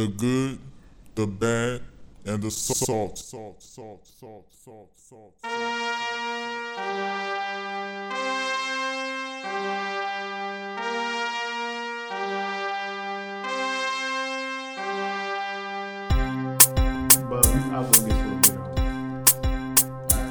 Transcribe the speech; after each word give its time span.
the 0.00 0.06
good, 0.08 0.58
the 1.14 1.26
bad, 1.26 1.82
and 2.24 2.42
the 2.42 2.50
salt. 2.50 3.18
Salt, 3.18 3.60
salt, 3.60 3.62
salt, 3.62 4.46
salt, 4.64 4.88
salt, 4.96 5.34
But 17.28 17.46
we, 17.46 17.58
I 17.60 17.80
will 17.80 17.90
get 17.90 18.16
to 18.16 18.28
later. 18.36 18.58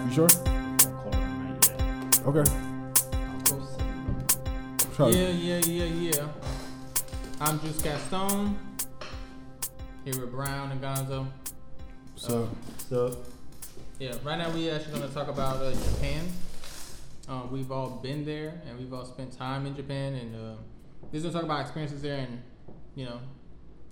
You 0.08 0.12
sure? 0.12 0.30
I'll 0.30 0.94
call 0.98 1.14
it 1.14 1.16
a 1.16 1.22
night, 1.38 1.62
yeah. 1.70 2.28
Okay. 2.28 2.46
I'll 3.14 3.42
post 3.46 3.80
it. 3.80 4.96
Try. 4.96 5.10
Yeah, 5.10 5.30
yeah, 5.30 5.60
yeah, 5.60 6.10
yeah. 6.10 6.28
I'm 7.40 7.60
Juice 7.60 7.82
Gaston. 7.84 8.69
Here 10.12 10.22
with 10.22 10.32
Brown 10.32 10.72
and 10.72 10.82
Gonzo. 10.82 11.28
So, 12.16 12.50
So, 12.90 13.16
Yeah, 14.00 14.16
right 14.24 14.40
now 14.40 14.50
we 14.50 14.68
actually 14.72 14.98
going 14.98 15.08
to 15.08 15.14
talk 15.14 15.28
about 15.28 15.58
uh, 15.58 15.72
Japan. 15.72 16.26
Uh, 17.28 17.44
we've 17.52 17.72
all 17.72 17.92
been 17.92 18.26
there 18.26 18.60
and 18.68 18.80
we've 18.80 18.92
all 18.92 19.06
spent 19.06 19.38
time 19.38 19.68
in 19.68 19.76
Japan, 19.76 20.16
and 20.16 20.36
uh, 20.36 20.56
we're 21.12 21.20
going 21.20 21.26
to 21.26 21.32
talk 21.32 21.44
about 21.44 21.62
experiences 21.62 22.02
there 22.02 22.18
and 22.18 22.42
you 22.96 23.06
know 23.06 23.20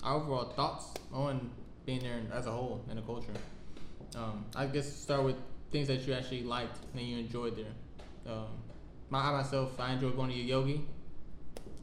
our 0.02 0.16
overall 0.16 0.46
thoughts 0.46 0.92
on 1.14 1.52
being 1.86 2.00
there 2.00 2.20
as 2.34 2.48
a 2.48 2.52
whole 2.52 2.84
and 2.90 2.98
the 2.98 3.04
culture. 3.04 3.28
Um, 4.16 4.44
I 4.56 4.66
guess 4.66 4.92
start 4.92 5.24
with 5.24 5.36
things 5.72 5.88
that 5.88 6.08
you 6.08 6.14
actually 6.16 6.42
liked 6.42 6.80
and 6.96 7.02
you 7.04 7.20
enjoyed 7.20 7.56
there. 7.56 8.34
Um, 8.34 8.48
my, 9.12 9.20
I 9.20 9.32
myself, 9.34 9.80
I 9.80 9.94
enjoyed 9.94 10.16
going 10.16 10.32
to 10.32 10.36
Yogi. 10.36 10.84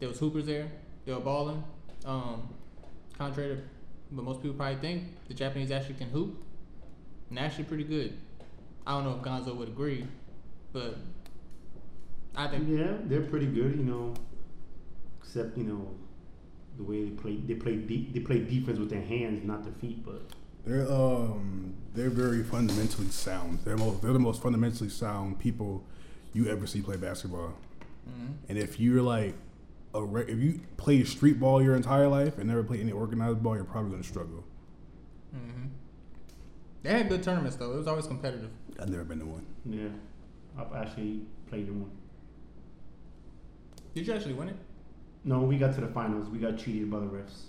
There 0.01 0.09
was 0.09 0.19
hoopers 0.19 0.47
there. 0.47 0.67
They 1.07 1.13
were 1.13 1.21
balling. 1.21 1.63
Um, 2.05 2.49
contrary 3.17 3.55
to 3.57 3.63
what 4.15 4.25
most 4.25 4.43
people 4.43 4.57
probably 4.57 4.77
think, 4.77 5.05
the 5.29 5.35
Japanese 5.35 5.71
actually 5.71 5.95
can 5.95 6.09
hoop 6.09 6.43
and 7.31 7.39
actually 7.39 7.65
pretty 7.65 7.85
good. 7.85 8.17
I 8.87 8.93
don't 8.93 9.05
know 9.05 9.17
if 9.17 9.23
Gonzo 9.23 9.57
would 9.57 9.69
agree, 9.69 10.07
but 10.73 10.97
I 12.37 12.47
think 12.49 12.69
yeah, 12.69 12.93
they're 13.05 13.23
pretty 13.23 13.47
good, 13.47 13.77
you 13.77 13.85
know. 13.85 14.15
Except, 15.21 15.57
you 15.57 15.65
know, 15.65 15.91
the 16.77 16.83
way 16.85 17.05
they 17.05 17.11
play, 17.11 17.37
they 17.37 17.55
play, 17.55 17.77
de- 17.77 18.11
they 18.13 18.21
play 18.21 18.41
defense 18.41 18.79
with 18.79 18.91
their 18.91 19.01
hands, 19.03 19.45
not 19.45 19.65
their 19.65 19.73
feet. 19.75 20.05
But 20.05 20.23
they're 20.65 20.91
um 20.91 21.75
they're 21.95 22.11
very 22.11 22.43
fundamentally 22.43 23.09
sound. 23.09 23.61
They're 23.65 23.77
most 23.77 24.03
they're 24.03 24.13
the 24.13 24.19
most 24.19 24.43
fundamentally 24.43 24.91
sound 24.91 25.39
people 25.39 25.85
you 26.33 26.49
ever 26.49 26.67
see 26.67 26.83
play 26.83 26.97
basketball. 26.97 27.55
And 28.51 28.59
if 28.59 28.79
you're 28.79 29.01
like 29.01 29.35
a 29.95 30.05
re- 30.05 30.25
if 30.29 30.39
you 30.39 30.61
played 30.77 31.07
street 31.09 31.39
ball 31.41 31.63
your 31.63 31.75
entire 31.77 32.09
life 32.09 32.37
and 32.39 32.49
never 32.49 32.63
played 32.65 32.81
any 32.81 32.93
organized 32.93 33.43
ball, 33.43 33.55
you're 33.57 33.65
probably 33.65 33.93
gonna 33.93 34.03
struggle. 34.03 34.45
hmm 35.33 35.67
they 36.83 36.91
had 36.91 37.09
good 37.09 37.23
tournaments 37.23 37.57
though. 37.57 37.73
It 37.73 37.77
was 37.79 37.87
always 37.87 38.07
competitive. 38.07 38.51
I've 38.79 38.91
never 38.91 39.05
been 39.05 39.21
to 39.21 39.25
one. 39.27 39.47
yeah, 39.65 39.89
I've 40.59 40.75
actually 40.75 41.23
played 41.49 41.69
in 41.69 41.81
one. 41.81 41.91
Did 43.95 44.07
you 44.07 44.13
actually 44.13 44.35
win 44.35 44.49
it? 44.49 44.57
No, 45.25 45.41
we 45.41 45.57
got 45.57 45.75
to 45.77 45.81
the 45.81 45.87
finals. 45.87 46.29
We 46.29 46.39
got 46.39 46.59
cheated 46.59 46.91
by 46.91 46.99
the 47.01 47.07
refs. 47.07 47.45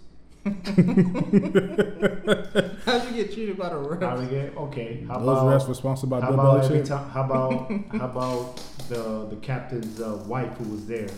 How'd 2.86 3.04
you 3.06 3.12
get 3.24 3.34
cheated 3.34 3.58
by 3.58 3.70
the 3.70 3.76
How 3.76 3.82
refs? 4.16 4.20
we 4.22 4.28
get? 4.28 4.56
Okay, 4.56 5.04
how 5.08 5.18
Those 5.20 5.28
about 5.40 5.62
refs 5.62 5.68
were 5.68 5.74
sponsored 5.74 6.10
by 6.10 6.22
how 6.22 6.30
Bill 6.30 6.40
Belichick. 6.40 6.88
How 6.88 7.24
about 7.26 7.72
how 8.00 8.06
about 8.06 8.58
the 8.90 9.26
the 9.30 9.36
captain's 9.42 10.00
uh, 10.00 10.24
wife 10.28 10.56
who 10.58 10.70
was 10.70 10.86
there? 10.86 11.10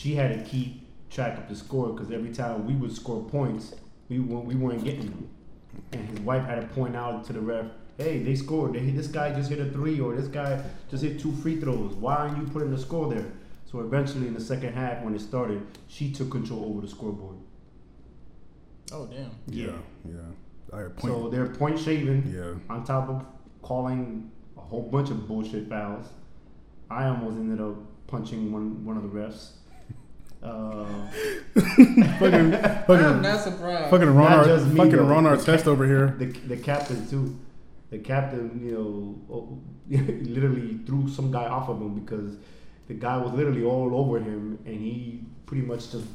She 0.00 0.14
had 0.14 0.32
to 0.32 0.50
keep 0.50 0.88
track 1.10 1.36
of 1.36 1.46
the 1.46 1.54
score 1.54 1.88
because 1.88 2.10
every 2.10 2.30
time 2.32 2.66
we 2.66 2.72
would 2.72 2.90
score 2.90 3.22
points, 3.22 3.74
we 4.08 4.18
weren't, 4.18 4.46
we 4.46 4.54
weren't 4.54 4.82
getting 4.82 5.10
them, 5.10 5.28
and 5.92 6.08
his 6.08 6.20
wife 6.20 6.42
had 6.46 6.62
to 6.62 6.66
point 6.68 6.96
out 6.96 7.24
to 7.24 7.34
the 7.34 7.40
ref, 7.40 7.66
"Hey, 7.98 8.22
they 8.22 8.34
scored. 8.34 8.72
They, 8.72 8.80
this 8.92 9.08
guy 9.08 9.30
just 9.34 9.50
hit 9.50 9.58
a 9.58 9.66
three, 9.66 10.00
or 10.00 10.16
this 10.16 10.28
guy 10.28 10.64
just 10.90 11.04
hit 11.04 11.20
two 11.20 11.32
free 11.32 11.60
throws. 11.60 11.92
Why 11.92 12.14
aren't 12.16 12.38
you 12.38 12.50
putting 12.50 12.70
the 12.70 12.78
score 12.78 13.12
there?" 13.12 13.30
So 13.70 13.80
eventually, 13.80 14.26
in 14.26 14.32
the 14.32 14.40
second 14.40 14.72
half, 14.72 15.04
when 15.04 15.14
it 15.14 15.20
started, 15.20 15.66
she 15.88 16.10
took 16.10 16.30
control 16.30 16.64
over 16.64 16.80
the 16.80 16.88
scoreboard. 16.88 17.36
Oh 18.92 19.04
damn. 19.04 19.32
Yeah, 19.48 19.76
yeah. 20.08 20.20
I 20.72 20.78
had 20.78 20.96
point. 20.96 21.12
So 21.12 21.28
they're 21.28 21.48
point 21.48 21.78
shaving. 21.78 22.32
yeah. 22.34 22.74
on 22.74 22.84
top 22.84 23.10
of 23.10 23.26
calling 23.60 24.30
a 24.56 24.62
whole 24.62 24.88
bunch 24.90 25.10
of 25.10 25.28
bullshit 25.28 25.68
fouls, 25.68 26.06
I 26.90 27.04
almost 27.04 27.36
ended 27.36 27.60
up 27.60 27.76
punching 28.06 28.50
one 28.50 28.82
one 28.82 28.96
of 28.96 29.02
the 29.02 29.10
refs. 29.10 29.56
Uh, 30.42 30.86
fucking 31.54 32.54
I'm 32.54 32.84
fucking 32.86 33.22
not 33.22 33.40
surprised. 33.40 33.90
fucking 33.90 34.08
Ron, 34.14 34.30
Not 34.30 34.38
Ar- 34.38 34.44
just 34.44 34.66
me, 34.66 34.76
fucking 34.76 34.92
though. 34.96 35.04
Ron 35.04 35.24
The 35.24 35.30
Artest 35.30 35.66
over 35.66 35.86
here. 35.86 36.14
the 36.18 36.26
the 36.26 36.56
captain 36.56 37.06
too. 37.08 37.38
The 37.90 37.98
captain, 37.98 38.60
you 38.64 38.72
know, 39.28 39.60
literally 40.30 40.78
threw 40.86 41.08
some 41.08 41.30
guy 41.32 41.44
off 41.46 41.68
of 41.68 41.80
him 41.80 41.98
because 42.00 42.36
the 42.88 42.94
guy 42.94 43.16
was 43.16 43.32
literally 43.32 43.64
all 43.64 43.94
over 43.94 44.18
him, 44.20 44.58
and 44.64 44.74
he 44.80 45.24
pretty 45.46 45.66
much 45.66 45.90
just 45.90 46.06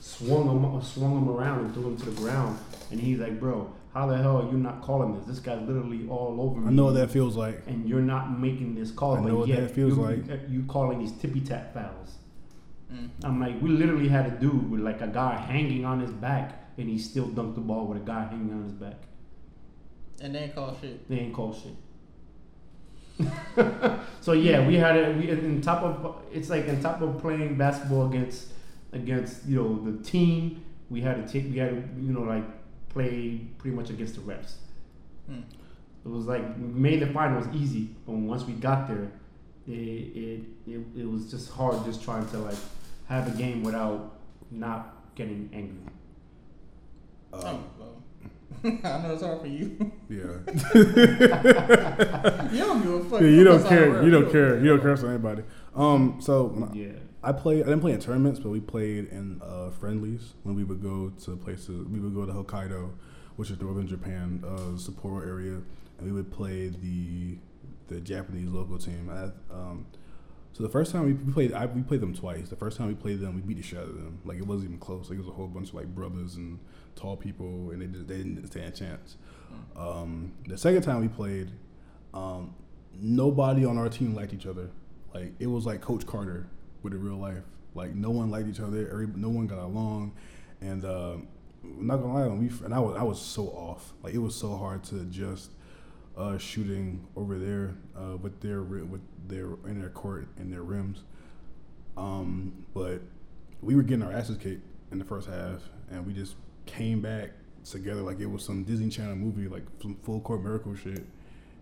swung 0.00 0.48
him 0.48 0.82
swung 0.82 1.18
him 1.18 1.28
around 1.28 1.60
and 1.64 1.74
threw 1.74 1.86
him 1.88 1.96
to 1.96 2.10
the 2.10 2.20
ground. 2.20 2.58
And 2.90 3.00
he's 3.00 3.18
like, 3.18 3.38
"Bro, 3.40 3.70
how 3.94 4.06
the 4.06 4.16
hell 4.16 4.42
are 4.42 4.50
you 4.50 4.58
not 4.58 4.82
calling 4.82 5.14
this? 5.16 5.24
This 5.26 5.38
guy's 5.38 5.60
literally 5.66 6.06
all 6.08 6.36
over 6.40 6.60
me." 6.60 6.68
I 6.68 6.70
know 6.72 6.84
what 6.86 6.94
that 6.94 7.10
feels 7.10 7.36
like. 7.36 7.62
and 7.66 7.88
you're 7.88 8.00
not 8.02 8.38
making 8.38 8.74
this 8.74 8.90
call. 8.90 9.16
I 9.16 9.20
know 9.20 9.28
but 9.28 9.36
what 9.38 9.48
yet 9.48 9.60
that 9.60 9.70
feels 9.74 9.96
you, 9.96 10.02
like. 10.02 10.24
You 10.50 10.64
calling 10.68 10.98
these 10.98 11.12
tippy 11.12 11.40
tap 11.40 11.72
fouls. 11.74 12.18
Mm. 12.92 13.10
I'm 13.24 13.40
like, 13.40 13.60
we 13.60 13.70
literally 13.70 14.08
had 14.08 14.26
a 14.26 14.30
dude 14.30 14.70
with 14.70 14.80
like 14.80 15.00
a 15.00 15.08
guy 15.08 15.36
hanging 15.36 15.84
on 15.84 16.00
his 16.00 16.10
back, 16.10 16.70
and 16.78 16.88
he 16.88 16.98
still 16.98 17.26
dunked 17.26 17.54
the 17.54 17.60
ball 17.60 17.86
with 17.86 17.98
a 17.98 18.04
guy 18.04 18.24
hanging 18.24 18.52
on 18.52 18.64
his 18.64 18.72
back. 18.72 19.02
And 20.20 20.34
they 20.34 20.40
ain't 20.40 20.54
call 20.54 20.76
shit. 20.80 21.08
They 21.08 21.18
ain't 21.18 21.34
call 21.34 21.52
shit. 21.52 21.72
so 24.20 24.32
yeah, 24.32 24.66
we 24.66 24.76
had 24.76 24.96
it. 24.96 25.16
We 25.16 25.30
in 25.30 25.60
top 25.62 25.82
of 25.82 26.16
it's 26.32 26.50
like 26.50 26.68
on 26.68 26.80
top 26.80 27.00
of 27.00 27.18
playing 27.18 27.56
basketball 27.56 28.06
against 28.06 28.48
against 28.92 29.46
you 29.46 29.56
know 29.56 29.90
the 29.90 30.02
team. 30.02 30.64
We 30.90 31.00
had 31.00 31.26
to 31.26 31.32
take 31.32 31.50
we 31.50 31.58
had 31.58 31.70
to 31.70 32.02
you 32.02 32.12
know 32.12 32.22
like 32.22 32.44
play 32.90 33.40
pretty 33.58 33.76
much 33.76 33.90
against 33.90 34.14
the 34.16 34.20
refs. 34.20 34.54
Mm. 35.30 35.42
It 36.04 36.08
was 36.08 36.26
like 36.26 36.42
we 36.58 36.66
made 36.66 37.00
the 37.00 37.08
finals 37.08 37.46
easy, 37.54 37.90
but 38.06 38.12
once 38.12 38.44
we 38.44 38.52
got 38.52 38.86
there, 38.86 39.10
it 39.66 39.72
it, 39.72 40.40
it 40.66 40.80
it 40.98 41.10
was 41.10 41.30
just 41.30 41.50
hard 41.50 41.84
just 41.84 42.02
trying 42.04 42.26
to 42.28 42.38
like 42.38 42.58
have 43.08 43.28
a 43.32 43.36
game 43.36 43.62
without 43.62 44.18
not 44.50 45.14
getting 45.14 45.48
angry. 45.52 45.92
Oh, 47.32 47.46
Um, 47.46 47.64
well. 47.78 48.02
I 48.64 49.02
know 49.02 49.12
it's 49.12 49.22
hard 49.22 49.40
for 49.40 49.46
you. 49.46 49.92
yeah. 50.08 50.16
you 52.52 52.58
don't 52.58 52.82
give 52.82 52.92
a 52.94 53.04
fuck. 53.10 53.20
yeah, 53.20 53.28
you 53.28 53.44
don't 53.44 53.58
That's 53.58 53.68
care. 53.68 53.92
how 53.92 53.98
it 54.00 54.04
You 54.04 54.10
don't 54.10 54.30
care. 54.32 54.58
You 54.60 54.68
don't 54.68 54.80
care 54.82 54.96
for 54.96 55.08
anybody. 55.08 55.42
Um. 55.74 56.18
So 56.20 56.68
I- 56.72 56.74
Yeah. 56.76 56.88
I 57.22 57.32
played. 57.32 57.62
I 57.62 57.66
didn't 57.66 57.80
play 57.80 57.92
in 57.92 57.98
tournaments, 58.00 58.38
but 58.38 58.50
we 58.50 58.60
played 58.60 59.08
in 59.08 59.40
uh, 59.42 59.70
friendlies 59.70 60.34
when 60.44 60.54
we 60.54 60.62
would 60.62 60.80
go 60.80 61.10
to 61.24 61.36
places. 61.36 61.84
We 61.88 61.98
would 61.98 62.14
go 62.14 62.24
to 62.24 62.32
Hokkaido, 62.32 62.90
which 63.34 63.50
is 63.50 63.58
the 63.58 63.64
northern 63.64 63.88
Japan, 63.88 64.44
uh, 64.46 64.76
Sapporo 64.76 65.26
area, 65.26 65.54
and 65.98 66.02
we 66.06 66.12
would 66.12 66.30
play 66.30 66.68
the 66.68 67.38
the 67.88 68.00
Japanese 68.00 68.48
local 68.48 68.78
team. 68.78 69.10
I, 69.10 69.24
um, 69.52 69.86
so 70.56 70.62
the 70.62 70.70
first 70.70 70.90
time 70.90 71.04
we, 71.04 71.32
played, 71.34 71.52
I, 71.52 71.66
we 71.66 71.82
played 71.82 72.00
them 72.00 72.14
twice. 72.14 72.48
The 72.48 72.56
first 72.56 72.78
time 72.78 72.88
we 72.88 72.94
played 72.94 73.20
them, 73.20 73.34
we 73.34 73.42
beat 73.42 73.58
the 73.58 73.62
shit 73.62 73.78
out 73.78 73.84
of 73.84 73.94
them. 73.94 74.22
Like 74.24 74.38
it 74.38 74.46
wasn't 74.46 74.70
even 74.70 74.78
close. 74.78 75.10
Like 75.10 75.18
it 75.18 75.20
was 75.20 75.28
a 75.28 75.32
whole 75.32 75.48
bunch 75.48 75.68
of 75.68 75.74
like 75.74 75.94
brothers 75.94 76.36
and 76.36 76.58
tall 76.94 77.14
people, 77.14 77.72
and 77.72 77.82
they 77.82 77.86
just, 77.88 78.08
they 78.08 78.16
didn't 78.16 78.46
stand 78.46 78.68
a 78.68 78.70
chance. 78.70 79.18
Um, 79.76 80.32
the 80.46 80.56
second 80.56 80.80
time 80.80 81.02
we 81.02 81.08
played, 81.08 81.50
um, 82.14 82.54
nobody 82.94 83.66
on 83.66 83.76
our 83.76 83.90
team 83.90 84.14
liked 84.14 84.32
each 84.32 84.46
other. 84.46 84.70
Like 85.12 85.34
it 85.38 85.46
was 85.46 85.66
like 85.66 85.82
Coach 85.82 86.06
Carter 86.06 86.46
with 86.82 86.94
a 86.94 86.96
real 86.96 87.18
life. 87.18 87.44
Like 87.74 87.94
no 87.94 88.08
one 88.08 88.30
liked 88.30 88.48
each 88.48 88.60
other. 88.60 88.88
Every, 88.90 89.08
no 89.08 89.28
one 89.28 89.46
got 89.46 89.58
along, 89.58 90.14
and 90.62 90.86
uh, 90.86 91.16
I'm 91.64 91.86
not 91.86 91.98
gonna 91.98 92.14
lie, 92.14 92.28
when 92.28 92.38
we 92.38 92.64
and 92.64 92.72
I 92.72 92.78
was 92.78 92.96
I 92.96 93.02
was 93.02 93.20
so 93.20 93.48
off. 93.48 93.92
Like 94.02 94.14
it 94.14 94.20
was 94.20 94.34
so 94.34 94.56
hard 94.56 94.84
to 94.84 95.00
adjust 95.00 95.50
uh, 96.16 96.38
shooting 96.38 97.06
over 97.14 97.38
there 97.38 97.74
uh, 97.94 98.16
with 98.16 98.40
their 98.40 98.62
with 98.62 99.02
their 99.28 99.46
in 99.66 99.80
their 99.80 99.90
court 99.90 100.28
and 100.38 100.52
their 100.52 100.62
rims. 100.62 101.02
Um, 101.96 102.66
but 102.74 103.00
we 103.62 103.74
were 103.74 103.82
getting 103.82 104.04
our 104.04 104.12
asses 104.12 104.36
kicked 104.36 104.66
in 104.92 104.98
the 104.98 105.04
first 105.04 105.28
half, 105.28 105.62
and 105.90 106.06
we 106.06 106.12
just 106.12 106.36
came 106.66 107.00
back 107.00 107.30
together 107.64 108.02
like 108.02 108.20
it 108.20 108.26
was 108.26 108.44
some 108.44 108.64
Disney 108.64 108.88
Channel 108.88 109.16
movie, 109.16 109.48
like 109.48 109.64
some 109.80 109.96
full 110.02 110.20
court 110.20 110.42
miracle 110.42 110.74
shit. 110.74 111.04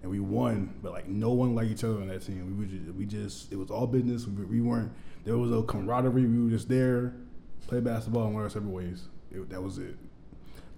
And 0.03 0.11
we 0.11 0.21
won, 0.21 0.75
but 0.83 0.93
like 0.93 1.09
no 1.09 1.33
one 1.33 1.55
liked 1.55 1.71
each 1.71 1.85
other 1.85 1.95
on 1.95 2.09
that 2.09 2.21
team. 2.27 2.59
We 2.59 2.67
were 2.67 2.71
just, 2.71 2.95
we 2.95 3.07
just 3.07 3.53
it 3.53 3.57
was 3.57 3.71
all 3.71 3.87
business. 3.87 4.27
We, 4.27 4.45
we 4.45 4.61
weren't 4.61 4.93
there 5.25 5.39
was 5.39 5.51
no 5.51 5.63
camaraderie. 5.63 6.27
We 6.27 6.45
were 6.45 6.51
just 6.51 6.69
there, 6.69 7.15
play 7.67 7.81
basketball, 7.81 8.27
and 8.27 8.37
our 8.37 8.51
separate 8.51 8.71
ways. 8.71 9.09
It, 9.33 9.49
that 9.49 9.63
was 9.63 9.79
it. 9.79 9.97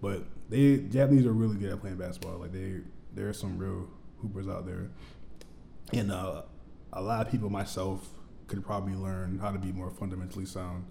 But 0.01 0.25
they 0.49 0.79
Japanese 0.79 1.27
are 1.27 1.33
really 1.33 1.57
good 1.57 1.73
at 1.73 1.81
playing 1.81 1.97
basketball. 1.97 2.39
Like 2.39 2.53
they 2.53 2.81
there 3.15 3.29
are 3.29 3.33
some 3.33 3.59
real 3.59 3.89
hoopers 4.23 4.47
out 4.47 4.67
there, 4.67 4.91
and 5.93 6.13
uh, 6.13 6.43
a 6.97 7.01
lot 7.03 7.25
of 7.27 7.31
people, 7.31 7.51
myself, 7.51 8.09
could 8.49 8.65
probably 8.65 8.95
learn 8.95 9.39
how 9.39 9.51
to 9.51 9.59
be 9.59 9.73
more 9.73 9.91
fundamentally 9.91 10.47
sound 10.47 10.85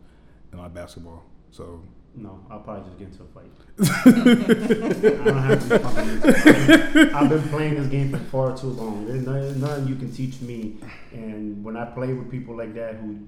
in 0.54 0.60
our 0.60 0.70
basketball. 0.70 1.24
So 1.52 1.84
No, 2.16 2.40
I'll 2.50 2.60
probably 2.60 2.86
just 2.86 2.98
get 3.00 3.08
into 3.10 3.24
a 3.24 3.28
fight. 3.36 3.52
I 4.06 5.26
don't 5.26 5.44
have 5.44 5.68
to 5.70 6.94
be. 6.94 7.12
I've 7.14 7.30
been 7.30 7.50
playing 7.50 7.76
this 7.76 7.88
game 7.88 8.12
for 8.12 8.20
far 8.32 8.58
too 8.58 8.68
long. 8.68 9.06
There's 9.08 9.26
nothing, 9.26 9.60
nothing 9.62 9.88
you 9.88 9.96
can 9.96 10.12
teach 10.12 10.40
me. 10.42 10.78
And 11.14 11.64
when 11.64 11.76
I 11.76 11.86
play 11.86 12.14
with 12.14 12.30
people 12.32 12.56
like 12.56 12.74
that 12.76 12.96
who, 12.96 13.28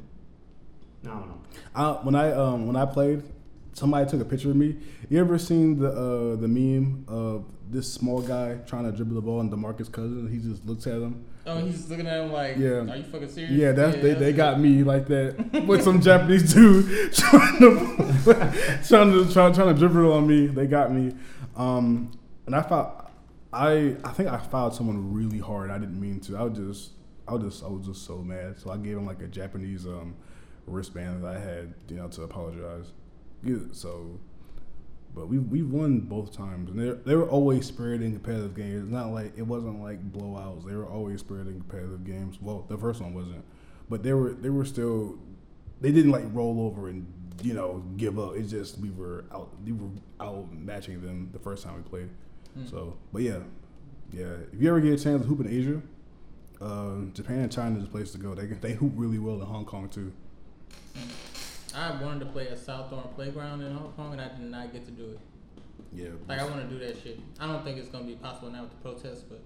I 1.03 1.07
don't 1.07 1.27
know. 1.27 1.41
I, 1.75 1.91
when 2.03 2.15
I 2.15 2.31
um 2.31 2.68
when 2.68 2.75
I 2.75 2.85
played, 2.85 3.23
somebody 3.73 4.09
took 4.09 4.21
a 4.21 4.25
picture 4.25 4.51
of 4.51 4.56
me. 4.56 4.77
You 5.09 5.19
ever 5.19 5.38
seen 5.38 5.80
the 5.80 5.89
uh, 5.91 6.35
the 6.35 6.47
meme 6.47 7.06
of 7.07 7.45
this 7.69 7.91
small 7.91 8.21
guy 8.21 8.56
trying 8.65 8.85
to 8.89 8.91
dribble 8.91 9.15
the 9.15 9.21
ball 9.21 9.39
and 9.41 9.51
Demarcus 9.51 9.91
Cousins? 9.91 10.31
He 10.31 10.38
just 10.50 10.65
looks 10.65 10.88
at 10.88 11.01
him. 11.01 11.25
Oh, 11.47 11.59
he's 11.65 11.89
looking 11.89 12.05
at 12.07 12.19
him 12.23 12.31
like, 12.31 12.57
Yeah. 12.57 12.81
are 12.91 12.95
you 12.97 13.03
fucking 13.03 13.29
serious? 13.29 13.51
Yeah, 13.53 13.71
that's 13.71 13.95
they, 13.95 14.13
they 14.13 14.31
that's 14.33 14.38
got 14.38 14.59
me 14.59 14.83
like 14.83 15.07
that 15.07 15.63
with 15.67 15.81
some 15.81 16.01
Japanese 16.01 16.53
dude 16.53 17.13
trying 17.13 17.59
to 17.59 18.81
trying 18.88 19.11
to 19.13 19.31
try, 19.31 19.51
trying 19.51 19.73
to 19.73 19.73
dribble 19.73 20.11
on 20.11 20.27
me. 20.27 20.47
They 20.47 20.67
got 20.67 20.91
me, 20.91 21.15
um, 21.55 22.11
and 22.45 22.55
I 22.55 22.61
thought 22.61 23.11
I 23.53 23.95
I 24.03 24.09
think 24.11 24.29
I 24.29 24.38
fouled 24.38 24.75
someone 24.75 25.13
really 25.13 25.39
hard. 25.39 25.71
I 25.71 25.77
didn't 25.77 25.99
mean 25.99 26.19
to. 26.21 26.38
I 26.38 26.44
was 26.44 26.57
just 26.57 26.91
I 27.27 27.33
was 27.33 27.44
just 27.44 27.63
I 27.63 27.67
was 27.67 27.85
just 27.85 28.05
so 28.05 28.17
mad. 28.17 28.59
So 28.59 28.69
I 28.69 28.77
gave 28.77 28.97
him 28.97 29.05
like 29.05 29.21
a 29.21 29.27
Japanese 29.27 29.85
um, 29.85 30.15
wristband 30.65 31.23
that 31.23 31.35
I 31.35 31.39
had, 31.39 31.73
you 31.88 31.95
know, 31.95 32.07
to 32.09 32.23
apologize. 32.23 32.91
Yeah, 33.44 33.57
so. 33.71 34.19
But 35.18 35.30
we 35.30 35.40
we 35.40 35.64
won 35.64 36.02
both 36.02 36.31
times, 36.31 36.69
and 36.69 36.80
they 36.80 36.92
they 37.06 37.16
were 37.16 37.28
always 37.28 37.66
spirited 37.66 38.06
in 38.06 38.14
competitive 38.14 38.56
games. 38.56 38.84
It's 38.84 38.92
not 38.92 39.08
like 39.08 39.34
it 39.36 39.42
wasn't 39.42 39.81
like 39.81 40.12
blowouts. 40.12 40.66
They 40.66 40.75
were 40.75 40.86
always 40.86 41.22
spirited 41.22 41.54
in 41.54 41.62
competitive 41.62 42.06
games. 42.06 42.38
Well, 42.40 42.66
the 42.69 42.78
first 42.78 43.02
one 43.02 43.14
wasn't, 43.14 43.44
but 43.90 44.04
they 44.04 44.14
were 44.14 44.34
they 44.34 44.50
were 44.50 44.66
still 44.66 45.18
they 45.81 45.92
didn't 45.92 46.12
like 46.12 46.25
roll 46.31 46.62
over 46.62 46.90
and 46.90 47.12
you 47.42 47.54
know 47.54 47.84
give 47.98 48.19
up. 48.19 48.36
It's 48.36 48.52
just 48.52 48.78
we 48.78 48.92
were 48.92 49.25
out 49.34 49.50
we 49.66 49.72
were 49.72 49.90
out 50.19 50.54
matching 50.54 51.02
them 51.02 51.30
the 51.34 51.40
first 51.40 51.64
time 51.64 51.75
we 51.78 51.81
played. 51.81 52.10
Hmm. 52.54 52.68
So, 52.68 52.98
but 53.12 53.24
yeah, 53.24 53.40
yeah. 54.12 54.36
If 54.54 54.62
you 54.62 54.69
ever 54.69 54.80
get 54.80 55.00
a 55.00 55.04
chance 55.04 55.24
to 55.24 55.28
hoop 55.28 55.40
in 55.40 55.48
Asia, 55.48 55.81
uh, 56.62 57.12
Japan 57.14 57.40
and 57.40 57.52
China 57.52 57.78
is 57.80 57.86
a 57.86 57.88
place 57.88 58.12
to 58.12 58.19
go. 58.19 58.36
They 58.36 58.46
they 58.46 58.74
hoop 58.74 58.94
really 58.96 59.19
well 59.19 59.36
in 59.36 59.48
Hong 59.48 59.66
Kong 59.66 59.90
too. 59.90 60.14
I 61.75 61.92
wanted 62.02 62.19
to 62.22 62.25
play 62.28 62.48
a 62.48 62.58
Southorn 62.58 63.08
playground 63.16 63.62
in 63.62 63.74
Hong 63.75 63.92
Kong, 63.94 64.14
and 64.14 64.22
I 64.22 64.30
did 64.30 64.40
not 64.50 64.72
get 64.74 64.86
to 64.86 64.92
do 64.92 65.12
it. 65.12 65.19
Yeah, 65.94 66.10
Like 66.28 66.40
I 66.40 66.44
want 66.44 66.68
to 66.68 66.68
do 66.68 66.80
that 66.86 67.02
shit. 67.02 67.19
I 67.40 67.48
don't 67.48 67.64
think 67.64 67.78
it's 67.78 67.90
gonna 67.90 68.04
be 68.06 68.16
possible 68.16 68.50
now 68.50 68.64
with 68.64 68.72
the 68.72 68.78
protests, 68.78 69.22
but 69.24 69.42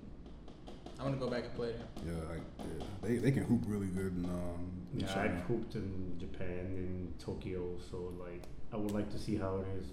I 0.99 1.03
want 1.03 1.19
to 1.19 1.23
go 1.23 1.29
back 1.31 1.43
and 1.45 1.55
play 1.55 1.73
there. 1.73 1.87
yeah, 2.13 2.29
like, 2.29 2.41
yeah. 2.59 2.85
They 3.01 3.17
they 3.17 3.31
can 3.31 3.43
hoop 3.43 3.61
really 3.67 3.87
good 3.87 4.13
in 4.17 4.25
um 4.25 4.71
in 4.93 5.01
Yeah, 5.01 5.11
I 5.11 5.13
China. 5.27 5.39
hooped 5.47 5.75
in 5.75 6.15
Japan 6.19 6.65
and 6.77 7.19
Tokyo, 7.19 7.77
so 7.89 8.13
like 8.19 8.43
I 8.73 8.77
would 8.77 8.91
like 8.91 9.09
to 9.11 9.19
see 9.19 9.35
how 9.37 9.57
it 9.57 9.67
is 9.79 9.87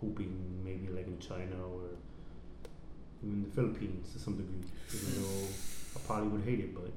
hooping 0.00 0.62
maybe 0.64 0.88
like 0.88 1.06
in 1.06 1.18
China 1.18 1.56
or 1.72 1.82
in 3.22 3.44
the 3.44 3.50
Philippines 3.50 4.12
to 4.12 4.18
some 4.18 4.36
degree. 4.36 4.64
Even 4.94 5.22
though 5.22 5.46
I 5.96 6.00
probably 6.06 6.28
would 6.28 6.44
hate 6.44 6.60
it, 6.60 6.74
but 6.74 6.90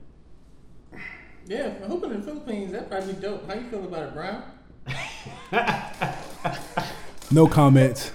Yeah, 1.48 1.70
hooping 1.88 2.12
in 2.12 2.20
the 2.20 2.26
Philippines, 2.26 2.72
that 2.74 2.90
probably 2.90 3.14
be 3.14 3.22
dope. 3.22 3.48
How 3.48 3.54
you 3.56 3.70
feel 3.70 3.84
about 3.86 4.04
it, 4.10 4.14
Brown? 4.14 4.44
No 7.32 7.46
comment. 7.48 8.12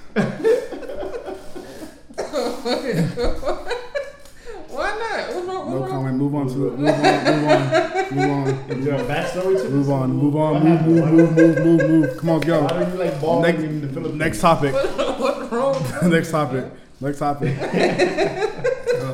Why 4.68 4.96
not? 4.98 5.34
What's 5.34 5.46
wrong? 5.46 5.70
No 5.70 5.76
What's 5.80 5.90
wrong? 5.90 5.90
comment. 5.90 6.16
Move 6.16 6.34
on 6.34 6.48
to 6.48 6.68
it. 6.68 6.78
Move 6.78 6.88
on. 6.88 7.24
Move 7.24 7.44
on. 7.50 8.16
Move 8.16 8.30
on. 8.30 8.70
is 8.70 8.84
there 8.84 8.94
a 8.94 8.98
backstory 9.04 9.56
to 9.56 9.62
this? 9.62 9.70
Move 9.70 9.90
on. 9.90 10.12
Move 10.12 10.36
on. 10.36 10.54
What 10.54 10.62
Move. 10.64 10.78
happened? 10.78 10.96
Move. 10.96 11.12
Move. 11.12 11.36
Move. 11.36 11.58
Move. 11.64 11.90
Move. 11.90 12.16
Come 12.18 12.30
on, 12.30 12.40
Why 12.40 12.46
go. 12.46 12.68
do 12.68 12.74
you 12.92 12.98
like 13.04 13.20
balling 13.20 13.42
Next, 13.42 13.62
in 13.62 13.80
the 13.82 13.88
Philippines? 13.88 14.18
next 14.18 14.40
topic. 14.40 14.74
What's 14.74 15.52
wrong? 15.52 15.76
next 16.10 16.30
topic. 16.30 16.64
Next 17.00 17.18
topic. 17.18 17.58
Uh, 17.60 17.64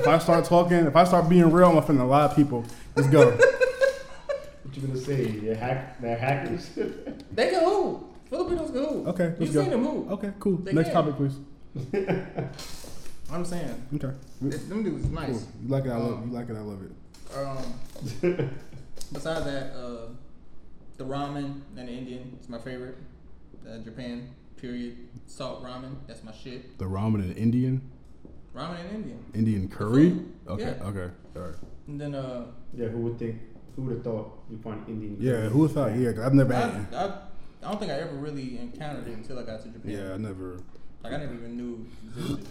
if 0.01 0.07
I 0.07 0.19
start 0.19 0.45
talking, 0.45 0.79
if 0.87 0.95
I 0.95 1.05
start 1.05 1.29
being 1.29 1.51
real, 1.51 1.69
I'm 1.71 1.77
offending 1.79 2.05
a 2.05 2.09
lot 2.09 2.31
of 2.31 2.37
people. 2.37 2.65
Let's 2.95 3.09
go. 3.09 3.37
What 5.09 5.17
say? 5.17 5.31
They're 5.41 5.55
hack. 5.57 6.01
They're 6.01 6.17
hackers. 6.19 6.71
They 7.33 7.51
can 7.51 7.65
hoop. 7.65 8.05
Filipinos 8.29 8.71
can 8.71 8.85
hoop. 8.85 9.07
Okay, 9.09 9.35
let's 9.39 9.53
seen 9.53 9.65
go. 9.65 9.71
them 9.71 9.85
hoop? 9.87 10.11
Okay, 10.13 10.33
cool. 10.39 10.57
They 10.59 10.73
Next 10.73 10.91
can. 10.91 10.95
topic, 11.05 11.17
please. 11.17 11.37
I'm 13.31 13.45
saying, 13.45 13.87
Okay. 13.95 14.13
th- 14.43 14.63
them 14.69 14.83
dudes 14.83 15.05
is 15.05 15.11
nice. 15.11 15.31
Cool. 15.31 15.43
You 15.63 15.69
like 15.69 15.85
it? 15.87 15.91
I 15.91 15.97
love. 15.97 16.27
You 16.27 16.33
like 16.33 16.49
it? 16.51 16.57
I 16.57 16.61
love 16.61 16.83
it. 16.83 16.93
Um, 17.37 18.51
besides 19.13 19.45
that, 19.45 19.75
uh, 19.75 20.09
the 20.97 21.05
ramen 21.05 21.61
and 21.77 21.89
the 21.89 21.93
Indian 21.93 22.37
is 22.41 22.49
my 22.49 22.59
favorite. 22.59 22.97
Uh, 23.67 23.79
Japan, 23.79 24.31
period. 24.57 24.97
Salt 25.27 25.63
ramen, 25.63 25.97
that's 26.07 26.25
my 26.25 26.33
shit. 26.33 26.79
The 26.79 26.87
ramen 26.87 27.21
and 27.21 27.37
Indian, 27.37 27.81
Ramen 28.55 28.81
and 28.81 28.91
Indian. 28.97 29.25
Indian 29.35 29.69
curry. 29.69 30.19
Okay. 30.49 30.63
yeah. 30.81 30.87
Okay. 30.89 31.11
All 31.37 31.43
right. 31.43 31.55
And 31.87 32.01
then, 32.01 32.15
uh, 32.15 32.47
yeah, 32.75 32.89
who 32.89 32.99
would 33.01 33.19
think? 33.19 33.37
Who 33.79 33.85
would 33.85 33.95
have 33.95 34.03
thought 34.05 34.43
you 34.51 34.59
find 34.59 34.83
Indian? 34.89 35.17
Yeah. 35.21 35.43
Who 35.49 35.61
would 35.61 35.71
thought? 35.71 35.95
Yeah. 35.97 36.11
'cause 36.13 36.25
I've 36.25 36.35
never 36.35 36.53
I, 36.53 36.57
had. 36.59 36.87
I, 36.93 37.05
I 37.63 37.71
don't 37.71 37.79
think 37.79 37.93
I 37.93 38.01
ever 38.01 38.17
really 38.17 38.59
encountered 38.59 39.07
it 39.07 39.17
until 39.17 39.39
I 39.39 39.45
got 39.45 39.63
to 39.63 39.69
Japan. 39.69 39.93
Yeah. 39.93 40.15
I 40.15 40.17
never. 40.17 40.59
Like, 41.05 41.13
I 41.13 41.17
never 41.19 41.35
even 41.35 41.57
knew 41.57 41.87
it 42.17 42.41
existed. 42.41 42.47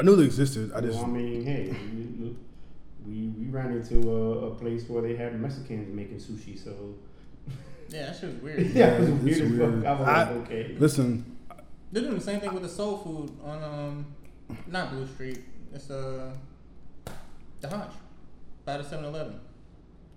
I 0.00 0.02
knew 0.02 0.16
they 0.16 0.24
existed. 0.24 0.72
I 0.74 0.80
just. 0.80 0.96
well, 0.96 1.04
I 1.04 1.08
mean, 1.10 1.44
hey, 1.44 1.76
we, 1.94 2.34
we 3.06 3.28
we 3.28 3.46
ran 3.52 3.70
into 3.70 4.10
a, 4.10 4.48
a 4.48 4.54
place 4.56 4.88
where 4.88 5.00
they 5.02 5.14
had 5.14 5.40
Mexicans 5.40 5.94
making 5.94 6.16
sushi, 6.16 6.58
so 6.58 6.72
Yeah, 7.88 8.06
that 8.06 8.16
shit 8.18 8.32
was 8.34 8.42
weird. 8.42 8.66
yeah, 8.74 8.86
it 8.96 9.00
was 9.00 9.08
it's 9.10 9.22
weird. 9.22 9.42
as 9.42 9.50
weird. 9.52 9.82
fuck. 9.84 9.86
I 9.86 10.00
was 10.00 10.08
I- 10.08 10.22
like, 10.22 10.30
okay. 10.42 10.76
Listen. 10.80 11.36
They're 11.92 12.02
doing 12.02 12.16
the 12.16 12.20
same 12.20 12.40
thing 12.40 12.52
with 12.52 12.64
the 12.64 12.68
soul 12.68 12.98
food 12.98 13.30
on, 13.44 13.62
um, 13.62 14.06
not 14.66 14.90
Blue 14.90 15.06
Street. 15.06 15.38
It's, 15.72 15.88
uh, 15.88 16.32
the 17.60 17.68
Honch 17.68 17.92
by 18.66 18.76
the 18.76 18.84
7 18.84 19.04
Eleven. 19.04 19.38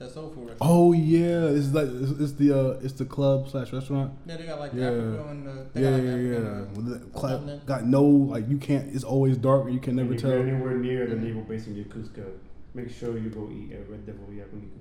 That 0.01 0.12
soul 0.12 0.30
food 0.30 0.48
restaurant. 0.50 0.57
Oh 0.62 0.94
yeah. 0.94 1.45
It's 1.57 1.71
like 1.74 1.88
it's, 1.88 2.12
it's 2.19 2.31
the 2.33 2.51
uh 2.59 2.80
it's 2.86 2.94
the 2.94 3.06
club 3.06 3.48
slash 3.50 3.71
restaurant. 3.71 4.13
Yeah, 4.25 4.38
they 4.38 4.45
got 4.45 4.59
like 4.59 4.74
Yeah. 4.74 4.88
Africa 4.88 5.25
and 5.30 5.48
uh, 5.48 5.51
they 5.74 5.81
Yeah, 5.81 5.89
got 5.92 5.95
like 5.98 6.03
yeah, 6.03 6.12
African, 6.12 6.44
yeah. 6.44 6.75
With 6.75 6.86
the 6.88 6.98
what's 7.06 7.19
cla- 7.19 7.30
happening? 7.30 7.62
got 7.68 7.86
no 7.86 8.03
like 8.03 8.50
you 8.50 8.57
can't. 8.57 8.95
It's 8.95 9.03
always 9.03 9.38
dark. 9.38 9.71
You 9.71 9.80
can 9.80 9.95
never 9.95 10.13
if 10.13 10.24
you're 10.24 10.39
anywhere 10.42 10.75
near 10.77 11.06
the 11.06 11.15
naval 11.15 11.44
base 11.44 11.68
in 11.68 11.75
Yokosuka, 11.75 12.25
make 12.74 12.89
sure 12.89 13.15
you 13.18 13.30
go 13.30 13.48
eat 13.51 13.74
at 13.74 13.88
Red 13.89 14.06
Devil 14.07 14.25
Yakiniku. 14.31 14.80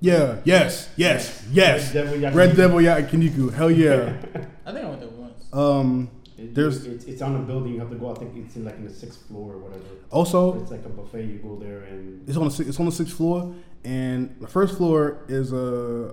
Yeah. 0.00 0.40
Yes. 0.44 0.88
Yes. 0.96 1.44
Yes. 1.52 1.94
Red 1.94 2.04
Devil 2.04 2.18
Yakiniku. 2.20 2.34
Red 2.34 2.56
Devil 2.56 2.78
Yakiniku. 2.78 3.52
Hell 3.54 3.70
yeah. 3.70 4.12
I 4.66 4.72
think 4.72 4.84
I 4.84 4.88
went 4.88 5.00
there 5.00 5.08
once. 5.10 5.44
Um. 5.52 6.10
It- 6.38 6.54
There's- 6.54 6.84
it's, 6.84 7.04
it's 7.06 7.22
on 7.22 7.34
a 7.36 7.38
building. 7.40 7.72
You 7.74 7.80
have 7.80 7.90
to 7.90 7.96
go. 7.96 8.10
I 8.10 8.14
think 8.14 8.36
it's 8.36 8.56
in 8.56 8.64
like 8.64 8.76
in 8.76 8.84
the 8.84 8.92
sixth 8.92 9.22
floor 9.26 9.54
or 9.54 9.58
whatever. 9.58 9.82
Also, 10.10 10.60
It's 10.60 10.70
like 10.70 10.84
a 10.84 10.88
buffet. 10.90 11.24
You 11.24 11.38
go 11.38 11.56
there 11.56 11.80
and 11.90 12.28
It's 12.28 12.36
on 12.36 12.48
the 12.48 12.64
it's 12.68 12.78
on 12.78 12.86
the 12.86 12.92
sixth 12.92 13.14
floor, 13.16 13.54
and 13.84 14.34
the 14.40 14.46
first 14.46 14.76
floor 14.76 15.24
is 15.28 15.52
a 15.52 16.08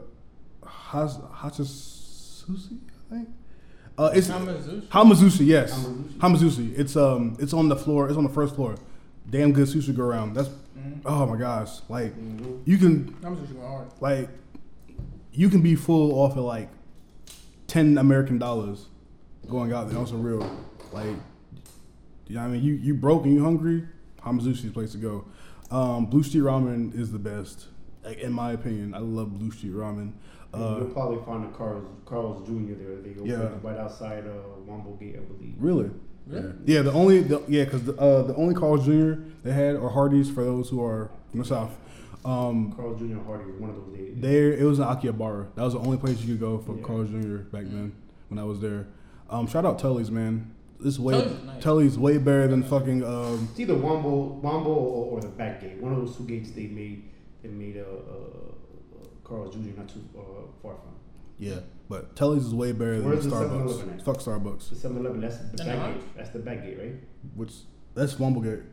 uh, 0.64 0.68
Haz- 0.68 1.18
Hachisusi, 1.42 2.78
I 3.12 3.16
think. 3.16 3.30
Uh, 3.98 4.12
it's 4.16 4.28
Hamazushi. 4.28 4.88
Hamazushi, 4.88 5.46
yes, 5.46 5.72
Hamazushi. 5.74 6.18
Hamazushi. 6.20 6.80
It's 6.80 6.96
um, 6.96 7.36
it's 7.40 7.54
on 7.54 7.70
the 7.70 7.76
floor. 7.76 8.08
It's 8.08 8.18
on 8.18 8.24
the 8.24 8.30
first 8.40 8.56
floor. 8.56 8.76
Damn 9.30 9.52
good 9.54 9.68
sushi 9.68 9.96
go 9.96 10.04
around. 10.04 10.34
That's 10.36 10.50
Mhm. 10.50 11.02
oh 11.06 11.26
my 11.28 11.38
gosh, 11.38 11.82
like 11.90 12.14
Mhm. 12.18 12.60
you 12.66 12.78
can 12.78 13.14
Hamazushi 13.22 13.54
went 13.56 13.68
hard. 13.68 13.88
like 14.02 14.30
you 15.34 15.50
can 15.50 15.62
be 15.62 15.76
full 15.76 16.12
off 16.20 16.36
of 16.38 16.44
like 16.46 16.70
ten 17.68 17.98
American 17.98 18.38
dollars 18.40 18.88
going 19.50 19.74
out 19.74 19.90
there. 19.90 19.98
Also 20.00 20.16
real, 20.16 20.40
like 20.92 21.06
you 22.28 22.36
know 22.36 22.42
what 22.42 22.48
I 22.48 22.48
mean. 22.50 22.64
You 22.64 22.74
you 22.76 22.94
broke 22.94 23.26
and 23.26 23.34
you 23.34 23.44
hungry. 23.44 23.84
Hamazushi 24.22 24.48
is 24.52 24.64
the 24.64 24.72
place 24.72 24.92
to 24.94 24.98
go. 24.98 25.26
Um, 25.72 26.06
Blue 26.06 26.24
Street 26.24 26.42
Ramen 26.42 26.98
is 26.98 27.12
the 27.12 27.20
best, 27.20 27.68
like, 28.06 28.20
in 28.20 28.32
my 28.32 28.52
opinion. 28.54 28.94
I 28.94 29.00
love 29.00 29.38
Blue 29.38 29.52
Street 29.52 29.74
Ramen. 29.74 30.14
Uh, 30.54 30.78
you'll 30.80 30.90
probably 30.92 31.24
find 31.26 31.44
a 31.46 31.50
Carl's 31.58 31.86
Carl's 32.06 32.48
Jr. 32.48 32.74
there. 32.76 32.96
They 33.02 33.10
open 33.12 33.26
Yeah. 33.26 33.50
right 33.64 33.78
outside 33.78 34.26
uh, 34.28 34.60
Wombo 34.66 34.92
Gate, 34.92 35.16
I 35.18 35.20
believe. 35.22 35.56
really? 35.58 35.90
Really? 36.28 36.46
Yeah. 36.66 36.76
Yeah. 36.76 36.82
The 36.84 36.94
only 36.94 37.22
the, 37.24 37.42
yeah, 37.50 37.66
because 37.66 37.84
the 37.84 37.96
uh, 38.00 38.22
the 38.24 38.36
only 38.36 38.54
Carl's 38.56 38.86
Jr. 38.86 39.14
they 39.44 39.52
had 39.52 39.76
or 39.76 39.90
Hardee's 39.90 40.30
for 40.30 40.44
those 40.46 40.70
who 40.70 40.82
are 40.86 41.10
from 41.32 41.40
the 41.40 41.46
South. 41.46 41.72
Um, 42.24 42.72
Carl's 42.78 43.00
Jr. 43.00 43.06
and 43.06 43.26
Hardy 43.26 43.52
one 43.52 43.72
of 43.72 43.76
those 43.76 43.98
days. 43.98 44.14
There, 44.16 44.54
it 44.54 44.64
was 44.64 44.80
in 44.80 44.86
Akihabara. 44.86 45.48
That 45.56 45.64
was 45.64 45.74
the 45.74 45.80
only 45.80 45.98
place 45.98 46.22
you 46.22 46.28
could 46.36 46.40
go 46.40 46.60
for 46.60 46.78
Yeah. 46.78 46.84
Carl's 46.84 47.10
Jr. 47.10 47.38
back 47.52 47.64
then 47.66 47.92
when 48.30 48.40
I 48.40 48.44
was 48.46 48.60
there. 48.62 48.88
Um, 49.30 49.48
shout 49.48 49.66
out 49.66 49.80
Tully's, 49.80 50.12
man. 50.12 50.54
This 50.80 51.00
way, 51.00 51.14
Tully's 51.14 51.44
nice. 51.44 51.64
Tully's 51.64 51.98
way 51.98 52.18
better 52.18 52.48
than 52.48 52.64
fucking. 52.64 53.04
Um, 53.04 53.48
It's 53.52 53.60
either 53.60 53.76
Wombo, 53.76 54.40
Wombo 54.44 54.70
or, 54.70 55.06
or 55.18 55.22
the 55.22 55.30
back 55.30 55.62
gate. 55.62 55.78
One 55.78 55.94
of 55.94 56.00
those 56.00 56.16
two 56.18 56.26
gates 56.26 56.52
they 56.52 56.68
made. 56.68 57.10
They 57.42 57.50
made 57.50 57.78
a, 57.78 57.86
a, 57.86 57.86
a 57.86 59.08
Carl's 59.24 59.54
Jr. 59.56 59.78
not 59.78 59.90
too 59.90 60.04
uh, 60.18 60.22
far 60.62 60.76
from. 60.76 60.96
yeah, 61.38 61.60
but 61.90 62.16
Tully's 62.16 62.46
is 62.46 62.54
way 62.54 62.72
better 62.72 62.98
than 63.00 63.10
Where's 63.10 63.26
the 63.26 63.32
Starbucks. 63.32 63.68
7-Eleven? 63.70 64.00
Fuck 64.00 64.18
Starbucks. 64.18 64.70
The 64.70 64.88
7-Eleven. 64.90 65.22
That's 65.22 65.38
the 65.40 65.58
back 65.64 65.94
gate. 65.94 66.16
That's 66.16 66.30
the 66.30 66.40
back 66.40 66.64
gate, 66.64 66.78
right? 66.80 66.94
Which 67.36 67.52
that's 67.96 68.14
Womblegate. 68.16 68.64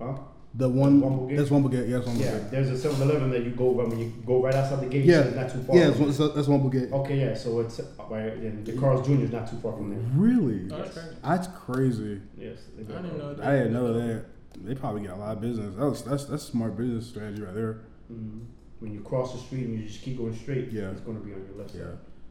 Huh? 0.00 0.16
The 0.56 0.68
one 0.68 1.00
Womble 1.02 1.36
that's 1.36 1.50
Womble 1.50 1.68
Gate. 1.70 1.88
Yeah, 1.88 1.96
that's 1.98 2.08
Womble 2.08 2.20
Yeah, 2.20 2.38
Gate. 2.38 2.50
there's 2.52 2.84
a 2.84 2.88
7-Eleven 2.88 3.30
that 3.30 3.42
you 3.42 3.50
go 3.50 3.72
right 3.74 3.88
when 3.88 3.98
you 3.98 4.12
go 4.24 4.40
right 4.40 4.54
outside 4.54 4.80
the 4.82 4.86
gate. 4.86 5.04
Yeah. 5.04 5.22
so 5.22 5.26
it's 5.28 5.36
not 5.36 5.50
too 5.52 5.62
far. 5.64 5.76
Yeah, 5.76 5.92
from 5.92 6.04
that's, 6.06 6.18
there. 6.18 6.28
that's 6.28 6.46
Womble 6.48 6.70
Gate. 6.70 6.92
Okay, 6.92 7.18
yeah. 7.20 7.34
So 7.34 7.58
it's 7.60 7.80
uh, 7.80 7.84
right, 8.08 8.32
and 8.34 8.64
the 8.64 8.72
Carl's 8.74 9.04
Jr. 9.04 9.24
is 9.24 9.32
not 9.32 9.50
too 9.50 9.56
far 9.56 9.72
from 9.72 9.90
there. 9.90 9.98
Really? 10.14 10.68
Oh, 10.72 10.78
that's 10.78 10.94
crazy. 10.94 11.16
That's 11.22 11.48
crazy. 11.48 12.20
Yes, 12.38 12.58
I 12.76 12.82
didn't 12.82 13.18
Carl's. 13.18 13.38
know 13.38 13.44
I 13.44 13.52
didn't 13.56 13.72
know 13.72 13.92
that. 13.94 14.24
They 14.64 14.74
probably 14.76 15.02
got 15.02 15.16
a 15.16 15.20
lot 15.20 15.32
of 15.36 15.40
business. 15.40 15.74
That 15.74 15.84
was, 15.90 16.04
that's 16.04 16.26
that's 16.26 16.44
smart 16.44 16.76
business 16.76 17.08
strategy 17.08 17.42
right 17.42 17.54
there. 17.54 17.80
Mhm. 18.12 18.44
When 18.78 18.92
you 18.94 19.00
cross 19.00 19.32
the 19.32 19.38
street 19.40 19.64
and 19.66 19.76
you 19.80 19.86
just 19.88 20.02
keep 20.02 20.18
going 20.18 20.36
straight, 20.36 20.70
Yeah. 20.70 20.90
it's 20.90 21.00
going 21.00 21.18
to 21.18 21.24
be 21.24 21.32
on 21.32 21.44
your 21.48 21.56
left 21.58 21.70
side. 21.72 21.80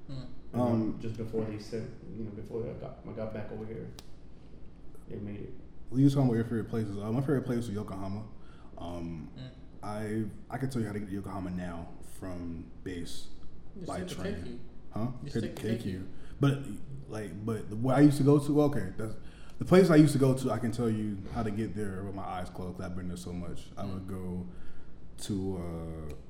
Yeah. 0.10 0.15
Mm. 0.15 0.25
And 0.53 0.62
Um, 0.62 1.00
just 1.01 1.18
before 1.18 1.44
they 1.44 1.58
sent, 1.60 1.89
you 2.15 2.24
know, 2.24 2.30
before 2.32 2.63
I 2.63 2.74
got 2.80 3.00
I 3.06 3.12
got 3.12 3.34
back 3.34 3.51
over 3.51 3.65
here, 3.65 3.88
they 5.10 5.18
made 5.18 5.42
it. 5.42 5.53
You 5.96 6.04
was 6.06 6.13
talking 6.13 6.28
about 6.30 6.36
your 6.36 6.46
favorite 6.46 6.70
places. 6.70 6.98
Uh, 6.98 7.12
my 7.12 7.22
favorite 7.22 7.46
place 7.46 7.58
was 7.68 7.70
Yokohama. 7.72 8.24
Um, 8.78 9.30
Mm. 9.38 9.50
I 9.84 10.24
I 10.50 10.58
can 10.58 10.70
tell 10.70 10.82
you 10.82 10.88
how 10.88 10.94
to 10.94 11.00
get 11.00 11.10
to 11.10 11.13
Yokohama 11.16 11.50
now 11.52 11.88
from 12.20 12.66
base 12.84 13.28
Just 13.75 13.88
by 13.88 14.00
train. 14.02 14.60
Huh? 14.92 15.08
Just 15.25 15.42
Take 15.42 15.56
take 15.56 15.82
KQ. 15.84 16.04
But 16.40 16.60
like, 17.10 17.46
but 17.46 17.68
where 17.78 17.96
I 17.96 18.00
used 18.02 18.18
to 18.18 18.24
go 18.24 18.40
to, 18.40 18.62
okay, 18.63 18.88
that's 18.98 19.13
the 19.60 19.66
place 19.66 19.90
I 19.90 19.98
used 19.98 20.13
to 20.13 20.20
go 20.20 20.34
to. 20.34 20.52
I 20.52 20.58
can 20.58 20.72
tell 20.72 20.90
you 20.90 21.18
how 21.36 21.44
to 21.44 21.52
get 21.52 21.75
there 21.75 22.04
with 22.06 22.16
my 22.16 22.24
eyes 22.24 22.50
closed. 22.50 22.82
I've 22.82 22.96
been 22.96 23.08
there 23.10 23.18
so 23.18 23.34
much. 23.34 23.66
I 23.78 23.84
would 23.86 24.08
go 24.08 24.46
to 25.24 25.62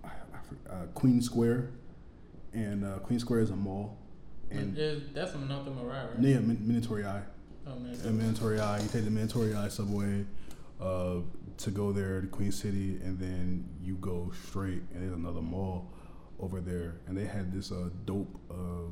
uh, 0.04 0.08
I, 0.08 0.10
I, 0.10 0.38
for- 0.44 0.72
uh, 0.74 0.86
Queen 0.96 1.22
Square, 1.22 1.70
and 2.54 2.84
uh, 2.84 3.00
Queen 3.00 3.20
Square 3.20 3.42
is 3.42 3.50
a 3.52 3.56
mall, 3.56 3.98
and 4.52 4.76
that's 5.14 5.32
from 5.32 5.48
North 5.48 5.68
Mariah, 5.68 6.08
right? 6.08 6.20
yeah, 6.20 6.40
Min- 6.40 6.58
Minato 6.58 6.88
Mirai. 6.90 7.22
Oh 7.66 7.76
man. 7.80 7.98
And 8.04 8.22
Minato 8.22 8.42
Mirai, 8.42 8.82
you 8.82 8.90
take 8.90 9.06
the 9.06 9.10
Minato 9.10 9.38
Mirai 9.38 9.72
subway 9.72 10.26
uh, 10.82 11.22
to 11.58 11.72
go 11.72 11.92
there 11.92 12.22
to 12.22 12.28
Queen 12.28 12.52
City, 12.52 13.00
and 13.04 13.18
then 13.18 13.66
you 13.82 13.96
go 13.96 14.32
straight, 14.48 14.82
and 14.94 15.02
there's 15.02 15.14
another 15.14 15.42
mall 15.42 15.94
over 16.40 16.60
there, 16.60 16.96
and 17.08 17.18
they 17.18 17.26
had 17.26 17.54
this 17.54 17.72
uh, 17.72 17.90
dope 18.06 18.36
uh, 18.52 18.90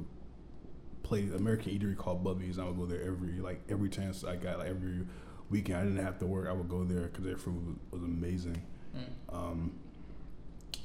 place, 1.04 1.32
American 1.34 1.78
eatery 1.78 1.98
called 1.98 2.24
Bubby's. 2.24 2.60
I 2.60 2.66
would 2.66 2.78
go 2.78 2.86
there 2.86 3.01
every 3.04 3.40
like 3.40 3.62
every 3.70 3.90
chance 3.90 4.24
I 4.24 4.36
got, 4.38 4.60
like 4.60 4.70
every 4.70 5.06
weekend. 5.50 5.80
I 5.80 5.84
didn't 5.84 6.04
have 6.04 6.20
to 6.20 6.25
work. 6.25 6.48
I 6.48 6.54
would 6.54 6.70
go 6.70 6.84
there 6.84 7.04
because 7.04 7.25
their 7.25 7.38
food 7.38 7.56
was, 7.56 7.75
was 7.92 8.04
amazing. 8.04 8.62
Mm. 8.96 9.36
Um, 9.36 9.74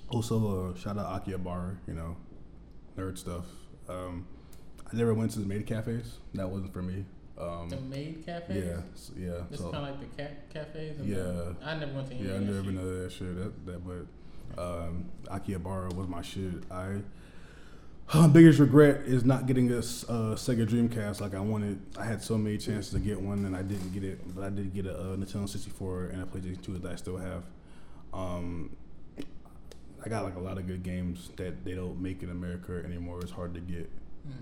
also, 0.08 0.70
uh, 0.70 0.78
shout 0.78 0.98
out 0.98 1.24
Akihabara, 1.24 1.76
you 1.86 1.94
know, 1.94 2.16
nerd 2.96 3.18
stuff. 3.18 3.44
Um, 3.88 4.26
I 4.92 4.96
never 4.96 5.14
went 5.14 5.32
to 5.32 5.40
the 5.40 5.46
maid 5.46 5.66
cafes. 5.66 6.18
That 6.34 6.48
wasn't 6.48 6.72
for 6.72 6.82
me. 6.82 7.04
Um, 7.38 7.68
The 7.68 7.76
maid 7.80 8.24
cafes. 8.24 9.10
yeah, 9.16 9.26
yeah. 9.26 9.42
It's 9.50 9.60
So, 9.60 9.70
kind 9.70 9.88
of 9.88 10.00
like 10.00 10.16
the 10.16 10.22
cat 10.22 10.50
cafes. 10.52 10.98
Yeah. 11.04 11.16
the- 11.16 11.56
I 11.62 11.78
never 11.78 11.92
went 11.94 12.08
to 12.08 12.14
any 12.14 12.28
yeah, 12.28 12.34
I 12.36 12.38
never 12.38 12.64
shit. 12.64 12.74
know 12.74 13.02
that 13.02 13.12
shit. 13.12 13.36
That, 13.36 13.66
that 13.66 13.80
but 13.86 14.62
um, 14.62 15.04
Akihabara 15.24 15.92
was 15.94 16.08
my 16.08 16.22
shit. 16.22 16.62
I 16.70 17.02
biggest 18.32 18.58
regret 18.60 19.02
is 19.04 19.24
not 19.24 19.46
getting 19.46 19.70
a 19.72 19.78
uh, 19.78 19.82
Sega 20.36 20.66
Dreamcast 20.66 21.20
like 21.20 21.34
I 21.34 21.40
wanted. 21.40 21.78
I 21.98 22.04
had 22.04 22.22
so 22.22 22.38
many 22.38 22.56
chances 22.56 22.92
to 22.92 23.00
get 23.00 23.20
one 23.20 23.44
and 23.44 23.54
I 23.56 23.62
didn't 23.62 23.92
get 23.92 24.04
it, 24.04 24.20
but 24.34 24.44
I 24.44 24.48
did 24.50 24.72
get 24.72 24.86
a, 24.86 24.96
uh 24.96 25.16
Nintendo 25.16 25.48
64 25.48 26.04
and 26.06 26.22
a 26.22 26.26
PlayStation 26.26 26.62
2 26.62 26.78
that 26.78 26.92
I 26.92 26.96
still 26.96 27.16
have. 27.18 27.42
Um, 28.14 28.70
I 30.04 30.08
got 30.08 30.24
like 30.24 30.36
a 30.36 30.40
lot 30.40 30.56
of 30.56 30.66
good 30.68 30.82
games 30.84 31.30
that 31.36 31.64
they 31.64 31.74
don't 31.74 32.00
make 32.00 32.22
in 32.22 32.30
America 32.30 32.80
anymore. 32.84 33.18
It's 33.22 33.32
hard 33.32 33.52
to 33.54 33.60
get. 33.60 33.90
Mm. 34.26 34.32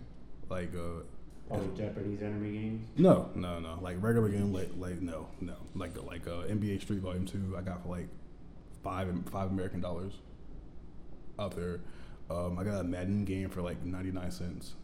Like 0.51 0.75
uh, 0.77 1.03
All 1.51 1.59
the 1.59 1.77
Japanese 1.83 2.23
anime 2.23 2.53
games. 2.53 2.89
no, 2.97 3.29
no, 3.35 3.61
no. 3.61 3.79
Like 3.83 3.97
regular 4.01 4.29
game, 4.31 4.53
like 4.53 4.71
like 4.79 5.01
no, 5.03 5.29
no. 5.41 5.55
Like 5.75 5.97
like 6.05 6.27
uh, 6.27 6.45
NBA 6.49 6.81
Street 6.81 7.01
Volume 7.01 7.27
Two, 7.27 7.55
I 7.57 7.61
got 7.61 7.83
for 7.83 7.91
like 7.91 8.09
five 8.83 9.09
five 9.31 9.51
American 9.51 9.81
dollars 9.81 10.15
out 11.39 11.55
there. 11.55 11.81
Um, 12.31 12.59
I 12.59 12.65
got 12.65 12.81
a 12.81 12.85
Madden 12.85 13.25
game 13.25 13.51
for 13.51 13.61
like 13.63 13.85
ninety 13.85 14.11
nine 14.11 14.31
cents. 14.31 14.75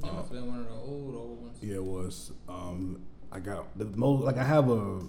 That 0.00 0.10
Uh, 0.10 0.14
must 0.14 0.32
been 0.32 0.46
one 0.46 0.60
of 0.60 0.66
the 0.68 0.72
old 0.74 1.14
old 1.14 1.42
ones. 1.42 1.58
yeah, 1.60 1.74
it 1.76 1.84
was. 1.84 2.32
Um, 2.48 3.02
I 3.30 3.38
got 3.40 3.76
the 3.78 3.84
most. 3.84 4.24
Like 4.24 4.38
I 4.38 4.44
have 4.44 4.70
a, 4.70 5.00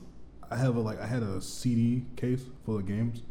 I 0.52 0.58
have 0.58 0.76
a 0.76 0.80
like 0.82 1.00
I 1.00 1.08
had 1.08 1.24
a 1.24 1.42
CD 1.42 2.06
case 2.18 2.44
full 2.66 2.78
of 2.78 2.86
games, 2.86 3.22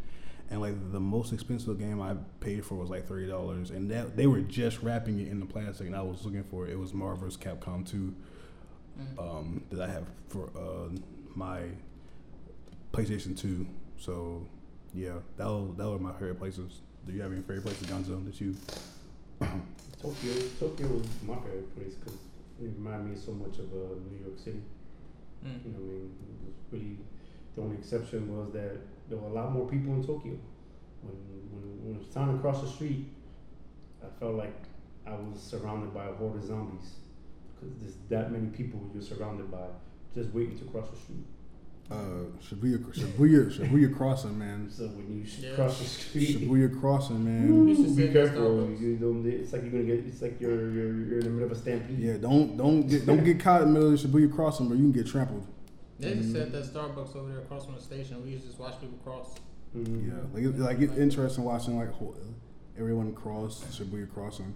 and 0.53 0.61
like 0.61 0.93
the 0.93 1.01
most 1.01 1.33
expensive 1.33 1.79
game 1.79 2.01
I 2.01 2.15
paid 2.41 2.65
for 2.65 2.77
was 2.77 2.91
like 2.91 3.07
thirty 3.09 3.27
dollars, 3.27 3.71
and 3.71 3.91
that 3.91 4.17
they 4.17 4.27
were 4.29 4.41
just 4.43 4.83
wrapping 4.83 5.19
it 5.19 5.29
in 5.29 5.41
the 5.41 5.47
plastic, 5.47 5.87
and 5.89 5.97
I 5.97 6.03
was 6.03 6.25
looking 6.25 6.45
for 6.45 6.67
it. 6.69 6.73
It 6.73 6.79
was 6.79 6.93
Marvel 6.95 7.27
vs. 7.27 7.39
Capcom 7.43 7.85
Two 7.89 8.15
Mm. 9.01 9.19
um, 9.19 9.65
that 9.71 9.89
I 9.89 9.91
have 9.91 10.05
for 10.29 10.51
uh, 10.55 10.95
my 11.35 11.63
PlayStation 12.93 13.35
Two. 13.37 13.67
So 13.99 14.47
yeah, 14.93 15.15
that 15.39 15.47
was, 15.47 15.75
that 15.79 15.89
were 15.89 15.99
my 15.99 16.13
favorite 16.13 16.39
places. 16.39 16.83
Do 17.07 17.13
you 17.15 17.23
have 17.23 17.33
any 17.33 17.41
favorite 17.41 17.63
places, 17.65 17.87
Gonzo, 17.87 18.23
that 18.27 18.39
you? 18.39 18.55
Tokyo. 20.03 20.35
Tokyo 20.61 20.87
was 20.89 21.07
my 21.27 21.37
favorite 21.37 21.75
place 21.75 21.95
because 21.95 22.15
it 22.61 22.71
reminded 22.77 23.15
me 23.15 23.17
so 23.17 23.33
much 23.33 23.59
of 23.59 23.73
uh, 23.73 23.97
New 24.11 24.21
York 24.27 24.39
City. 24.39 24.61
Mm. 25.43 25.65
You 25.65 25.73
know, 25.73 25.79
what 25.79 25.89
I 25.89 25.97
mean, 25.97 26.11
it 26.29 26.47
was 26.47 26.55
really 26.71 26.97
the 27.57 27.63
only 27.63 27.77
exception 27.79 28.29
was 28.37 28.53
that 28.53 28.77
there 29.09 29.19
were 29.19 29.29
a 29.29 29.33
lot 29.33 29.53
more 29.53 29.69
people 29.69 29.93
in 29.95 30.03
Tokyo. 30.05 30.37
When 31.03 31.17
when, 31.53 31.85
when 31.85 31.95
it 31.97 31.99
was 31.99 32.09
time 32.15 32.35
to 32.35 32.41
cross 32.43 32.61
the 32.63 32.69
street, 32.69 33.07
I 34.03 34.07
felt 34.21 34.35
like 34.35 34.55
I 35.07 35.13
was 35.13 35.41
surrounded 35.43 35.93
by 35.93 36.07
a 36.07 36.13
horde 36.13 36.37
of 36.37 36.45
zombies 36.45 36.95
because 37.55 37.75
there's 37.81 37.97
that 38.09 38.33
many 38.33 38.47
people 38.49 38.81
you're 38.95 39.03
surrounded 39.03 39.51
by 39.51 39.67
just 40.15 40.31
waiting 40.31 40.59
to 40.59 40.65
cross 40.67 40.89
the 40.91 40.97
street. 40.97 41.25
Uh, 41.91 42.25
Shibuya, 42.41 42.79
Shibuya, 42.95 43.51
Shibuya 43.53 43.95
Crossing, 43.95 44.39
man. 44.39 44.69
So 44.73 44.85
when 44.87 45.13
you 45.13 45.25
Yeah. 45.41 45.55
cross 45.57 45.79
the 45.79 45.85
street, 45.85 46.39
Shibuya 46.41 46.81
Crossing, 46.81 47.23
man. 47.25 47.69
You 47.69 47.75
should 47.75 47.97
be 47.97 48.03
sit 48.05 48.13
careful. 48.13 48.71
You 48.71 48.97
don't, 48.97 49.27
it's 49.27 49.53
like 49.53 49.63
you're 49.63 49.73
gonna 49.73 49.85
get. 49.85 49.99
It's 50.07 50.23
like 50.23 50.41
you're 50.41 50.71
you're, 50.71 50.95
you're 51.05 51.19
in 51.19 51.25
the 51.25 51.31
middle 51.31 51.51
of 51.51 51.53
a 51.53 51.61
stampede. 51.61 51.99
Yeah, 51.99 52.17
don't 52.17 52.57
don't 52.57 52.87
get 52.89 53.05
don't 53.05 53.23
get 53.25 53.41
caught 53.41 53.63
in 53.63 53.75
the 53.75 53.81
middle 53.81 53.93
of 53.93 54.01
Shibuya 54.01 54.33
Crossing, 54.35 54.69
where 54.69 54.79
you 54.79 54.85
can 54.85 54.93
get 54.93 55.07
trampled. 55.07 55.47
They 56.03 56.15
just 56.15 56.31
Mm-hmm. 56.31 56.37
said 56.37 56.53
that 56.53 56.65
Starbucks 56.65 57.15
over 57.15 57.29
there 57.31 57.39
across 57.43 57.65
from 57.67 57.77
the 57.77 57.81
station. 57.81 58.23
We 58.25 58.31
used 58.31 58.43
to 58.43 58.49
just 58.49 58.61
watch 58.61 58.81
people 58.81 58.99
cross. 59.05 59.37
Mhm. 59.77 60.09
Yeah, 60.09 60.15
like 60.35 60.43
it, 60.45 60.59
like 60.59 60.79
it's 60.81 60.99
interesting 60.99 61.45
watching 61.45 61.79
like 61.79 61.91
everyone 62.77 63.15
cross 63.15 63.63
Shibuya 63.71 64.13
Crossing. 64.13 64.53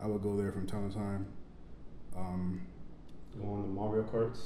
I 0.00 0.06
would 0.06 0.22
go 0.22 0.36
there 0.36 0.52
from 0.52 0.66
time 0.66 0.88
to 0.88 0.94
time. 0.94 1.26
Um, 2.16 2.60
Go 3.40 3.48
on 3.54 3.62
the 3.62 3.68
Mario 3.68 4.04
Karts. 4.04 4.38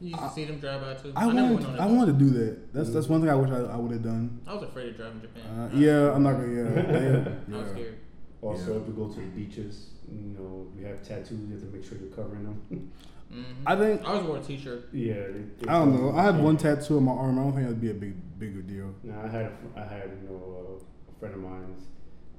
You 0.00 0.08
used 0.08 0.18
to 0.18 0.24
I- 0.26 0.30
see 0.30 0.44
them 0.44 0.58
drive 0.58 0.80
by 0.80 0.94
too. 0.94 1.12
I 1.14 1.26
never 1.30 1.54
wanted 1.54 1.54
went 1.54 1.66
on 1.68 1.74
to. 1.76 1.82
I 1.82 1.86
wanted 1.86 2.18
to 2.18 2.24
do 2.24 2.30
that. 2.30 2.72
That's 2.74 2.90
that's 2.90 3.06
one 3.08 3.20
thing 3.20 3.30
I 3.30 3.36
wish 3.36 3.50
I, 3.50 3.58
I 3.60 3.76
would 3.76 3.92
have 3.92 4.02
done. 4.02 4.40
I 4.48 4.54
was 4.54 4.64
afraid 4.64 4.88
of 4.88 4.96
driving 4.96 5.20
Japan. 5.20 5.42
Uh, 5.46 5.70
yeah, 5.72 6.12
I'm 6.12 6.24
not 6.24 6.32
gonna. 6.32 6.52
Yeah, 6.52 6.64
they- 7.48 7.54
I 7.56 7.60
was 7.62 7.70
scared. 7.70 7.98
Also, 8.42 8.72
Yeah. 8.74 8.80
if 8.80 8.88
you 8.88 8.92
go 8.94 9.08
to 9.08 9.20
the 9.20 9.26
beaches, 9.26 9.90
you 10.10 10.34
know, 10.36 10.66
you 10.76 10.84
have 10.86 11.00
tattoos, 11.06 11.30
you 11.46 11.52
have 11.54 11.60
to 11.60 11.66
make 11.68 11.84
sure 11.84 11.96
you're 11.96 12.10
covering 12.10 12.42
them. 12.44 12.90
hmm 13.34 13.42
I 13.66 13.74
think 13.76 14.04
I 14.04 14.14
was 14.14 14.22
wearing 14.24 14.42
a 14.42 14.46
t-shirt. 14.46 14.88
yeah. 14.92 15.14
They, 15.14 15.42
they 15.58 15.68
I 15.68 15.78
don't 15.80 15.94
know. 16.00 16.16
I 16.16 16.22
have 16.22 16.38
one 16.38 16.56
tattoo 16.56 16.96
on 16.98 17.04
my 17.04 17.12
arm. 17.12 17.38
I 17.38 17.42
don't 17.42 17.52
think 17.52 17.64
that'd 17.66 17.80
be 17.80 17.90
a 17.90 17.94
big 17.94 18.14
big 18.38 18.66
deal. 18.68 18.94
No, 19.02 19.14
I 19.24 19.28
had, 19.28 19.46
a 19.46 19.52
I 19.76 19.84
had, 19.84 20.10
you 20.22 20.28
know, 20.28 20.76
uh, 20.78 21.12
a 21.12 21.18
friend 21.18 21.34
of 21.34 21.40
mine's, 21.40 21.84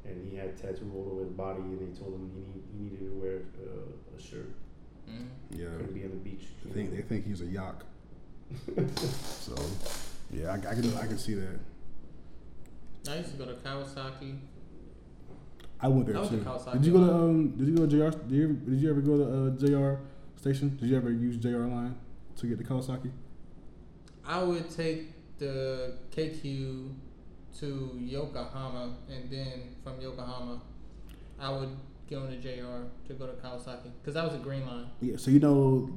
and 0.06 0.16
he 0.30 0.38
had 0.38 0.56
tattoo 0.58 0.90
all 0.96 1.10
over 1.14 1.22
his 1.24 1.32
body, 1.32 1.60
and 1.62 1.80
they 1.80 2.00
told 2.00 2.14
him 2.14 2.32
he, 2.34 2.40
need, 2.42 2.64
he 2.72 2.84
needed 2.84 3.00
to 3.12 3.20
wear 3.20 3.38
uh, 3.60 4.18
a 4.18 4.22
shirt. 4.22 4.50
hmm 5.08 5.26
Yeah, 5.52 5.66
Couldn't 5.78 5.94
be 5.94 6.04
on 6.04 6.12
the 6.12 6.16
beach. 6.18 6.46
I 6.70 6.74
think 6.74 6.92
know. 6.92 6.96
they 6.98 7.02
think 7.04 7.26
he's 7.28 7.42
a 7.42 7.46
yak. 7.46 7.76
so, 9.40 9.56
yeah, 10.32 10.52
I, 10.52 10.56
I 10.56 10.76
can 10.76 10.96
I 10.98 11.08
can 11.08 11.18
see 11.18 11.34
that. 11.34 11.60
I 13.10 13.18
used 13.18 13.32
to 13.32 13.38
go 13.38 13.46
to 13.46 13.54
Kawasaki. 13.54 14.38
I 15.82 15.88
went 15.88 16.06
there 16.06 16.14
That 16.14 16.22
was 16.22 16.30
too. 16.30 16.38
a 16.38 16.40
Kawasaki 16.40 16.74
Did 16.74 16.86
you 16.86 16.94
go 16.94 17.06
to 17.06 17.14
um? 17.14 17.50
Did 17.58 17.68
you 17.68 17.76
go 17.76 17.86
to 17.86 17.92
JR? 18.12 18.18
Did 18.18 18.32
you 18.32 18.44
ever, 18.46 18.54
did 18.54 18.80
you 18.82 18.90
ever 18.90 19.02
go 19.02 19.18
to 19.18 19.26
uh, 19.26 19.50
JR 19.96 20.00
station? 20.38 20.78
Did 20.78 20.90
you 20.90 20.98
ever 20.98 21.12
use 21.12 21.38
JR 21.38 21.66
line 21.66 21.96
to 22.38 22.48
get 22.48 22.58
to 22.58 22.64
Kawasaki? 22.64 23.12
I 24.26 24.42
would 24.42 24.70
take 24.70 25.38
the 25.38 25.94
KQ 26.16 26.94
to 27.60 27.98
Yokohama, 28.00 28.96
and 29.10 29.30
then 29.30 29.76
from 29.84 30.02
Yokohama, 30.02 30.62
I 31.40 31.50
would 31.50 31.76
get 32.10 32.20
on 32.20 32.30
the 32.30 32.38
JR 32.38 32.88
to 33.08 33.14
go 33.14 33.28
to 33.28 33.34
Kawasaki 33.34 33.92
because 34.02 34.14
that 34.14 34.24
was 34.24 34.34
a 34.36 34.40
green 34.40 34.66
line. 34.66 34.88
Yeah. 35.02 35.18
So 35.18 35.32
you 35.32 35.40
know 35.40 35.90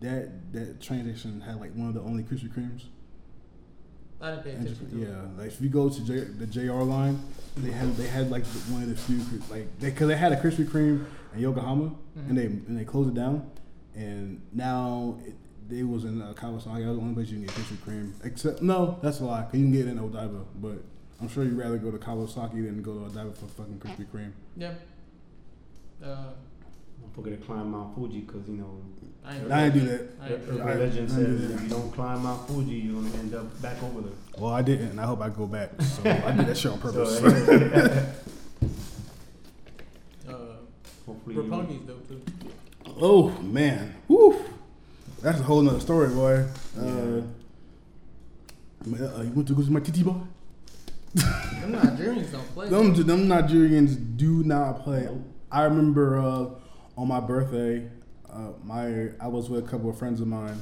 that 0.00 0.52
that 0.52 0.80
train 0.80 1.04
station 1.04 1.40
had 1.40 1.60
like 1.60 1.72
one 1.74 1.88
of 1.88 1.94
the 1.94 2.00
only 2.00 2.22
Krispy 2.22 2.48
Kremes. 2.48 2.84
I 4.20 4.30
didn't 4.30 4.44
pay 4.44 4.50
attention 4.50 4.90
to 4.90 5.02
it. 5.02 5.08
yeah, 5.08 5.22
like 5.36 5.46
if 5.46 5.60
you 5.60 5.68
go 5.68 5.88
to 5.88 6.04
J, 6.04 6.20
the 6.20 6.46
JR 6.46 6.82
line, 6.82 7.20
they 7.56 7.70
had 7.70 7.96
they 7.96 8.08
had 8.08 8.30
like 8.30 8.44
one 8.68 8.82
of 8.82 8.88
the 8.88 8.96
few 8.96 9.18
like 9.50 9.66
they 9.78 9.90
because 9.90 10.08
they 10.08 10.16
had 10.16 10.32
a 10.32 10.36
Krispy 10.36 10.64
Kreme 10.64 11.04
in 11.34 11.40
Yokohama 11.40 11.84
Mhm. 12.18 12.28
and 12.28 12.38
they 12.38 12.46
and 12.46 12.78
they 12.78 12.84
closed 12.84 13.10
it 13.10 13.14
down, 13.14 13.48
and 13.94 14.40
now 14.52 15.16
it, 15.26 15.34
they 15.68 15.82
was 15.82 16.04
in 16.04 16.20
uh, 16.22 16.32
Kawasaki. 16.34 16.80
That 16.82 16.88
was 16.88 16.96
the 16.96 17.02
only 17.02 17.14
place 17.14 17.28
you 17.28 17.36
can 17.38 17.46
get 17.46 17.54
Krispy 17.54 17.76
Kreme. 17.86 18.12
Except 18.24 18.62
no, 18.62 18.98
that's 19.02 19.20
a 19.20 19.24
lie. 19.24 19.42
'cause 19.42 19.54
you 19.54 19.64
can 19.64 19.72
get 19.72 19.86
it 19.86 19.90
in 19.90 19.98
Odaiba, 19.98 20.44
but 20.60 20.82
I'm 21.20 21.28
sure 21.28 21.44
you'd 21.44 21.58
rather 21.58 21.78
go 21.78 21.90
to 21.90 21.98
Kawasaki 21.98 22.64
than 22.64 22.80
go 22.82 22.94
to 22.94 23.00
Odaiba 23.10 23.34
for 23.36 23.46
fucking 23.46 23.78
Krispy 23.78 24.06
Kreme. 24.06 24.32
Yeah. 24.56 24.72
Uh, 26.02 26.30
Don't 27.00 27.14
forget 27.14 27.40
to 27.40 27.46
climb 27.46 27.70
Mount 27.70 27.94
Fuji 27.94 28.20
because 28.20 28.48
you 28.48 28.56
know 28.56 28.80
I 29.24 29.36
ain't, 29.36 29.52
I 29.52 29.64
ain't 29.64 29.74
do 29.74 29.80
that. 29.80 30.08
I 30.22 30.28
ain't 30.28 30.42
urban. 30.48 30.60
I- 30.62 30.74
legend 30.74 31.10
I 31.10 31.14
says 31.14 31.50
if 31.50 31.62
you 31.62 31.68
don't 31.68 31.92
climb 31.92 32.22
Mount 32.22 32.46
Fuji, 32.48 32.70
you're 32.76 32.94
gonna 33.02 33.14
end 33.16 33.34
up 33.34 33.60
back 33.62 33.82
over 33.82 34.00
there. 34.02 34.12
Well, 34.38 34.52
I 34.52 34.62
didn't, 34.62 34.90
and 34.92 35.00
I 35.00 35.04
hope 35.04 35.20
I 35.20 35.28
go 35.28 35.46
back. 35.46 35.70
So 35.82 36.02
I 36.08 36.30
did 36.32 36.46
that 36.46 36.56
shit 36.56 36.70
on 36.72 36.78
purpose. 36.78 37.18
So, 37.18 37.26
hopefully, 41.08 41.34
you, 41.36 41.42
Roppongi 41.42 41.86
though 41.86 42.00
too. 42.08 42.20
oh 43.00 43.30
man, 43.42 43.94
Woo. 44.08 44.36
that's 45.22 45.40
a 45.40 45.42
whole 45.42 45.62
nother 45.62 45.80
story, 45.80 46.08
boy. 46.14 46.44
Uh, 46.78 46.84
Yeah. 46.84 47.22
man, 48.86 49.02
uh, 49.02 49.22
you 49.22 49.30
want 49.32 49.48
to 49.48 49.54
go 49.54 49.62
to 49.62 49.70
my 49.70 49.80
titty 49.80 50.02
boy? 50.02 50.14
Them 51.14 51.72
Nigerians 51.72 52.30
don't 52.32 52.54
play. 52.54 52.68
Them, 52.68 52.94
them 52.94 53.26
Nigerians 53.28 53.96
do 54.16 54.44
not 54.44 54.84
play. 54.84 55.08
I 55.50 55.64
remember 55.64 56.18
uh, 56.18 56.46
on 56.96 57.08
my 57.08 57.20
birthday, 57.20 57.88
uh, 58.30 58.50
my 58.62 59.08
I 59.20 59.26
was 59.28 59.48
with 59.48 59.64
a 59.64 59.68
couple 59.68 59.88
of 59.90 59.98
friends 59.98 60.20
of 60.20 60.26
mine, 60.28 60.60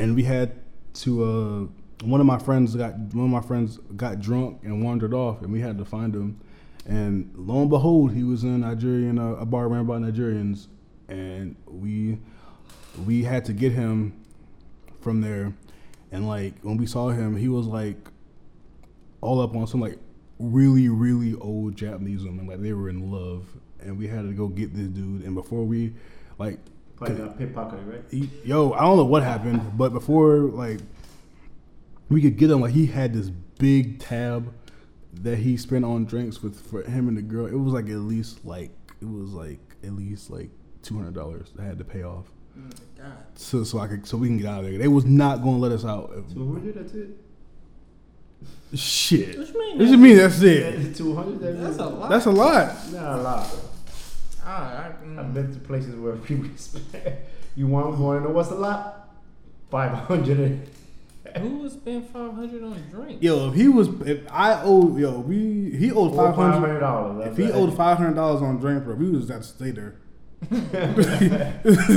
and 0.00 0.14
we 0.16 0.24
had 0.24 0.52
to. 0.94 1.24
Uh, 1.24 1.66
one 2.04 2.18
of 2.20 2.26
my 2.26 2.38
friends 2.38 2.74
got 2.74 2.94
one 3.14 3.26
of 3.26 3.30
my 3.30 3.40
friends 3.40 3.78
got 3.94 4.18
drunk 4.20 4.58
and 4.64 4.82
wandered 4.84 5.14
off, 5.14 5.40
and 5.42 5.52
we 5.52 5.60
had 5.60 5.78
to 5.78 5.84
find 5.84 6.12
him. 6.14 6.40
And 6.86 7.32
lo 7.36 7.60
and 7.60 7.70
behold, 7.70 8.12
he 8.12 8.24
was 8.24 8.42
in 8.42 8.60
Nigerian 8.60 9.18
uh, 9.18 9.34
a 9.34 9.46
bar 9.46 9.68
ran 9.68 9.86
by 9.86 9.98
Nigerians, 9.98 10.66
and 11.08 11.54
we 11.66 12.18
we 13.06 13.22
had 13.22 13.44
to 13.46 13.52
get 13.52 13.72
him 13.72 14.20
from 15.00 15.20
there. 15.20 15.52
And 16.10 16.26
like 16.26 16.54
when 16.62 16.76
we 16.76 16.86
saw 16.86 17.10
him, 17.10 17.36
he 17.36 17.48
was 17.48 17.66
like 17.66 17.96
all 19.20 19.40
up 19.40 19.54
on 19.54 19.66
some 19.66 19.80
like 19.80 19.98
really 20.38 20.88
really 20.88 21.34
old 21.40 21.76
Japanese 21.76 22.24
woman, 22.24 22.48
like 22.48 22.60
they 22.60 22.72
were 22.72 22.88
in 22.88 23.12
love, 23.12 23.46
and 23.80 23.96
we 23.96 24.08
had 24.08 24.22
to 24.22 24.32
go 24.32 24.48
get 24.48 24.74
this 24.74 24.88
dude. 24.88 25.22
And 25.22 25.34
before 25.34 25.64
we 25.64 25.92
like 26.38 26.58
probably 26.96 27.16
got 27.16 27.38
pickpocketed, 27.38 27.92
right? 27.92 28.02
he, 28.10 28.28
yo, 28.44 28.72
I 28.72 28.80
don't 28.80 28.96
know 28.96 29.04
what 29.04 29.22
happened, 29.22 29.78
but 29.78 29.92
before 29.92 30.38
like 30.38 30.80
we 32.08 32.20
could 32.20 32.36
get 32.36 32.50
him, 32.50 32.60
like 32.60 32.72
he 32.72 32.86
had 32.86 33.14
this 33.14 33.30
big 33.30 34.00
tab 34.00 34.52
that 35.12 35.38
he 35.38 35.56
spent 35.56 35.84
on 35.84 36.04
drinks 36.04 36.42
with 36.42 36.60
for 36.70 36.82
him 36.82 37.08
and 37.08 37.16
the 37.16 37.22
girl. 37.22 37.46
It 37.46 37.54
was 37.54 37.72
like 37.72 37.86
at 37.86 37.96
least 37.96 38.44
like 38.44 38.70
it 39.00 39.08
was 39.08 39.32
like 39.32 39.60
at 39.84 39.92
least 39.92 40.30
like 40.30 40.50
two 40.82 40.96
hundred 40.96 41.14
dollars 41.14 41.52
I 41.58 41.64
had 41.64 41.78
to 41.78 41.84
pay 41.84 42.02
off, 42.02 42.26
God. 42.96 43.12
so 43.34 43.64
so 43.64 43.78
I 43.78 43.86
could 43.88 44.06
so 44.06 44.16
we 44.16 44.28
can 44.28 44.38
get 44.38 44.46
out 44.46 44.64
of 44.64 44.70
there. 44.70 44.78
They 44.78 44.88
was 44.88 45.04
not 45.04 45.42
going 45.42 45.56
to 45.56 45.60
let 45.60 45.72
us 45.72 45.84
out. 45.84 46.12
Two 46.32 46.52
hundred. 46.52 46.74
That's 46.74 46.94
it. 46.94 47.10
Shit. 48.74 49.38
What 49.38 49.48
you 49.48 49.58
mean? 49.58 49.78
What 49.78 49.88
you 49.88 49.98
mean? 49.98 50.16
That's 50.16 50.40
it. 50.42 50.96
Two 50.96 51.14
hundred. 51.14 51.60
That's 51.60 51.78
a 51.78 51.86
lot. 51.86 52.10
That's 52.10 52.26
a 52.26 52.30
lot. 52.30 52.92
Not 52.92 53.18
a 53.18 53.22
lot. 53.22 53.54
Ah, 54.44 54.86
I, 54.86 55.04
mm. 55.04 55.18
I've 55.18 55.32
been 55.34 55.52
to 55.52 55.60
places 55.60 55.94
where 55.94 56.16
people 56.28 56.48
spend. 56.56 57.16
You 57.54 57.66
want 57.66 57.98
want 57.98 58.22
to 58.22 58.28
know 58.28 58.34
what's 58.34 58.50
a 58.50 58.54
lot? 58.54 59.10
Five 59.70 59.92
hundred. 59.92 60.66
Who 61.38 61.58
would 61.60 61.72
spend 61.72 62.06
five 62.08 62.34
hundred 62.34 62.62
on 62.62 62.72
a 62.74 62.78
drink? 62.90 63.22
Yo, 63.22 63.48
if 63.48 63.54
he 63.54 63.68
was, 63.68 63.88
if 64.06 64.20
I 64.30 64.60
owed, 64.62 64.98
yo, 64.98 65.20
we 65.20 65.70
he 65.76 65.90
owed 65.92 66.14
five 66.16 66.34
Five 66.34 66.52
hundred. 66.54 66.66
hundred 66.68 66.80
dollars. 66.80 67.26
If 67.30 67.36
he 67.36 67.50
owed 67.52 67.76
five 67.76 67.98
hundred 67.98 68.14
dollars 68.14 68.42
on 68.42 68.58
drink, 68.58 68.84
bro, 68.84 68.94
we 68.94 69.10
was 69.10 69.26
got 69.26 69.42
to 69.42 69.48
stay 69.48 69.70
there. 69.70 69.96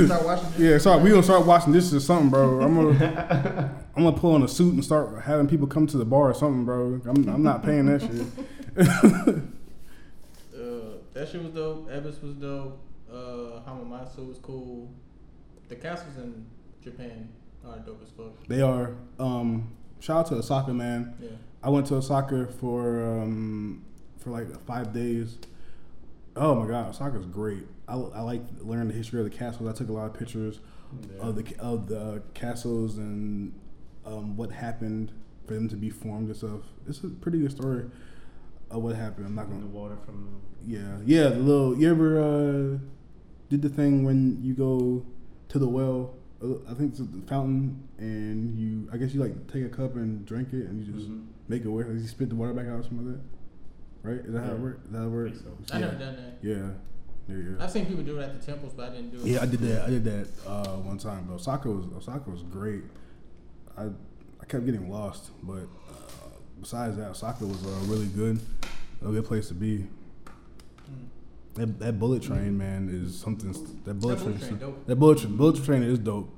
Start 0.06 0.24
watching. 0.24 0.48
Yeah, 0.58 0.78
sorry, 0.78 1.02
we 1.02 1.10
gonna 1.10 1.22
start 1.22 1.44
watching 1.46 1.72
this 1.72 1.92
or 1.92 1.98
something, 2.00 2.30
bro. 2.30 2.60
I'm 2.62 2.74
gonna, 2.76 3.74
I'm 3.96 4.04
gonna 4.04 4.16
pull 4.16 4.34
on 4.34 4.42
a 4.44 4.48
suit 4.48 4.72
and 4.74 4.84
start 4.84 5.22
having 5.24 5.48
people 5.48 5.66
come 5.66 5.86
to 5.88 5.96
the 5.96 6.04
bar 6.04 6.30
or 6.30 6.34
something, 6.34 6.64
bro. 6.64 7.00
I'm, 7.06 7.28
I'm 7.28 7.42
not 7.42 7.62
paying 7.64 7.86
that 7.86 8.02
shit. 8.02 9.36
Uh, 10.54 10.98
that 11.12 11.28
shit 11.28 11.42
was 11.42 11.52
dope. 11.52 11.88
Ebbets 11.90 12.22
was 12.22 12.34
dope. 12.34 12.78
Uh, 13.10 13.60
Hamamatsu 13.68 14.26
was 14.28 14.38
cool. 14.38 14.90
The 15.68 15.76
castles 15.76 16.16
in 16.16 16.46
Japan 16.82 17.28
are 17.68 17.78
dope 17.78 18.02
as 18.02 18.10
fuck. 18.10 18.46
They 18.48 18.62
are. 18.62 18.94
Um, 19.18 19.72
shout 20.00 20.18
out 20.18 20.26
to 20.28 20.34
Osaka, 20.36 20.72
man. 20.72 21.14
Yeah. 21.20 21.30
I 21.62 21.70
went 21.70 21.86
to 21.86 21.96
Osaka 21.96 22.46
for 22.46 23.04
um, 23.04 23.84
for 24.18 24.30
like 24.30 24.48
five 24.66 24.92
days. 24.92 25.38
Oh 26.36 26.54
my 26.54 26.68
god, 26.68 26.90
Osaka's 26.90 27.26
great. 27.26 27.66
I, 27.88 27.94
I 27.94 28.20
like 28.20 28.42
learning 28.60 28.88
the 28.88 28.94
history 28.94 29.20
of 29.20 29.30
the 29.30 29.36
castles. 29.36 29.68
I 29.68 29.72
took 29.72 29.88
a 29.88 29.92
lot 29.92 30.06
of 30.06 30.14
pictures 30.14 30.60
of 31.20 31.36
the 31.36 31.56
of 31.58 31.88
the 31.88 32.22
castles 32.34 32.98
and 32.98 33.52
um, 34.04 34.36
what 34.36 34.50
happened 34.52 35.12
for 35.46 35.54
them 35.54 35.68
to 35.68 35.76
be 35.76 35.90
formed 35.90 36.28
and 36.28 36.36
stuff. 36.36 36.60
It's 36.88 37.02
a 37.02 37.08
pretty 37.08 37.38
good 37.38 37.50
story 37.50 37.86
of 38.70 38.82
what 38.82 38.96
happened. 38.96 39.26
I'm 39.26 39.34
not 39.34 39.48
gonna 39.48 39.60
the 39.60 39.66
water 39.66 39.96
from 40.04 40.40
Yeah, 40.64 40.98
yeah. 41.04 41.28
The 41.28 41.38
little. 41.38 41.76
You 41.78 41.90
ever 41.90 42.20
uh, 42.20 42.78
did 43.48 43.62
the 43.62 43.68
thing 43.68 44.04
when 44.04 44.42
you 44.42 44.54
go 44.54 45.04
to 45.48 45.58
the 45.58 45.68
well? 45.68 46.14
I 46.42 46.74
think 46.74 46.90
it's 46.90 46.98
the 46.98 47.22
fountain, 47.26 47.82
and 47.98 48.58
you. 48.58 48.88
I 48.92 48.98
guess 48.98 49.14
you 49.14 49.20
like 49.20 49.50
take 49.50 49.64
a 49.64 49.68
cup 49.70 49.94
and 49.96 50.24
drink 50.26 50.48
it, 50.52 50.66
and 50.66 50.78
you 50.80 50.92
the. 50.92 50.98
just 50.98 51.10
Mhm. 51.10 51.24
make 51.48 51.64
it 51.64 51.68
work. 51.68 51.86
Like 51.88 51.96
you 51.98 52.06
spit 52.06 52.28
the 52.28 52.34
water 52.34 52.52
back 52.52 52.66
out, 52.66 52.80
or 52.80 52.82
something 52.82 53.06
like 53.06 53.16
that. 53.16 54.08
Right? 54.08 54.20
Is 54.26 54.32
that 54.34 54.40
how 54.44 54.50
it 54.50 54.56
Yeah. 54.56 54.62
works? 54.62 54.84
Is 54.86 54.92
that 54.92 54.98
how 54.98 55.06
it 55.06 55.10
works? 55.10 55.38
think 55.40 55.68
so. 55.68 55.74
I 55.74 55.78
Yeah. 55.78 55.86
never 55.86 55.98
done 55.98 56.16
that. 56.16 56.38
Yeah. 56.42 56.70
There 57.26 57.38
you 57.38 57.56
go. 57.56 57.64
I've 57.64 57.70
seen 57.70 57.86
people 57.86 58.04
do 58.04 58.18
it 58.20 58.22
at 58.22 58.38
the 58.40 58.46
temples, 58.46 58.72
but 58.76 58.90
I 58.92 58.94
didn't 58.96 59.10
do 59.12 59.16
it. 59.18 59.26
Yeah, 59.26 59.42
I 59.42 59.46
did 59.46 59.60
that. 59.60 59.82
I 59.86 59.90
did 59.90 60.04
that 60.04 60.28
uh, 60.46 60.76
one 60.76 60.98
time. 60.98 61.24
But 61.26 61.34
Osaka 61.36 61.70
was 61.70 61.86
Osaka 61.96 62.30
was 62.30 62.42
great. 62.42 62.82
I 63.76 63.86
I 64.40 64.44
kept 64.46 64.64
getting 64.66 64.90
lost, 64.90 65.30
but 65.42 65.62
uh, 65.88 66.28
besides 66.60 66.96
that, 66.98 67.10
Osaka 67.10 67.46
was 67.46 67.64
uh, 67.64 67.86
really 67.86 68.06
good. 68.08 68.38
A 69.02 69.10
good 69.10 69.24
place 69.24 69.48
to 69.48 69.54
be. 69.54 69.86
That, 71.56 71.78
that 71.80 71.98
bullet 71.98 72.22
train, 72.22 72.56
man, 72.56 72.88
is 72.90 73.18
something. 73.18 73.52
That 73.84 73.98
bullet 73.98 74.18
That 74.18 74.24
train, 74.24 74.36
bullet 74.36 74.48
train 74.48 74.58
dope. 74.58 74.86
that 74.86 74.96
bullet 74.96 75.18
train, 75.18 75.36
bullet 75.36 75.64
train 75.64 75.82
is 75.82 75.98
dope. 75.98 76.32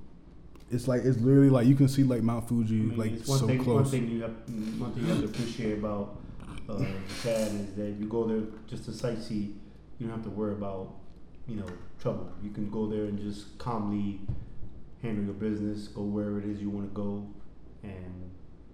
It's 0.71 0.87
like 0.87 1.03
it's 1.05 1.19
literally 1.19 1.51
like 1.51 1.67
you 1.67 1.75
can 1.75 1.89
see 1.89 2.05
like 2.05 2.23
Mount 2.23 2.49
Fuji 2.49 2.77
I 2.79 2.83
mean, 2.83 2.99
like 2.99 3.13
it's 3.13 3.29
one 3.29 3.39
so 3.39 3.47
thing, 3.47 3.65
One 3.65 3.85
thing 3.85 4.09
you 4.11 4.23
have, 4.23 4.35
one 4.79 4.93
thing 4.93 5.05
you 5.05 5.09
have 5.11 5.21
to 5.21 5.25
appreciate 5.25 5.79
about 5.79 6.19
uh, 6.69 6.79
Japan 6.79 7.67
is 7.69 7.75
that 7.75 7.97
you 7.99 8.07
go 8.07 8.27
there 8.27 8.43
just 8.69 8.85
to 8.85 8.91
sightsee. 8.93 9.55
You 9.99 10.07
don't 10.07 10.11
have 10.11 10.25
to 10.25 10.31
worry 10.31 10.53
about, 10.53 10.95
you 11.49 11.57
know, 11.57 11.67
trouble. 12.01 12.31
You 12.43 12.51
can 12.51 12.71
go 12.71 12.87
there 12.87 13.05
and 13.07 13.19
just 13.19 13.57
calmly 13.59 14.21
handle 15.03 15.25
your 15.25 15.35
business, 15.35 15.89
go 15.89 16.03
wherever 16.03 16.39
it 16.39 16.45
is 16.45 16.61
you 16.61 16.71
want 16.71 16.89
to 16.89 16.95
go, 16.95 17.27
and 17.83 18.31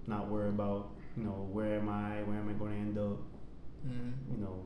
not 0.07 0.29
worry 0.29 0.49
about, 0.49 0.91
you 1.17 1.23
know, 1.23 1.49
where 1.53 1.79
am 1.79 1.89
I, 1.89 2.23
where 2.25 2.39
am 2.39 2.49
I 2.49 2.53
going 2.55 2.73
to 2.73 2.79
end 2.79 2.99
up, 2.99 3.19
Mm. 3.87 4.13
you 4.33 4.39
know, 4.43 4.65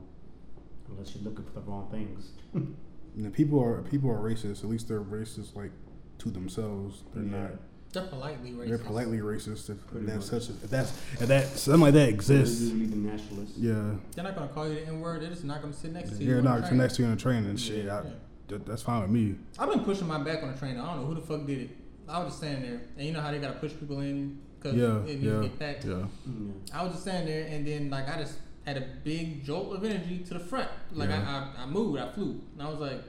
unless 0.91 1.15
you're 1.15 1.23
looking 1.23 1.45
for 1.45 1.51
the 1.51 1.61
wrong 1.61 1.87
things. 1.91 2.31
And 3.15 3.25
the 3.25 3.31
people 3.31 3.59
are 3.61 3.81
people 3.81 4.09
are 4.11 4.19
racist. 4.19 4.63
At 4.63 4.69
least 4.69 4.87
they're 4.87 5.01
racist 5.01 5.55
like 5.55 5.71
to 6.19 6.29
themselves. 6.29 7.03
They're 7.13 7.23
Yeah. 7.23 7.41
not. 7.41 7.51
They're 7.91 8.03
politely 8.03 8.51
racist. 8.51 8.67
They're 8.69 8.77
politely 8.77 9.17
racist. 9.17 9.69
If 9.71 9.87
Pretty 9.87 10.05
that's 10.05 10.31
much. 10.31 10.43
such 10.43 10.55
a, 10.55 10.63
if 10.63 10.69
that's 10.69 10.91
if 11.13 11.27
that 11.27 11.47
something 11.47 11.81
like 11.81 11.93
that 11.95 11.99
They're 12.01 12.09
exists. 12.09 12.69
the 12.69 12.75
nationalists. 12.75 13.57
Yeah. 13.57 13.95
They're 14.13 14.23
not 14.23 14.35
gonna 14.35 14.47
call 14.49 14.69
you 14.69 14.75
the 14.75 14.85
N 14.87 15.01
word. 15.01 15.21
They're 15.23 15.31
just 15.31 15.43
not 15.43 15.61
gonna 15.61 15.73
sit 15.73 15.91
next 15.91 16.11
to 16.11 16.15
you. 16.17 16.27
You're 16.29 16.37
on 16.37 16.43
the 16.45 16.49
not 16.59 16.67
train. 16.67 16.77
next 16.77 16.95
to 16.97 17.01
you 17.01 17.07
on 17.07 17.13
a 17.15 17.17
train 17.17 17.45
and 17.45 17.59
shit. 17.59 17.89
I, 17.89 18.03
Yeah. 18.03 18.09
that, 18.49 18.65
that's 18.67 18.83
fine 18.83 19.01
with 19.01 19.09
me. 19.09 19.35
I've 19.57 19.69
been 19.69 19.83
pushing 19.83 20.07
my 20.07 20.19
back 20.23 20.43
on 20.43 20.51
the 20.51 20.57
train. 20.57 20.77
I 20.77 20.85
don't 20.85 21.01
know 21.01 21.07
who 21.07 21.15
the 21.15 21.21
fuck 21.21 21.45
did 21.47 21.59
it. 21.61 21.69
I 22.07 22.19
was 22.19 22.27
just 22.27 22.37
standing 22.37 22.61
there, 22.69 22.81
and 22.95 23.07
you 23.07 23.11
know 23.11 23.21
how 23.21 23.31
they 23.31 23.39
gotta 23.39 23.57
push 23.59 23.71
people 23.77 23.99
in 24.01 24.39
because 24.61 24.77
Yeah, 24.77 24.99
it 24.99 25.05
needs 25.19 25.23
yeah, 25.23 25.31
to 25.37 25.41
get 25.41 25.59
packed. 25.59 25.85
yeah. 25.85 26.05
Mm, 26.29 26.51
I 26.73 26.83
was 26.83 26.91
just 26.91 27.03
standing 27.03 27.25
there, 27.25 27.47
and 27.47 27.65
then 27.67 27.89
like 27.89 28.07
I 28.07 28.19
just 28.21 28.35
had 28.65 28.77
a 28.77 28.85
big 29.03 29.43
jolt 29.43 29.75
of 29.75 29.83
energy 29.83 30.19
to 30.27 30.33
the 30.35 30.39
front. 30.39 30.67
Like 30.93 31.09
Yeah. 31.09 31.47
I, 31.57 31.61
I, 31.61 31.63
I 31.63 31.65
moved, 31.67 31.99
I 31.99 32.11
flew, 32.11 32.41
and 32.53 32.61
I 32.61 32.69
was 32.69 32.79
like, 32.79 33.01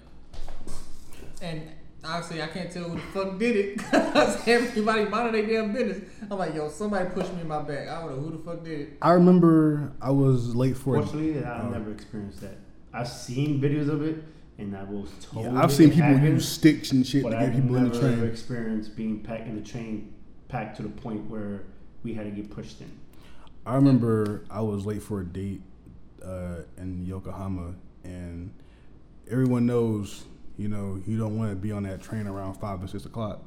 and 1.42 1.62
obviously 2.04 2.42
I 2.42 2.46
can't 2.48 2.70
tell 2.70 2.84
who 2.84 2.94
the 2.96 3.00
fuck 3.12 3.38
did 3.38 3.56
it 3.56 3.76
because 3.78 4.46
everybody 4.48 5.04
minded 5.06 5.34
their 5.48 5.62
damn 5.62 5.72
business. 5.72 6.08
I'm 6.30 6.38
like, 6.38 6.54
yo, 6.54 6.68
somebody 6.68 7.10
pushed 7.10 7.32
me 7.34 7.42
in 7.42 7.48
my 7.48 7.62
back. 7.62 7.88
I 7.88 8.00
don't 8.00 8.10
know 8.10 8.20
who 8.22 8.30
the 8.36 8.42
fuck 8.42 8.64
did 8.64 8.80
it. 8.80 8.88
I 9.02 9.12
remember 9.12 9.92
I 10.00 10.10
was 10.10 10.54
late 10.54 10.76
for 10.76 10.96
it. 10.96 11.02
Fortunately, 11.04 11.42
I've 11.44 11.66
Oh. 11.66 11.70
never 11.70 11.90
experienced 11.92 12.40
that. 12.40 12.56
I've 12.92 13.08
seen 13.08 13.60
videos 13.60 13.88
of 13.88 14.02
it, 14.02 14.22
and 14.58 14.76
I 14.76 14.82
was 14.84 15.10
told. 15.22 15.46
Yeah, 15.46 15.62
I've 15.62 15.72
seen 15.72 15.90
people 15.90 16.04
happened, 16.08 16.24
use 16.26 16.48
sticks 16.48 16.90
and 16.92 17.06
shit 17.06 17.22
but 17.22 17.30
to 17.30 17.38
I've 17.38 17.52
get 17.52 17.62
people 17.62 17.76
in 17.76 17.84
the 17.84 17.90
train. 17.90 18.02
never 18.10 18.16
train. 18.22 18.30
experienced 18.30 18.96
being 18.96 19.20
packed 19.22 19.46
in 19.46 19.54
the 19.56 19.62
train, 19.66 20.12
packed 20.48 20.76
to 20.78 20.82
the 20.82 20.88
point 20.88 21.28
where 21.30 21.62
we 22.02 22.14
had 22.14 22.24
to 22.24 22.30
get 22.30 22.50
pushed 22.50 22.80
in. 22.80 22.90
I 23.66 23.74
remember 23.74 24.44
I 24.50 24.62
was 24.62 24.86
late 24.86 25.02
for 25.02 25.20
a 25.20 25.24
date 25.24 25.60
uh, 26.24 26.62
in 26.78 27.04
Yokohama, 27.04 27.74
and 28.04 28.52
everyone 29.30 29.66
knows, 29.66 30.24
you 30.56 30.68
know, 30.68 31.00
you 31.06 31.18
don't 31.18 31.38
want 31.38 31.50
to 31.50 31.56
be 31.56 31.70
on 31.70 31.82
that 31.82 32.02
train 32.02 32.26
around 32.26 32.54
five 32.54 32.82
or 32.82 32.86
six 32.86 33.04
o'clock. 33.04 33.42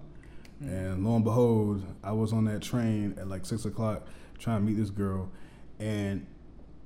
And 0.60 1.06
lo 1.06 1.16
and 1.16 1.24
behold, 1.24 1.84
I 2.04 2.12
was 2.12 2.32
on 2.32 2.46
that 2.46 2.62
train 2.62 3.16
at 3.18 3.28
like 3.28 3.46
six 3.46 3.66
o'clock 3.66 4.08
trying 4.38 4.60
to 4.60 4.64
meet 4.64 4.78
this 4.78 4.92
girl, 4.92 5.32
and 5.80 6.26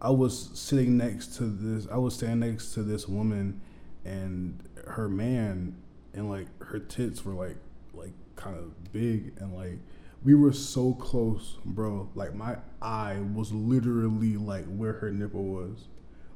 I 0.02 0.10
was 0.10 0.50
sitting 0.54 0.98
next 0.98 1.36
to 1.38 1.44
this. 1.44 1.88
I 1.92 1.98
was 1.98 2.16
standing 2.16 2.50
next 2.50 2.74
to 2.76 2.84
this 2.84 3.08
woman, 3.10 3.62
and 4.06 4.64
her 4.86 5.10
man, 5.10 5.76
and 6.14 6.30
like 6.30 6.48
her 6.64 6.80
tits 6.80 7.26
were 7.26 7.34
like 7.34 7.58
like 7.94 8.14
kind 8.38 8.58
of 8.58 8.94
big, 8.94 9.34
and 9.40 9.54
like 9.54 9.80
we 10.24 10.34
were 10.34 10.54
so 10.54 10.94
close, 10.94 11.58
bro. 11.66 12.10
Like 12.16 12.34
my 12.34 12.56
eye 12.82 13.18
was 13.34 13.52
literally 13.52 14.38
like 14.38 14.66
where 14.66 14.94
her 14.94 15.12
nipple 15.12 15.44
was, 15.44 15.88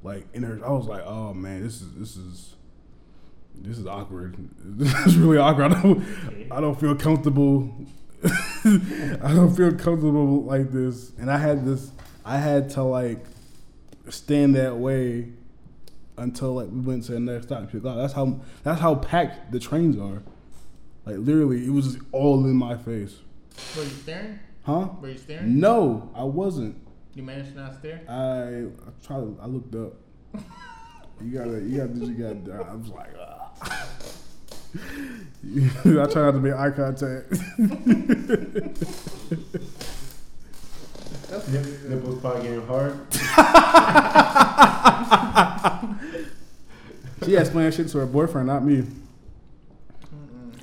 like 0.03 0.25
in 0.33 0.43
her. 0.43 0.59
I 0.65 0.71
was 0.71 0.87
like, 0.87 1.03
oh 1.05 1.33
man, 1.33 1.63
this 1.63 1.81
is 1.81 1.93
this 1.93 2.15
is 2.15 2.55
This 3.55 3.77
is 3.77 3.85
awkward. 3.85 4.37
This 4.63 4.93
is 5.05 5.17
really 5.17 5.37
awkward. 5.37 5.73
I 5.73 5.81
don't, 5.81 6.51
I 6.51 6.61
don't 6.61 6.79
feel 6.79 6.95
comfortable. 6.95 7.73
I 8.23 9.33
don't 9.33 9.55
feel 9.55 9.71
comfortable 9.71 10.43
like 10.43 10.71
this. 10.71 11.11
And 11.19 11.29
I 11.31 11.37
had 11.37 11.65
this. 11.65 11.91
I 12.25 12.37
had 12.37 12.69
to 12.71 12.83
like 12.83 13.25
stand 14.09 14.55
that 14.55 14.77
way 14.77 15.29
until 16.17 16.53
like 16.53 16.69
we 16.69 16.79
went 16.81 17.03
to 17.05 17.13
the 17.13 17.19
next 17.19 17.47
stop. 17.47 17.73
Like 17.73 17.83
that's 17.83 18.13
how 18.13 18.39
that's 18.63 18.79
how 18.79 18.95
packed 18.95 19.51
the 19.51 19.59
trains 19.59 19.97
are. 19.97 20.21
Like 21.05 21.17
literally, 21.17 21.65
it 21.65 21.71
was 21.71 21.97
all 22.11 22.45
in 22.45 22.55
my 22.55 22.77
face. 22.77 23.15
Were 23.75 23.83
you 23.83 23.89
staring? 23.89 24.39
Huh? 24.63 24.89
Were 25.01 25.09
you 25.09 25.17
staring? 25.17 25.59
No, 25.59 26.09
I 26.15 26.23
wasn't. 26.23 26.75
You 27.13 27.23
managed 27.23 27.51
to 27.53 27.57
not 27.59 27.75
stare? 27.79 28.01
I 28.07 28.67
I 28.87 28.91
tried. 29.05 29.35
I 29.41 29.45
looked 29.47 29.75
up. 29.75 29.93
You 31.23 31.37
gotta, 31.37 31.59
you 31.61 31.77
gotta 31.77 31.93
you 31.93 32.13
gotta. 32.13 32.65
I 32.69 32.73
was 32.75 32.87
like, 32.89 33.13
ah. 33.19 33.51
I 34.73 36.05
try 36.07 36.21
not 36.21 36.31
to 36.31 36.39
make 36.39 36.53
eye 36.53 36.71
contact. 36.71 37.31
Nip- 41.49 41.83
Nipples 41.89 42.19
probably 42.21 42.43
getting 42.43 42.65
hard. 42.67 42.97
she 47.25 47.35
explained 47.35 47.73
shit 47.73 47.87
to 47.89 47.97
her 47.99 48.05
boyfriend, 48.05 48.47
not 48.47 48.63
me. 48.63 48.77
Mm-mm. 48.77 50.53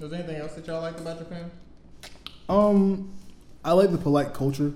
Was 0.00 0.10
there 0.10 0.18
anything 0.20 0.40
else 0.40 0.54
that 0.54 0.66
y'all 0.66 0.80
liked 0.82 1.00
about 1.00 1.18
Japan? 1.18 1.50
Um, 2.48 3.12
I 3.64 3.72
like 3.72 3.90
the 3.90 3.98
polite 3.98 4.34
culture. 4.34 4.72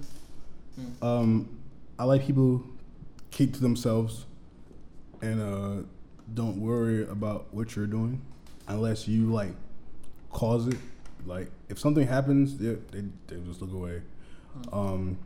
Hmm. 0.76 1.04
Um, 1.04 1.58
I 1.98 2.04
like 2.04 2.24
people 2.24 2.64
keep 3.30 3.54
to 3.54 3.60
themselves 3.60 4.26
and 5.22 5.40
uh, 5.40 5.86
don't 6.34 6.56
worry 6.56 7.06
about 7.06 7.52
what 7.52 7.76
you're 7.76 7.86
doing 7.86 8.20
unless 8.68 9.06
you 9.06 9.26
like 9.26 9.52
cause 10.30 10.66
it. 10.66 10.78
Like 11.26 11.50
if 11.68 11.78
something 11.78 12.06
happens, 12.06 12.56
they 12.56 12.74
they, 12.90 13.04
they 13.26 13.36
just 13.46 13.60
look 13.60 13.72
away. 13.72 14.02
Um, 14.72 15.18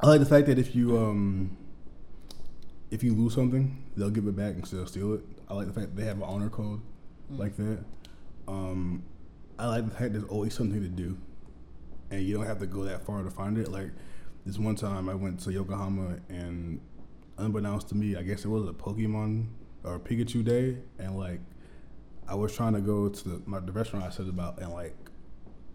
I 0.00 0.08
like 0.08 0.20
the 0.20 0.26
fact 0.26 0.46
that 0.46 0.58
if 0.58 0.74
you 0.74 0.98
um, 0.98 1.56
if 2.90 3.02
you 3.02 3.14
lose 3.14 3.34
something, 3.34 3.82
they'll 3.96 4.10
give 4.10 4.26
it 4.26 4.36
back 4.36 4.54
instead 4.56 4.80
of 4.80 4.88
steal 4.88 5.14
it. 5.14 5.20
I 5.48 5.54
like 5.54 5.66
the 5.66 5.72
fact 5.72 5.94
that 5.94 5.96
they 5.96 6.06
have 6.06 6.16
an 6.16 6.24
honor 6.24 6.48
code 6.48 6.80
like 7.30 7.56
that. 7.56 7.78
Um, 8.48 9.02
I 9.58 9.66
like 9.66 9.88
the 9.88 9.94
fact 9.94 10.12
there's 10.12 10.24
always 10.24 10.54
something 10.54 10.80
to 10.80 10.88
do, 10.88 11.16
and 12.14 12.26
you 12.26 12.34
don't 12.36 12.46
have 12.46 12.58
to 12.60 12.66
go 12.66 12.84
that 12.84 13.04
far 13.04 13.22
to 13.22 13.30
find 13.30 13.58
it. 13.58 13.70
Like 13.70 13.90
this 14.46 14.58
one 14.58 14.76
time, 14.76 15.08
I 15.08 15.14
went 15.14 15.40
to 15.40 15.52
Yokohama, 15.52 16.18
and 16.28 16.80
unbeknownst 17.38 17.88
to 17.90 17.94
me, 17.94 18.16
I 18.16 18.22
guess 18.22 18.44
it 18.44 18.48
was 18.48 18.68
a 18.68 18.72
Pokemon 18.72 19.46
or 19.84 19.98
Pikachu 19.98 20.44
day, 20.44 20.78
and 20.98 21.16
like 21.18 21.40
I 22.28 22.34
was 22.34 22.54
trying 22.54 22.72
to 22.74 22.80
go 22.80 23.08
to 23.08 23.28
the, 23.28 23.42
my, 23.46 23.60
the 23.60 23.72
restaurant 23.72 24.04
I 24.06 24.10
said 24.10 24.28
about, 24.28 24.58
and 24.60 24.72
like 24.72 24.96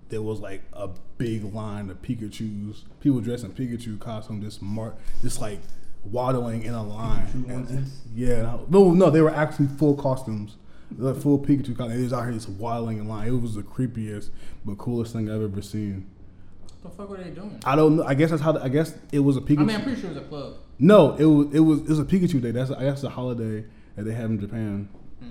there 0.09 0.21
was 0.21 0.39
like 0.39 0.63
a 0.73 0.89
big 1.19 1.53
line 1.53 1.89
of 1.91 2.01
Pikachu's, 2.01 2.85
people 2.99 3.19
dressed 3.21 3.43
in 3.43 3.51
Pikachu 3.51 3.99
costume, 3.99 4.41
just 4.41 4.61
mark, 4.61 4.97
just 5.21 5.39
like 5.39 5.59
waddling 6.03 6.63
in 6.63 6.73
a 6.73 6.81
line. 6.83 7.27
And- 7.47 7.85
yeah, 8.15 8.55
I- 8.55 8.59
no, 8.69 8.91
no, 8.93 9.09
they 9.11 9.21
were 9.21 9.29
actually 9.29 9.67
full 9.67 9.95
costumes, 9.95 10.57
like 10.97 11.17
full 11.17 11.37
Pikachu 11.37 11.77
costumes. 11.77 11.97
They 11.97 12.03
was 12.03 12.13
out 12.13 12.23
here 12.23 12.33
just 12.33 12.49
waddling 12.49 12.97
in 12.97 13.07
line. 13.07 13.27
It 13.27 13.31
was 13.39 13.53
the 13.53 13.61
creepiest 13.61 14.29
but 14.65 14.77
coolest 14.79 15.13
thing 15.13 15.29
I've 15.29 15.43
ever 15.43 15.61
seen. 15.61 16.07
What 16.81 16.91
the 16.91 16.97
fuck 16.97 17.09
were 17.09 17.17
they 17.17 17.31
doing? 17.31 17.59
I 17.65 17.75
don't 17.75 17.97
know. 17.97 18.03
I 18.03 18.13
guess 18.13 18.29
that's 18.29 18.41
how. 18.41 18.53
The, 18.53 18.63
I 18.63 18.69
guess 18.69 18.93
it 19.11 19.19
was 19.19 19.35
a 19.35 19.41
Pikachu. 19.41 19.59
I 19.59 19.63
mean, 19.63 19.75
I'm 19.75 19.83
pretty 19.83 19.99
sure 19.99 20.11
it 20.11 20.15
was 20.15 20.23
a 20.23 20.27
club. 20.27 20.55
No, 20.79 21.15
it 21.15 21.25
was 21.25 21.53
it 21.53 21.59
was 21.59 21.79
it 21.81 21.89
was 21.89 21.99
a 21.99 22.05
Pikachu 22.05 22.41
day. 22.41 22.51
That's 22.51 22.71
I 22.71 22.83
guess 22.83 23.01
the 23.01 23.09
holiday 23.09 23.65
that 23.95 24.03
they 24.03 24.13
have 24.13 24.29
in 24.29 24.39
Japan. 24.39 24.87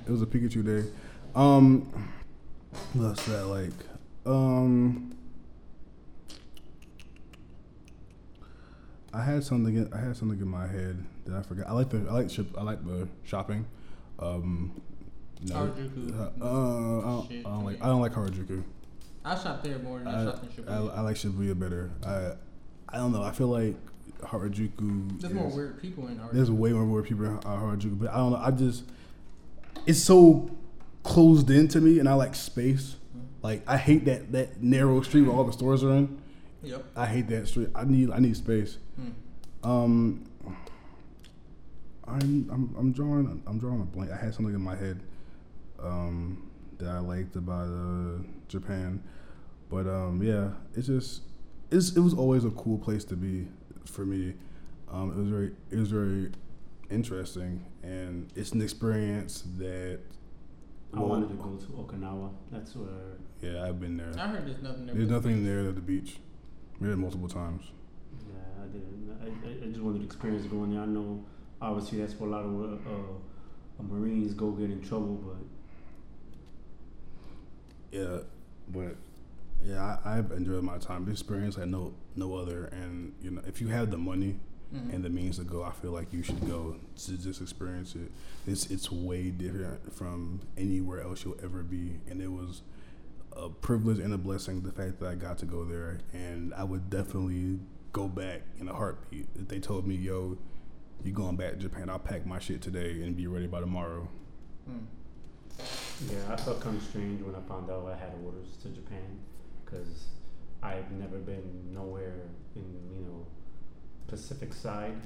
It 0.07 0.11
was 0.11 0.21
a 0.21 0.27
Pikachu 0.27 0.65
day. 0.65 0.91
Um, 1.35 1.91
what's 2.93 3.25
that 3.27 3.47
like? 3.47 3.73
Um, 4.27 5.17
I 9.15 9.23
had 9.23 9.43
something. 9.43 9.75
In, 9.75 9.93
I 9.95 10.01
had 10.01 10.17
something 10.19 10.39
in 10.39 10.49
my 10.49 10.67
head 10.67 11.03
that 11.25 11.35
I 11.35 11.43
forgot. 11.43 11.67
I 11.67 11.73
like 11.73 11.89
the 11.89 12.07
I 12.11 12.13
like 12.13 12.31
ship, 12.31 12.49
I 12.59 12.63
like 12.63 12.85
the 12.85 13.09
shopping. 13.25 13.67
Um, 14.19 14.83
no, 15.43 15.55
Harajuku. 15.55 16.19
uh, 16.19 16.45
uh, 16.45 16.99
I, 16.99 17.03
don't, 17.03 17.33
I 17.33 17.43
don't 17.43 17.65
like. 17.65 17.83
I 17.83 17.87
don't 17.87 18.01
like 18.03 18.13
Harajuku. 18.13 18.65
I 19.25 19.35
shopped 19.37 19.65
there 19.65 19.79
more 19.79 19.99
than 19.99 20.09
I, 20.09 20.21
I, 20.21 20.25
shopped 20.25 20.45
in 20.45 20.65
Shibuya. 20.65 20.97
I 20.97 21.01
like 21.01 21.17
Shibuya 21.17 21.59
better. 21.59 21.91
I 22.07 22.33
I 22.89 22.97
don't 22.99 23.13
know. 23.13 23.23
I 23.23 23.33
feel 23.33 23.49
like 23.49 23.77
Harajuku. 24.21 25.21
There's 25.21 25.33
is- 25.33 25.39
more 25.39 25.49
weird 25.49 25.81
people 25.81 26.07
in 26.09 26.19
Harajuku. 26.19 26.33
there's 26.33 26.51
way 26.51 26.73
more 26.73 26.85
weird 26.85 27.07
people 27.07 27.27
in 27.27 27.39
Harajuku, 27.39 27.99
but 27.99 28.11
I 28.11 28.17
don't 28.17 28.33
know. 28.33 28.39
I 28.39 28.51
just 28.51 28.85
it's 29.87 30.03
so 30.03 30.51
closed 31.03 31.51
in 31.51 31.69
to 31.69 31.81
me, 31.81 31.99
and 31.99 32.09
I 32.09 32.15
like 32.15 32.35
space. 32.35 32.97
Like 33.43 33.63
I 33.67 33.77
hate 33.77 34.05
that 34.07 34.33
that 34.33 34.63
narrow 34.63 35.01
street 35.03 35.23
where 35.23 35.37
all 35.37 35.45
the 35.45 35.53
stores 35.53 35.85
are 35.85 35.91
in. 35.91 36.21
Yep. 36.63 36.85
I 36.97 37.07
hate 37.07 37.29
that 37.29 37.47
street. 37.49 37.69
I 37.75 37.85
need 37.85 38.11
I 38.11 38.19
need 38.19 38.37
space. 38.37 38.79
Hmm. 38.97 39.69
Um, 39.71 40.25
I'm 42.07 42.51
I'm 42.51 42.75
I'm 42.79 42.93
drawing 42.93 43.43
I'm 43.47 43.59
drawing 43.59 43.81
a 43.81 43.85
blank. 43.85 44.11
I 44.11 44.17
had 44.17 44.35
something 44.35 44.55
in 44.55 44.61
my 44.61 44.75
head 44.75 45.01
um, 45.83 46.48
that 46.79 46.89
I 46.89 46.99
liked 47.01 47.37
about 47.37 47.69
uh, 47.69 48.23
Japan, 48.49 49.03
but 49.69 49.87
um, 49.87 50.23
yeah, 50.23 50.51
it's 50.75 50.87
just 50.87 51.23
it's 51.71 51.97
it 51.97 52.01
was 52.01 52.15
always 52.15 52.45
a 52.45 52.51
cool 52.51 52.79
place 52.79 53.05
to 53.07 53.17
be 53.17 53.49
for 53.85 54.05
me. 54.05 54.35
Um, 54.91 55.11
it 55.13 55.17
was 55.19 55.29
very 55.29 55.51
it 55.71 55.77
was 55.79 55.91
very 55.91 56.31
interesting, 56.91 57.65
and 57.83 58.31
it's 58.35 58.53
an 58.53 58.63
experience 58.63 59.45
that 59.59 60.01
I 60.95 61.01
wanted 61.01 61.29
to 61.29 61.35
go 61.35 61.57
to 61.57 61.67
Okinawa. 61.67 62.31
That's 62.51 62.75
where. 62.75 62.89
yeah 63.43 63.65
I've 63.65 63.81
been 63.81 63.97
there. 63.97 64.13
I 64.19 64.29
heard 64.29 64.47
there's 64.47 64.63
nothing 64.63 64.87
there. 64.87 64.95
There's 64.95 65.09
but- 65.09 65.15
nothing 65.15 65.45
there 65.45 65.69
at 65.69 65.75
the 65.75 65.81
beach. 65.81 66.19
Been 66.81 66.89
there 66.89 66.97
multiple 66.97 67.29
times. 67.29 67.65
Yeah, 68.31 68.63
I 68.63 68.67
didn't. 68.67 69.19
I, 69.21 69.49
I, 69.49 69.65
I 69.65 69.69
just 69.69 69.81
wanted 69.81 69.99
to 69.99 70.05
experience 70.05 70.47
going 70.47 70.73
there. 70.73 70.83
I 70.83 70.87
know, 70.87 71.25
obviously, 71.61 71.99
that's 71.99 72.15
where 72.15 72.31
a 72.31 72.33
lot 72.33 72.45
of 72.45 72.87
uh, 72.87 72.91
uh, 72.93 73.83
Marines 73.83 74.33
go 74.35 74.53
get 74.53 74.71
in 74.71 74.81
trouble, 74.81 75.17
but 75.17 75.37
Yeah, 77.91 78.19
but 78.69 78.97
yeah, 79.65 79.99
I, 80.05 80.19
I've 80.19 80.31
enjoyed 80.33 80.63
my 80.63 80.79
time. 80.79 81.05
This 81.05 81.21
experience 81.21 81.57
like 81.57 81.69
no 81.69 81.95
no 82.17 82.35
other, 82.35 82.67
and 82.67 83.13
you 83.23 83.31
know, 83.31 83.43
if 83.47 83.61
you 83.61 83.69
have 83.69 83.91
the 83.91 83.99
money 83.99 84.37
Mhm. 84.75 84.93
and 84.95 85.03
the 85.03 85.09
means 85.09 85.39
to 85.39 85.45
go, 85.45 85.63
I 85.63 85.71
feel 85.73 85.93
like 85.93 86.13
you 86.13 86.23
should 86.23 86.47
go 86.47 86.77
to 87.07 87.17
just 87.17 87.41
experience 87.41 87.95
it. 87.95 88.13
It's 88.47 88.67
it's 88.71 88.93
way 88.93 89.31
different 89.31 89.93
from 89.95 90.41
anywhere 90.59 91.01
else 91.01 91.25
you'll 91.25 91.39
ever 91.43 91.63
be, 91.63 92.01
and 92.11 92.21
it 92.21 92.29
was 92.31 92.61
a 93.35 93.49
privilege 93.49 93.99
and 93.99 94.13
a 94.13 94.19
blessing 94.19 94.61
the 94.61 94.73
fact 94.73 94.99
that 95.01 95.07
I 95.09 95.15
got 95.15 95.39
to 95.39 95.47
go 95.47 95.65
there, 95.65 96.01
and 96.13 96.53
I 96.53 96.65
would 96.65 96.91
definitely 96.91 97.61
go 97.93 98.09
back 98.09 98.43
in 98.61 98.69
a 98.69 98.75
heartbeat. 98.75 99.27
If 99.37 99.49
they 99.49 99.59
told 99.59 99.87
me, 99.87 99.95
"Yo, 99.95 100.37
you 101.03 101.13
going 101.13 101.37
back 101.37 101.53
to 101.53 101.57
Japan? 101.57 101.89
I'll 101.89 101.99
pack 101.99 102.27
my 102.27 102.39
shit 102.39 102.61
today 102.61 103.03
and 103.03 103.17
be 103.17 103.27
ready 103.27 103.47
by 103.47 103.61
tomorrow." 103.61 104.07
Hmm. 104.67 104.85
Yeah, 106.11 106.33
I 106.33 106.37
felt 106.37 106.61
kind 106.61 106.77
of 106.77 106.83
strange 106.83 107.23
when 107.23 107.35
I 107.35 107.41
found 107.49 107.71
out 107.71 107.87
I 107.93 107.97
had 107.99 108.13
orders 108.25 108.57
to 108.63 108.69
Japan 108.69 109.19
because 109.65 110.05
I've 110.63 110.91
never 110.93 111.19
been 111.19 111.73
nowhere 111.75 112.23
in 112.57 112.63
you 112.95 113.05
know 113.07 113.27
Pacific 114.07 114.53
side 114.55 114.97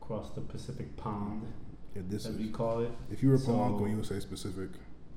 across 0.00 0.30
the 0.30 0.40
Pacific 0.42 0.96
Pond, 0.96 1.42
If 1.94 2.08
this 2.08 2.26
as 2.26 2.36
we 2.36 2.48
call 2.48 2.80
it. 2.80 2.90
if 3.10 3.22
you 3.22 3.30
were 3.30 3.38
So- 3.38 3.52
Polanco, 3.52 3.88
you 3.90 3.96
would 3.96 4.06
say 4.06 4.20
specific. 4.20 4.70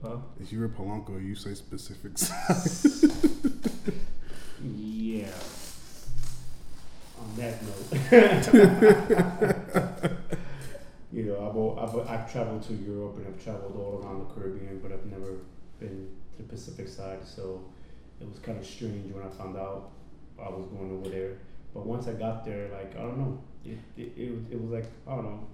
Uh, 0.03 0.17
If 0.39 0.51
you 0.53 0.59
were 0.59 0.69
Polanco, 0.69 1.17
you 1.21 1.33
say 1.35 1.53
specifics. 1.55 2.29
yeah. 4.63 5.31
On 7.19 7.35
that 7.35 7.61
note, 7.63 7.89
you 11.17 11.23
know, 11.23 11.77
I've, 11.79 11.95
I've 11.95 12.07
I've 12.07 12.31
traveled 12.31 12.61
to 12.67 12.73
Europe 12.73 13.17
and 13.17 13.25
I've 13.25 13.43
traveled 13.43 13.75
all 13.75 14.03
around 14.03 14.19
the 14.19 14.33
Caribbean, 14.35 14.79
but 14.83 14.91
I've 14.91 15.05
never 15.07 15.39
been 15.79 16.09
to 16.35 16.43
the 16.43 16.43
Pacific 16.43 16.87
side. 16.87 17.25
So 17.25 17.63
it 18.21 18.29
was 18.29 18.37
kind 18.37 18.59
of 18.59 18.65
strange 18.65 19.11
when 19.11 19.25
I 19.25 19.29
found 19.29 19.57
out 19.57 19.89
I 20.39 20.47
was 20.49 20.67
going 20.67 20.91
over 20.91 21.09
there. 21.09 21.39
But 21.73 21.87
once 21.87 22.07
I 22.07 22.13
got 22.13 22.45
there, 22.45 22.69
like 22.71 22.95
I 22.95 23.01
don't 23.01 23.17
know, 23.17 23.41
it 23.65 23.79
it, 23.97 24.13
it, 24.15 24.31
was, 24.31 24.43
it 24.51 24.61
was 24.61 24.69
like 24.69 24.85
I 25.07 25.15
don't 25.15 25.25
know, 25.25 25.47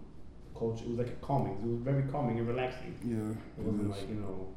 culture. 0.53 0.83
It 0.83 0.89
was 0.89 0.97
like 0.97 1.07
a 1.07 1.25
calming. 1.25 1.53
It 1.53 1.69
was 1.69 1.79
very 1.79 2.03
calming 2.11 2.39
and 2.39 2.47
relaxing. 2.47 2.99
yeah, 3.01 3.31
It 3.57 3.65
wasn't 3.65 3.89
like 3.89 4.09
you 4.09 4.15
know, 4.15 4.47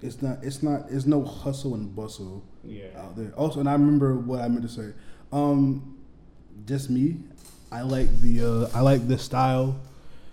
it's 0.00 0.22
not. 0.22 0.38
It's 0.42 0.62
not. 0.62 0.86
It's 0.88 1.04
no 1.04 1.22
hustle 1.22 1.74
and 1.74 1.94
bustle 1.94 2.42
yeah. 2.64 2.86
out 2.96 3.14
there. 3.14 3.30
Also, 3.36 3.60
and 3.60 3.68
I 3.68 3.72
remember 3.72 4.14
what 4.14 4.40
I 4.40 4.48
meant 4.48 4.62
to 4.62 4.70
say. 4.70 4.94
Um, 5.32 5.98
just 6.64 6.88
me. 6.88 7.18
I 7.70 7.82
like 7.82 8.22
the. 8.22 8.40
Uh, 8.42 8.70
I 8.72 8.80
like 8.80 9.06
the 9.06 9.18
style 9.18 9.78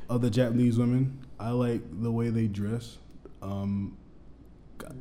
of 0.10 0.22
the 0.22 0.30
Japanese 0.30 0.78
women. 0.78 1.20
I 1.40 1.50
like 1.50 1.82
the 2.02 2.12
way 2.12 2.30
they 2.30 2.48
dress. 2.48 2.98
Um, 3.42 3.98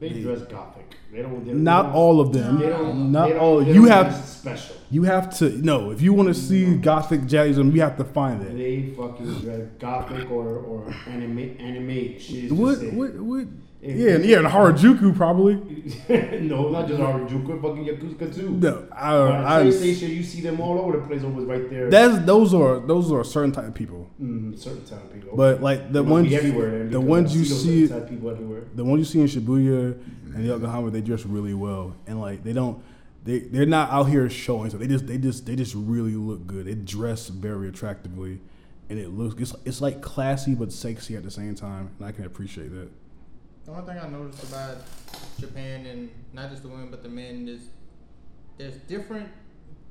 They 0.00 0.08
dress 0.22 0.40
gothic. 0.42 0.96
They 1.12 1.22
don't. 1.22 1.44
They 1.44 1.52
not 1.52 1.84
don't- 1.84 1.92
all 1.92 2.20
of 2.20 2.32
them. 2.32 2.58
They 2.58 2.68
don't. 2.68 3.12
not 3.12 3.26
they 3.28 3.32
don't, 3.34 3.40
all. 3.42 3.64
They 3.64 3.72
You 3.74 3.84
have 3.86 4.14
special. 4.24 4.76
you 4.90 5.02
have 5.04 5.30
to 5.38 5.50
no. 5.64 5.90
If 5.90 6.00
you 6.02 6.12
want 6.12 6.28
to 6.28 6.34
see 6.34 6.74
gothic 6.76 7.22
jazzism, 7.22 7.72
you 7.74 7.80
have 7.82 7.96
to 7.98 8.04
find 8.04 8.42
it. 8.42 8.56
They 8.56 8.90
fucking 8.96 9.34
dress 9.40 9.68
gothic 9.78 10.30
or 10.30 10.48
or 10.58 10.92
anime 11.06 11.56
anime 11.60 12.18
shit. 12.18 12.50
What 12.50 12.78
what 12.94 13.14
what? 13.20 13.46
If- 13.84 13.96
Yeah, 13.96 14.16
yeah, 14.26 14.38
and 14.38 14.46
Harajuku 14.46 15.14
probably. 15.14 15.54
no, 16.40 16.70
not 16.70 16.88
just 16.88 17.00
Harajuku, 17.00 17.60
fucking 17.60 17.84
Yakuza 17.84 18.34
too. 18.34 18.50
No, 18.52 18.86
I, 18.90 19.14
On 19.16 19.44
I, 19.44 19.62
PlayStation, 19.64 20.08
you 20.08 20.22
see 20.22 20.40
them 20.40 20.58
all 20.60 20.78
over 20.78 20.98
the 20.98 21.06
place. 21.06 21.22
Always 21.22 21.46
right 21.46 21.68
there. 21.68 21.90
that's 21.90 22.24
those 22.24 22.54
are 22.54 22.80
those 22.80 23.12
are 23.12 23.22
certain 23.24 23.52
type 23.52 23.66
of 23.66 23.74
people. 23.74 24.08
mm, 24.20 24.58
certain 24.58 24.84
type 24.86 25.04
of 25.04 25.12
people. 25.12 25.36
But 25.36 25.62
like 25.62 25.92
the 25.92 26.02
ones 26.02 26.32
everywhere. 26.32 26.88
the 26.88 27.00
ones 27.00 27.36
you 27.36 27.44
see- 27.44 27.86
type 27.88 28.02
of 28.04 28.08
people 28.08 28.30
everywhere. 28.30 28.62
the 28.74 28.84
ones 28.84 29.00
you 29.00 29.04
see 29.04 29.20
in 29.20 29.42
Shibuya 29.42 29.98
and 30.34 30.44
Yokohama, 30.46 30.90
they 30.90 31.00
dress 31.02 31.24
really 31.26 31.54
well, 31.54 31.94
and 32.06 32.20
like 32.20 32.42
they 32.42 32.52
don't, 32.54 32.82
they 33.24 33.40
they're 33.40 33.66
not 33.66 33.90
out 33.90 34.04
here 34.04 34.28
showing. 34.30 34.70
So 34.70 34.78
they 34.78 34.86
just 34.86 35.06
they 35.06 35.18
just 35.18 35.44
they 35.46 35.56
just 35.56 35.74
really 35.74 36.14
look 36.16 36.46
good. 36.46 36.64
They 36.66 36.74
dress 36.74 37.28
very 37.28 37.68
attractively, 37.68 38.40
and 38.88 38.98
it 38.98 39.10
looks 39.10 39.38
it's 39.40 39.54
it's 39.66 39.80
like 39.82 40.00
classy 40.00 40.54
but 40.54 40.72
sexy 40.72 41.16
at 41.16 41.22
the 41.22 41.30
same 41.30 41.54
time, 41.54 41.90
and 41.98 42.08
I 42.08 42.12
can 42.12 42.24
appreciate 42.24 42.70
that. 42.72 42.88
The 43.64 43.72
only 43.72 43.86
thing 43.86 43.98
I 44.02 44.08
noticed 44.08 44.42
about 44.44 44.76
Japan 45.38 45.86
and 45.86 46.10
not 46.32 46.50
just 46.50 46.62
the 46.62 46.68
women 46.68 46.90
but 46.90 47.02
the 47.02 47.08
men 47.08 47.48
is 47.48 47.68
there's 48.58 48.76
different 48.88 49.28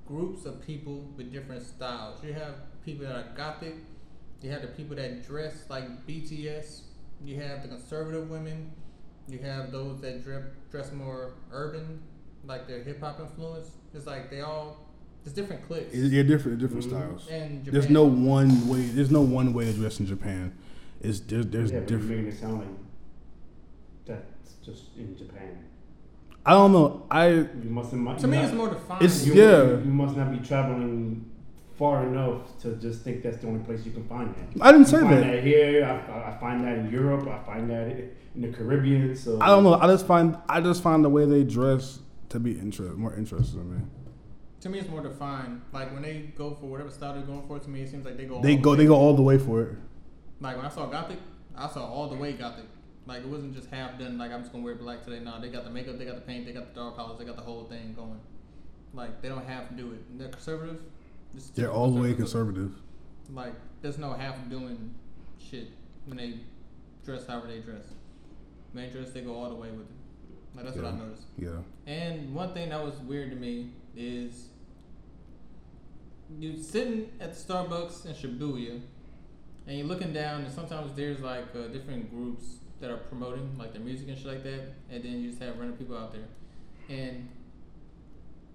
groups 0.07 0.45
of 0.45 0.61
people 0.65 1.09
with 1.17 1.31
different 1.31 1.65
styles. 1.65 2.23
You 2.23 2.33
have 2.33 2.55
people 2.85 3.05
that 3.05 3.15
are 3.15 3.25
gothic. 3.35 3.75
You 4.41 4.51
have 4.51 4.61
the 4.61 4.67
people 4.67 4.95
that 4.97 5.25
dress 5.27 5.63
like 5.69 6.05
BTS. 6.05 6.81
You 7.25 7.39
have 7.41 7.61
the 7.61 7.69
conservative 7.69 8.29
women. 8.29 8.71
You 9.27 9.39
have 9.39 9.71
those 9.71 10.01
that 10.01 10.23
dress 10.23 10.43
dress 10.69 10.91
more 10.91 11.33
urban, 11.51 12.01
like 12.45 12.67
their 12.67 12.83
hip 12.83 12.99
hop 12.99 13.19
influence. 13.21 13.71
It's 13.93 14.05
like 14.05 14.29
they 14.29 14.41
all 14.41 14.77
it's 15.25 15.33
different 15.33 15.65
cliques. 15.65 15.93
It- 15.93 16.11
Yeah, 16.11 16.23
different 16.23 16.59
different 16.59 16.83
Mhm. 16.83 16.89
styles. 16.89 17.27
And 17.29 17.65
There's 17.65 17.89
no 17.89 18.03
one 18.03 18.67
way. 18.67 18.81
There's 18.87 19.11
no 19.11 19.21
one 19.21 19.53
way 19.53 19.65
to 19.65 19.73
dress 19.73 19.99
in 20.01 20.05
Japan. 20.05 20.53
It's 21.01 21.21
there's 21.21 21.45
there's 21.47 21.71
yeah, 21.71 21.79
but 21.79 21.89
you're 21.89 21.99
different. 21.99 22.23
making 22.25 22.37
it 22.37 22.39
sound 22.41 22.59
like 22.59 22.67
that's 24.05 24.53
just 24.65 24.95
in 24.97 25.17
Japan. 25.17 25.65
I 26.45 26.51
don't 26.51 26.73
know. 26.73 27.05
I 27.09 27.27
You 27.29 27.49
must 27.69 27.93
not. 27.93 28.19
To 28.19 28.27
me, 28.27 28.37
not, 28.37 28.45
it's 28.45 28.53
more 28.53 28.69
defined. 28.69 29.01
It's- 29.01 29.25
you, 29.25 29.33
yeah. 29.33 29.63
You 29.79 29.91
must 30.01 30.17
not 30.17 30.31
be 30.31 30.39
traveling 30.39 31.29
far 31.77 32.05
enough 32.05 32.57
to 32.61 32.75
just 32.75 33.01
think 33.03 33.23
that's 33.23 33.37
the 33.37 33.47
only 33.47 33.63
place 33.63 33.85
you 33.85 33.91
can 33.91 34.03
find 34.07 34.33
that. 34.35 34.61
I 34.61 34.71
didn't 34.71 34.87
You 34.87 34.91
say 34.91 34.99
find 35.01 35.13
that. 35.13 35.21
that 35.25 35.43
here. 35.43 35.85
I, 35.85 36.11
I- 36.11 36.29
I 36.35 36.37
find 36.39 36.63
that 36.65 36.77
in 36.79 36.91
Europe. 36.91 37.27
I 37.27 37.39
find 37.45 37.69
that 37.69 37.87
in 38.35 38.41
the 38.41 38.49
Caribbean. 38.49 39.15
So 39.15 39.39
I 39.41 39.47
don't 39.47 39.63
know. 39.63 39.75
I 39.75 39.87
just 39.87 40.05
find 40.05 40.37
I 40.49 40.59
just 40.61 40.83
find 40.83 41.03
the 41.03 41.09
way 41.09 41.25
they 41.25 41.43
dress 41.43 41.99
to 42.29 42.39
be 42.39 42.51
interest 42.59 42.95
more 42.97 43.13
interesting 43.15 43.59
to 43.59 43.65
me. 43.65 43.81
To 44.61 44.69
me, 44.69 44.79
it's 44.79 44.89
more 44.89 45.01
defined. 45.01 45.61
Like 45.71 45.93
when 45.93 46.01
they 46.01 46.31
go 46.37 46.55
for 46.55 46.65
whatever 46.67 46.89
style 46.89 47.13
they're 47.13 47.23
going 47.23 47.45
for, 47.47 47.59
to 47.59 47.69
me, 47.69 47.81
it 47.83 47.89
seems 47.89 48.05
like 48.05 48.17
they 48.17 48.25
go. 48.25 48.41
They 48.41 48.55
all 48.55 48.61
go 48.61 48.71
the 48.71 48.77
they 48.77 48.85
go 48.87 48.95
all 48.95 49.15
the 49.15 49.21
way 49.21 49.37
for 49.37 49.61
it. 49.63 49.77
Like 50.41 50.57
when 50.57 50.65
I 50.65 50.69
saw 50.69 50.85
Gothic, 50.87 51.19
I 51.55 51.67
saw 51.69 51.85
all 51.85 52.09
the 52.09 52.15
way 52.15 52.33
Gothic. 52.33 52.65
Like 53.05 53.23
it 53.23 53.27
wasn't 53.27 53.53
just 53.53 53.69
half 53.69 53.99
done. 53.99 54.17
Like 54.17 54.31
I'm 54.31 54.41
just 54.41 54.51
gonna 54.51 54.63
wear 54.63 54.75
black 54.75 55.03
today. 55.03 55.19
No, 55.19 55.39
they 55.41 55.49
got 55.49 55.63
the 55.65 55.69
makeup, 55.69 55.97
they 55.97 56.05
got 56.05 56.15
the 56.15 56.21
paint, 56.21 56.45
they 56.45 56.53
got 56.53 56.73
the 56.73 56.79
dark 56.79 56.95
colors, 56.95 57.17
they 57.19 57.25
got 57.25 57.35
the 57.35 57.41
whole 57.41 57.65
thing 57.65 57.93
going. 57.95 58.19
Like 58.93 59.21
they 59.21 59.27
don't 59.29 59.45
have 59.45 59.69
to 59.69 59.75
do 59.75 59.91
it. 59.91 59.99
And 60.09 60.19
they're 60.21 60.29
conservative. 60.29 60.81
They're 61.55 61.71
all 61.71 61.91
the 61.91 61.99
way 62.01 62.13
conservative. 62.13 62.71
Like 63.33 63.53
there's 63.81 63.97
no 63.97 64.13
half 64.13 64.35
doing 64.49 64.93
shit 65.39 65.69
when 66.05 66.17
they 66.17 66.39
dress 67.03 67.25
however 67.27 67.47
they 67.47 67.59
dress. 67.59 67.83
When 68.71 68.85
they 68.85 68.89
dress, 68.91 69.11
they 69.11 69.21
go 69.21 69.33
all 69.35 69.49
the 69.49 69.55
way 69.55 69.69
with 69.71 69.87
it. 69.89 70.55
Like 70.55 70.65
that's 70.65 70.77
what 70.77 70.85
I 70.85 70.89
Yeah. 70.91 70.95
noticed. 70.97 71.23
Yeah. 71.37 71.91
And 71.91 72.33
one 72.33 72.53
thing 72.53 72.69
that 72.69 72.83
was 72.83 72.95
weird 72.99 73.31
to 73.31 73.35
me 73.35 73.71
is 73.97 74.47
you 76.39 76.57
sitting 76.61 77.09
at 77.19 77.33
the 77.35 77.39
Starbucks 77.53 78.05
in 78.05 78.13
Shibuya, 78.13 78.81
and 79.67 79.77
you're 79.77 79.87
looking 79.87 80.13
down, 80.13 80.41
and 80.41 80.53
sometimes 80.53 80.93
there's 80.95 81.19
like 81.19 81.45
uh, 81.55 81.67
different 81.67 82.09
groups 82.11 82.45
that 82.83 82.91
are 82.91 82.97
promoting 82.97 83.57
like 83.57 83.71
their 83.71 83.81
music 83.81 84.09
and 84.09 84.17
shit 84.17 84.27
like 84.27 84.43
that, 84.43 84.59
and 84.91 85.01
then 85.01 85.21
you 85.21 85.29
just 85.29 85.41
have 85.41 85.57
random 85.57 85.77
people 85.77 85.97
out 85.97 86.11
there, 86.11 86.25
and 86.89 87.29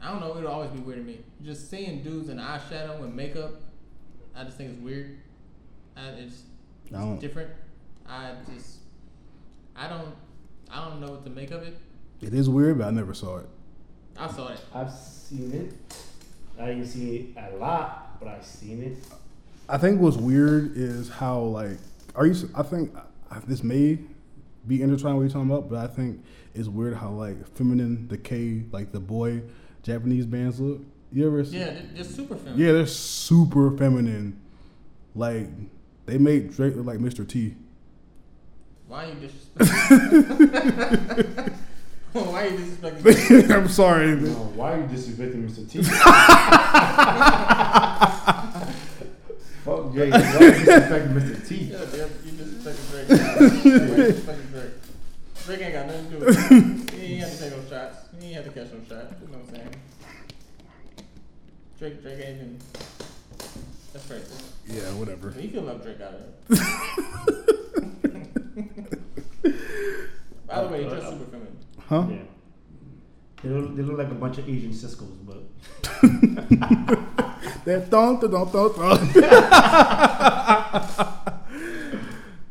I 0.03 0.11
don't 0.11 0.21
know, 0.21 0.37
it'll 0.37 0.51
always 0.51 0.71
be 0.71 0.81
weird 0.81 0.99
to 0.99 1.05
me. 1.05 1.21
Just 1.43 1.71
seeing 1.71 2.03
dudes 2.03 2.29
in 2.29 2.37
eyeshadow 2.37 3.03
and 3.03 3.17
makeup, 3.17 3.53
I 4.37 4.45
just 4.45 4.59
think 4.59 4.73
it's 4.73 4.81
weird. 4.81 5.17
I, 5.97 6.09
it's, 6.11 6.43
it's 6.85 6.95
I 6.95 7.17
different. 7.17 7.51
I 8.07 8.35
just, 8.55 8.81
I 9.75 9.89
don't, 9.89 10.15
I 10.71 10.85
don't 10.85 11.01
know 11.01 11.13
what 11.13 11.25
to 11.25 11.31
make 11.31 11.51
of 11.51 11.63
it. 11.63 11.79
It 12.21 12.35
is 12.35 12.51
weird, 12.51 12.77
but 12.79 12.89
I 12.89 12.91
never 12.91 13.15
saw 13.15 13.39
it. 13.39 13.49
I 14.19 14.31
saw 14.31 14.49
it. 14.49 14.61
I've 14.75 14.93
seen 14.93 15.53
it. 15.53 15.97
I 16.61 16.67
didn't 16.67 16.87
see 16.87 17.35
it 17.35 17.55
a 17.55 17.57
lot, 17.57 18.21
but 18.21 18.29
I've 18.29 18.45
seen 18.45 18.83
it. 18.83 18.99
I 19.71 19.79
think 19.79 20.03
what's 20.03 20.19
weird 20.19 20.77
is 20.77 21.09
how 21.09 21.41
like 21.41 21.79
are 22.15 22.27
you? 22.27 22.51
I 22.55 22.63
think 22.63 22.95
this 23.47 23.63
may 23.63 23.99
be 24.69 24.83
intertwined 24.83 25.17
with 25.19 25.27
what 25.27 25.33
you're 25.35 25.43
talking 25.45 25.51
about, 25.57 25.69
but 25.71 25.79
I 25.79 25.87
think 25.93 26.23
it's 26.55 26.69
weird 26.69 26.95
how 26.95 27.11
like 27.11 27.47
feminine 27.57 28.07
the 28.09 28.19
K 28.19 28.63
like 28.71 28.93
the 28.93 29.01
boy 29.01 29.43
Japanese 29.83 30.27
bands 30.27 30.61
look. 30.61 30.81
You 31.13 31.27
ever? 31.27 31.43
see- 31.45 31.59
Yeah, 31.59 31.71
they're, 31.71 31.83
they're 31.95 32.05
super 32.05 32.37
feminine. 32.37 32.59
Yeah, 32.61 32.73
they're 32.73 32.87
super 32.87 33.71
feminine. 33.77 34.39
Like 35.15 35.49
they 36.07 36.19
make 36.19 36.55
Drake 36.55 36.77
look 36.77 36.85
like 36.87 36.99
Mr. 36.99 37.27
T. 37.27 37.55
Why 38.87 39.05
are 39.05 39.09
you 39.09 39.15
disrespecting? 39.29 41.55
Why 42.13 42.43
are 42.43 42.47
you 42.49 42.59
disrespecting? 42.59 43.51
I'm 43.51 43.69
sorry. 43.69 44.17
No, 44.17 44.31
why 44.55 44.73
are 44.75 44.79
you 44.81 44.87
disrespecting 44.87 45.49
Mr. 45.49 45.65
T? 45.71 45.83
Fuck 49.65 49.93
Jay. 49.95 50.11
Why 50.11 50.19
are 50.19 50.45
you 50.45 50.51
disrespecting 50.65 51.13
Mr. 51.15 51.37
T? 51.49 51.55
Yeah, 51.57 51.79
yeah, 51.95 52.07
you 52.25 52.33
disrespecting 52.33 53.95
Drake. 53.95 54.17
Why 55.49 55.55
you 55.55 55.61
disrespecting 55.61 55.61
Drake? 55.61 55.61
Drake 55.61 55.61
ain't 55.63 55.73
got 55.73 55.87
nothing 55.87 56.05
to 56.05 56.11
do 56.11 56.19
with 56.25 56.29
it. 56.29 57.01
He 57.01 57.15
ain't 57.15 57.21
have 57.23 57.33
to 57.33 57.39
take 57.39 57.53
no 57.57 57.61
shots. 57.69 57.97
He 58.21 58.27
ain't 58.27 58.35
have 58.37 58.45
to 58.45 58.51
catch 58.51 58.71
no 58.73 58.79
shots. 58.81 59.15
You 59.21 59.29
know 59.29 59.39
what 59.39 59.49
I'm 59.49 59.55
saying? 59.55 59.75
Drake, 61.79 62.03
Drake 62.03 62.19
ain't 62.19 62.37
even. 62.37 62.59
That's 63.93 64.07
crazy. 64.07 64.35
Yeah, 64.67 64.93
whatever. 64.95 65.35
You 65.41 65.49
can 65.49 65.67
love 65.67 65.83
Drake 65.83 66.01
out 66.01 66.15
of 66.15 66.21
it. 66.21 66.29
By 70.47 70.63
the 70.63 70.69
way, 70.69 70.81
you're 70.83 70.91
just 70.91 71.09
super 71.09 71.25
feminine. 71.25 71.57
Huh? 71.89 72.07
Yeah. 72.11 72.17
They 73.43 73.49
look, 73.51 73.77
they 73.77 73.83
look 73.83 73.99
like 73.99 74.11
a 74.11 74.15
bunch 74.15 74.39
of 74.39 74.49
Asian 74.49 74.73
Sisqo's, 74.73 75.17
but 75.25 75.43
That 77.65 77.89
thong, 77.89 78.21
thong, 78.21 78.31
thong, 78.31 78.51
thong, 78.51 78.71
thong. 78.75 78.99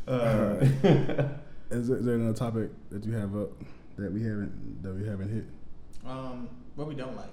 uh, 0.07 1.27
Is 1.69 1.87
there, 1.87 1.97
is 1.97 2.05
there 2.05 2.15
another 2.15 2.37
topic 2.37 2.69
that 2.89 3.03
you 3.05 3.13
have 3.13 3.35
up 3.35 3.49
that 3.97 4.11
we 4.11 4.21
haven't 4.23 4.83
that 4.83 4.93
we 4.93 5.05
haven't 5.07 5.29
hit? 5.33 5.45
Um, 6.05 6.49
what 6.75 6.87
we 6.87 6.95
don't 6.95 7.15
like. 7.15 7.29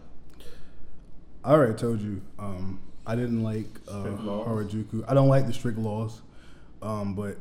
I 1.45 1.53
already 1.53 1.75
told 1.75 2.01
you. 2.01 2.23
Um, 2.39 2.81
I 3.07 3.15
didn't 3.15 3.43
like 3.43 3.67
uh, 3.87 4.05
Harajuku. 4.05 5.05
I 5.07 5.15
don't 5.15 5.29
like 5.29 5.47
the 5.47 5.53
strict 5.53 5.79
laws, 5.79 6.23
um, 6.83 7.15
but 7.15 7.37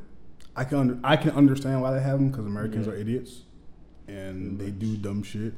I 0.55 0.65
can 0.65 0.77
under, 0.77 0.99
I 1.03 1.15
can 1.15 1.31
understand 1.31 1.81
why 1.81 1.93
they 1.93 2.01
have 2.01 2.19
them 2.19 2.29
because 2.29 2.45
Americans 2.45 2.85
Yeah. 2.85 2.93
are 2.93 2.95
idiots 2.97 3.43
and 4.07 4.59
they 4.59 4.71
do 4.71 4.97
dumb 4.97 5.23
shit. 5.23 5.53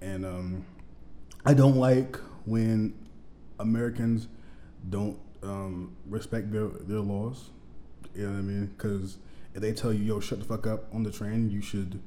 And 0.00 0.24
um, 0.24 0.64
I 1.44 1.52
don't 1.54 1.76
like 1.76 2.16
when 2.46 2.94
Americans 3.60 4.28
don't 4.88 5.18
um, 5.42 5.94
respect 6.08 6.50
their 6.50 6.68
their 6.68 7.00
laws. 7.00 7.50
You 8.14 8.26
know 8.26 8.32
what 8.32 8.38
I 8.38 8.42
mean? 8.42 8.66
Because 8.66 9.18
if 9.54 9.60
they 9.60 9.72
tell 9.72 9.92
you, 9.92 10.04
"Yo, 10.04 10.20
shut 10.20 10.38
the 10.38 10.44
fuck 10.44 10.66
up" 10.66 10.92
on 10.94 11.02
the 11.02 11.10
train, 11.10 11.50
you 11.50 11.60
should 11.60 12.00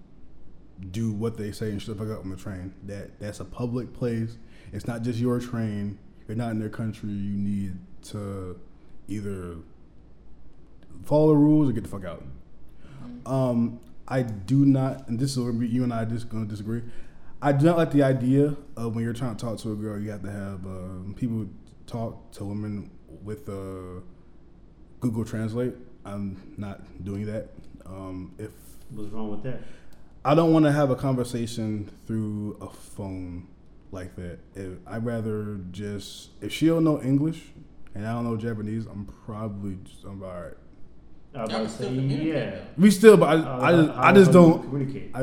do 0.92 1.12
what 1.12 1.38
they 1.38 1.52
say 1.52 1.70
and 1.70 1.82
shut 1.82 1.98
the 1.98 2.04
fuck 2.04 2.18
up 2.18 2.24
on 2.24 2.32
the 2.32 2.38
train. 2.38 2.74
That 2.84 3.20
that's 3.20 3.40
a 3.40 3.46
public 3.46 3.94
place. 3.94 4.38
It's 4.72 4.88
not 4.88 5.02
just 5.02 5.20
your 5.20 5.40
train. 5.40 6.00
You're 6.28 6.38
not 6.38 6.52
in 6.52 6.60
their 6.60 6.70
country. 6.70 7.10
You 7.10 7.38
need 7.38 7.78
to 8.04 8.60
either 9.08 9.58
follow 11.04 11.30
the 11.30 11.36
rules 11.36 11.70
or 11.70 11.74
get 11.74 11.84
the 11.84 11.90
fuck 11.90 12.06
out. 12.06 12.24
Um, 13.26 13.80
I 14.08 14.24
do 14.24 14.66
not, 14.66 15.08
and 15.08 15.20
this 15.20 15.32
is 15.32 15.40
where 15.40 15.54
you 15.54 15.84
and 15.84 15.94
I 15.94 16.06
just 16.06 16.30
going 16.30 16.44
to 16.44 16.50
disagree. 16.50 16.82
I 17.42 17.52
do 17.52 17.66
not 17.66 17.78
like 17.78 17.92
the 17.92 18.04
idea 18.04 18.56
of 18.78 18.94
when 18.96 19.04
you're 19.04 19.14
trying 19.14 19.36
to 19.36 19.46
talk 19.46 19.58
to 19.60 19.72
a 19.72 19.76
girl, 19.76 20.00
you 20.00 20.12
have 20.12 20.22
to 20.24 20.32
have 20.32 20.66
um, 20.66 21.16
people 21.18 21.48
talk 21.88 22.32
to 22.34 22.46
women 22.46 22.92
with 23.24 23.50
uh, 23.50 24.02
Google 25.00 25.26
Translate. 25.26 25.74
I'm 26.06 26.54
not 26.58 26.82
doing 27.04 27.26
that. 27.28 27.50
Um, 27.86 28.34
if 28.38 28.52
what's 28.92 29.12
wrong 29.12 29.32
with 29.32 29.44
that? 29.44 29.60
I 30.24 30.36
don't 30.36 30.54
want 30.54 30.66
to 30.66 30.72
have 30.72 30.90
a 30.92 30.96
conversation 30.96 31.90
through 32.06 32.58
a 32.62 32.68
phone 32.70 33.48
like 33.92 34.16
that. 34.16 34.40
If, 34.56 34.74
I'd 34.88 35.04
rather 35.06 35.60
just 35.72 36.30
if 36.42 36.52
she 36.54 36.68
don't 36.68 36.84
know 36.84 37.02
English 37.02 37.42
and 37.96 38.06
I 38.08 38.14
don't 38.14 38.24
know 38.24 38.38
Japanese, 38.38 38.86
I'm 38.86 39.06
probably 39.26 39.78
just 39.84 40.04
I'm 40.04 40.22
all 40.24 40.30
right. 40.30 40.54
I 41.34 41.42
was 41.44 41.50
about 41.50 41.64
to 41.64 41.70
still 41.70 41.88
say, 41.90 41.96
communicate 41.96 42.28
yeah. 42.28 42.60
We 42.78 42.92
still, 42.92 43.18
but 43.18 43.26
I, 43.30 43.34
Uh, 43.42 43.60
I 43.62 43.72
just, 43.72 43.92
how- 43.94 44.04
I 44.04 44.14
just 44.14 44.32
do 44.32 44.38
you 44.40 44.46
don't. 44.46 44.64
communicate. 44.64 45.12
I 45.16 45.22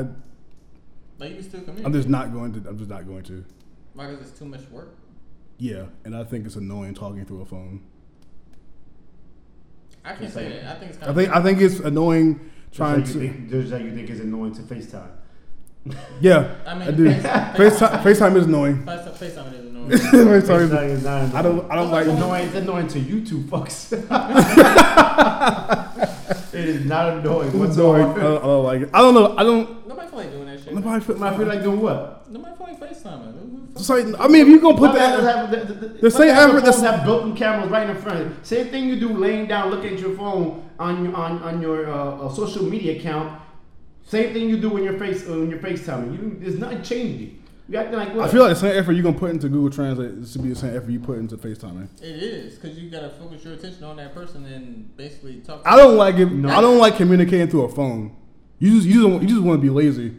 Like 1.19 1.29
you 1.31 1.35
can 1.35 1.43
still 1.43 1.59
communicate. 1.61 1.85
I'm 1.85 1.93
just 1.93 2.09
not 2.09 2.33
going 2.33 2.53
to. 2.53 2.69
I'm 2.69 2.77
just 2.77 2.89
not 2.89 3.07
going 3.07 3.23
to. 3.23 3.45
Why? 3.93 4.07
Because 4.09 4.29
it's 4.29 4.39
too 4.39 4.45
much 4.45 4.61
work. 4.71 4.95
Yeah, 5.59 5.85
and 6.05 6.15
I 6.15 6.23
think 6.23 6.45
it's 6.45 6.55
annoying 6.55 6.93
talking 6.93 7.25
through 7.25 7.41
a 7.41 7.45
phone. 7.45 7.81
I 10.05 10.13
can't 10.13 10.31
say 10.33 10.45
like- 10.45 10.61
that. 10.63 10.75
I 10.75 10.79
think 10.79 10.91
it's 10.91 11.01
I 11.01 11.05
kind 11.05 11.15
think 11.17 11.29
I 11.35 11.41
think 11.43 11.61
it's 11.61 11.79
annoying 11.79 12.39
Just 12.67 12.77
trying 12.77 12.99
like 13.01 13.11
to. 13.11 13.19
think, 13.19 13.49
just 13.49 13.71
like 13.71 13.83
you 13.83 13.93
think 13.95 14.09
it's 14.09 14.21
annoying 14.21 14.53
to 14.55 14.61
FaceTime. 14.61 15.09
Yeah, 16.21 16.55
I 16.67 16.73
mean, 16.75 16.87
I 16.87 16.91
do. 16.91 17.09
Face- 17.11 17.23
FaceTime, 17.79 18.01
FaceTime 18.03 18.35
is 18.35 18.45
annoying. 18.45 18.83
FaceTime, 18.83 19.13
FaceTime 19.13 19.53
is 19.53 19.65
annoying. 19.65 19.89
FaceTime 19.89 20.35
is- 20.35 20.49
FaceTime 20.69 20.89
is 20.89 21.03
not 21.03 21.33
I 21.35 21.41
don't. 21.41 21.71
I 21.71 21.75
don't 21.75 21.89
like. 21.91 22.05
It's 22.07 22.15
annoying. 22.17 22.47
It's 22.47 22.55
annoying 22.55 22.87
to 22.89 22.99
you 22.99 23.25
two 23.25 23.39
fucks. 23.43 23.93
it 26.53 26.65
is 26.69 26.85
not 26.85 27.13
annoying 27.17 27.47
It's 27.47 27.55
annoying. 27.77 28.03
I 28.03 28.07
whatsoever. 28.07 28.19
don't, 28.19 28.37
I 28.43 28.45
don't 28.45 28.63
like 28.63 28.81
it. 28.81 28.89
I 28.93 29.01
don't 29.01 29.13
know. 29.13 29.37
I 29.37 29.43
don't. 29.43 29.78
Shit. 30.69 30.75
Nobody 30.75 31.03
feel, 31.03 31.23
I 31.23 31.37
feel 31.37 31.47
like 31.47 31.63
doing 31.63 31.81
what? 31.81 32.29
Nobody 32.31 32.55
feel 32.55 32.67
like 32.67 32.79
FaceTiming. 32.79 33.75
It's 33.75 33.89
like, 33.89 34.05
I 34.19 34.27
mean, 34.27 34.41
if 34.41 34.47
you 34.47 34.59
gonna 34.59 34.77
put 34.77 34.93
that, 34.93 35.19
have 35.19 35.51
the, 35.51 35.57
the, 35.57 35.73
the, 35.73 35.87
the 36.01 36.11
same 36.11 36.29
effort 36.29 36.63
have 36.63 37.03
built-in 37.05 37.35
cameras 37.35 37.69
right 37.71 37.89
in 37.89 37.95
front. 37.97 38.45
Same 38.45 38.67
thing 38.67 38.87
you 38.87 38.99
do 38.99 39.09
laying 39.09 39.47
down, 39.47 39.69
looking 39.69 39.93
at 39.93 39.99
your 39.99 40.15
phone 40.15 40.69
on 40.79 41.05
your 41.05 41.15
on 41.15 41.41
on 41.43 41.61
your 41.61 41.89
uh, 41.89 41.93
uh, 41.93 42.33
social 42.33 42.63
media 42.63 42.97
account. 42.99 43.41
Same 44.03 44.33
thing 44.33 44.49
you 44.49 44.57
do 44.59 44.69
when 44.69 44.83
you're 44.83 44.97
face 44.97 45.27
uh, 45.27 45.31
when 45.31 45.49
you're 45.49 45.59
FaceTiming. 45.59 46.13
You 46.13 46.37
there's 46.39 46.59
nothing 46.59 46.81
changing. 46.81 47.43
You 47.67 47.77
acting 47.77 47.97
like 47.97 48.15
what? 48.15 48.27
I 48.27 48.31
feel 48.31 48.41
like 48.41 48.49
the 48.49 48.59
same 48.59 48.75
effort 48.75 48.93
you're 48.93 49.03
gonna 49.03 49.19
put 49.19 49.29
into 49.29 49.47
Google 49.47 49.69
Translate 49.69 50.27
should 50.27 50.41
be 50.41 50.49
the 50.49 50.55
same 50.55 50.75
effort 50.75 50.89
you 50.89 50.99
put 50.99 51.19
into 51.19 51.37
FaceTime. 51.37 51.87
It 52.01 52.23
is 52.23 52.55
because 52.55 52.77
you 52.77 52.89
gotta 52.89 53.09
focus 53.11 53.43
your 53.43 53.53
attention 53.53 53.83
on 53.83 53.97
that 53.97 54.13
person 54.13 54.45
and 54.45 54.95
basically 54.97 55.41
talk. 55.41 55.61
I 55.65 55.77
don't 55.77 55.95
like 55.95 56.15
it. 56.15 56.31
No. 56.31 56.49
I 56.49 56.61
don't 56.61 56.79
like 56.79 56.97
communicating 56.97 57.47
through 57.47 57.65
a 57.65 57.69
phone. 57.69 58.15
You 58.57 58.71
just 58.75 58.87
you 58.87 59.09
just 59.09 59.21
you 59.21 59.27
just 59.29 59.41
want 59.41 59.59
to 59.59 59.61
be 59.61 59.69
lazy. 59.69 60.15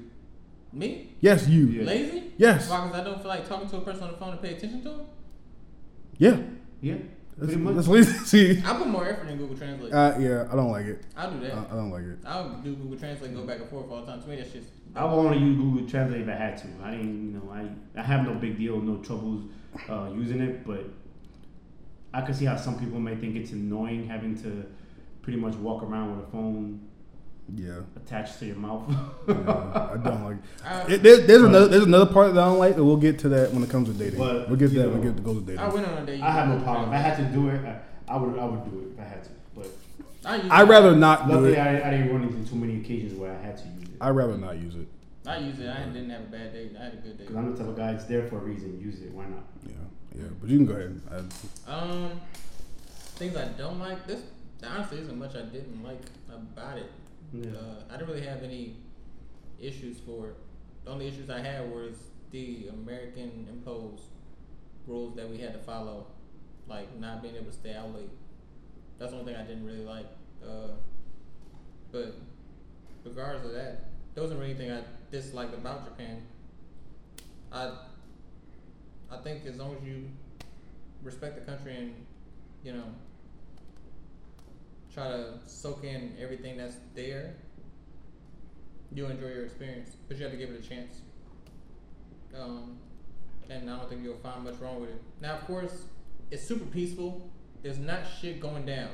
Me 0.72 1.14
Yes, 1.20 1.48
you. 1.48 1.66
Yeah. 1.66 1.84
lazy? 1.84 2.32
Yes. 2.38 2.70
Why? 2.70 2.86
Because 2.86 3.00
I 3.00 3.04
don't 3.04 3.18
feel 3.18 3.28
like 3.28 3.48
talking 3.48 3.68
to 3.68 3.76
a 3.78 3.80
person 3.80 4.04
on 4.04 4.12
the 4.12 4.16
phone 4.16 4.32
to 4.32 4.38
pay 4.38 4.54
attention 4.54 4.82
to 4.82 4.88
them. 4.90 5.00
Yeah. 6.18 6.36
yeah, 6.80 6.94
That's, 7.36 7.52
pretty 7.52 7.56
much. 7.56 7.74
that's 7.76 7.88
lazy. 7.88 8.12
See. 8.24 8.62
I 8.64 8.74
put 8.74 8.86
more 8.86 9.06
effort 9.08 9.28
in 9.28 9.38
Google 9.38 9.56
Translate. 9.56 9.92
Uh, 9.92 10.14
yeah, 10.18 10.46
I 10.52 10.54
don't 10.56 10.70
like 10.70 10.86
it. 10.86 11.02
I'll 11.16 11.30
do 11.32 11.40
that. 11.40 11.54
I, 11.54 11.64
I 11.64 11.76
don't 11.76 11.90
like 11.90 12.04
it. 12.04 12.18
I'll 12.26 12.50
do 12.62 12.74
Google 12.76 12.98
Translate 12.98 13.30
and 13.30 13.38
go 13.40 13.44
back 13.46 13.60
and 13.60 13.68
forth 13.68 13.90
all 13.90 14.00
the 14.02 14.06
time. 14.06 14.22
To 14.22 14.28
me, 14.28 14.36
that's 14.36 14.52
just. 14.52 14.68
I 14.94 15.04
would 15.04 15.12
only 15.12 15.38
use 15.38 15.56
Google 15.56 15.88
Translate 15.88 16.20
if 16.22 16.28
I 16.28 16.32
had 16.32 16.56
to. 16.58 16.66
I 16.82 16.90
didn't, 16.92 17.32
you 17.32 17.38
know, 17.40 17.50
I 17.52 17.98
I 17.98 18.02
have 18.02 18.24
no 18.24 18.34
big 18.34 18.56
deal, 18.58 18.80
no 18.80 18.98
troubles 18.98 19.44
uh, 19.88 20.10
using 20.14 20.40
it, 20.40 20.66
but 20.66 20.84
I 22.12 22.20
can 22.22 22.34
see 22.34 22.44
how 22.44 22.56
some 22.56 22.78
people 22.78 22.98
may 23.00 23.16
think 23.16 23.36
it's 23.36 23.52
annoying 23.52 24.08
having 24.08 24.36
to 24.42 24.66
pretty 25.22 25.38
much 25.38 25.54
walk 25.56 25.82
around 25.82 26.16
with 26.16 26.26
a 26.28 26.30
phone 26.30 26.80
Yeah. 27.56 27.80
attached 27.96 28.38
to 28.40 28.46
your 28.46 28.56
mouth. 28.56 28.82
yeah 29.28 29.34
I 29.92 29.96
don't 29.96 30.24
like 30.24 30.36
I, 30.64 30.82
it. 30.92 31.02
There, 31.02 31.18
there's 31.18 31.42
another 31.42 31.68
there's 31.68 31.84
another 31.84 32.12
part 32.12 32.34
that 32.34 32.40
I 32.40 32.46
don't 32.46 32.58
like, 32.58 32.76
and 32.76 32.86
we'll 32.86 32.96
get 32.96 33.18
to 33.20 33.28
that 33.30 33.52
when 33.52 33.62
it 33.62 33.70
comes 33.70 33.88
to 33.88 33.94
dating. 33.94 34.18
But, 34.18 34.48
we'll 34.48 34.56
get 34.58 34.68
to 34.68 34.74
you 34.74 34.82
that 34.82 34.88
when 34.90 35.02
know, 35.02 35.08
it 35.10 35.24
goes 35.24 35.36
to 35.36 35.42
dating. 35.42 35.58
I 35.60 35.68
went 35.68 35.86
on 35.86 35.98
a 36.02 36.06
date. 36.06 36.22
I 36.22 36.30
have 36.30 36.48
no 36.48 36.54
using 36.54 36.64
problem. 36.64 36.88
If 36.90 36.94
I 36.94 36.98
had 36.98 37.16
to 37.18 37.24
do 37.24 37.48
it, 37.48 37.64
I, 37.64 37.80
I 38.12 38.16
would 38.16 38.38
I 38.38 38.44
would 38.44 38.70
do 38.70 38.80
it 38.80 38.92
if 38.94 39.00
I 39.00 39.04
had 39.08 39.24
to. 39.24 39.30
But 39.54 39.66
I, 40.24 40.60
I'd 40.62 40.68
rather 40.68 40.94
not 40.94 41.26
do 41.26 41.32
luckily, 41.34 41.52
it. 41.54 41.58
I, 41.58 41.88
I 41.88 41.90
didn't 41.90 42.12
run 42.12 42.22
into 42.22 42.48
too 42.48 42.56
many 42.56 42.80
occasions 42.80 43.14
where 43.18 43.32
I 43.32 43.40
had 43.40 43.56
to 43.58 43.64
use 43.64 43.88
it. 43.88 43.96
I'd 44.00 44.10
rather 44.10 44.36
not 44.36 44.58
use 44.58 44.74
it. 44.76 44.86
I 45.26 45.38
use 45.38 45.60
it. 45.60 45.68
I 45.68 45.84
didn't 45.84 46.10
have 46.10 46.22
a 46.22 46.24
bad 46.24 46.52
date. 46.52 46.72
I 46.78 46.84
had 46.84 46.94
a 46.94 46.96
good 46.96 47.18
date. 47.18 47.28
Because 47.28 47.36
I'm 47.36 47.52
the 47.52 47.58
type 47.58 47.68
of 47.68 47.76
guy, 47.76 47.92
it's 47.92 48.04
there 48.04 48.26
for 48.26 48.36
a 48.36 48.40
reason. 48.40 48.80
Use 48.80 49.00
it. 49.00 49.12
Why 49.12 49.24
not? 49.26 49.44
Yeah, 49.66 49.72
yeah. 50.16 50.28
But 50.40 50.48
you 50.48 50.56
can 50.56 50.66
go 50.66 50.74
ahead. 50.74 51.00
I, 51.10 51.70
Um, 51.72 52.20
things 53.16 53.36
I 53.36 53.48
don't 53.48 53.78
like. 53.78 54.06
This 54.06 54.22
honestly 54.66 54.98
isn't 54.98 55.18
much 55.18 55.34
I 55.36 55.42
didn't 55.42 55.82
like 55.84 56.00
about 56.32 56.78
it. 56.78 56.90
Yeah. 57.32 57.50
Uh, 57.50 57.74
I 57.88 57.96
didn't 57.96 58.08
really 58.08 58.26
have 58.26 58.42
any 58.42 58.76
issues 59.60 59.98
for 60.00 60.30
it. 60.30 60.36
The 60.84 60.90
only 60.90 61.08
issues 61.08 61.30
I 61.30 61.40
had 61.40 61.70
was 61.70 61.96
the 62.30 62.68
American 62.68 63.46
imposed 63.50 64.02
rules 64.86 65.14
that 65.16 65.28
we 65.28 65.38
had 65.38 65.52
to 65.52 65.58
follow, 65.60 66.06
like 66.66 66.98
not 66.98 67.22
being 67.22 67.36
able 67.36 67.46
to 67.46 67.52
stay 67.52 67.74
out 67.74 67.94
late. 67.94 68.10
That's 68.98 69.12
the 69.12 69.18
only 69.18 69.32
thing 69.32 69.40
I 69.40 69.46
didn't 69.46 69.64
really 69.64 69.84
like. 69.84 70.06
Uh, 70.44 70.72
but 71.92 72.16
regardless 73.04 73.46
of 73.46 73.52
that, 73.52 73.84
there 74.14 74.22
wasn't 74.22 74.40
really 74.40 74.52
anything 74.52 74.72
I 74.72 74.82
disliked 75.10 75.54
about 75.54 75.84
Japan. 75.84 76.22
I 77.52 77.72
I 79.10 79.16
think 79.18 79.44
as 79.46 79.56
long 79.56 79.76
as 79.76 79.84
you 79.84 80.08
respect 81.02 81.34
the 81.34 81.50
country 81.50 81.76
and 81.76 81.94
you 82.62 82.72
know 82.72 82.84
try 84.92 85.08
to 85.08 85.34
soak 85.46 85.84
in 85.84 86.16
everything 86.20 86.56
that's 86.56 86.76
there, 86.94 87.34
you'll 88.92 89.10
enjoy 89.10 89.28
your 89.28 89.44
experience. 89.44 89.96
But 90.08 90.16
you 90.16 90.24
have 90.24 90.32
to 90.32 90.38
give 90.38 90.50
it 90.50 90.64
a 90.64 90.68
chance. 90.68 91.00
Um, 92.38 92.78
and 93.48 93.68
I 93.68 93.76
don't 93.78 93.88
think 93.88 94.02
you'll 94.02 94.16
find 94.18 94.44
much 94.44 94.56
wrong 94.60 94.80
with 94.80 94.90
it. 94.90 95.02
Now, 95.20 95.34
of 95.34 95.46
course, 95.46 95.84
it's 96.30 96.46
super 96.46 96.64
peaceful. 96.66 97.30
There's 97.62 97.78
not 97.78 98.00
shit 98.20 98.40
going 98.40 98.66
down. 98.66 98.90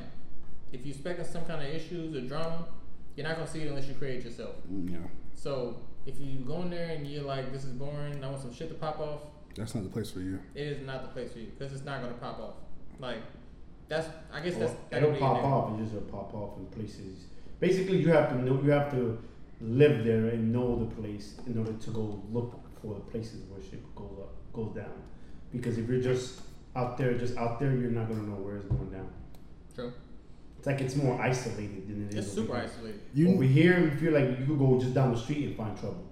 If 0.73 0.85
you 0.85 0.93
expecting 0.93 1.25
some 1.27 1.45
kind 1.45 1.63
of 1.67 1.73
issues 1.73 2.17
or 2.17 2.27
drama, 2.27 2.67
you're 3.15 3.27
not 3.27 3.37
gonna 3.37 3.49
see 3.49 3.63
it 3.63 3.69
unless 3.69 3.87
you 3.87 3.95
create 3.95 4.19
it 4.21 4.25
yourself. 4.25 4.57
yeah, 4.71 4.99
So 5.35 5.77
if 6.07 6.19
you 6.21 6.39
go 6.41 6.63
in 6.63 6.71
there 6.71 6.91
and 6.91 7.07
you're 7.07 7.23
like, 7.23 7.53
"This 7.53 7.65
is 7.65 7.73
boring. 7.73 8.23
I 8.23 8.29
want 8.29 8.43
some 8.43 8.53
shit 8.53 8.69
to 8.69 8.75
pop 8.75 8.99
off," 8.99 9.21
that's 9.55 9.75
not 9.75 9.85
the 9.85 9.91
place 9.91 10.11
for 10.11 10.21
you. 10.21 10.39
it 10.55 10.67
is 10.67 10.87
not 10.87 11.03
the 11.03 11.09
place 11.09 11.33
for 11.33 11.39
you 11.39 11.47
because 11.57 11.73
it's 11.73 11.85
not 11.85 12.03
gonna 12.03 12.15
pop 12.15 12.41
off. 12.41 12.55
Like 12.99 13.21
that's, 13.89 14.09
I 14.33 14.41
guess 14.41 14.55
that's 14.55 14.73
Well, 14.73 14.81
that'll 14.91 15.15
it'll 15.15 15.21
pop 15.21 15.43
a 15.43 15.47
off. 15.47 15.79
It 15.79 15.83
just 15.83 15.95
will 15.95 16.01
pop 16.03 16.35
off 16.35 16.59
in 16.59 16.67
places. 16.67 17.25
Basically, 17.61 17.99
you 17.99 18.09
have 18.09 18.29
to 18.31 18.37
know. 18.37 18.61
You 18.63 18.71
have 18.71 18.91
to 18.93 19.19
live 19.61 20.05
there 20.05 20.29
and 20.29 20.53
know 20.53 20.77
the 20.79 20.95
place 21.01 21.35
in 21.47 21.59
order 21.59 21.73
to 21.73 21.91
go 21.91 22.23
look 22.31 22.61
for 22.83 22.95
the 22.95 23.01
places 23.01 23.43
where 23.49 23.61
shit 23.63 23.83
goes 23.95 24.19
up, 24.21 24.35
goes 24.53 24.75
down. 24.75 24.93
Because 25.53 25.79
if 25.79 25.89
you're 25.89 26.01
just 26.01 26.41
out 26.75 26.99
there, 26.99 27.15
just 27.17 27.37
out 27.39 27.59
there, 27.59 27.75
you're 27.75 27.91
not 27.91 28.09
gonna 28.09 28.23
know 28.23 28.35
where 28.35 28.57
it's 28.57 28.67
going 28.67 28.91
down. 28.91 29.09
True. 29.75 29.93
It's 30.59 30.67
like 30.67 30.81
it's 30.81 30.97
more 30.97 31.21
isolated 31.21 31.89
than 31.89 32.07
it 32.09 32.15
is. 32.15 32.27
It's 32.27 32.39
over 32.39 32.47
super 32.47 32.55
here. 32.57 32.65
isolated. 32.65 33.01
You 33.15 33.35
over 33.35 33.43
here, 33.45 33.81
you 33.81 33.91
feel 33.93 34.13
like 34.13 34.39
you 34.39 34.45
could 34.47 34.59
go 34.59 34.79
just 34.81 34.95
down 34.95 35.13
the 35.13 35.19
street 35.19 35.47
and 35.47 35.57
find 35.57 35.79
trouble. 35.79 36.05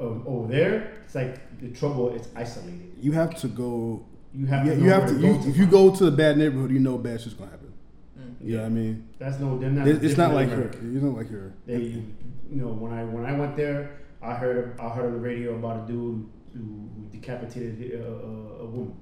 Um, 0.00 0.24
over 0.26 0.50
there, 0.50 0.94
it's 1.04 1.14
like 1.14 1.60
the 1.60 1.68
trouble 1.68 2.14
is 2.14 2.26
isolated. 2.34 2.92
you 2.98 3.12
have 3.12 3.34
to 3.36 3.48
go. 3.48 4.04
You 4.32 4.46
have 4.46 4.66
yeah, 4.66 4.74
to. 4.74 4.80
you 4.80 4.90
have 4.90 5.06
to. 5.08 5.18
You, 5.18 5.40
if 5.50 5.56
you 5.56 5.66
go 5.66 5.94
to 5.94 6.04
the 6.04 6.10
bad 6.10 6.38
neighborhood, 6.38 6.70
you 6.70 6.78
know 6.78 6.96
bad 6.98 7.20
shit's 7.20 7.34
gonna 7.34 7.50
happen. 7.50 7.72
Mm. 8.18 8.34
You 8.40 8.56
know 8.56 8.62
what 8.62 8.66
I 8.66 8.70
mean? 8.70 9.08
that's 9.18 9.38
no. 9.40 9.58
They're 9.58 9.70
not. 9.70 9.88
It, 9.88 10.04
it's 10.04 10.16
not 10.16 10.34
like. 10.34 10.48
America. 10.48 10.78
It's 10.78 11.02
not 11.02 11.16
like 11.16 11.28
here. 11.28 11.54
They, 11.66 11.76
you 11.76 12.04
know, 12.50 12.68
when 12.68 12.92
I 12.92 13.04
when 13.04 13.24
I 13.24 13.32
went 13.32 13.56
there, 13.56 14.00
I 14.22 14.34
heard 14.34 14.78
I 14.80 14.88
heard 14.90 15.06
on 15.06 15.12
the 15.12 15.18
radio 15.18 15.56
about 15.56 15.84
a 15.84 15.92
dude 15.92 16.28
who, 16.52 16.58
who 16.58 17.08
decapitated 17.10 18.00
a, 18.00 18.04
a, 18.04 18.62
a 18.62 18.66
woman. 18.66 18.96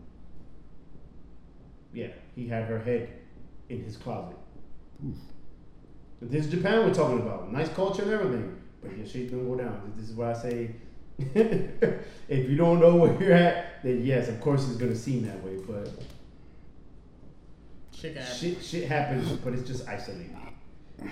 Yeah, 1.93 2.09
he 2.35 2.47
had 2.47 2.65
her 2.65 2.79
head 2.79 3.11
in 3.69 3.83
his 3.83 3.97
closet. 3.97 4.37
But 6.21 6.31
this 6.31 6.47
is 6.47 6.51
Japan 6.51 6.87
we're 6.87 6.95
talking 6.95 7.21
about. 7.21 7.53
Nice 7.53 7.69
culture 7.69 8.03
and 8.03 8.13
everything, 8.13 8.61
but 8.83 8.97
your 8.97 9.07
shit 9.07 9.31
don't 9.31 9.49
go 9.49 9.57
down. 9.57 9.93
This 9.97 10.11
is 10.11 10.15
why 10.15 10.31
I 10.31 10.35
say, 10.35 10.75
if 11.35 12.49
you 12.49 12.57
don't 12.57 12.81
know 12.81 12.95
where 12.95 13.21
you're 13.21 13.33
at, 13.33 13.83
then 13.83 14.05
yes, 14.05 14.29
of 14.29 14.41
course 14.41 14.69
it's 14.69 14.77
gonna 14.77 14.95
seem 14.95 15.27
that 15.27 15.43
way. 15.43 15.57
But 15.67 15.91
Shit 17.93 18.17
shit 18.39 18.63
shit 18.63 18.89
happens, 18.89 19.33
but 19.33 19.53
it's 19.53 19.67
just 19.67 19.89
isolated. 19.89 20.31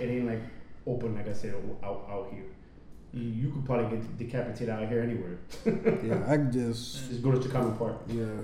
It 0.00 0.04
ain't 0.04 0.26
like 0.26 0.42
open, 0.86 1.16
like 1.16 1.28
I 1.28 1.32
said, 1.32 1.54
out 1.82 2.06
out 2.08 2.28
here. 2.32 2.44
You, 3.16 3.22
you 3.30 3.50
could 3.50 3.64
probably 3.64 3.96
get 3.96 4.18
decapitated 4.18 4.68
out 4.68 4.86
here 4.88 5.00
anywhere. 5.00 5.38
Yeah, 6.04 6.22
I 6.30 6.36
just. 6.36 7.08
Just 7.08 7.22
go 7.22 7.32
to 7.32 7.40
Chicago 7.42 7.70
Park. 7.72 7.96
Yeah. 8.08 8.26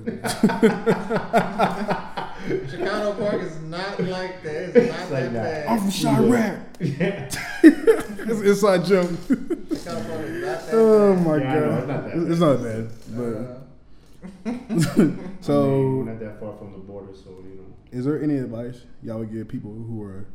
Chicago 2.69 3.13
Park 3.15 3.43
is 3.43 3.61
not 3.63 4.01
like 4.03 4.43
that. 4.43 4.75
It's 4.77 4.91
not 4.91 5.01
It's 5.01 5.11
like 5.11 5.11
that 5.11 5.33
that. 5.33 5.69
I'm 5.71 5.79
bad. 5.79 5.93
from 5.93 6.01
Chiraq. 6.27 6.59
Yeah. 6.81 7.29
it's 7.63 8.41
an 8.41 8.47
inside 8.47 8.85
joke. 8.87 9.11
Chicago 9.29 10.03
Park 10.09 10.27
is 10.27 10.43
not 10.43 10.67
that 10.67 10.73
oh 10.73 11.15
bad. 11.15 11.27
my 11.27 11.37
Yeah, 11.37 11.53
I 11.53 11.55
know, 11.61 11.87
god, 11.87 11.91
it's 11.93 12.01
not 12.01 12.03
that 12.05 12.17
It's- 12.17 12.31
it's 12.31 12.41
not 12.41 12.63
bad. 12.63 12.85
But 13.17 13.59
I 14.47 14.49
mean, 14.99 15.37
so, 15.41 15.53
we're 15.97 16.05
not 16.05 16.19
that 16.21 16.39
far 16.41 16.57
from 16.57 16.73
the 16.73 16.79
border, 16.79 17.13
so 17.15 17.31
you 17.31 17.57
know. 17.57 17.67
is 17.99 18.05
there 18.05 18.23
any 18.23 18.37
advice 18.39 18.81
y'all 19.03 19.19
would 19.19 19.33
give 19.33 19.49
people 19.49 19.73
who 19.73 20.01
are 20.03 20.27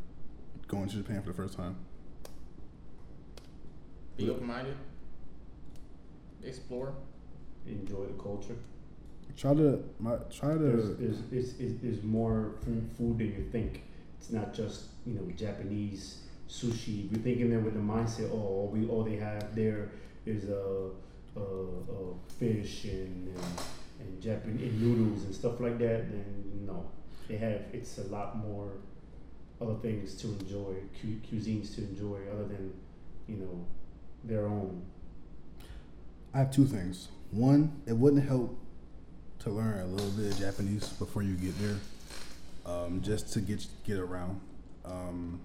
going 0.67 0.87
to 0.89 0.95
Japan 0.97 1.21
for 1.21 1.29
the 1.29 1.35
first 1.35 1.55
time? 1.57 1.75
Be 4.17 4.29
open 4.29 4.47
minded. 4.47 4.75
Explore. 6.43 6.93
Enjoy 7.67 8.05
the 8.05 8.21
culture. 8.21 8.55
Try 9.37 9.53
to, 9.53 9.83
my, 9.99 10.15
try 10.31 10.53
to. 10.53 10.59
there's, 10.59 11.21
there's, 11.29 11.53
there's, 11.53 11.75
there's 11.81 12.03
more 12.03 12.55
food, 12.63 12.89
food 12.97 13.19
than 13.19 13.27
you 13.27 13.47
think. 13.51 13.83
It's 14.19 14.31
not 14.31 14.53
just 14.53 14.85
you 15.05 15.13
know 15.13 15.31
Japanese 15.35 16.23
sushi. 16.49 17.05
If 17.05 17.11
you're 17.11 17.21
thinking 17.21 17.49
there 17.49 17.59
with 17.59 17.75
the 17.75 17.79
mindset, 17.79 18.31
oh, 18.31 18.37
all 18.37 18.69
we 18.73 18.87
all 18.87 19.03
they 19.03 19.17
have 19.17 19.53
there 19.53 19.91
is 20.25 20.49
a, 20.49 20.89
a, 21.35 21.41
a 21.41 22.15
fish 22.39 22.85
and 22.85 23.27
and, 23.27 23.59
and 23.99 24.21
Japanese 24.21 24.73
noodles 24.73 25.23
and 25.23 25.35
stuff 25.35 25.59
like 25.59 25.77
that. 25.77 26.09
Then 26.09 26.63
no, 26.65 26.89
they 27.27 27.37
have 27.37 27.61
it's 27.73 27.99
a 27.99 28.03
lot 28.03 28.37
more 28.37 28.71
other 29.61 29.75
things 29.75 30.15
to 30.15 30.27
enjoy, 30.27 30.75
cu- 30.99 31.19
cuisines 31.29 31.75
to 31.75 31.81
enjoy 31.81 32.19
other 32.31 32.45
than 32.45 32.73
you 33.27 33.37
know 33.37 33.65
their 34.27 34.45
own. 34.45 34.83
I 36.33 36.39
have 36.39 36.51
two 36.51 36.65
things. 36.65 37.07
One, 37.31 37.81
it 37.85 37.93
wouldn't 37.93 38.27
help 38.27 38.57
to 39.39 39.49
learn 39.49 39.79
a 39.79 39.85
little 39.85 40.11
bit 40.11 40.31
of 40.33 40.39
Japanese 40.39 40.87
before 40.89 41.23
you 41.23 41.35
get 41.35 41.53
there, 41.59 41.75
um, 42.65 43.01
just 43.01 43.31
to 43.33 43.41
get 43.41 43.65
get 43.85 43.97
around. 43.97 44.39
Um, 44.85 45.39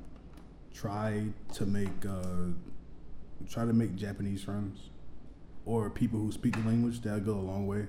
try 0.75 1.25
to 1.55 1.67
make 1.67 1.89
uh, 2.09 2.53
try 3.49 3.65
to 3.65 3.73
make 3.73 3.95
Japanese 3.97 4.43
friends 4.43 4.79
or 5.67 5.91
people 5.91 6.19
who 6.19 6.31
speak 6.33 6.55
the 6.55 6.69
language. 6.69 7.01
That'll 7.03 7.21
go 7.21 7.33
a 7.35 7.41
long 7.41 7.67
way. 7.67 7.87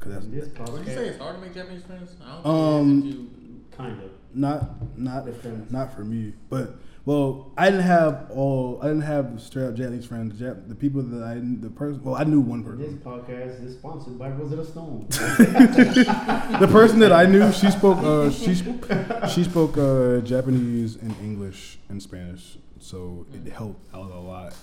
Cause 0.00 0.12
that's 0.12 0.26
This 0.26 0.48
Would 0.58 0.86
you 0.86 0.94
say 0.94 1.08
it's 1.08 1.18
hard 1.18 1.36
to 1.36 1.40
make 1.40 1.54
Japanese 1.54 1.82
friends? 1.84 2.14
I 2.24 2.42
don't 2.42 2.46
Um, 2.46 3.02
think 3.02 3.04
it 3.04 3.08
is 3.08 3.14
if 3.14 3.20
you 3.42 3.60
kind 3.76 4.02
of. 4.02 4.10
not 4.34 4.98
not 4.98 5.24
Different. 5.26 5.70
not 5.72 5.94
for 5.94 6.04
me, 6.04 6.34
but 6.50 6.76
well, 7.06 7.52
I 7.56 7.66
didn't 7.70 7.82
have 7.82 8.30
all. 8.30 8.78
I 8.82 8.88
didn't 8.88 9.02
have 9.02 9.40
straight 9.40 9.66
up 9.66 9.74
Japanese 9.74 10.06
friends. 10.06 10.40
Jap, 10.40 10.68
the 10.68 10.74
people 10.74 11.02
that 11.02 11.22
I 11.22 11.34
the 11.34 11.68
person. 11.68 12.02
Well, 12.02 12.14
I 12.14 12.24
knew 12.24 12.40
one 12.40 12.64
person. 12.64 12.80
This 12.80 12.94
podcast 12.94 13.64
is 13.64 13.74
sponsored 13.74 14.18
by 14.18 14.30
Rosetta 14.30 14.64
Stone. 14.64 15.06
The 16.60 16.68
person 16.70 17.00
that 17.00 17.12
I 17.12 17.26
knew, 17.26 17.52
she 17.52 17.70
spoke. 17.70 17.98
Uh, 17.98 18.30
she 18.30 18.54
she 18.54 19.44
spoke 19.44 19.76
uh, 19.76 20.20
Japanese 20.20 20.96
and 20.96 21.14
English 21.20 21.78
and 21.90 22.02
Spanish, 22.02 22.56
so 22.80 23.26
it 23.34 23.52
helped 23.52 23.94
out 23.94 24.10
a 24.10 24.18
lot. 24.18 24.54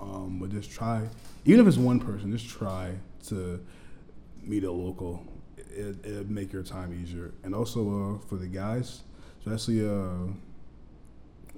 Um, 0.00 0.38
but 0.40 0.50
just 0.50 0.70
try, 0.70 1.08
even 1.44 1.60
if 1.60 1.68
it's 1.68 1.76
one 1.76 2.00
person, 2.00 2.32
just 2.32 2.48
try 2.48 2.94
to 3.28 3.64
meet 4.42 4.64
a 4.64 4.72
local. 4.72 5.22
It, 5.56 6.04
it'll 6.04 6.24
make 6.24 6.52
your 6.52 6.62
time 6.62 6.98
easier. 7.00 7.32
And 7.44 7.54
also 7.54 7.80
uh, 8.16 8.26
for 8.26 8.36
the 8.36 8.46
guys, 8.46 9.02
especially 9.40 9.86
uh, 9.86 10.32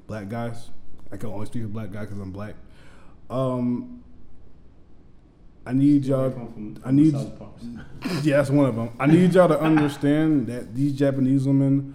black 0.09 0.28
guys. 0.28 0.70
I 1.12 1.16
can 1.16 1.28
only 1.30 1.46
speak 1.46 1.62
to 1.62 1.68
black 1.68 1.92
guys 1.92 2.06
because 2.09 2.18
I'm 2.20 2.32
black. 2.32 2.54
Um, 3.30 4.02
I 5.64 5.72
need 5.72 6.04
y'all. 6.06 6.30
from 6.30 6.80
I 6.84 6.90
need- 6.90 7.14
Yeah, 8.22 8.38
that's 8.38 8.50
one 8.50 8.66
of 8.66 8.74
them. 8.74 8.90
I 8.98 9.06
need 9.06 9.34
y'all 9.34 9.48
to 9.48 9.61
understand 9.70 10.46
that 10.48 10.74
these 10.74 10.92
Japanese 10.98 11.46
women 11.46 11.94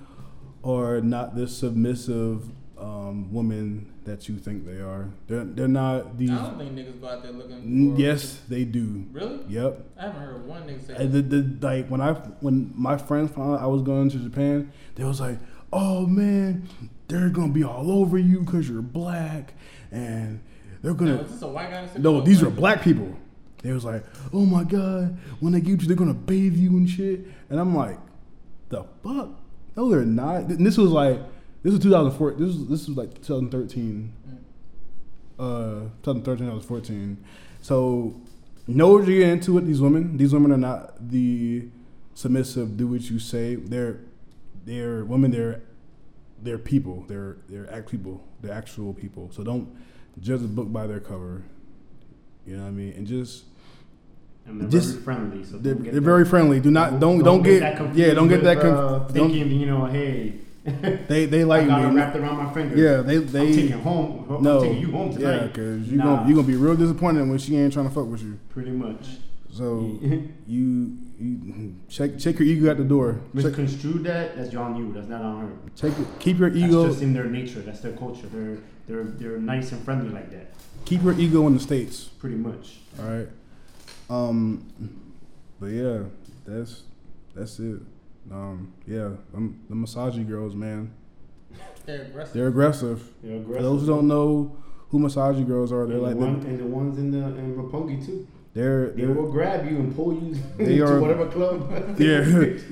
are 0.64 1.02
not 1.02 1.36
the 1.36 1.48
submissive 1.48 2.46
um, 2.78 3.34
women 3.34 3.92
that 4.06 4.28
you 4.30 4.38
think 4.38 4.66
they 4.66 4.80
are. 4.80 5.10
They're 5.28 5.44
they're 5.46 5.68
not 5.68 6.18
these. 6.18 6.30
I 6.32 6.36
don't 6.36 6.58
think 6.58 6.76
niggas 6.76 7.02
go 7.02 7.08
out 7.08 7.24
there 7.24 7.32
looking 7.32 7.96
for. 7.96 8.00
Yes, 8.02 8.42
they 8.50 8.64
do. 8.66 9.06
Really? 9.12 9.40
Yep. 9.48 9.86
I 9.98 10.02
haven't 10.04 10.22
heard 10.22 10.46
one 10.46 10.64
nigga 10.64 10.86
say. 10.86 10.96
And 10.96 11.12
the, 11.12 11.22
the 11.22 11.68
like 11.68 11.88
when 11.88 12.02
I 12.02 12.14
when 12.42 12.72
my 12.76 12.98
friends 12.98 13.32
found 13.32 13.56
out 13.56 13.62
I 13.62 13.68
was 13.68 13.82
going 13.82 14.10
to 14.12 14.18
Japan, 14.20 14.72
they 14.96 15.04
was 15.04 15.20
like, 15.22 15.40
"Oh 15.72 16.06
man, 16.06 16.68
they're 17.08 17.30
gonna 17.30 17.52
be 17.54 17.64
all 17.64 17.92
over 17.92 18.18
you 18.18 18.40
because 18.42 18.68
you're 18.70 18.82
black, 18.82 19.54
and 19.92 20.40
they're 20.82 20.94
gonna." 20.94 21.18
was 21.18 21.32
this 21.32 21.42
a 21.42 21.48
white 21.48 21.70
guy? 21.72 21.82
that 21.82 21.94
said 21.94 22.04
No, 22.04 22.18
that? 22.18 22.26
these 22.26 22.42
were 22.42 22.50
black 22.50 22.82
people. 22.82 23.16
They 23.62 23.72
was 23.72 23.86
like, 23.86 24.04
"Oh 24.34 24.46
my 24.46 24.64
god, 24.64 25.18
when 25.40 25.54
they 25.54 25.62
get 25.62 25.82
you, 25.82 25.88
they're 25.88 25.96
gonna 25.96 26.14
bathe 26.14 26.56
you 26.56 26.70
and 26.72 26.90
shit." 26.90 27.26
And 27.50 27.60
I'm 27.60 27.74
like, 27.76 27.98
"The 28.70 28.84
fuck? 29.04 29.30
No, 29.78 29.90
they're 29.90 30.06
not." 30.06 30.44
And 30.50 30.66
this 30.66 30.78
was 30.78 30.92
like, 30.92 31.20
this 31.64 31.72
was 31.72 31.82
2004. 31.82 32.32
This 32.32 32.40
was 32.48 32.68
this 32.68 32.88
was 32.88 32.98
like 32.98 33.14
2013. 33.22 34.12
Uh, 35.40 35.90
2013, 36.04 36.48
I 36.50 36.54
was 36.54 36.64
14. 36.66 37.18
So, 37.62 38.22
no, 38.68 38.98
you're 38.98 39.06
getting 39.06 39.30
into 39.32 39.58
it. 39.58 39.66
these 39.66 39.82
women. 39.82 40.16
These 40.18 40.32
women 40.34 40.52
are 40.52 40.58
not 40.58 41.10
the 41.10 41.68
submissive, 42.14 42.78
do 42.78 42.88
what 42.88 43.02
you 43.10 43.18
say. 43.20 43.56
They're 43.56 44.00
they're 44.66 45.04
women. 45.06 45.32
They're 45.32 45.62
they're 46.42 46.58
people. 46.58 47.06
They're 47.08 47.38
they're 47.50 47.72
act 47.74 47.90
people. 47.90 48.24
They're 48.42 48.54
actual 48.54 48.94
people. 48.94 49.30
So 49.32 49.44
don't 49.44 49.70
judge 50.20 50.42
a 50.42 50.48
book 50.48 50.72
by 50.72 50.88
their 50.88 51.00
cover. 51.00 51.44
You 52.46 52.58
know 52.58 52.64
what 52.64 52.70
I 52.70 52.72
mean? 52.72 52.94
And 52.98 53.08
just 53.08 53.46
And 54.46 54.60
they're 54.62 54.70
Just- 54.70 54.92
very 54.96 55.04
friendly. 55.04 55.44
So 55.46 55.58
they're, 55.58 55.74
they're 55.76 56.02
very 56.02 56.26
friendly. 56.26 56.60
Do 56.60 56.72
not 56.72 57.00
don't 57.00 57.20
don't, 57.24 57.42
get, 57.44 57.60
that 57.62 57.96
yeah 57.96 58.14
don't 58.14 58.28
get 58.28 58.44
that 58.44 58.60
conf- 58.60 58.76
uh, 58.78 59.00
don't, 59.00 59.12
thinking 59.32 59.52
you 59.60 59.66
know 59.66 59.86
hey 59.86 60.34
they 61.08 61.26
they 61.26 61.42
I 61.42 61.44
like 61.44 61.68
got 61.68 61.84
it 61.86 61.90
me. 61.90 61.96
wrapped 61.96 62.16
around 62.16 62.38
my 62.38 62.54
finger. 62.54 62.76
Yeah, 62.78 63.02
they 63.02 63.18
I'm 63.18 63.28
they 63.28 63.54
taking 63.54 63.80
home. 63.80 64.26
I'm 64.30 64.44
no 64.44 64.62
taking 64.62 64.80
you 64.80 64.92
home 64.92 65.14
tonight. 65.14 65.36
yeah 65.36 65.48
because 65.48 65.90
you 65.90 65.98
Nah. 65.98 66.18
gonna 66.18 66.30
you 66.30 66.36
gonna 66.36 66.48
be 66.48 66.56
real 66.56 66.76
disappointed 66.76 67.28
when 67.28 67.38
she 67.38 67.58
ain't 67.58 67.74
trying 67.74 67.88
to 67.88 67.94
fuck 67.94 68.08
with 68.08 68.22
you. 68.24 68.40
Pretty 68.50 68.72
much. 68.72 69.08
So 69.54 70.00
you 70.48 70.98
you 71.20 71.76
check 71.88 72.18
check 72.18 72.40
your 72.40 72.48
ego 72.48 72.72
at 72.72 72.78
the 72.78 72.84
door. 72.84 73.22
Check, 73.36 73.46
Misconstrue 73.46 74.00
that. 74.00 74.36
That's 74.36 74.56
on 74.56 74.76
you. 74.76 74.92
That's 74.94 75.08
not 75.08 75.22
on 75.22 75.42
her. 75.42 75.54
check 75.76 75.98
it, 75.98 76.08
keep 76.20 76.40
your 76.40 76.50
ego. 76.50 76.84
That's 76.84 76.96
just 76.96 77.04
in 77.04 77.14
their 77.14 77.26
nature. 77.26 77.60
That's 77.62 77.80
their 77.82 77.94
culture. 77.94 78.28
They're 78.28 78.58
they're 78.88 79.04
they're 79.04 79.38
nice 79.38 79.72
and 79.72 79.84
friendly 79.86 80.10
like 80.10 80.32
that. 80.32 80.48
keep 80.86 81.04
your 81.04 81.14
ego 81.20 81.46
in 81.48 81.54
the 81.54 81.60
states. 81.60 82.06
Pretty 82.06 82.36
much. 82.36 82.80
All 83.00 83.06
right. 83.06 83.28
Um, 84.10 84.66
but 85.60 85.68
yeah, 85.68 86.04
that's 86.46 86.84
that's 87.36 87.60
it. 87.60 87.80
Um, 88.32 88.74
yeah, 88.88 89.12
um, 89.36 89.60
the 89.70 89.76
massage 89.76 90.18
girls, 90.20 90.56
man, 90.56 90.94
They're 91.86 92.04
aggressive. 92.04 92.34
they're 92.34 92.48
aggressive. 92.48 93.10
They're 93.22 93.44
For 93.44 93.62
those 93.62 93.82
who 93.82 93.88
don't 93.88 94.08
know 94.08 94.56
who 94.90 95.00
massage 95.00 95.40
girls 95.44 95.72
are, 95.72 95.86
they're 95.86 95.98
and, 95.98 96.06
like 96.06 96.14
the 96.14 96.20
one, 96.20 96.36
and 96.36 96.60
the 96.60 96.66
ones 96.66 96.98
in 96.98 97.12
the 97.12 97.20
in 97.38 97.56
Roppongi 97.56 98.04
too. 98.06 98.28
They're, 98.54 98.92
They 98.92 99.06
will 99.08 99.32
grab 99.32 99.66
you 99.70 99.78
and 99.78 99.96
pull 99.96 100.14
you 100.14 100.36
They 100.58 100.78
to 100.78 100.86
are- 100.86 101.00
whatever 101.00 101.26
club. 101.28 101.70
yeah, 102.00 102.22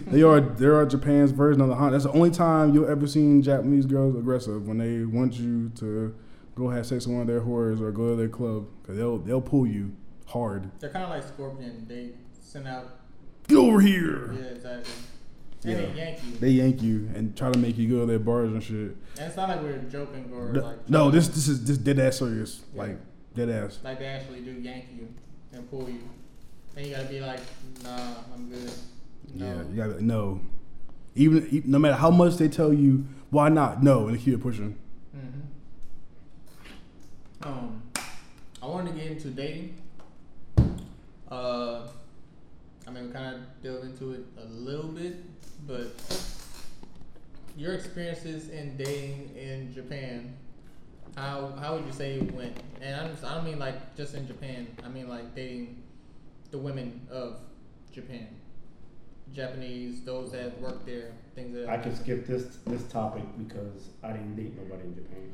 they 0.07 0.21
are 0.21 0.39
they 0.39 0.65
are 0.67 0.85
Japan's 0.85 1.31
version 1.31 1.59
of 1.61 1.69
the 1.69 1.75
hunt. 1.75 1.91
That's 1.93 2.03
the 2.03 2.11
only 2.11 2.29
time 2.31 2.73
you'll 2.73 2.89
ever 2.89 3.07
seen 3.07 3.41
Japanese 3.41 3.85
girls 3.85 4.15
aggressive 4.15 4.67
when 4.67 4.77
they 4.77 5.03
want 5.05 5.33
you 5.39 5.69
to 5.77 6.13
go 6.55 6.69
have 6.69 6.85
sex 6.85 7.07
with 7.07 7.13
one 7.15 7.21
of 7.21 7.27
their 7.27 7.41
whores 7.41 7.81
or 7.81 7.91
go 7.91 8.09
to 8.11 8.15
their 8.15 8.29
club 8.29 8.67
because 8.81 8.97
they'll 8.97 9.17
they'll 9.17 9.41
pull 9.41 9.65
you 9.65 9.91
hard. 10.27 10.69
They're 10.79 10.89
kind 10.91 11.03
of 11.03 11.09
like 11.09 11.23
Scorpion. 11.23 11.85
They 11.87 12.11
send 12.41 12.67
out. 12.67 12.99
Get 13.47 13.57
over 13.57 13.79
here. 13.81 14.33
Yeah, 14.33 14.45
exactly. 14.49 14.93
And 15.63 15.71
Yeah. 15.73 15.77
they 15.87 15.93
yank 15.97 16.19
you. 16.23 16.31
They 16.39 16.49
yank 16.49 16.81
you 16.81 17.09
and 17.15 17.35
try 17.35 17.51
to 17.51 17.57
make 17.57 17.77
you 17.77 17.89
go 17.89 18.01
to 18.01 18.05
their 18.05 18.19
bars 18.19 18.51
and 18.51 18.61
shit. 18.63 18.75
And 19.17 19.27
it's 19.27 19.35
not 19.35 19.49
like 19.49 19.61
we're 19.61 19.77
joking 19.89 20.31
or 20.33 20.51
No, 20.53 20.61
like. 20.61 20.89
no, 20.89 21.09
this 21.11 21.27
this 21.29 21.47
is 21.47 21.65
this 21.65 21.77
dead 21.79 21.97
ass 21.99 22.17
serious. 22.19 22.61
Yeah. 22.75 22.81
Like 22.83 22.97
dead 23.35 23.49
ass. 23.49 23.79
Like 23.83 23.97
they 23.99 24.05
actually 24.05 24.41
do 24.41 24.51
yank 24.51 24.85
you 24.95 25.07
and 25.53 25.69
pull 25.69 25.89
you. 25.89 25.99
And 26.75 26.85
you 26.85 26.95
gotta 26.95 27.07
be 27.09 27.19
like, 27.19 27.39
nah, 27.83 28.13
I'm 28.33 28.49
good. 28.49 28.71
No. 29.33 29.45
Yeah, 29.45 29.63
you 29.69 29.75
gotta 29.75 30.03
no. 30.05 30.39
Even, 31.15 31.47
e- 31.51 31.63
no 31.65 31.77
matter 31.79 31.95
how 31.95 32.09
much 32.09 32.37
they 32.37 32.47
tell 32.47 32.71
you, 32.73 33.05
why 33.29 33.49
not? 33.49 33.83
No, 33.83 34.07
and 34.07 34.17
they 34.17 34.21
keep 34.21 34.41
pushing. 34.41 34.77
hmm 35.13 35.41
Um, 37.43 37.81
I 38.61 38.65
wanted 38.67 38.93
to 38.93 38.99
get 38.99 39.11
into 39.11 39.27
dating. 39.29 39.75
Uh, 41.29 41.87
I 42.87 42.91
mean, 42.91 43.07
we 43.07 43.11
kind 43.13 43.35
of 43.35 43.41
delve 43.63 43.83
into 43.83 44.13
it 44.13 44.25
a 44.41 44.45
little 44.45 44.89
bit, 44.89 45.17
but 45.67 45.87
your 47.57 47.73
experiences 47.73 48.49
in 48.49 48.77
dating 48.77 49.31
in 49.35 49.73
Japan, 49.73 50.33
how 51.15 51.53
how 51.59 51.75
would 51.75 51.85
you 51.85 51.91
say 51.91 52.15
it 52.15 52.33
went? 52.33 52.57
And 52.81 52.95
I 52.95 53.07
don't, 53.07 53.23
I 53.23 53.35
don't 53.35 53.45
mean 53.45 53.59
like 53.59 53.95
just 53.95 54.13
in 54.15 54.27
Japan. 54.27 54.67
I 54.83 54.89
mean 54.89 55.07
like 55.07 55.35
dating 55.35 55.83
the 56.51 56.57
women 56.57 57.07
of 57.11 57.37
Japan, 57.93 58.27
Japanese, 59.33 60.01
those 60.03 60.31
that 60.31 60.59
work 60.61 60.85
there, 60.85 61.11
things 61.35 61.53
that. 61.55 61.69
I 61.69 61.77
can 61.77 61.95
skip 61.95 62.25
this 62.25 62.57
this 62.65 62.83
topic 62.83 63.23
because 63.37 63.89
I 64.03 64.11
didn't 64.13 64.35
date 64.35 64.55
nobody 64.57 64.87
in 64.87 64.95
Japan. 64.95 65.31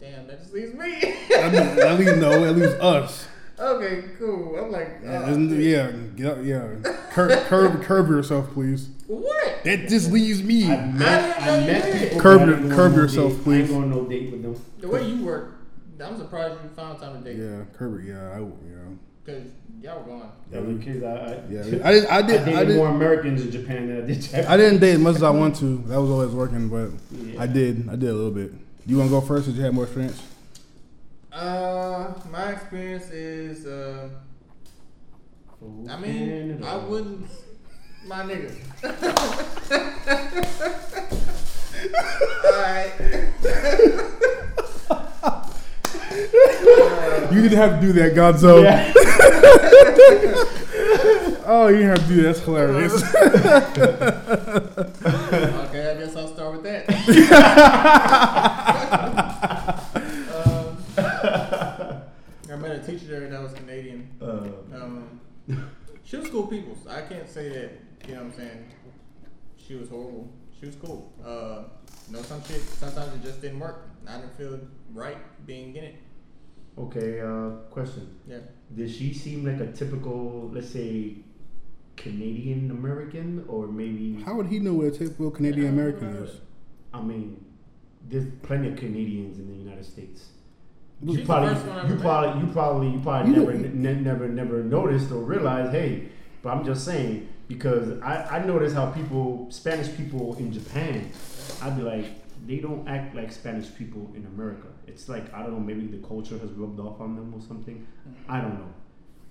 Damn, 0.00 0.26
that 0.26 0.40
just 0.40 0.52
leaves 0.52 0.74
me. 0.74 0.96
at 1.36 1.52
least, 1.52 1.78
at 1.78 1.98
least 1.98 2.16
no, 2.16 2.44
at 2.44 2.56
least 2.56 2.76
us. 2.80 3.26
Okay, 3.62 4.02
cool. 4.18 4.56
I'm 4.58 4.72
like, 4.72 4.88
Yeah, 5.04 5.22
oh, 5.24 5.30
isn't- 5.30 5.60
yeah, 5.60 5.90
get 6.16 6.26
up, 6.26 6.38
yeah. 6.42 6.68
Curb, 7.10 7.30
curb, 7.46 7.82
curb 7.82 8.08
yourself, 8.08 8.50
please. 8.52 8.88
what? 9.06 9.62
That 9.64 9.88
just 9.88 10.10
leaves 10.10 10.42
me. 10.42 10.70
I 10.70 10.86
met 10.86 11.38
I 11.40 11.42
I 11.42 11.44
didn't 11.60 11.66
know 11.66 11.72
met 11.90 12.00
people. 12.02 12.20
Curb 12.20 12.40
I 12.40 12.44
your- 12.46 12.74
curb 12.74 12.92
no 12.92 12.98
yourself, 13.02 13.32
date. 13.32 13.40
I 13.40 13.44
please. 13.44 13.60
ain't 13.60 13.68
going 13.70 13.90
no 13.90 14.04
date 14.06 14.32
with 14.32 14.42
them 14.42 14.56
The 14.80 14.88
way 14.88 15.08
you 15.08 15.24
work, 15.24 15.54
I'm 16.04 16.16
surprised 16.18 16.54
you 16.64 16.68
found 16.70 16.98
time 16.98 17.22
to 17.22 17.32
date. 17.32 17.38
Yeah, 17.40 17.62
curb 17.78 18.00
it. 18.00 18.06
Yeah, 18.08 18.32
I, 18.34 18.40
yeah, 18.40 18.46
Cause 19.24 19.42
y'all 19.80 20.00
were 20.00 20.06
going. 20.06 20.22
The 20.50 20.58
other 20.58 20.78
kids, 20.82 21.04
I, 21.04 21.12
I, 21.12 21.40
yeah. 21.48 21.60
I 21.86 21.92
did. 21.92 22.06
I 22.06 22.16
I 22.18 22.22
did. 22.22 22.44
dated 22.44 22.54
I 22.58 22.64
did. 22.64 22.76
more 22.76 22.88
Americans 22.88 23.42
in 23.42 23.52
Japan 23.52 23.86
than 23.86 23.98
I 24.02 24.06
did 24.08 24.20
Japanese. 24.22 24.46
I 24.46 24.56
didn't 24.56 24.80
date 24.80 24.94
as 24.94 24.98
much 24.98 25.14
as 25.16 25.22
I 25.22 25.30
want 25.30 25.54
to. 25.56 25.78
That 25.86 26.00
was 26.00 26.10
always 26.10 26.30
working, 26.30 26.68
but 26.68 26.90
Yeah. 27.16 27.40
I 27.40 27.46
did. 27.46 27.88
I 27.88 27.94
did 27.94 28.10
a 28.10 28.14
little 28.14 28.32
bit. 28.32 28.50
You 28.86 28.96
want 28.98 29.10
to 29.10 29.12
go 29.12 29.20
first? 29.20 29.46
Did 29.46 29.54
you 29.54 29.62
have 29.62 29.74
more 29.74 29.84
experience? 29.84 30.20
Uh, 31.32 32.12
my 32.30 32.52
experience 32.52 33.08
is, 33.10 33.66
uh, 33.66 34.10
I 35.88 35.96
mean, 35.98 36.62
I 36.62 36.76
wouldn't, 36.76 37.26
my 38.06 38.22
nigga. 38.22 38.52
Alright. 42.44 42.92
You 47.32 47.40
didn't 47.40 47.56
have 47.56 47.80
to 47.80 47.86
do 47.86 47.92
that, 47.94 48.12
Gonzo. 48.14 48.62
Yeah. 48.62 48.92
Oh, 51.44 51.66
you 51.66 51.78
didn't 51.78 51.98
have 51.98 52.08
to 52.08 52.14
do 52.14 52.22
that. 52.22 52.34
That's 52.34 52.40
hilarious. 52.44 53.02
Okay, 55.66 55.90
I 55.90 55.94
guess 55.98 56.14
I'll 56.16 56.32
start 56.32 56.52
with 56.52 56.62
that. 56.62 56.86
Um, 64.74 65.20
she 66.04 66.16
was 66.16 66.28
cool 66.30 66.46
people. 66.46 66.76
So 66.82 66.90
I 66.90 67.02
can't 67.02 67.28
say 67.28 67.48
that. 67.50 67.70
You 68.08 68.14
know 68.14 68.22
what 68.24 68.32
I'm 68.32 68.36
saying? 68.36 68.64
She 69.56 69.74
was 69.74 69.88
horrible. 69.88 70.28
She 70.58 70.66
was 70.66 70.76
cool. 70.76 71.12
Uh, 71.24 71.64
you 72.08 72.16
know 72.16 72.22
some 72.22 72.42
shit. 72.44 72.60
Sometimes 72.62 73.14
it 73.14 73.22
just 73.22 73.40
didn't 73.40 73.60
work. 73.60 73.88
I 74.08 74.16
didn't 74.18 74.36
feel 74.36 74.58
right 74.92 75.18
being 75.46 75.76
in 75.76 75.84
it. 75.84 75.96
okay. 76.78 77.20
Uh, 77.20 77.50
question. 77.70 78.08
Yeah. 78.26 78.38
Did 78.74 78.90
she 78.90 79.12
seem 79.14 79.44
like 79.44 79.60
a 79.60 79.72
typical, 79.72 80.50
let's 80.52 80.70
say, 80.70 81.16
Canadian 81.96 82.70
American, 82.70 83.44
or 83.48 83.66
maybe? 83.68 84.22
How 84.24 84.34
would 84.34 84.46
he 84.46 84.58
know 84.58 84.74
what 84.74 84.86
a 84.86 84.90
typical 84.90 85.30
Canadian 85.30 85.68
American 85.68 86.08
is? 86.16 86.40
I 86.92 87.00
mean, 87.02 87.44
there's 88.08 88.26
plenty 88.42 88.68
of 88.68 88.76
Canadians 88.76 89.38
in 89.38 89.46
the 89.48 89.54
United 89.54 89.84
States. 89.84 90.26
She's 91.04 91.14
You 91.14 91.16
the 91.20 91.24
probably, 91.26 91.54
first 91.54 91.66
one 91.66 91.88
you 91.90 91.96
probably, 91.96 92.40
you 92.46 92.52
probably, 92.52 92.88
you 92.90 93.00
probably 93.00 93.30
You 93.32 93.36
never, 93.38 93.52
know- 93.54 93.92
never, 93.94 94.28
never 94.28 94.62
noticed 94.62 95.10
or 95.10 95.18
realized. 95.22 95.72
Hey, 95.72 96.08
but 96.42 96.50
I'm 96.50 96.64
just 96.64 96.84
saying 96.84 97.28
because 97.48 98.00
I, 98.02 98.38
I 98.38 98.46
notice 98.46 98.72
how 98.72 98.86
people, 98.90 99.46
Spanish 99.50 99.94
people 99.96 100.36
in 100.36 100.52
Japan, 100.52 101.10
I'd 101.60 101.76
be 101.76 101.82
like, 101.82 102.06
they 102.46 102.56
don't 102.56 102.86
act 102.88 103.14
like 103.14 103.30
Spanish 103.32 103.72
people 103.74 104.10
in 104.14 104.24
America. 104.26 104.68
It's 104.86 105.08
like 105.08 105.32
I 105.34 105.42
don't 105.42 105.52
know, 105.52 105.60
maybe 105.60 105.86
the 105.86 106.04
culture 106.06 106.38
has 106.38 106.50
rubbed 106.52 106.78
off 106.80 107.00
on 107.00 107.16
them 107.16 107.32
or 107.34 107.40
something. 107.40 107.86
I 108.28 108.40
don't 108.40 108.54
know, 108.54 108.72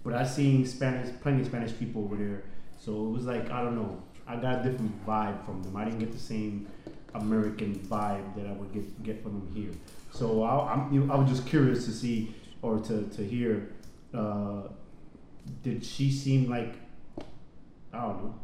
but 0.03 0.13
I've 0.13 0.29
seen 0.29 0.65
Spanish, 0.65 1.13
plenty 1.21 1.41
of 1.41 1.47
Spanish 1.47 1.77
people 1.77 2.03
over 2.03 2.15
there. 2.15 2.43
So 2.77 2.91
it 3.07 3.09
was 3.11 3.25
like 3.25 3.49
I 3.51 3.61
don't 3.63 3.75
know. 3.75 4.01
I 4.27 4.37
got 4.37 4.65
a 4.65 4.69
different 4.69 5.05
vibe 5.05 5.45
from 5.45 5.61
them. 5.63 5.75
I 5.75 5.83
didn't 5.85 5.99
get 5.99 6.11
the 6.13 6.19
same 6.19 6.67
American 7.13 7.75
vibe 7.79 8.35
that 8.35 8.47
I 8.47 8.53
would 8.53 8.73
get 8.73 9.03
get 9.03 9.21
from 9.23 9.33
them 9.33 9.51
here. 9.53 9.71
So 10.11 10.43
I, 10.43 10.73
I'm 10.73 10.93
you 10.93 11.05
know, 11.05 11.13
I 11.13 11.17
was 11.17 11.29
just 11.29 11.47
curious 11.47 11.85
to 11.85 11.91
see 11.91 12.35
or 12.61 12.79
to 12.79 13.03
to 13.03 13.25
hear. 13.25 13.69
Uh, 14.13 14.63
did 15.63 15.83
she 15.83 16.11
seem 16.11 16.49
like 16.49 16.75
I 17.93 18.01
don't 18.01 18.23
know? 18.23 18.35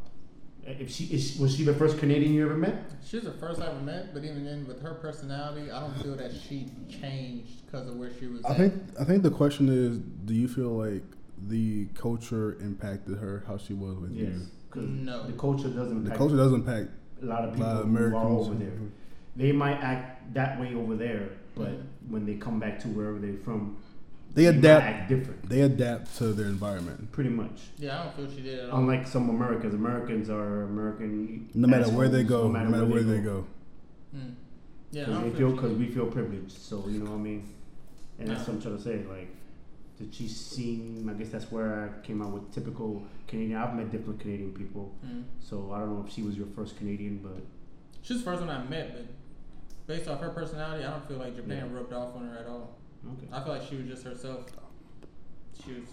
If 0.66 0.90
she 0.90 1.04
is, 1.04 1.38
was 1.38 1.56
she 1.56 1.64
the 1.64 1.72
first 1.72 1.98
Canadian 1.98 2.34
you 2.34 2.44
ever 2.44 2.56
met? 2.56 2.92
She 3.06 3.16
was 3.16 3.24
the 3.24 3.32
first 3.32 3.60
I 3.60 3.68
ever 3.68 3.80
met, 3.80 4.12
but 4.12 4.22
even 4.22 4.44
then, 4.44 4.66
with 4.66 4.82
her 4.82 4.94
personality, 4.94 5.70
I 5.70 5.80
don't 5.80 5.96
feel 6.02 6.14
that 6.16 6.30
she 6.30 6.66
changed 6.90 7.64
because 7.64 7.88
of 7.88 7.96
where 7.96 8.10
she 8.18 8.26
was. 8.26 8.44
I 8.44 8.50
at. 8.50 8.56
think 8.56 8.74
I 9.00 9.04
think 9.04 9.22
the 9.22 9.30
question 9.30 9.68
is, 9.68 9.98
do 10.26 10.34
you 10.34 10.46
feel 10.48 10.70
like 10.70 11.04
the 11.46 11.86
culture 11.94 12.58
impacted 12.60 13.16
her 13.18 13.44
how 13.46 13.56
she 13.56 13.72
was 13.72 13.96
with 13.98 14.12
you? 14.12 14.42
No. 14.74 15.26
The 15.26 15.32
culture 15.34 15.68
doesn't. 15.68 16.04
The 16.04 16.10
impact 16.10 16.18
culture 16.18 16.36
doesn't 16.36 16.60
impact 16.60 16.90
a 17.22 17.24
lot 17.24 17.44
of 17.44 17.50
a 17.50 17.52
people 17.52 17.66
lot 17.66 17.76
of 17.76 17.88
who 17.88 17.96
are 17.96 18.06
Americans. 18.06 18.46
over 18.48 18.54
there. 18.56 18.78
They 19.38 19.52
might 19.52 19.78
act 19.80 20.34
that 20.34 20.60
way 20.60 20.74
over 20.74 20.96
there, 20.96 21.28
but 21.54 21.68
Mhm. 21.70 21.82
when 22.08 22.26
they 22.26 22.34
come 22.34 22.58
back 22.58 22.78
to 22.80 22.88
wherever 22.88 23.18
they're 23.20 23.34
from, 23.44 23.76
They 24.34 24.46
might 24.50 24.58
adapt. 24.58 24.84
act 24.84 25.08
different. 25.08 25.48
They 25.48 25.60
adapt 25.62 26.16
to 26.18 26.32
their 26.32 26.46
environment. 26.46 27.12
Pretty 27.12 27.30
much. 27.30 27.70
Yeah, 27.78 28.00
I 28.00 28.04
don't 28.04 28.14
feel 28.16 28.30
she 28.36 28.42
did 28.42 28.58
at 28.58 28.70
all. 28.70 28.80
Unlike 28.80 29.06
some 29.06 29.30
Americans, 29.30 29.74
Americans 29.74 30.28
are 30.28 30.64
American. 30.64 31.48
No 31.54 31.68
matter 31.68 31.88
where 31.90 32.08
they 32.08 32.24
go, 32.24 32.42
no 32.50 32.68
matter, 32.68 32.84
where 32.84 33.02
they 33.04 33.20
go. 33.20 33.46
Mm. 34.14 34.34
Yeah, 34.90 35.02
I 35.02 35.04
Because 35.06 35.14
don't 35.14 35.22
they 35.22 35.38
feel 35.38 35.38
feel 35.38 35.48
she 35.50 35.54
because 35.62 35.78
we 35.78 35.86
feel 35.88 36.06
privileged. 36.06 36.58
So 36.58 36.88
you 36.88 36.98
know 36.98 37.10
what 37.12 37.18
I 37.18 37.22
mean. 37.22 37.42
And 38.18 38.28
that's 38.28 38.46
what 38.48 38.54
I'm 38.56 38.60
trying 38.62 38.76
to 38.76 38.82
say. 38.82 39.04
Like, 39.08 39.28
did 39.98 40.12
she 40.12 40.26
seem? 40.26 41.08
I 41.08 41.12
guess 41.14 41.28
that's 41.28 41.50
where 41.52 41.84
I 41.84 42.06
came 42.06 42.20
out 42.22 42.32
with 42.32 42.50
typical 42.52 43.02
Canadian. 43.28 43.58
I've 43.58 43.76
met 43.76 43.90
different 43.92 44.18
Canadian 44.18 44.52
people, 44.52 44.92
Mm. 45.06 45.22
so 45.38 45.70
I 45.72 45.78
don't 45.80 45.90
know 45.94 46.04
if 46.06 46.12
she 46.12 46.22
was 46.22 46.36
your 46.36 46.46
first 46.56 46.76
Canadian, 46.76 47.20
but 47.22 47.40
She's 48.00 48.18
the 48.18 48.24
first 48.24 48.40
one 48.40 48.48
I 48.50 48.62
met, 48.68 48.94
but 48.94 49.04
based 49.88 50.06
off 50.06 50.20
her 50.20 50.28
personality, 50.28 50.84
I 50.84 50.90
don't 50.90 51.08
feel 51.08 51.16
like 51.16 51.34
Japan 51.34 51.70
Yeah. 51.72 51.76
rubbed 51.76 51.92
off 51.92 52.14
on 52.14 52.28
her 52.28 52.38
at 52.38 52.46
all. 52.46 52.76
okay. 53.14 53.26
I 53.32 53.42
feel 53.42 53.54
like 53.54 53.62
she 53.62 53.76
was 53.76 53.86
just 53.86 54.04
herself. 54.04 54.46
She 55.64 55.72
was, 55.72 55.88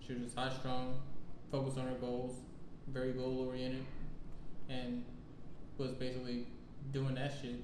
she 0.00 0.14
was 0.14 0.22
just 0.22 0.36
high 0.36 0.48
strung, 0.52 0.94
focused 1.50 1.76
on 1.76 1.86
her 1.88 1.94
goals, 1.96 2.36
very 2.88 3.12
goal 3.12 3.40
oriented, 3.48 3.84
and 4.70 5.04
was 5.76 5.90
basically 5.92 6.46
doing 6.92 7.16
that 7.16 7.32
shit 7.42 7.62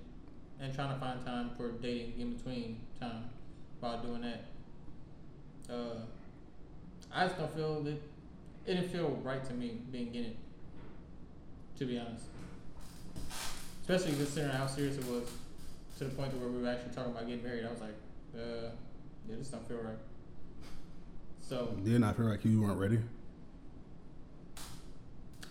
and 0.61 0.75
trying 0.75 0.93
to 0.93 0.99
find 1.01 1.25
time 1.25 1.51
for 1.57 1.71
dating 1.73 2.19
in 2.21 2.35
between 2.35 2.81
time 3.01 3.31
while 3.81 4.03
doing 4.03 4.23
that. 4.23 4.45
Uh, 5.73 6.01
I 7.13 7.27
just 7.27 7.39
don't 7.39 7.55
feel 7.55 7.83
that 7.85 7.93
it 8.67 8.75
didn't 8.75 8.89
feel 8.91 9.11
right 9.23 9.45
to 9.45 9.55
me 9.55 9.81
being 9.93 10.13
in 10.15 10.25
it. 10.25 10.37
To 11.79 11.85
be 11.87 11.97
honest, 11.97 12.25
especially 13.83 14.17
considering 14.17 14.51
how 14.53 14.67
serious 14.67 14.97
it 14.99 15.05
was, 15.07 15.31
to 15.99 16.05
the 16.05 16.11
point 16.11 16.33
where 16.39 16.49
we 16.49 16.63
were 16.63 16.69
actually 16.69 16.95
talking 16.95 17.11
about 17.13 17.27
getting 17.27 17.43
married. 17.43 17.65
I 17.67 17.71
was 17.71 17.81
like, 17.81 17.97
uh, 18.37 18.71
yeah, 19.29 19.37
this 19.37 19.49
don't 19.49 19.67
feel 19.67 19.79
right. 19.79 19.99
So 21.41 21.75
Did 21.83 22.01
not 22.01 22.17
feel 22.17 22.27
like 22.27 22.45
you 22.45 22.61
weren't 22.61 22.79
ready? 22.79 22.99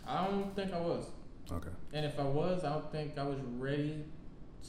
I 0.08 0.26
don't 0.28 0.56
think 0.56 0.74
I 0.74 0.80
was, 0.80 1.06
Okay. 1.52 1.70
and 1.92 2.06
if 2.06 2.18
I 2.18 2.24
was, 2.24 2.64
I 2.64 2.70
don't 2.70 2.92
think 2.94 3.18
I 3.18 3.24
was 3.24 3.40
ready 3.58 4.06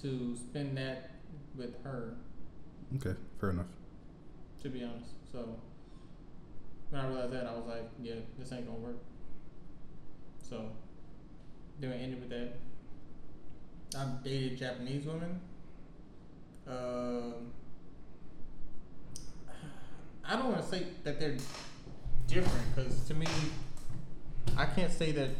to 0.02 0.36
spend 0.36 0.76
that 0.78 1.10
with 1.54 1.80
her. 1.84 2.14
Okay. 2.96 3.14
Fair 3.40 3.50
enough. 3.50 3.66
To 4.62 4.68
be 4.68 4.82
honest, 4.82 5.10
so 5.30 5.60
when 6.90 7.00
I 7.00 7.06
realized 7.06 7.32
that, 7.34 7.46
I 7.46 7.52
was 7.54 7.66
like, 7.68 7.88
yeah, 8.02 8.14
this 8.36 8.50
ain't 8.52 8.66
gonna 8.66 8.78
work. 8.80 8.96
So 10.42 10.70
then 11.78 11.90
we 11.90 11.96
ended 11.96 12.20
with 12.20 12.30
that. 12.30 12.54
I've 13.96 14.24
dated 14.24 14.58
Japanese 14.58 15.04
women. 15.06 15.40
Um, 16.68 17.34
I 20.24 20.36
don't 20.36 20.50
want 20.52 20.62
to 20.62 20.68
say 20.68 20.86
that 21.04 21.18
they're 21.18 21.36
different 22.26 22.74
because 22.74 23.00
to 23.08 23.14
me, 23.14 23.26
I 24.56 24.66
can't 24.66 24.92
say 24.92 25.12
that. 25.12 25.30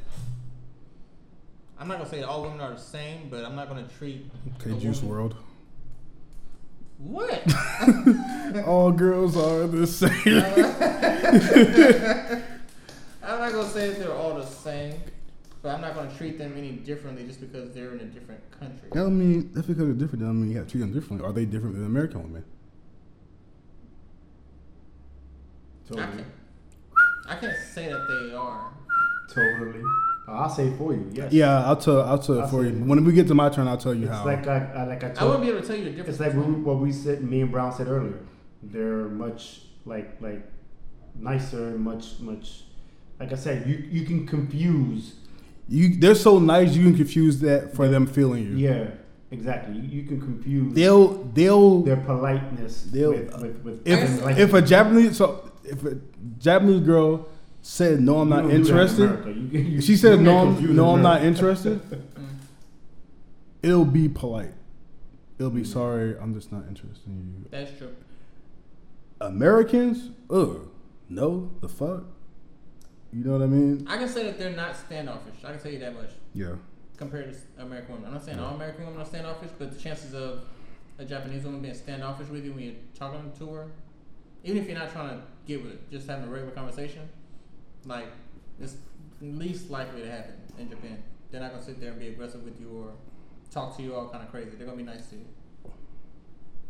I'm 1.79 1.87
not 1.87 1.99
gonna 1.99 2.11
say 2.11 2.21
that 2.21 2.29
all 2.29 2.43
women 2.43 2.61
are 2.61 2.73
the 2.73 2.79
same, 2.79 3.29
but 3.31 3.45
I'm 3.45 3.55
not 3.55 3.69
gonna 3.69 3.87
treat. 3.99 4.29
Okay, 4.61 4.77
Juice 4.79 5.03
woman- 5.03 5.17
World. 5.17 5.37
What? 6.99 7.45
All 8.67 8.91
girls 8.91 9.37
are 9.37 9.69
the 9.69 9.87
same. 9.87 10.11
I'm 13.23 13.39
not 13.39 13.53
gonna 13.53 13.69
say 13.69 13.91
that 13.91 14.01
they're 14.01 14.13
all 14.13 14.35
the 14.35 14.45
same, 14.45 14.95
but 15.63 15.71
I'm 15.75 15.81
not 15.81 15.95
gonna 15.95 16.15
treat 16.17 16.39
them 16.39 16.55
any 16.57 16.73
differently 16.73 17.25
just 17.25 17.41
because 17.41 17.75
they're 17.75 17.93
in 17.93 18.01
a 18.01 18.05
different 18.05 18.41
country. 18.59 18.89
I 18.95 19.05
mean, 19.09 19.51
that's 19.55 19.67
because 19.67 19.85
they're 19.85 19.93
different. 19.95 20.25
I 20.25 20.29
mean, 20.33 20.51
you 20.51 20.57
have 20.59 20.67
to 20.67 20.71
treat 20.73 20.81
them 20.81 20.93
differently. 20.93 21.27
Are 21.29 21.33
they 21.33 21.45
different 21.45 21.75
than 21.77 21.85
American 21.87 22.23
women? 22.23 22.45
I 25.91 25.95
Totally. 25.95 26.07
can't, 26.17 26.27
I 27.29 27.35
can't 27.37 27.57
say 27.73 27.87
that 27.91 28.07
they 28.29 28.35
are. 28.37 28.71
Totally. 29.33 29.83
I'll 30.29 30.51
say 30.51 30.71
for 30.77 30.93
you. 30.93 31.11
Yes. 31.15 31.33
Yeah, 31.33 31.65
I'll 31.65 31.77
tell. 31.77 32.03
I'll 32.03 32.19
tell 32.19 32.39
it 32.39 32.41
I'll 32.43 32.49
for 32.49 32.63
you. 32.63 32.69
it. 32.69 32.75
When 32.87 33.03
we 33.05 33.13
get 33.15 33.27
to 33.29 33.35
my 33.35 33.49
turn, 33.49 33.67
I'll 33.67 33.79
tell 33.79 33.95
you 33.95 34.07
It's 34.07 34.15
how. 34.15 34.27
like 34.27 34.47
I, 34.47 34.59
I 34.77 34.85
like 34.85 35.03
I 35.03 35.09
told. 35.09 35.17
I 35.17 35.21
told. 35.21 35.31
wouldn't 35.31 35.47
be 35.47 35.51
able 35.51 35.61
to 35.63 35.67
tell 35.67 35.77
you 35.77 35.85
the 35.85 35.91
difference. 35.91 36.21
It's 36.21 36.35
like 36.35 36.35
we, 36.35 36.53
what 36.53 36.79
we 36.79 36.93
said. 36.93 37.23
Me 37.23 37.41
and 37.41 37.51
Brown 37.51 37.73
said 37.73 37.89
earlier. 37.89 38.19
They're 38.63 39.09
much 39.09 39.63
like 39.87 40.21
like 40.21 40.43
nicer 41.15 41.79
much 41.79 42.21
much. 42.21 42.65
Like 43.19 43.33
I 43.33 43.37
said, 43.37 43.67
you 43.67 43.77
you 43.91 44.05
can 44.05 44.27
confuse. 44.27 45.15
You, 45.69 45.97
they're 45.97 46.15
so 46.15 46.39
nice. 46.39 46.75
You 46.75 46.83
can 46.85 46.97
confuse 46.97 47.41
that 47.41 47.75
for 47.75 47.89
them 47.89 48.07
feeling 48.07 48.45
you. 48.45 48.57
Yeah, 48.57 48.91
exactly. 49.31 49.75
You, 49.77 50.01
you 50.01 50.03
can 50.09 50.21
confuse 50.21 50.73
They'll 50.75 51.25
they'll 51.25 51.83
their 51.83 51.97
politeness 51.97 52.83
They'll- 52.83 53.13
with 53.13 53.41
with, 53.41 53.63
with 53.65 53.89
if 53.89 54.23
like, 54.25 54.39
if 54.39 54.55
a 54.55 54.63
Japanese 54.63 55.17
so 55.19 55.51
if 55.65 55.85
a 55.85 55.99
Japanese 56.39 56.81
girl 56.81 57.29
said 57.61 58.01
no, 58.01 58.21
I'm 58.21 58.29
not 58.31 58.43
don't 58.43 58.51
do 58.51 58.51
that 58.51 58.55
in 58.55 58.61
interested. 58.67 59.37
You, 59.53 59.61
you, 59.61 59.81
she 59.81 59.97
said 59.97 60.21
no, 60.21 60.39
I'm, 60.39 60.77
no, 60.77 60.95
I'm 60.95 61.03
not 61.03 61.23
interested. 61.23 61.81
It'll 63.63 63.85
be 63.85 64.09
polite. 64.09 64.55
It'll 65.39 65.51
be 65.51 65.65
sorry. 65.65 66.17
I'm 66.19 66.33
just 66.35 66.53
not 66.53 66.67
interested 66.69 67.07
in 67.09 67.35
you. 67.37 67.49
That's 67.51 67.77
true. 67.77 67.95
Americans, 69.21 70.11
ugh, 70.31 70.69
no, 71.09 71.51
the 71.61 71.69
fuck. 71.69 72.05
You 73.13 73.25
know 73.25 73.33
what 73.33 73.43
I 73.43 73.47
mean? 73.47 73.87
I 73.89 73.97
can 73.97 74.09
say 74.09 74.25
that 74.25 74.39
they're 74.39 74.55
not 74.55 74.77
standoffish. 74.77 75.43
I 75.45 75.53
can 75.53 75.61
tell 75.61 75.73
you 75.73 75.79
that 75.79 75.95
much 75.95 76.11
Yeah. 76.35 76.57
compared 76.97 77.33
to 77.33 77.63
American 77.63 77.95
women. 77.95 78.09
I'm 78.09 78.15
not 78.15 78.25
saying 78.25 78.39
Yeah. 78.39 78.45
all 78.45 78.55
American 78.55 78.85
women 78.87 79.01
are 79.01 79.07
standoffish, 79.07 79.51
but 79.59 79.73
the 79.73 79.79
chances 79.81 80.15
of 80.15 80.45
a 80.99 81.05
Japanese 81.05 81.45
woman 81.45 81.63
being 81.63 81.75
standoffish 81.75 82.29
with 82.29 82.45
you 82.45 82.53
when 82.53 82.65
you're 82.65 82.75
talking 82.95 83.33
to 83.39 83.53
her, 83.55 83.69
even 84.45 84.59
if 84.59 84.69
you're 84.69 84.79
not 84.79 84.91
trying 84.93 85.09
to 85.19 85.23
get 85.47 85.63
with 85.63 85.73
it, 85.73 85.91
just 85.91 86.07
having 86.07 86.27
a 86.27 86.31
regular 86.31 86.53
conversation, 86.53 87.09
like 87.87 88.09
it's 88.61 88.77
least 89.23 89.71
likely 89.71 90.03
to 90.03 90.11
happen 90.11 90.35
in 90.59 90.69
Japan. 90.69 91.03
They're 91.31 91.41
not 91.41 91.53
gonna 91.53 91.63
sit 91.65 91.81
there 91.81 91.91
and 91.93 92.01
be 92.01 92.09
aggressive 92.09 92.43
with 92.45 92.61
you 92.61 92.69
or 92.71 92.93
talk 93.51 93.77
to 93.77 93.83
you 93.83 93.95
all 93.95 94.09
kind 94.09 94.23
of 94.23 94.31
crazy. 94.31 94.51
They're 94.51 94.67
gonna 94.67 94.77
be 94.77 94.83
nice 94.83 95.07
to 95.11 95.17
you 95.17 95.25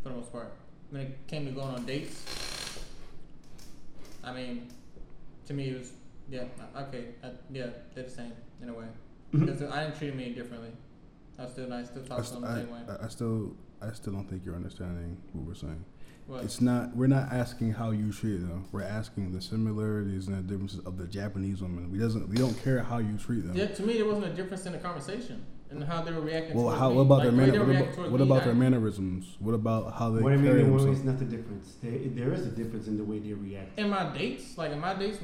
for 0.03 0.09
the 0.09 0.15
most 0.15 0.31
part. 0.31 0.53
When 0.89 1.01
it 1.01 1.27
came 1.27 1.45
to 1.45 1.51
going 1.51 1.75
on 1.75 1.85
dates, 1.85 2.23
I 4.23 4.31
mean, 4.33 4.67
to 5.47 5.53
me 5.53 5.69
it 5.69 5.79
was 5.79 5.91
yeah 6.29 6.43
uh, 6.75 6.81
okay 6.81 7.05
uh, 7.23 7.29
yeah 7.51 7.67
they're 7.93 8.03
the 8.03 8.09
same 8.09 8.31
in 8.61 8.69
a 8.69 8.73
way 8.73 8.85
because 9.31 9.61
I 9.61 9.83
didn't 9.83 9.97
treat 9.97 10.09
them 10.11 10.19
any 10.19 10.31
differently. 10.31 10.71
I 11.37 11.47
still 11.47 11.69
nice, 11.69 11.87
still 11.87 12.03
I, 12.05 12.07
talk 12.07 12.25
to 12.25 12.31
them 12.33 12.41
the 12.41 12.55
same 12.55 12.71
way. 12.71 12.79
I- 12.89 13.05
I 13.05 13.07
still, 13.07 13.53
I 13.81 13.93
still 13.93 14.11
don't 14.13 14.27
think 14.29 14.43
you're 14.43 14.55
understanding 14.55 15.17
what 15.33 15.45
we're 15.47 15.53
saying. 15.53 15.85
What? 16.27 16.43
It's 16.43 16.59
not. 16.61 16.95
We're 16.95 17.07
not 17.07 17.31
asking 17.31 17.73
how 17.73 17.91
you 17.91 18.11
treat 18.11 18.37
them. 18.37 18.65
We're 18.71 18.83
asking 18.83 19.31
the 19.31 19.41
similarities 19.41 20.27
and 20.27 20.37
the 20.37 20.41
differences 20.41 20.79
of 20.85 20.97
the 20.97 21.07
Japanese 21.07 21.61
women. 21.61 21.91
We 21.91 21.97
doesn't. 21.97 22.27
We 22.27 22.37
don't 22.37 22.61
care 22.63 22.83
how 22.83 22.97
you 22.97 23.17
treat 23.17 23.45
them. 23.47 23.55
Yeah, 23.55 23.67
to 23.67 23.83
me, 23.83 23.93
there 23.93 24.05
wasn't 24.05 24.25
a 24.25 24.33
difference 24.33 24.65
in 24.65 24.73
the 24.73 24.79
conversation 24.79 25.43
and 25.71 25.83
how 25.83 26.01
they 26.01 26.11
were 26.11 26.21
reacting. 26.21 26.55
Well, 26.57 26.75
how? 26.75 26.91
What 26.91 27.01
about 27.03 27.19
Like, 27.19 27.23
their 27.23 27.31
the 27.31 27.37
manner? 27.37 27.65
What 27.65 27.75
about, 27.97 28.11
what 28.11 28.21
about 28.21 28.43
their 28.43 28.53
mannerisms? 28.55 29.37
What 29.39 29.53
about 29.53 29.93
how 29.93 30.09
they 30.11 30.21
What 30.21 30.31
do 30.31 30.35
you 30.35 30.41
mean? 30.41 30.51
carry 30.51 30.63
there 30.63 30.71
was 30.73 30.83
themselves? 30.85 31.05
not 31.05 31.19
the 31.19 31.25
difference. 31.25 31.75
There, 31.81 31.91
there 32.09 32.33
is 32.33 32.45
a 32.45 32.51
difference 32.51 32.87
in 32.87 32.97
the 32.97 33.03
way 33.03 33.19
they 33.19 33.33
react. 33.33 33.79
in 33.79 33.89
my 33.89 34.11
dates, 34.15 34.57
like 34.57 34.71
in 34.71 34.79
my 34.79 34.93
dates 34.93 35.19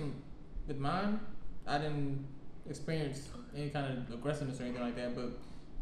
with- 0.68 0.78
mine, 0.78 1.20
I 1.68 1.78
didn't 1.78 2.26
experience 2.70 3.30
any 3.56 3.70
kind 3.70 3.98
of 3.98 4.14
aggressiveness 4.14 4.60
or 4.60 4.64
anything 4.64 4.82
like 4.82 4.96
that. 4.96 5.16
But 5.16 5.32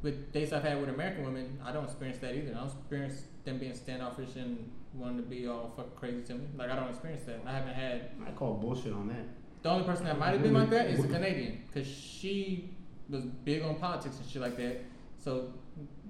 with 0.01 0.31
dates 0.34 0.51
I've 0.53 0.63
had 0.63 0.79
with 0.79 0.89
American 0.89 1.23
women, 1.23 1.59
I 1.63 1.71
don't 1.71 1.86
experience 1.86 2.19
that 2.19 2.36
either. 2.36 2.51
I 2.51 2.59
don't 2.59 2.67
experience 2.67 3.23
them 3.45 3.57
being 3.57 3.73
standoffish 3.73 4.36
and 4.36 4.69
wanting 4.93 5.17
to 5.17 5.23
be 5.23 5.47
all 5.47 5.73
fucking 5.75 5.91
crazy 5.95 6.21
to 6.23 6.34
me. 6.36 6.45
Like 6.55 6.69
I 6.69 6.75
don't 6.75 6.89
experience 6.89 7.23
that. 7.23 7.41
I 7.45 7.51
haven't 7.51 7.73
had. 7.73 8.11
I 8.27 8.31
call 8.31 8.55
bullshit 8.55 8.93
on 8.93 9.07
that. 9.07 9.25
The 9.63 9.69
only 9.69 9.86
person 9.86 10.05
that 10.05 10.19
might 10.19 10.31
have 10.31 10.43
been 10.43 10.53
like 10.53 10.69
that 10.71 10.88
is 10.88 11.03
a 11.03 11.07
Canadian, 11.07 11.61
because 11.67 11.88
she 11.88 12.75
was 13.09 13.23
big 13.23 13.63
on 13.63 13.75
politics 13.75 14.17
and 14.19 14.29
shit 14.29 14.41
like 14.41 14.57
that. 14.57 14.81
So 15.17 15.53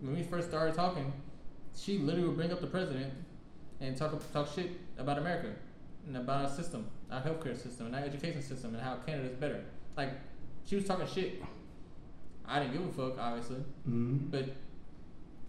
when 0.02 0.16
we 0.16 0.24
first 0.24 0.50
started 0.50 0.74
talking, 0.76 1.14
she 1.76 2.00
literally 2.00 2.28
would 2.28 2.36
bring 2.38 2.52
up 2.52 2.62
the 2.62 2.68
president 2.68 3.14
and 3.80 3.96
talk 3.96 4.20
talk 4.34 4.48
shit 4.54 4.72
about 4.98 5.18
America 5.20 5.54
and 6.08 6.18
about 6.18 6.46
our 6.46 6.50
system, 6.50 6.88
our 7.14 7.22
healthcare 7.22 7.58
system, 7.62 7.88
and 7.88 7.96
our 7.96 8.02
education 8.02 8.42
system, 8.42 8.74
and 8.74 8.84
how 8.84 8.96
Canada's 9.06 9.36
better. 9.36 9.62
Like 9.96 10.10
she 10.66 10.76
was 10.76 10.86
talking 10.86 11.08
shit. 11.08 11.42
I 12.48 12.60
didn't 12.60 12.74
give 12.74 12.82
a 12.88 12.92
fuck, 12.92 13.20
obviously, 13.20 13.58
Mm-hmm. 13.88 14.18
but 14.30 14.46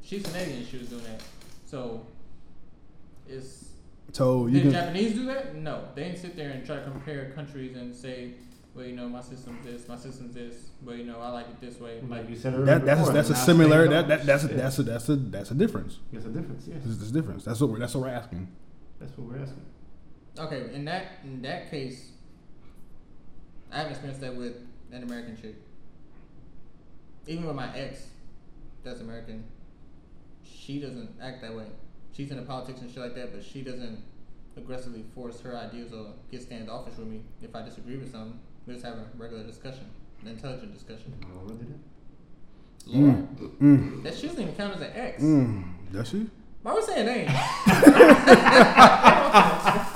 she's 0.03 0.23
Canadian. 0.23 0.59
and 0.59 0.67
She 0.67 0.79
was 0.79 0.89
doing 0.89 1.03
that, 1.05 1.21
so 1.67 2.07
it's 3.29 3.71
So 4.13 4.47
you 4.47 4.55
did 4.55 4.63
can. 4.65 4.73
Japanese 4.73 5.15
do 5.15 5.25
that? 5.27 5.55
No, 5.57 5.85
they 5.95 6.05
didn't 6.05 6.19
sit 6.19 6.37
there 6.37 6.51
and 6.51 6.65
try 6.65 6.77
to 6.77 6.83
compare 6.83 7.31
countries 7.31 7.77
and 7.77 7.95
say, 7.95 8.33
well, 8.75 8.85
you 8.85 8.95
know, 8.95 9.09
my 9.09 9.21
system's 9.23 9.65
this, 9.65 9.89
my 9.89 9.97
system's 9.97 10.35
this. 10.35 10.55
Well, 10.85 10.97
you 10.97 11.05
know, 11.05 11.21
I 11.21 11.31
like 11.31 11.47
it 11.49 11.61
this 11.61 11.81
way. 11.81 12.01
Like 12.03 12.21
Like, 12.21 12.31
you 12.31 12.37
said 12.37 12.55
earlier. 12.55 12.67
That, 12.67 12.85
that's 12.85 13.01
before, 13.01 13.13
that's 13.15 13.31
a 13.31 13.33
not 13.33 13.45
similarity. 13.47 13.95
That, 13.95 14.09
that 14.09 14.27
that's 14.27 14.45
a, 14.45 14.49
Yeah. 14.49 14.57
that's 14.57 14.79
a 14.79 14.83
that's 14.83 15.09
a 15.09 15.17
that's 15.17 15.51
a 15.51 15.55
difference. 15.55 15.99
There's 16.13 16.27
a 16.27 16.29
difference. 16.29 16.67
Yes, 16.69 16.79
There's, 16.85 16.99
there's 16.99 17.11
a 17.11 17.15
difference. 17.15 17.45
That's 17.45 17.61
what 17.61 17.71
we're 17.71 17.79
that's 17.79 17.95
what 17.95 18.03
we're 18.05 18.09
asking. 18.11 18.49
that's 19.01 19.17
what 19.17 19.27
we're 19.29 19.43
asking. 19.43 19.63
Okay, 20.39 20.71
in 20.75 20.85
that 20.87 21.07
in 21.25 21.43
that 21.43 21.71
case, 21.71 22.11
I 23.73 23.77
haven't 23.79 23.93
experienced 23.93 24.21
that 24.23 24.35
with 24.37 24.55
an 24.93 25.03
American 25.03 25.37
chick. 25.41 25.57
Even 27.27 27.47
with 27.47 27.57
my 27.57 27.75
ex, 27.77 28.07
that's 28.85 29.01
American. 29.01 29.45
She 30.45 30.79
doesn't 30.81 31.11
act 31.23 31.41
that 31.43 31.55
way. 31.55 31.67
She's 32.13 32.31
into 32.31 32.43
politics 32.45 32.81
and 32.81 32.91
shit 32.91 33.03
like 33.03 33.15
that, 33.17 33.33
but 33.33 33.43
she 33.45 33.63
doesn't 33.63 34.03
aggressively 34.57 35.05
force 35.15 35.41
her 35.41 35.57
ideas 35.57 35.93
or 35.93 36.13
get 36.31 36.43
standoffish 36.43 36.97
with 36.97 37.09
me 37.09 37.23
if 37.43 37.55
I 37.57 37.63
disagree 37.63 37.97
with 37.97 38.13
something. 38.13 38.39
We 38.67 38.75
just 38.75 38.85
have 38.85 38.95
a 38.97 39.07
regular 39.17 39.43
discussion, 39.45 39.87
an 40.23 40.29
intelligent 40.29 40.73
discussion. 40.73 41.13
Laura 41.35 41.55
did 41.57 41.71
it. 41.71 41.77
Laura, 42.87 43.27
Mm, 43.61 44.03
that 44.05 44.15
she 44.15 44.27
doesn't 44.29 44.41
even 44.43 44.55
count 44.55 44.75
as 44.77 44.83
an 44.83 44.91
ex. 44.95 45.23
mm. 45.23 45.65
Does 45.93 46.09
she? 46.09 46.31
Why 46.63 46.73
are 46.73 46.77
we 46.77 46.83
saying 46.83 47.07
names? 47.07 47.31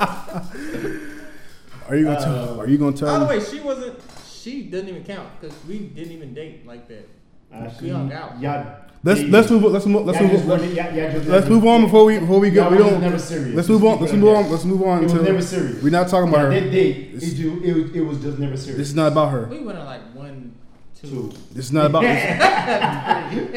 Are 1.88 1.96
you 1.96 2.04
gonna 2.04 2.20
tell? 2.20 2.54
Uh, 2.60 2.62
Are 2.62 2.68
you 2.68 2.78
gonna 2.78 2.96
tell? 2.96 3.08
By 3.08 3.18
the 3.24 3.38
way, 3.38 3.44
she 3.44 3.60
wasn't. 3.60 3.98
She 4.30 4.62
doesn't 4.62 4.88
even 4.88 5.04
count 5.04 5.28
because 5.40 5.56
we 5.66 5.78
didn't 5.78 6.12
even 6.12 6.34
date 6.34 6.66
like 6.66 6.88
that. 6.88 7.08
Actually, 7.52 7.90
hung 7.90 8.12
out. 8.12 8.38
Y'all, 8.40 8.76
Let's 9.04 9.20
they- 9.20 9.26
let's 9.28 9.50
move. 9.50 9.62
Let's 9.64 9.86
move. 9.86 10.04
Let's 10.06 10.20
move. 10.20 10.30
just 10.32 10.44
Let's, 10.46 10.62
really- 10.62 10.76
y'all- 10.76 10.92
y'all 10.94 11.12
just 11.12 11.26
let's 11.28 11.48
move 11.48 11.64
on 11.66 11.82
before 11.84 12.04
we 12.04 12.18
before 12.18 12.40
we 12.40 12.48
y'all 12.50 12.70
get. 12.70 12.72
We 12.72 12.78
don't. 12.90 13.00
never 13.00 13.18
serious. 13.18 13.54
Let's 13.54 13.68
move 13.68 13.84
on. 13.84 14.00
Let's 14.00 14.12
move 14.12 14.36
on. 14.36 14.42
that. 14.44 14.50
Let's 14.50 14.64
move 14.64 14.82
on 14.82 14.98
It 14.98 15.02
was 15.04 15.12
to. 15.12 15.22
never 15.22 15.42
serious. 15.42 15.82
We're 15.82 15.90
not 15.90 16.08
talking 16.08 16.28
about 16.28 16.40
her. 16.40 16.50
did 16.50 16.70
date. 16.72 17.10
It, 17.14 17.34
ju- 17.36 17.60
it, 17.64 17.72
was, 17.74 17.94
it 17.96 18.00
was 18.00 18.18
just 18.20 18.38
never 18.38 18.56
serious. 18.56 18.78
This 18.78 18.88
is 18.88 18.94
not 18.94 19.12
about 19.12 19.30
her. 19.30 19.44
We 19.46 19.60
went 19.60 19.78
on 19.78 19.86
like 19.86 20.02
one, 20.14 20.52
two. 21.00 21.08
two. 21.08 21.32
This 21.52 21.66
is 21.66 21.72
not 21.72 21.86
about. 21.86 22.02
This, 22.02 23.50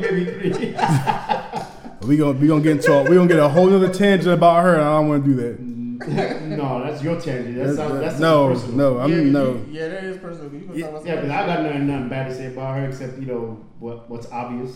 Maybe 0.00 0.24
three. 0.50 0.74
we 2.08 2.16
gonna 2.16 2.32
we 2.38 2.46
gonna 2.48 2.60
get 2.62 2.72
into. 2.72 2.92
A, 2.92 3.02
we 3.04 3.16
gonna 3.16 3.28
get 3.28 3.38
a 3.38 3.48
whole 3.48 3.72
other 3.74 3.92
tangent 3.92 4.32
about 4.34 4.62
her, 4.64 4.74
and 4.74 4.82
I 4.82 4.98
don't 4.98 5.08
want 5.08 5.24
to 5.24 5.30
do 5.30 5.36
that. 5.36 5.77
no, 6.56 6.82
that's 6.84 7.02
your 7.02 7.20
tangent. 7.20 7.56
That 7.56 7.74
sounds, 7.76 8.00
that's 8.00 8.18
no, 8.20 8.48
personal. 8.52 8.76
no. 8.76 8.98
I'm 9.00 9.10
yeah, 9.10 9.20
no. 9.32 9.44
you- 9.52 9.66
yeah, 9.70 9.88
that 9.88 10.04
is 10.04 10.18
personal. 10.18 10.52
You 10.52 10.60
can 10.66 10.76
Yeah, 10.76 10.86
talk 10.90 10.90
about 11.02 11.06
Yeah, 11.06 11.14
somebody 11.14 11.28
because 11.28 11.30
I 11.30 11.46
got 11.46 11.62
nothing, 11.62 11.86
nothing 11.88 12.08
bad 12.08 12.28
to 12.28 12.34
say 12.34 12.46
about 12.46 12.76
her 12.76 12.86
except 12.88 13.18
you 13.18 13.26
know 13.26 13.64
what 13.78 14.08
what's 14.10 14.30
obvious. 14.30 14.72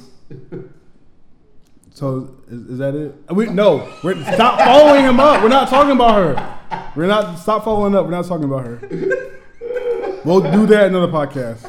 So 1.95 2.35
is, 2.49 2.61
is 2.71 2.79
that 2.79 2.95
it? 2.95 3.15
We 3.35 3.47
no. 3.47 3.87
We're 4.03 4.15
stop 4.35 4.59
following 4.59 5.05
him 5.05 5.21
up. 5.21 5.43
We're 5.43 5.49
not 5.51 5.69
talking 5.69 5.93
about 5.93 6.15
her. 6.15 6.91
We're 6.97 7.07
not 7.07 7.39
stop 7.39 7.65
following 7.65 7.95
up. 7.95 8.05
We're 8.07 8.13
not 8.13 8.25
talking 8.25 8.45
about 8.45 8.65
her. 8.65 8.79
We'll 10.25 10.41
do 10.41 10.67
that 10.67 10.87
another 10.87 11.09
podcast. 11.13 11.69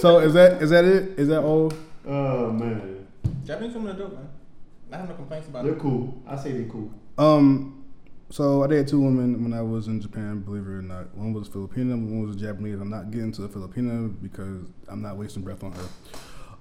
So 0.00 0.18
is 0.18 0.34
that 0.34 0.60
is 0.62 0.70
that 0.70 0.84
it? 0.84 1.18
Is 1.18 1.28
that 1.28 1.42
all? 1.42 1.72
Oh 2.06 2.50
man, 2.50 3.06
Japanese 3.44 3.74
women 3.74 3.94
are 3.94 3.98
dope, 3.98 4.12
man. 4.14 4.28
I 4.90 4.96
have 4.96 5.08
no 5.08 5.14
complaints 5.14 5.48
about 5.48 5.64
they're 5.64 5.74
it. 5.74 5.78
cool. 5.78 6.20
I 6.26 6.36
say 6.36 6.52
they're 6.52 6.64
cool. 6.68 6.90
Um, 7.18 7.77
so 8.30 8.62
I 8.62 8.66
dated 8.66 8.88
two 8.88 9.00
women 9.00 9.42
when 9.42 9.52
I 9.52 9.62
was 9.62 9.86
in 9.88 10.00
Japan. 10.00 10.40
Believe 10.40 10.62
it 10.66 10.70
or 10.70 10.82
not, 10.82 11.14
one 11.16 11.32
was 11.32 11.48
Filipino, 11.48 11.94
one 11.96 12.26
was 12.26 12.36
Japanese. 12.36 12.80
I'm 12.80 12.90
not 12.90 13.10
getting 13.10 13.32
to 13.32 13.42
the 13.42 13.48
Filipino 13.48 14.08
because 14.08 14.62
I'm 14.88 15.02
not 15.02 15.16
wasting 15.16 15.42
breath 15.42 15.62
on 15.64 15.72
her. 15.72 15.88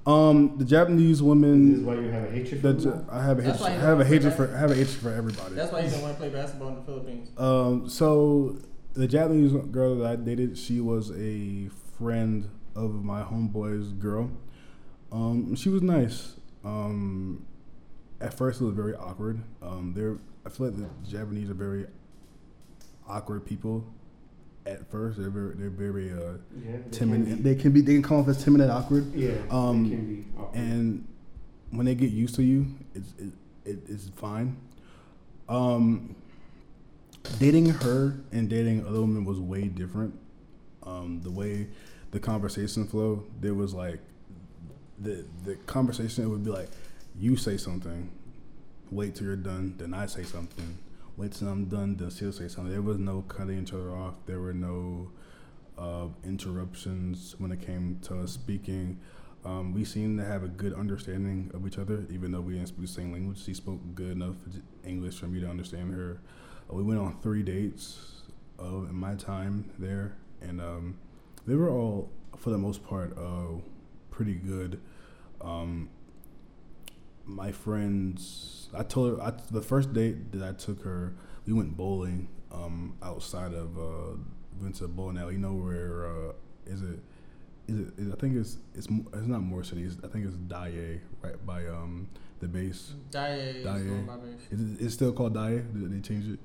Um, 0.09 0.57
the 0.57 0.63
Japanese 0.63 1.21
woman. 1.21 1.69
This 1.71 1.79
is 1.79 1.85
women. 1.85 2.01
why 2.01 2.05
you 2.07 2.11
have 2.13 2.23
a 2.29 2.31
hatred 2.31 2.61
for 2.61 2.71
them. 2.73 3.07
I 3.11 3.21
have 3.23 3.39
a 3.39 3.41
That's 3.41 3.59
hatred. 3.59 3.61
why 3.61 3.69
I 3.69 3.73
you 3.75 3.79
have 3.81 3.99
a 3.99 4.03
don't 4.03 4.13
hatred 4.13 4.33
for. 4.33 4.55
I 4.55 4.59
have 4.59 4.71
a 4.71 4.75
hatred 4.75 4.97
for 4.97 5.09
everybody. 5.13 5.55
That's 5.55 5.71
why 5.73 5.81
you 5.81 5.89
don't 5.89 6.01
want 6.01 6.13
to 6.13 6.19
play 6.19 6.29
basketball 6.29 6.69
in 6.69 6.75
the 6.75 6.81
Philippines. 6.83 7.29
Um, 7.37 7.89
so 7.89 8.57
the 8.93 9.07
Japanese 9.07 9.51
girl 9.71 9.95
that 9.97 10.07
I 10.07 10.15
dated, 10.15 10.57
she 10.57 10.79
was 10.79 11.11
a 11.11 11.67
friend 11.97 12.49
of 12.75 13.03
my 13.03 13.21
homeboy's 13.23 13.91
girl. 13.91 14.31
Um, 15.11 15.55
she 15.55 15.67
was 15.69 15.81
nice. 15.81 16.35
Um, 16.63 17.45
at 18.21 18.33
first, 18.33 18.61
it 18.61 18.63
was 18.63 18.73
very 18.75 18.95
awkward. 18.95 19.41
Um, 19.61 19.93
they're 19.95 20.17
I 20.47 20.49
feel 20.49 20.67
like 20.67 20.77
the 20.77 20.89
Japanese 21.11 21.49
are 21.49 21.53
very 21.53 21.85
awkward 23.07 23.45
people. 23.45 23.85
At 24.65 24.89
first, 24.89 25.19
they're 25.19 25.29
very 25.29 25.53
they're 25.55 25.69
very 25.69 26.11
uh, 26.11 26.37
Yeah, 26.65 26.77
they 26.85 26.89
timid. 26.97 27.25
can. 27.27 27.43
They 27.43 27.55
can 27.55 27.71
be 27.73 27.81
they 27.81 27.93
can 27.95 28.03
come 28.03 28.17
off 28.19 28.27
as 28.29 28.41
timid 28.43 28.61
and 28.61 28.71
awkward. 28.71 29.13
Yeah, 29.13 29.31
Um, 29.49 29.89
can 29.89 30.05
be. 30.15 30.25
awkward. 30.39 30.57
And 30.57 31.07
when 31.71 31.85
they 31.85 31.95
get 31.95 32.11
used 32.11 32.35
to 32.35 32.43
you, 32.43 32.65
it's 32.95 33.13
it, 33.19 33.31
it, 33.65 33.79
it's 33.89 34.07
fine. 34.15 34.55
Um, 35.49 36.15
dating 37.39 37.65
her 37.69 38.17
and 38.31 38.49
dating 38.49 38.85
other 38.87 39.01
women 39.01 39.25
was 39.25 39.39
way 39.39 39.67
different. 39.67 40.17
Um, 40.83 41.19
the 41.23 41.31
way 41.31 41.67
the 42.11 42.19
conversation 42.21 42.87
flow, 42.87 43.25
there 43.41 43.53
was 43.53 43.73
like 43.73 43.99
the 44.99 45.25
the 45.45 45.55
conversation. 45.65 46.23
It 46.23 46.27
would 46.27 46.45
be 46.45 46.51
like 46.51 46.69
you 47.19 47.35
say 47.35 47.57
something, 47.57 48.09
wait 48.91 49.15
till 49.15 49.27
you're 49.27 49.35
done, 49.35 49.75
then 49.77 49.93
I 49.93 50.05
say 50.05 50.23
something, 50.23 50.77
wait 51.15 51.33
till 51.33 51.47
I'm 51.47 51.65
done, 51.65 51.97
then 51.97 52.09
she'll 52.09 52.31
say 52.31 52.47
something. 52.47 52.71
There 52.71 52.81
was 52.81 52.97
no 52.97 53.23
cutting 53.23 53.61
each 53.61 53.73
other 53.73 53.91
off. 53.91 54.15
There 54.25 54.39
were 54.39 54.53
no 54.53 55.11
uh, 55.77 56.07
interruptions 56.23 57.35
when 57.37 57.51
it 57.51 57.61
came 57.61 57.99
to 58.03 58.19
us 58.21 58.31
speaking. 58.31 58.99
Um, 59.45 59.73
we 59.73 59.85
seemed 59.85 60.19
to 60.19 60.25
have 60.25 60.43
a 60.43 60.47
good 60.47 60.73
understanding 60.73 61.51
of 61.53 61.65
each 61.65 61.77
other, 61.77 62.05
even 62.11 62.31
though 62.31 62.41
we 62.41 62.53
didn't 62.53 62.67
speak 62.67 62.81
the 62.81 62.87
same 62.87 63.11
language. 63.11 63.43
She 63.43 63.53
spoke 63.53 63.79
good 63.95 64.11
enough 64.11 64.35
English 64.85 65.19
for 65.19 65.27
me 65.27 65.39
to 65.39 65.47
understand 65.47 65.93
her. 65.93 66.19
Uh, 66.69 66.75
we 66.75 66.83
went 66.83 66.99
on 66.99 67.17
three 67.21 67.43
dates 67.43 68.23
of 68.59 68.91
my 68.91 69.15
time 69.15 69.71
there, 69.77 70.17
and 70.41 70.59
um, 70.59 70.97
they 71.45 71.55
were 71.55 71.69
all, 71.69 72.09
for 72.35 72.49
the 72.49 72.57
most 72.57 72.83
part, 72.83 73.17
uh, 73.17 73.59
pretty 74.11 74.33
good. 74.33 74.81
Um, 75.39 75.89
my 77.27 77.51
friends, 77.51 78.69
I 78.73 78.83
told 78.83 79.17
her 79.17 79.23
I, 79.23 79.33
the 79.51 79.61
first 79.61 79.93
date 79.93 80.31
that 80.31 80.43
I 80.47 80.53
took 80.53 80.83
her, 80.83 81.15
we 81.45 81.53
went 81.53 81.75
bowling 81.77 82.29
um, 82.51 82.97
outside 83.03 83.53
of 83.53 83.77
uh, 83.77 84.17
went 84.61 84.75
to 84.75 84.85
a 84.85 84.87
bowling 84.87 85.17
alley. 85.17 85.33
You 85.33 85.39
know 85.39 85.53
where 85.53 86.07
uh, 86.07 86.31
is 86.65 86.81
it? 86.81 86.99
Is 87.67 87.79
it? 87.79 87.93
Is, 87.97 88.13
I 88.13 88.15
think 88.15 88.37
it's 88.37 88.57
it's 88.73 88.87
it's 88.87 89.27
not 89.27 89.41
Moore 89.41 89.63
City. 89.63 89.87
I 90.03 90.07
think 90.07 90.25
it's 90.25 90.35
Dye 90.35 90.99
right 91.21 91.45
by 91.45 91.65
um 91.67 92.07
the 92.39 92.47
base. 92.47 92.93
Dye 93.11 93.33
is 93.35 93.65
Dye. 93.65 93.79
going 93.79 94.05
by 94.05 94.15
base. 94.17 94.41
Is 94.51 94.61
it, 94.61 94.85
it's 94.85 94.93
still 94.93 95.11
called 95.11 95.33
Dye? 95.33 95.61
Did 95.73 95.91
they 95.91 96.07
change 96.07 96.33
it? 96.33 96.39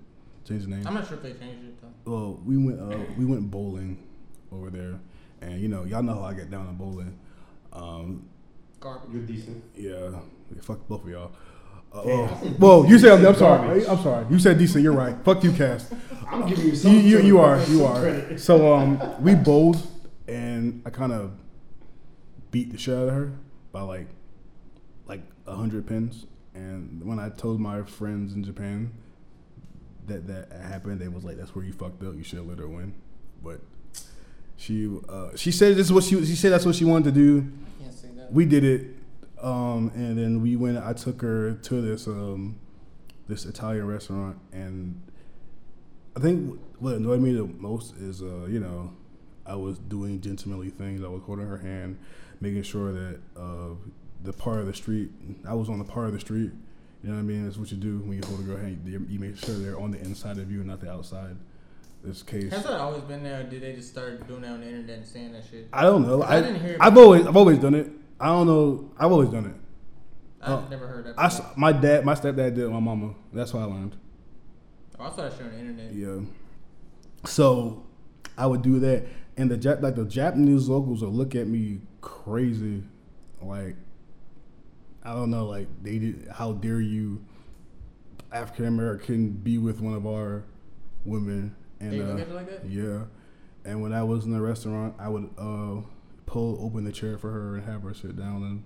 Change 0.47 0.65
the 0.65 0.71
name? 0.71 0.87
I'm 0.87 0.95
not 0.95 1.07
sure 1.07 1.17
if 1.19 1.23
they 1.23 1.33
changed 1.35 1.65
it 1.65 1.81
though. 1.81 2.11
well, 2.11 2.41
we 2.45 2.57
went 2.57 2.81
uh, 2.81 2.99
we 3.17 3.25
went 3.25 3.49
bowling 3.51 4.03
over 4.51 4.71
there, 4.71 4.99
and 5.41 5.61
you 5.61 5.69
know 5.69 5.85
y'all 5.85 6.03
know 6.03 6.15
how 6.15 6.25
I 6.25 6.35
get 6.35 6.51
down 6.51 6.67
on 6.67 6.77
bowling. 6.77 7.17
Um, 7.73 8.29
Garbage. 8.81 9.11
You're 9.13 9.23
decent. 9.23 9.63
yeah, 9.77 10.19
fuck 10.61 10.87
both 10.89 11.05
of 11.05 11.09
y'all. 11.11 11.33
Uh, 11.93 12.03
Damn. 12.05 12.19
oh, 12.31 12.55
well, 12.59 12.87
you 12.87 12.99
said 12.99 13.25
I'm 13.25 13.35
sorry. 13.35 13.87
I'm 13.87 14.03
sorry. 14.03 14.27
You 14.31 14.39
said 14.39 14.59
decent. 14.59 14.83
You're 14.83 14.93
right. 14.95 15.15
Fuck 15.25 15.45
you, 15.45 15.53
Cass. 15.53 15.93
I'm 16.29 16.47
giving 16.49 16.65
you 16.65 16.71
You 16.71 16.77
some. 16.77 16.93
you, 16.95 17.21
you 17.21 17.39
are 17.41 17.63
you 17.65 17.85
are. 17.85 18.01
credit. 18.01 18.41
So 18.41 18.75
um, 18.75 18.99
we 19.23 19.35
bowled, 19.35 19.87
and 20.27 20.83
I 20.87 20.91
kind 20.91 21.13
of 21.13 21.33
beat 22.51 22.73
the 22.73 22.79
shit 22.79 22.95
out 22.95 23.09
of 23.09 23.15
her 23.15 23.33
by 23.73 23.83
like 23.83 24.07
like 25.07 25.21
a 25.47 25.55
hundred 25.55 25.87
pins. 25.87 26.27
And 26.55 27.03
when 27.05 27.19
I 27.19 27.29
told 27.31 27.61
my 27.61 27.83
friends 27.83 28.33
in 28.35 28.43
Japan, 28.45 28.93
that 30.07 30.27
that 30.27 30.51
happened, 30.63 31.01
they 31.01 31.09
was 31.09 31.25
like, 31.25 31.37
"That's 31.37 31.55
where 31.55 31.65
you 31.65 31.73
fucked 31.75 32.03
up. 32.03 32.15
You 32.15 32.25
should 32.25 32.39
have 32.39 32.47
let 32.47 32.59
her 32.59 32.69
win." 32.69 32.95
But 33.45 33.61
she 34.57 34.89
uh, 35.11 35.37
she 35.37 35.51
said 35.53 35.77
this 35.77 35.87
is 35.87 35.93
what 35.93 36.05
she 36.05 36.25
she 36.25 36.37
said 36.37 36.53
that's 36.53 36.65
what 36.65 36.75
she 36.75 36.87
wanted 36.87 37.05
to 37.05 37.13
do. 37.13 37.53
Can't 37.83 37.93
say 37.95 38.09
that. 38.17 38.33
We 38.33 38.47
did 38.47 38.65
it, 38.65 38.87
um, 39.43 39.91
and 39.95 40.17
then 40.17 40.41
we 40.41 40.57
went. 40.57 40.79
I 40.79 40.93
took 40.93 41.21
her 41.23 41.55
to 41.55 41.81
this 41.81 42.07
um, 42.07 42.59
this 43.29 43.45
Italian 43.45 43.87
restaurant, 43.87 44.39
and 44.53 45.03
I 46.17 46.21
think 46.21 46.61
what 46.79 46.95
annoyed 46.95 47.21
me 47.21 47.33
the 47.33 47.45
most 47.45 47.97
is 47.97 48.23
uh, 48.23 48.47
you 48.49 48.61
know 48.61 48.93
I 49.45 49.57
was 49.57 49.79
doing 49.79 50.21
gentlemanly 50.21 50.71
things. 50.71 51.03
I 51.03 51.09
was 51.09 51.23
holding 51.23 51.47
her 51.47 51.59
hand, 51.59 51.99
making 52.41 52.63
sure 52.63 52.93
that 52.93 53.21
uh, 53.37 53.75
the 54.23 54.33
part 54.33 54.61
of 54.61 54.67
the 54.67 54.75
street 54.75 55.11
I 55.47 55.55
was 55.55 55.69
on 55.69 55.79
the 55.79 55.85
part 55.85 56.07
of 56.07 56.13
the 56.13 56.21
street. 56.21 56.53
You 57.03 57.09
know 57.09 57.17
what 57.17 57.21
I 57.21 57.25
mean? 57.25 57.45
That's 57.45 57.59
what 57.59 57.71
you 57.73 57.77
do 57.77 57.99
when 57.99 58.13
you 58.13 58.23
hold 58.29 58.41
a 58.41 58.43
girl 58.45 58.59
hand. 58.59 58.83
You, 58.87 59.19
make 59.19 59.37
sure 59.37 59.57
they're 59.57 59.81
on 59.81 59.91
the 59.91 59.99
inside 59.99 60.39
of 60.39 60.53
you 60.53 60.59
and 60.59 60.69
not 60.69 60.81
the 60.81 60.91
outside. 60.91 61.37
This 62.05 62.23
case. 62.23 62.53
Has 62.53 62.63
that 62.63 62.81
always 62.81 63.03
been 63.03 63.23
there, 63.23 63.41
or 63.41 63.43
did 63.45 63.63
they 63.63 63.75
just 63.75 63.89
start 63.89 64.27
doing 64.27 64.43
that 64.43 64.51
on 64.51 64.61
the 64.61 64.67
internet 64.67 64.99
and 64.99 65.07
saying 65.07 65.33
that 65.33 65.45
shit? 65.49 65.69
I 65.73 65.83
don't 65.83 66.07
know. 66.07 66.23
I 66.23 66.39
I, 66.39 66.41
didn't 66.41 66.61
hear 66.61 66.77
I've 66.81 66.97
always 66.97 67.27
I've 67.27 67.37
always 67.37 67.59
done 67.59 67.75
it. 67.75 67.91
I 68.23 68.27
don't 68.27 68.47
know. 68.47 68.91
I've 68.99 69.11
always 69.11 69.29
done 69.31 69.47
it. 69.47 69.55
I've 70.41 70.65
Oh. 70.65 70.69
never 70.71 70.87
heard 70.87 71.07
that. 71.07 71.15
I 71.19 71.29
before. 71.29 71.47
my 71.57 71.73
dad, 71.73 72.05
my 72.05 72.15
stepdad 72.15 72.55
did 72.55 72.59
it 72.61 72.71
my 72.71 72.81
mama. 72.81 73.15
That's 73.33 73.53
why 73.53 73.63
I 73.63 73.65
learned. 73.65 73.97
Oh, 74.99 75.05
I 75.05 75.11
saw 75.11 75.17
that 75.23 75.33
shit 75.33 75.43
on 75.43 75.51
the 75.53 75.59
internet. 75.59 75.93
Yeah. 75.93 76.21
So 77.25 77.83
I 78.39 78.47
would 78.47 78.63
do 78.63 78.79
that, 78.81 79.05
and 79.37 79.51
the 79.51 79.57
Jap- 79.59 79.83
like 79.83 79.97
the 79.97 80.05
Japanese 80.05 80.69
locals 80.69 81.03
would 81.03 81.13
look 81.13 81.35
at 81.35 81.47
me 81.49 81.81
crazy, 82.01 82.83
like 83.41 83.77
I 85.05 85.13
don't 85.15 85.31
know, 85.31 85.47
like 85.47 85.67
they 85.83 85.99
did. 85.99 86.29
How 86.33 86.53
dare 86.53 86.81
you, 86.81 87.25
African 88.33 88.67
American, 88.67 89.31
be 89.31 89.59
with 89.59 89.81
one 89.81 89.95
of 89.95 90.07
our 90.07 90.45
women? 91.05 91.55
And 91.81 92.01
uh, 92.01 92.05
look 92.05 92.21
at 92.21 92.29
it 92.29 92.35
like 92.35 92.51
that? 92.51 92.71
yeah. 92.71 93.03
And 93.65 93.83
when 93.83 93.93
I 93.93 94.03
was 94.05 94.25
in 94.25 94.33
the 94.33 94.41
restaurant, 94.41 94.95
I 94.99 95.09
would 95.09 95.29
uh, 95.39 95.83
pull 96.33 96.59
open 96.65 96.85
the 96.85 96.93
chair 96.93 97.19
for 97.19 97.31
her 97.31 97.57
and 97.57 97.67
have 97.67 97.83
her 97.83 97.93
sit 97.93 98.17
down 98.17 98.43
and 98.43 98.65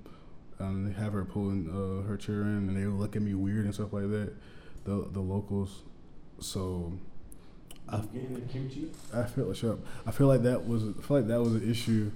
um, 0.60 0.94
have 0.94 1.12
her 1.12 1.24
pulling 1.24 1.68
uh, 1.68 2.06
her 2.06 2.16
chair 2.16 2.42
in, 2.42 2.68
and 2.68 2.76
they 2.76 2.86
would 2.86 2.98
look 2.98 3.16
at 3.16 3.22
me 3.22 3.34
weird 3.34 3.64
and 3.64 3.74
stuff 3.74 3.92
like 3.92 4.08
that. 4.08 4.32
The 4.84 5.08
the 5.10 5.20
locals. 5.20 5.82
So 6.38 6.92
I. 7.88 8.02
I 9.12 9.24
feel 9.24 9.50
up. 9.50 9.80
I 10.06 10.12
feel 10.12 10.28
like 10.28 10.44
that 10.44 10.66
was 10.66 10.84
I 10.84 11.02
feel 11.02 11.16
like 11.18 11.26
that 11.26 11.40
was 11.40 11.56
an 11.56 11.68
issue. 11.68 12.12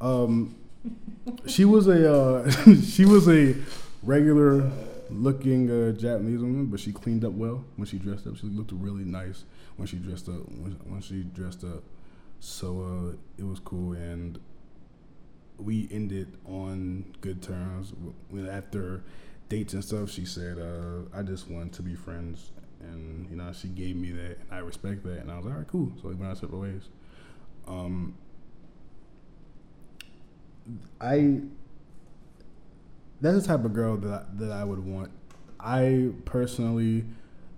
Um, 0.00 0.56
she 1.46 1.66
was 1.66 1.86
a 1.88 2.12
uh, 2.12 2.50
she 2.82 3.04
was 3.04 3.28
a 3.28 3.54
regular 4.02 4.70
looking 5.10 5.70
uh, 5.70 5.92
Japanese 5.92 6.40
woman, 6.40 6.66
but 6.66 6.80
she 6.80 6.92
cleaned 6.92 7.24
up 7.24 7.32
well 7.32 7.64
when 7.76 7.86
she 7.86 7.98
dressed 7.98 8.26
up. 8.26 8.38
She 8.38 8.46
looked 8.46 8.72
really 8.72 9.04
nice 9.04 9.44
when 9.76 9.86
she 9.86 9.98
dressed 9.98 10.28
up. 10.28 10.48
When, 10.48 10.72
when 10.86 11.02
she 11.02 11.22
dressed 11.22 11.64
up, 11.64 11.82
so 12.40 12.80
uh, 12.80 13.16
it 13.36 13.46
was 13.46 13.60
cool, 13.60 13.92
and 13.92 14.38
we 15.58 15.88
ended 15.90 16.36
on 16.46 17.14
good 17.20 17.42
terms. 17.42 17.92
After 18.50 19.02
dates 19.48 19.74
and 19.74 19.84
stuff, 19.84 20.10
she 20.10 20.24
said, 20.24 20.58
uh, 20.58 21.08
"I 21.16 21.22
just 21.22 21.50
want 21.50 21.72
to 21.74 21.82
be 21.82 21.94
friends." 21.94 22.50
And 22.80 23.28
you 23.30 23.36
know, 23.36 23.52
she 23.52 23.68
gave 23.68 23.96
me 23.96 24.12
that, 24.12 24.38
and 24.38 24.52
I 24.52 24.58
respect 24.58 25.02
that. 25.04 25.18
And 25.20 25.30
I 25.30 25.36
was 25.36 25.46
like, 25.46 25.54
"All 25.54 25.60
right, 25.60 25.68
cool." 25.68 25.92
So 26.02 26.08
we 26.08 26.14
went 26.14 26.30
our 26.30 26.36
separate 26.36 26.58
ways. 26.58 26.88
Um, 27.66 28.14
I 31.00 31.40
that's 33.20 33.40
the 33.40 33.46
type 33.46 33.64
of 33.64 33.72
girl 33.72 33.96
that 33.96 34.12
I, 34.12 34.24
that 34.34 34.52
I 34.52 34.64
would 34.64 34.84
want. 34.84 35.10
I 35.58 36.10
personally 36.24 37.04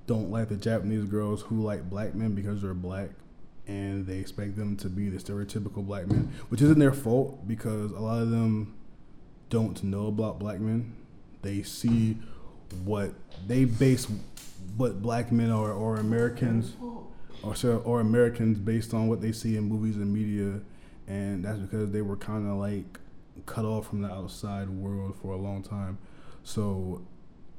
don't 0.07 0.31
like 0.31 0.49
the 0.49 0.57
Japanese 0.57 1.05
girls 1.05 1.43
who 1.43 1.61
like 1.63 1.91
black 1.91 2.15
men 2.15 2.35
because 2.35 2.63
they're 2.63 2.75
black 2.75 3.11
and 3.69 4.07
they 4.07 4.17
expect 4.17 4.57
them 4.57 4.77
to 4.79 4.89
be 4.89 5.11
the 5.11 5.19
stereotypical 5.19 5.87
black 5.87 6.07
men, 6.09 6.33
which 6.49 6.63
isn't 6.63 6.79
their 6.79 6.93
fault 6.93 7.47
because 7.47 7.93
a 7.93 8.01
lot 8.01 8.21
of 8.21 8.31
them 8.31 8.75
don't 9.51 9.85
know 9.85 10.07
about 10.07 10.39
black 10.39 10.59
men. 10.59 10.97
They 11.43 11.63
see 11.63 12.17
what 12.85 13.13
they 13.47 13.65
base 13.65 14.07
what 14.77 15.01
black 15.01 15.31
men 15.31 15.51
are 15.51 15.73
or 15.73 15.97
Americans 15.97 16.75
or 17.43 17.55
or 17.85 18.01
Americans 18.01 18.59
based 18.59 18.93
on 18.95 19.07
what 19.07 19.21
they 19.21 19.33
see 19.33 19.57
in 19.57 19.65
movies 19.65 19.97
and 19.97 20.13
media, 20.13 20.61
and 21.07 21.45
that's 21.45 21.59
because 21.59 21.91
they 21.91 22.03
were 22.03 22.17
kind 22.17 22.49
of 22.49 22.57
like 22.57 22.99
cut 23.47 23.65
off 23.65 23.89
from 23.89 24.03
the 24.03 24.13
outside 24.13 24.69
world 24.69 25.17
for 25.21 25.33
a 25.33 25.37
long 25.37 25.63
time. 25.63 25.99
So 26.43 27.03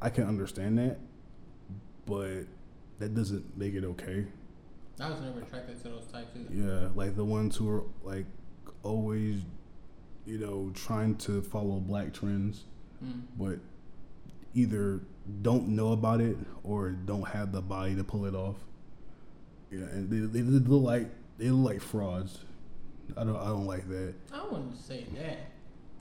I 0.01 0.09
can 0.09 0.25
understand 0.25 0.77
that, 0.79 0.97
but 2.05 2.45
that 2.97 3.13
doesn't 3.15 3.57
make 3.57 3.75
it 3.75 3.83
okay. 3.83 4.25
I 4.99 5.09
was 5.09 5.21
never 5.21 5.39
attracted 5.41 5.81
to 5.83 5.89
those 5.89 6.05
types 6.07 6.35
either. 6.35 6.53
Yeah, 6.53 6.89
like 6.95 7.15
the 7.15 7.23
ones 7.25 7.55
who 7.55 7.69
are 7.69 7.83
like 8.03 8.25
always, 8.83 9.41
you 10.25 10.37
know, 10.37 10.71
trying 10.73 11.15
to 11.17 11.41
follow 11.41 11.79
black 11.79 12.13
trends, 12.13 12.65
Mm. 13.03 13.21
but 13.37 13.59
either 14.53 14.99
don't 15.41 15.69
know 15.69 15.93
about 15.93 16.19
it 16.21 16.35
or 16.63 16.89
don't 16.89 17.27
have 17.29 17.51
the 17.53 17.61
body 17.61 17.95
to 17.95 18.03
pull 18.03 18.25
it 18.25 18.35
off. 18.35 18.55
Yeah, 19.71 19.83
and 19.85 20.09
they, 20.09 20.41
they 20.41 20.41
look 20.41 20.83
like 20.83 21.07
they 21.37 21.49
look 21.49 21.73
like 21.73 21.81
frauds. 21.81 22.39
I 23.15 23.23
don't 23.23 23.35
I 23.37 23.45
don't 23.45 23.67
like 23.67 23.87
that. 23.89 24.13
I 24.33 24.43
wouldn't 24.45 24.77
say 24.77 25.05
that. 25.15 25.37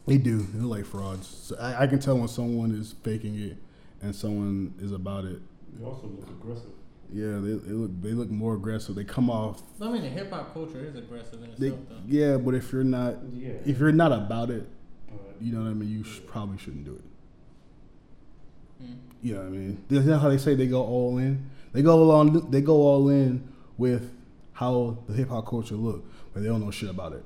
They 0.06 0.18
do. 0.18 0.38
They 0.38 0.58
look 0.60 0.78
like 0.78 0.86
frauds. 0.86 1.26
So 1.28 1.56
I, 1.60 1.82
I 1.82 1.86
can 1.86 1.98
tell 2.00 2.18
when 2.18 2.28
someone 2.28 2.72
is 2.72 2.94
faking 3.04 3.38
it 3.38 3.58
and 4.02 4.14
someone 4.14 4.74
is 4.80 4.90
about 4.92 5.24
it. 5.26 5.40
They 5.78 5.84
also 5.84 6.06
look 6.06 6.28
aggressive. 6.30 6.70
Yeah, 7.12 7.38
they, 7.40 7.54
they 7.54 7.72
look 7.72 7.90
they 8.02 8.10
look 8.12 8.28
more 8.30 8.54
aggressive. 8.54 8.94
They 8.94 9.04
come 9.04 9.30
off. 9.30 9.62
I 9.80 9.90
mean, 9.90 10.02
the 10.02 10.08
hip 10.10 10.30
hop 10.30 10.52
culture 10.52 10.84
is 10.84 10.94
aggressive 10.94 11.42
in 11.42 11.50
They, 11.58 11.68
itself, 11.68 11.80
though. 11.88 11.96
yeah, 12.06 12.36
but 12.36 12.54
if 12.54 12.70
you're 12.72 12.84
not 12.84 13.14
Yeah. 13.34 13.52
if 13.64 13.78
you're 13.78 13.92
not 13.92 14.12
about 14.12 14.50
it, 14.50 14.66
but 15.08 15.36
you 15.40 15.52
know 15.52 15.62
what 15.62 15.70
I 15.70 15.74
mean. 15.74 15.88
You 15.90 16.04
sh- 16.04 16.20
probably 16.26 16.58
shouldn't 16.58 16.84
do 16.84 16.96
it. 16.96 18.84
Mm. 18.84 18.96
You 19.22 19.34
know 19.34 19.40
what 19.40 19.46
I 19.46 19.50
mean? 19.50 19.84
That's 19.88 20.06
not 20.06 20.20
how 20.20 20.28
they 20.28 20.38
say 20.38 20.54
they 20.54 20.66
go 20.66 20.82
all 20.84 21.18
in. 21.18 21.48
They 21.72 21.82
go 21.82 22.02
along. 22.02 22.50
They 22.50 22.60
go 22.60 22.74
all 22.76 23.08
in 23.08 23.48
with 23.76 24.12
how 24.52 24.98
the 25.08 25.14
hip 25.14 25.28
hop 25.30 25.46
culture 25.46 25.76
look, 25.76 26.04
but 26.34 26.42
they 26.42 26.48
don't 26.48 26.60
know 26.64 26.70
shit 26.70 26.90
about 26.90 27.12
it. 27.12 27.24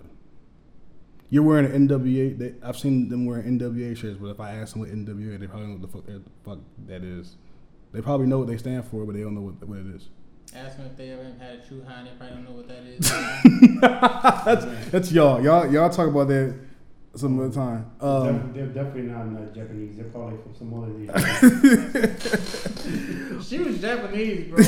You're 1.30 1.42
wearing 1.42 1.64
an 1.66 1.88
NWA. 1.88 2.36
They, 2.38 2.54
I've 2.62 2.78
seen 2.78 3.08
them 3.08 3.24
wearing 3.24 3.58
NWA 3.58 3.96
shirts, 3.96 4.18
but 4.20 4.28
if 4.28 4.38
I 4.40 4.52
ask 4.52 4.74
them 4.74 4.80
what 4.80 4.90
NWA, 4.90 5.40
they 5.40 5.46
probably 5.46 5.66
don't 5.68 5.80
know 5.80 5.86
what 5.86 5.92
the 5.92 5.98
fuck, 5.98 6.06
the 6.06 6.22
fuck 6.44 6.58
that 6.86 7.02
is. 7.02 7.36
They 7.92 8.00
probably 8.00 8.26
know 8.26 8.38
what 8.38 8.48
they 8.48 8.56
stand 8.56 8.84
for, 8.86 9.04
but 9.04 9.14
they 9.14 9.20
don't 9.22 9.34
know 9.34 9.42
what, 9.42 9.62
what 9.68 9.78
it 9.78 9.86
is. 9.94 10.08
Ask 10.54 10.76
them 10.76 10.86
if 10.86 10.96
they 10.96 11.10
ever 11.10 11.24
had 11.38 11.54
a 11.56 11.66
true 11.66 11.82
high, 11.86 12.00
and 12.00 12.06
they 12.08 12.12
probably 12.12 12.36
don't 12.36 12.44
know 12.44 12.52
what 12.52 12.68
that 12.68 12.82
is. 12.84 13.10
that's 13.80 14.64
that's 14.90 15.12
y'all. 15.12 15.42
Y'all 15.42 15.66
y'all 15.72 15.88
talk 15.88 16.08
about 16.08 16.28
that 16.28 16.54
some 17.14 17.38
other 17.40 17.52
time. 17.52 17.90
Um, 18.00 18.52
Def- 18.52 18.54
they're 18.54 18.84
definitely 18.84 19.02
not 19.12 19.26
uh, 19.42 19.46
Japanese. 19.54 19.96
They're 19.96 20.06
probably 20.06 20.38
from 20.42 20.54
some 20.54 20.74
other 20.74 20.92
region. 20.92 21.14
she 23.42 23.58
was 23.58 23.78
Japanese, 23.80 24.48
bro. 24.48 24.58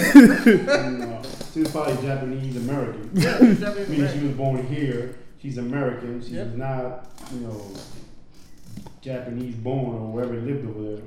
And, 0.74 1.02
uh, 1.02 1.22
she 1.52 1.60
was 1.60 1.70
probably 1.70 1.96
Japanese 2.06 2.56
American. 2.56 3.10
yeah, 3.14 3.38
she 3.38 3.44
was 3.46 3.60
Japanese. 3.60 3.88
Meaning 3.88 4.12
she 4.20 4.26
was 4.26 4.36
born 4.36 4.66
here. 4.66 5.16
She's 5.40 5.58
American. 5.58 6.20
She's 6.22 6.32
Yep. 6.32 6.54
not, 6.56 7.10
you 7.32 7.40
know, 7.40 7.60
Japanese 9.02 9.54
born 9.56 9.96
or 9.96 10.12
wherever 10.12 10.34
lived 10.34 10.66
over 10.68 10.82
there. 10.96 11.02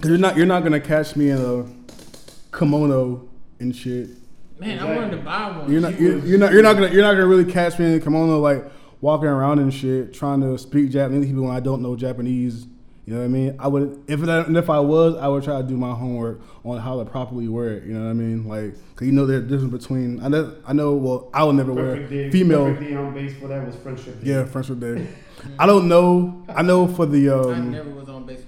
Cause 0.00 0.08
you're 0.08 0.18
not 0.18 0.34
you're 0.34 0.46
not 0.46 0.62
gonna 0.62 0.80
catch 0.80 1.14
me 1.14 1.28
in 1.28 1.36
a 1.38 2.56
kimono 2.56 3.28
and 3.58 3.76
shit. 3.76 4.08
Man, 4.58 4.78
I 4.78 4.96
wanted 4.96 5.10
to 5.10 5.16
buy 5.18 5.58
one. 5.58 5.70
You're 5.70 5.82
not 5.82 6.00
you're, 6.00 6.18
you're 6.20 6.38
not 6.38 6.52
you're 6.52 6.62
not 6.62 6.72
gonna 6.74 6.88
you're 6.88 7.02
not 7.02 7.12
gonna 7.12 7.26
really 7.26 7.44
catch 7.44 7.78
me 7.78 7.84
in 7.84 7.98
a 7.98 8.00
kimono 8.00 8.38
like 8.40 8.64
walking 9.02 9.28
around 9.28 9.58
and 9.58 9.72
shit 9.72 10.14
trying 10.14 10.40
to 10.40 10.56
speak 10.56 10.90
Japanese 10.90 11.24
to 11.24 11.26
people 11.26 11.44
when 11.44 11.54
I 11.54 11.60
don't 11.60 11.82
know 11.82 11.96
Japanese. 11.96 12.66
You 13.04 13.14
know 13.14 13.20
what 13.20 13.26
I 13.26 13.28
mean? 13.28 13.56
I 13.58 13.68
would 13.68 14.04
if 14.08 14.20
that, 14.20 14.48
if 14.48 14.70
I 14.70 14.80
was, 14.80 15.16
I 15.16 15.28
would 15.28 15.44
try 15.44 15.60
to 15.60 15.66
do 15.68 15.76
my 15.76 15.92
homework 15.92 16.40
on 16.64 16.78
how 16.78 16.98
to 16.98 17.10
properly 17.10 17.48
wear 17.48 17.72
it. 17.72 17.84
You 17.84 17.92
know 17.92 18.04
what 18.04 18.10
I 18.10 18.14
mean? 18.14 18.48
Like, 18.48 18.74
cause 18.96 19.06
you 19.06 19.12
know 19.12 19.26
there's 19.26 19.44
a 19.44 19.46
difference 19.46 19.82
between 19.82 20.22
I 20.22 20.28
know 20.28 20.56
I 20.66 20.72
know. 20.72 20.94
Well, 20.94 21.28
I 21.34 21.44
will 21.44 21.52
never 21.52 21.74
wear 21.74 22.06
day. 22.06 22.30
female. 22.30 22.66
Perfect 22.66 22.90
day 22.90 22.96
on 22.96 23.12
base 23.12 23.36
for 23.36 23.48
that 23.48 23.66
was 23.66 23.76
Friendship 23.76 24.22
Day. 24.22 24.30
Yeah, 24.30 24.44
friendship 24.46 24.80
day. 24.80 25.08
I 25.58 25.66
don't 25.66 25.88
know. 25.88 26.46
I 26.48 26.62
know 26.62 26.86
for 26.86 27.04
the 27.04 27.28
I 27.28 27.34
um. 27.34 27.70
never 27.70 27.90
was 27.90 28.08
on 28.08 28.24
base 28.24 28.40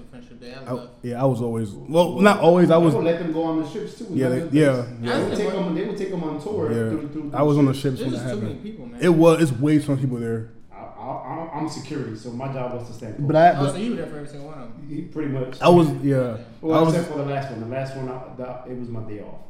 for 0.43 0.51
Friendship 0.51 0.66
Day. 0.66 0.72
I 0.72 0.74
I, 0.74 0.88
yeah, 1.03 1.22
I 1.22 1.24
was 1.26 1.40
always 1.40 1.70
well, 1.72 2.20
not 2.20 2.40
always. 2.40 2.70
I 2.70 2.78
They 2.78 2.84
was 2.84 2.95
would 2.95 3.05
let 3.05 3.18
them 3.18 3.32
go 3.32 3.43
on 3.45 3.62
the 3.62 3.68
ships 3.70 3.99
too. 3.99 4.07
Yeah, 4.11 4.28
they- 4.28 4.38
yeah. 4.38 4.82
base. 4.82 4.86
Yeah. 5.03 5.18
They 5.18 5.24
would 5.28 5.36
take 5.38 5.53
them. 5.53 5.74
They 5.74 5.84
would 5.86 5.97
take 5.99 6.11
them 6.11 6.24
on 6.24 6.43
tour. 6.43 6.70
Yeah. 6.70 6.90
Through, 6.90 7.09
through, 7.09 7.30
I 7.34 7.43
was 7.43 7.59
on 7.59 7.66
the 7.66 7.74
ships. 7.74 7.99
ships 7.99 8.01
when 8.03 8.11
There's 8.12 8.22
that 8.24 8.30
too 8.30 8.36
many 8.40 8.47
happened. 8.55 8.62
people, 8.64 8.86
man. 8.86 9.01
It 9.03 9.09
was. 9.14 9.43
It's 9.43 9.53
way 9.61 9.78
too 9.78 9.88
many 9.88 10.01
people 10.03 10.18
there. 10.18 10.51
I, 10.72 10.76
I, 11.05 11.51
I'm 11.59 11.68
security, 11.68 12.14
so 12.16 12.30
my 12.30 12.53
job 12.53 12.74
was 12.74 12.86
to 12.88 12.93
stand. 12.95 13.26
But 13.26 13.34
I, 13.36 13.51
oh, 13.51 13.64
but 13.64 13.72
so 13.72 13.76
you 13.78 13.90
were 13.90 13.97
there 13.97 14.07
for 14.07 14.16
every 14.16 14.28
single 14.28 14.49
one 14.49 14.59
of 14.59 14.68
them. 14.68 14.86
He- 14.88 15.03
pretty 15.03 15.30
much. 15.30 15.61
I 15.61 15.68
was 15.68 15.88
yeah. 16.03 16.36
Well, 16.61 16.78
I 16.78 16.82
was 16.82 16.95
except 16.95 17.12
for 17.12 17.18
the 17.18 17.24
last 17.24 17.51
one. 17.51 17.61
The 17.61 17.66
last 17.66 17.97
one, 17.97 18.09
I, 18.09 18.20
the, 18.36 18.72
it 18.72 18.78
was 18.78 18.88
my 18.88 19.03
day 19.09 19.20
off, 19.20 19.40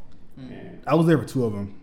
Mm. 0.41 0.51
and 0.51 0.83
I 0.87 0.95
was 0.95 1.07
there 1.07 1.19
for 1.19 1.27
two 1.27 1.45
of 1.45 1.53
them. 1.53 1.75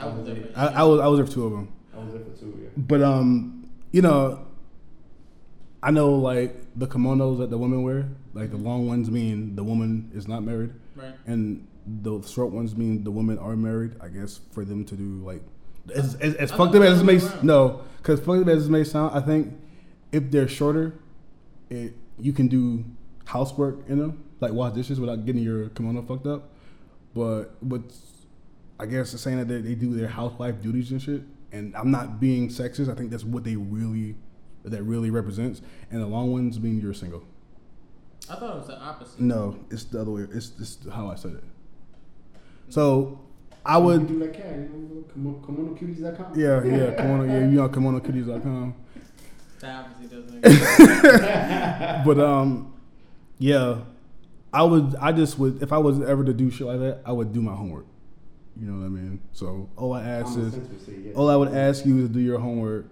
I 0.00 0.06
was 0.06 0.26
there. 0.26 0.36
I, 0.56 0.66
I 0.68 0.82
was 0.84 1.00
I 1.00 1.06
was 1.06 1.18
there 1.18 1.26
for 1.26 1.32
two 1.32 1.44
of 1.46 1.52
them. 1.52 1.68
I 1.94 1.98
was 2.02 2.12
there 2.14 2.22
for 2.22 2.30
two. 2.40 2.58
Yeah. 2.62 2.68
But 2.78 3.02
um, 3.02 3.68
you 3.92 4.00
know, 4.00 4.46
I 5.88 5.90
know 5.90 6.10
like 6.30 6.54
the 6.76 6.86
kimonos 6.86 7.38
that 7.38 7.48
the 7.50 7.56
women 7.58 7.82
wear, 7.82 8.08
like 8.34 8.50
the 8.50 8.58
long 8.58 8.86
ones 8.86 9.10
mean 9.10 9.56
the 9.56 9.64
woman 9.64 10.10
is 10.14 10.28
not 10.28 10.42
married, 10.42 10.72
Right. 10.94 11.14
and 11.26 11.66
the 11.86 12.20
short 12.22 12.50
ones 12.52 12.76
mean 12.76 13.04
the 13.04 13.10
women 13.10 13.38
are 13.38 13.56
married. 13.56 13.92
I 14.00 14.08
guess 14.08 14.40
for 14.52 14.64
them 14.70 14.84
to 14.84 14.94
do 14.94 15.08
like 15.30 15.42
as 15.94 16.14
as, 16.16 16.34
as 16.34 16.50
fucked 16.50 16.74
up 16.74 16.82
as 16.82 17.00
it 17.00 17.04
may 17.04 17.16
the 17.16 17.24
other 17.24 17.30
way 17.30 17.36
around. 17.36 17.46
no, 17.46 17.80
because 17.98 18.20
fucked 18.20 18.42
up 18.42 18.48
as 18.48 18.66
it 18.66 18.70
may 18.70 18.84
sound, 18.84 19.16
I 19.16 19.20
think 19.20 19.54
if 20.12 20.30
they're 20.30 20.48
shorter, 20.60 20.86
it 21.70 21.94
you 22.18 22.32
can 22.34 22.48
do 22.48 22.84
housework 23.24 23.76
in 23.88 23.98
them, 23.98 24.12
like 24.40 24.52
wash 24.52 24.74
dishes 24.74 25.00
without 25.00 25.24
getting 25.24 25.42
your 25.42 25.70
kimono 25.70 26.02
fucked 26.02 26.26
up. 26.26 26.50
But 27.14 27.44
but 27.66 27.80
I 28.78 28.84
guess 28.86 29.14
it's 29.14 29.22
saying 29.22 29.38
that 29.38 29.48
they, 29.48 29.60
they 29.62 29.74
do 29.74 29.94
their 29.94 30.08
housewife 30.08 30.60
duties 30.60 30.90
and 30.92 31.00
shit. 31.00 31.22
And 31.50 31.74
I'm 31.74 31.90
not 31.90 32.20
being 32.20 32.50
sexist. 32.50 32.92
I 32.92 32.94
think 32.94 33.10
that's 33.10 33.24
what 33.24 33.42
they 33.44 33.56
really 33.56 34.16
that 34.70 34.82
really 34.82 35.10
represents. 35.10 35.60
And 35.90 36.00
the 36.02 36.06
long 36.06 36.32
ones 36.32 36.58
mean 36.60 36.80
you're 36.80 36.94
single. 36.94 37.22
I 38.30 38.34
thought 38.36 38.50
it 38.56 38.58
was 38.58 38.66
the 38.66 38.78
opposite. 38.80 39.20
No, 39.20 39.58
it's 39.70 39.84
the 39.84 40.00
other 40.00 40.10
way. 40.10 40.26
It's 40.32 40.52
it's 40.60 40.78
how 40.92 41.08
I 41.10 41.14
said 41.14 41.32
it. 41.32 41.44
So 42.68 43.20
I 43.64 43.78
You 43.78 43.84
would 43.84 44.08
do 44.08 44.14
like 44.18 44.34
cat. 44.34 44.44
You 44.56 44.68
know, 44.68 45.04
kimono- 45.14 45.40
kimonocuties.com. 45.46 46.38
yeah 46.38 46.62
yeah 46.64 46.94
kimono 46.94 47.24
yeah 47.24 47.38
you 47.40 47.46
know 47.56 47.68
kimonokitties.com. 47.68 48.74
That 49.60 49.86
obviously 49.86 50.20
doesn't. 50.42 52.04
But 52.04 52.18
um 52.20 52.72
yeah, 53.38 53.80
I 54.52 54.62
would 54.62 54.94
I 55.00 55.12
just 55.12 55.38
would 55.38 55.62
if 55.62 55.72
I 55.72 55.78
was 55.78 56.00
ever 56.00 56.24
to 56.24 56.32
do 56.34 56.50
shit 56.50 56.66
like 56.66 56.80
that 56.80 57.00
I 57.06 57.12
would 57.12 57.32
do 57.32 57.40
my 57.40 57.54
homework. 57.54 57.86
You 58.60 58.66
know 58.66 58.80
what 58.80 58.86
I 58.86 58.88
mean? 58.88 59.20
So 59.32 59.68
all 59.76 59.92
I 59.94 60.02
ask 60.02 60.36
is 60.36 60.52
sense 60.52 60.68
would 60.68 60.84
say 60.84 60.92
yes. 61.06 61.14
all 61.16 61.30
I 61.30 61.36
would 61.36 61.54
ask 61.54 61.86
you 61.86 61.98
is 62.02 62.08
do 62.08 62.20
your 62.20 62.38
homework. 62.40 62.86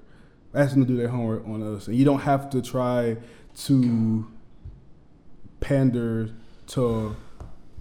Ask 0.56 0.72
them 0.72 0.80
to 0.80 0.88
do 0.88 0.96
their 0.96 1.08
homework 1.08 1.46
on 1.46 1.62
us, 1.62 1.86
and 1.86 1.96
you 1.96 2.04
don't 2.04 2.20
have 2.20 2.48
to 2.50 2.62
try 2.62 3.18
to 3.56 4.26
pander 5.60 6.30
to 6.68 7.14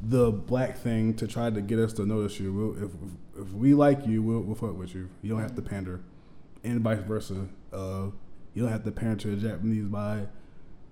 the 0.04 0.32
black 0.32 0.78
thing 0.78 1.14
to 1.16 1.26
try 1.26 1.50
to 1.50 1.62
get 1.62 1.80
us 1.80 1.94
to 1.94 2.06
notice 2.06 2.38
you. 2.38 2.54
We'll, 2.54 2.84
if 2.84 2.92
if 3.48 3.54
we 3.54 3.74
like 3.74 4.06
you, 4.06 4.22
we'll, 4.22 4.42
we'll 4.42 4.56
fuck 4.56 4.78
with 4.78 4.94
you. 4.94 5.10
You 5.22 5.30
don't 5.30 5.42
have 5.42 5.56
to 5.56 5.62
pander, 5.62 6.02
and 6.66 6.82
vice 6.82 7.00
versa. 7.00 7.48
Uh, 7.72 8.08
you 8.54 8.62
don't 8.64 8.72
have 8.72 8.84
to 8.84 8.92
pander 8.92 9.16
to 9.24 9.36
the 9.36 9.48
Japanese 9.48 9.86
by 9.86 10.28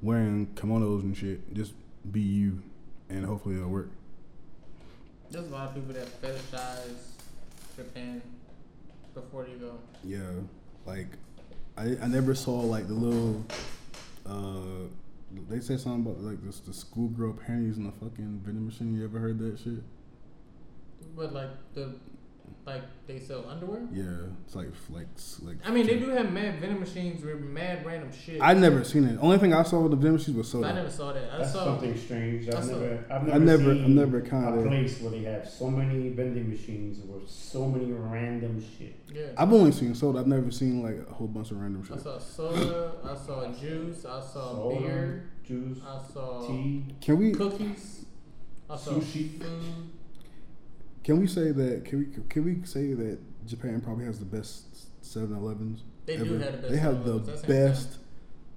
wearing 0.02 0.48
kimonos 0.56 1.02
and 1.02 1.16
shit. 1.16 1.54
Just 1.54 1.74
be 2.10 2.22
you, 2.22 2.64
and 3.10 3.26
hopefully 3.26 3.56
it'll 3.56 3.68
work. 3.68 3.92
There's 5.32 5.48
a 5.48 5.50
lot 5.50 5.68
of 5.70 5.76
people 5.76 5.94
that 5.94 6.22
fetishize 6.22 7.12
Japan 7.76 8.22
before 9.14 9.44
they 9.44 9.54
go. 9.54 9.80
Yeah, 10.04 10.30
like 10.86 11.18
I 11.78 11.98
I 12.02 12.08
never 12.08 12.36
saw 12.36 12.60
like 12.60 12.88
the 12.88 12.94
little 12.94 13.46
uh 14.26 14.88
they 15.50 15.60
said 15.60 15.80
something 15.80 16.02
about 16.12 16.24
like 16.24 16.44
this 16.44 16.60
the 16.60 16.74
schoolgirl 16.74 17.34
panties 17.34 17.78
in 17.78 17.86
the 17.86 17.92
fucking 17.92 18.42
vending 18.44 18.66
machine. 18.66 18.96
You 18.96 19.04
ever 19.06 19.20
heard 19.20 19.40
that 19.40 19.58
shit? 19.60 19.84
But 21.16 21.34
like 21.34 21.50
the 21.74 21.96
like 22.66 22.82
they 23.08 23.20
sell 23.20 23.46
underwear. 23.50 23.82
Yeah, 23.92 24.04
it's 24.46 24.56
like 24.56 24.68
like 24.90 25.08
like. 25.42 25.58
I 25.66 25.72
mean, 25.72 25.86
they 25.86 26.00
do 26.00 26.10
have 26.10 26.32
mad 26.32 26.60
vending 26.62 26.80
machines 26.80 27.24
with 27.24 27.42
mad 27.42 27.86
random 27.86 28.10
shit. 28.12 28.40
I 28.42 28.54
never 28.54 28.84
seen 28.86 29.04
it. 29.04 29.18
Only 29.22 29.38
thing 29.38 29.54
I 29.54 29.64
saw 29.64 29.82
with 29.82 29.92
the 29.92 29.98
vending 29.98 30.14
machines 30.14 30.38
was 30.38 30.50
soda. 30.50 30.68
I 30.68 30.74
never 30.74 30.90
saw 30.90 31.12
that. 31.12 31.30
I 31.34 31.38
That's 31.40 31.52
saw. 31.52 31.66
something 31.66 31.98
strange. 31.98 32.48
I've 32.48 32.56
I 32.56 32.62
saw- 32.62 32.68
never, 32.80 33.06
I've 33.10 33.22
I 33.24 33.38
never, 33.38 33.40
never, 33.40 33.74
seen 33.74 33.96
never 33.96 34.18
a 34.20 34.22
kind 34.22 34.60
of. 34.60 34.66
place 34.66 35.02
where 35.02 35.12
they 35.12 35.24
have 35.24 35.48
so 35.50 35.70
many 35.70 36.10
vending 36.10 36.50
machines 36.50 37.00
with 37.06 37.30
so 37.30 37.68
many 37.68 37.92
random 37.92 38.64
shit. 38.78 38.96
Yeah. 39.14 39.28
I've 39.38 39.52
only 39.52 39.72
seen 39.74 39.94
soda. 39.94 40.20
I've 40.20 40.28
never 40.28 40.50
seen 40.50 40.82
like 40.82 41.06
a 41.10 41.14
whole 41.14 41.28
bunch 41.28 41.52
of 41.52 41.60
random 41.60 41.84
shit. 41.84 41.98
I 41.98 42.00
saw 42.00 42.18
soda. 42.18 42.94
I 43.04 43.16
saw 43.16 43.52
juice. 43.52 44.06
I 44.06 44.20
saw 44.22 44.54
Soda, 44.56 44.80
beer. 44.80 45.30
juice, 45.44 45.80
I 45.86 46.02
saw 46.14 46.48
tea, 46.48 46.86
Can 47.02 47.18
we 47.18 47.32
cookies. 47.34 48.06
I 48.70 48.78
saw 48.78 48.92
Sushi. 48.92 49.40
food. 49.42 49.90
Can 51.04 51.20
we 51.20 51.28
say 51.28 51.52
that 51.52 51.86
can 51.86 52.00
we 52.00 52.06
can 52.30 52.44
we 52.46 52.66
say 52.66 52.94
that 52.94 53.20
Japan 53.46 53.82
probably 53.82 54.06
has 54.06 54.20
the 54.20 54.26
best 54.26 54.88
7-Elevens? 55.04 55.82
They 56.06 56.18
do 56.18 56.38
have 56.38 56.54
the 56.54 56.58
best. 56.58 56.70
They 56.70 56.78
have 56.78 57.04
the 57.06 57.20
7-Elevens. 57.20 57.28
That's 57.28 57.42
hands 57.44 57.86
best 57.86 58.00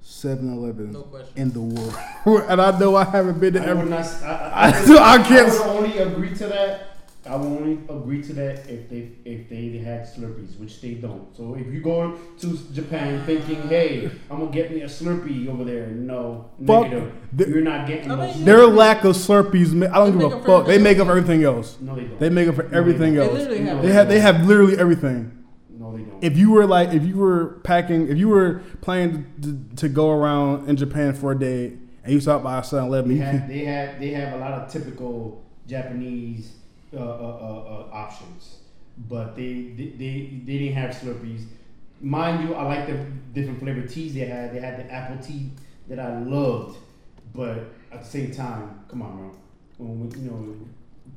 7-Elevens 0.04 0.94
down. 0.94 1.10
No 1.12 1.24
in 1.36 1.50
the 1.52 1.60
world. 1.60 1.96
and 2.48 2.60
I 2.62 2.78
know 2.78 2.94
I 2.96 3.04
haven't 3.04 3.40
been 3.40 3.54
to 3.54 3.60
I 3.60 3.66
would 3.72 3.78
every. 3.78 3.90
not. 3.90 4.00
s- 4.00 4.22
I, 4.22 4.28
I- 4.28 4.70
I, 4.70 4.88
would- 4.88 4.98
I 4.98 5.16
can't 5.18 5.48
I 5.48 5.50
s- 5.50 5.58
would 5.58 5.66
only 5.68 5.98
agree 5.98 6.34
to 6.34 6.46
that. 6.48 6.95
I 7.28 7.36
would 7.36 7.46
only 7.46 7.78
agree 7.88 8.22
to 8.22 8.32
that 8.34 8.68
if 8.68 8.88
they 8.88 9.10
if 9.24 9.48
they 9.48 9.78
had 9.78 10.02
Slurpees, 10.06 10.58
which 10.60 10.80
they 10.80 10.94
don't. 10.94 11.34
So 11.36 11.54
if 11.54 11.66
you 11.72 11.80
go 11.80 12.16
to 12.38 12.58
Japan 12.72 13.22
thinking, 13.26 13.62
"Hey, 13.68 14.10
I'm 14.30 14.38
gonna 14.40 14.50
get 14.52 14.70
me 14.70 14.82
a 14.82 14.86
Slurpee 14.86 15.48
over 15.48 15.64
there," 15.64 15.88
no, 15.88 16.46
Fuck. 16.66 16.84
negative. 16.84 17.12
The- 17.32 17.48
You're 17.48 17.60
not 17.62 17.86
getting 17.88 18.10
I 18.10 18.26
those. 18.26 18.36
mean, 18.36 18.44
Their 18.44 18.66
lack 18.66 19.04
of 19.04 19.16
Slurpees, 19.16 19.74
I 19.90 19.94
don't 19.98 20.18
give 20.18 20.32
a 20.32 20.40
fuck. 20.42 20.66
They 20.66 20.78
make 20.78 20.98
up 20.98 21.06
for 21.06 21.10
everything 21.16 21.42
else. 21.44 21.76
No, 21.80 21.94
they 21.96 22.04
don't. 22.04 22.20
They 22.20 22.30
make 22.30 22.48
up 22.48 22.54
for 22.54 22.62
No, 22.62 22.68
they 22.70 22.76
everything 22.76 23.14
They 23.14 23.20
else. 23.22 23.32
literally 23.32 23.58
have. 23.64 23.82
They 23.82 23.92
have 23.92 24.08
they 24.08 24.20
have 24.20 24.46
literally 24.46 24.78
everything. 24.78 25.32
No, 25.78 25.92
they 25.96 26.02
don't. 26.04 26.22
If 26.22 26.36
you 26.38 26.50
were 26.52 26.66
like, 26.66 26.94
if 26.94 27.04
you 27.04 27.16
were 27.16 27.58
packing, 27.64 28.08
if 28.08 28.16
you 28.16 28.28
were 28.28 28.62
planning 28.80 29.26
to, 29.42 29.58
to 29.76 29.88
go 29.88 30.10
around 30.10 30.68
in 30.68 30.76
Japan 30.76 31.12
for 31.12 31.32
a 31.32 31.38
day 31.38 31.72
and 32.04 32.12
you 32.12 32.20
stopped 32.20 32.44
by 32.44 32.58
a 32.60 32.64
7 32.64 32.86
Eleven, 32.86 33.10
They 33.10 33.16
have 33.24 33.40
can, 33.40 33.48
they 33.48 33.64
have 33.64 34.00
they 34.00 34.10
have 34.10 34.32
a 34.34 34.36
lot 34.38 34.52
of 34.52 34.70
typical 34.70 35.42
Japanese 35.66 36.52
uh, 36.94 36.98
uh, 36.98 37.00
uh, 37.00 37.06
uh, 37.06 37.88
options, 37.92 38.58
but 39.08 39.36
they, 39.36 39.72
they 39.76 39.86
they 39.98 40.40
they 40.44 40.58
didn't 40.58 40.74
have 40.74 40.90
Slurpees. 40.94 41.44
Mind 42.00 42.46
you, 42.48 42.54
I 42.54 42.62
like 42.64 42.86
the 42.86 43.06
different 43.34 43.58
flavored 43.60 43.88
teas 43.88 44.14
they 44.14 44.20
had. 44.26 44.52
They 44.54 44.60
had 44.60 44.78
the 44.78 44.92
apple 44.92 45.16
tea 45.24 45.50
that 45.88 45.98
I 45.98 46.18
loved, 46.20 46.78
but 47.34 47.64
at 47.92 48.02
the 48.02 48.08
same 48.08 48.30
time, 48.32 48.80
come 48.88 49.02
on, 49.02 49.16
bro. 49.16 49.36
When 49.78 50.08
we, 50.10 50.18
you 50.20 50.30
know, 50.30 50.56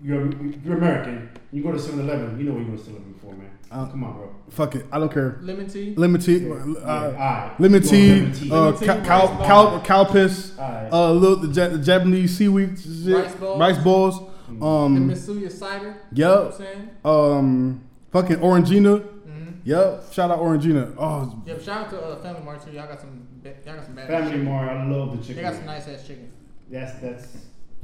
you're 0.02 0.32
you're 0.64 0.78
American. 0.78 1.30
You 1.52 1.64
go 1.64 1.72
to 1.72 1.78
7-Eleven, 1.80 2.38
you 2.40 2.46
know 2.46 2.52
what 2.54 2.60
you're 2.60 2.68
going 2.68 2.78
to 2.78 2.84
7-Eleven 2.84 3.14
for, 3.16 3.34
man. 3.34 3.50
Uh, 3.72 3.86
come 3.88 4.04
on, 4.04 4.14
bro. 4.14 4.36
fuck 4.50 4.76
it. 4.76 4.86
I 4.92 5.00
don't 5.00 5.12
care. 5.12 5.40
lemon 5.42 5.68
tea. 5.68 5.96
Lemon 5.96 6.22
tea, 6.22 6.38
Yeah, 6.38 6.54
uh, 6.54 7.14
alright. 7.18 7.60
lemon 7.60 7.82
tea, 7.82 8.22
want 8.22 8.22
lemon 8.22 8.34
tea. 8.34 8.52
uh, 8.52 8.56
Lemon 8.62 8.80
tea, 8.80 8.86
cow, 8.86 9.04
cow, 9.04 9.46
cow, 9.46 9.80
cow 9.82 10.04
piss, 10.06 10.58
Alright. 10.60 10.94
uh, 10.94 11.12
little 11.12 11.38
the, 11.38 11.48
the 11.70 11.78
Japanese 11.80 12.38
seaweed 12.38 12.80
shit, 12.80 13.14
Rice 13.16 13.36
balls. 13.36 13.60
rice 13.60 13.78
balls, 13.84 14.30
the 14.58 14.66
um, 14.66 15.10
Mitsuya 15.10 15.52
cider. 15.52 15.96
You 16.14 16.26
know 16.26 16.34
Yep. 16.34 16.44
what 16.44 16.54
I'm 16.54 16.58
saying? 16.58 16.90
um, 17.06 17.84
fucking 18.12 18.38
Orangina. 18.38 19.00
Mm-hmm. 19.02 19.50
Yep. 19.66 20.14
Shout 20.14 20.32
out 20.32 20.40
Orangina. 20.40 20.96
Oh, 20.98 21.42
Yeah, 21.46 21.58
shout 21.60 21.86
out 21.86 21.90
to 21.92 22.02
uh, 22.02 22.22
Family 22.22 22.42
Mart 22.44 22.64
too. 22.66 22.72
Y'all 22.72 22.88
got 22.88 23.00
some. 23.00 23.28
ba- 23.44 23.54
Y'all 23.66 23.76
got 23.76 23.86
some 23.86 23.96
bad. 23.96 24.08
Family 24.08 24.32
chicken. 24.32 24.46
Mart, 24.46 24.70
I 24.70 24.86
love 24.88 25.12
the 25.18 25.18
chicken. 25.24 25.36
They 25.38 25.42
got 25.44 25.56
some 25.56 25.66
nice 25.66 25.88
ass 25.88 26.06
chicken. 26.08 26.32
That's 26.70 27.00
that's 27.00 27.28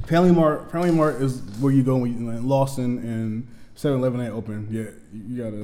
Family 0.06 0.32
Mart. 0.32 0.70
Family 0.70 0.90
Mart 0.92 1.20
is 1.22 1.40
where 1.60 1.72
you 1.72 1.82
go 1.82 1.96
when 1.96 2.12
you 2.18 2.30
like 2.32 2.42
Lawson 2.44 2.98
and 2.98 3.48
7-Eleven 3.76 4.20
ain't 4.20 4.32
open. 4.34 4.68
Yeah, 4.70 4.90
you, 5.12 5.22
you 5.28 5.42
gotta. 5.42 5.56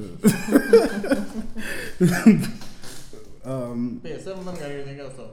um. 3.45 3.99
But 4.03 4.11
yeah, 4.11 4.17
Seven 4.19 4.41
Eleven 4.43 4.59
got 4.59 4.71
everything 4.71 4.99
else 4.99 5.13
though. 5.15 5.31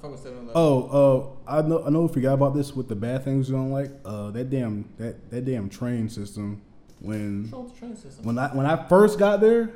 I 0.00 0.02
fuck 0.02 0.12
with 0.12 0.20
Seven 0.20 0.38
Eleven. 0.38 0.52
Oh, 0.54 1.36
uh, 1.46 1.58
I 1.58 1.62
know. 1.62 1.84
I 1.84 1.90
know. 1.90 2.02
We 2.02 2.12
forgot 2.12 2.32
about 2.32 2.54
this 2.54 2.74
with 2.74 2.88
the 2.88 2.96
bad 2.96 3.22
things 3.22 3.50
you 3.50 3.54
don't 3.54 3.70
like. 3.70 3.90
Uh, 4.02 4.30
that 4.30 4.48
damn 4.48 4.88
that 4.96 5.30
that 5.30 5.44
damn 5.44 5.68
train 5.68 6.08
system. 6.08 6.62
When 7.00 7.50
train 7.78 7.96
system. 7.96 8.24
when 8.24 8.38
I 8.38 8.48
when 8.48 8.64
I 8.64 8.88
first 8.88 9.18
got 9.18 9.40
there, 9.40 9.70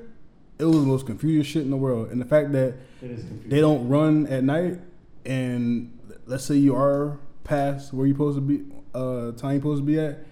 it 0.59 0.65
was 0.65 0.77
the 0.77 0.87
most 0.87 1.05
confusing 1.05 1.43
shit 1.43 1.63
in 1.63 1.71
the 1.71 1.77
world. 1.77 2.11
And 2.11 2.21
the 2.21 2.25
fact 2.25 2.53
that 2.53 2.75
it 3.03 3.11
is 3.11 3.25
they 3.47 3.61
don't 3.61 3.87
run 3.87 4.27
at 4.29 4.45
night, 4.45 4.79
and 5.27 5.99
let's 6.25 6.45
say 6.45 6.55
you 6.55 6.75
are 6.75 7.19
past 7.45 7.93
where 7.93 8.07
you're 8.07 8.15
supposed 8.15 8.39
to 8.39 8.41
be, 8.41 8.65
uh, 8.95 9.33
time 9.33 9.53
you're 9.53 9.61
supposed 9.61 9.83
to 9.83 9.87
be 9.87 9.99
at, 9.99 10.25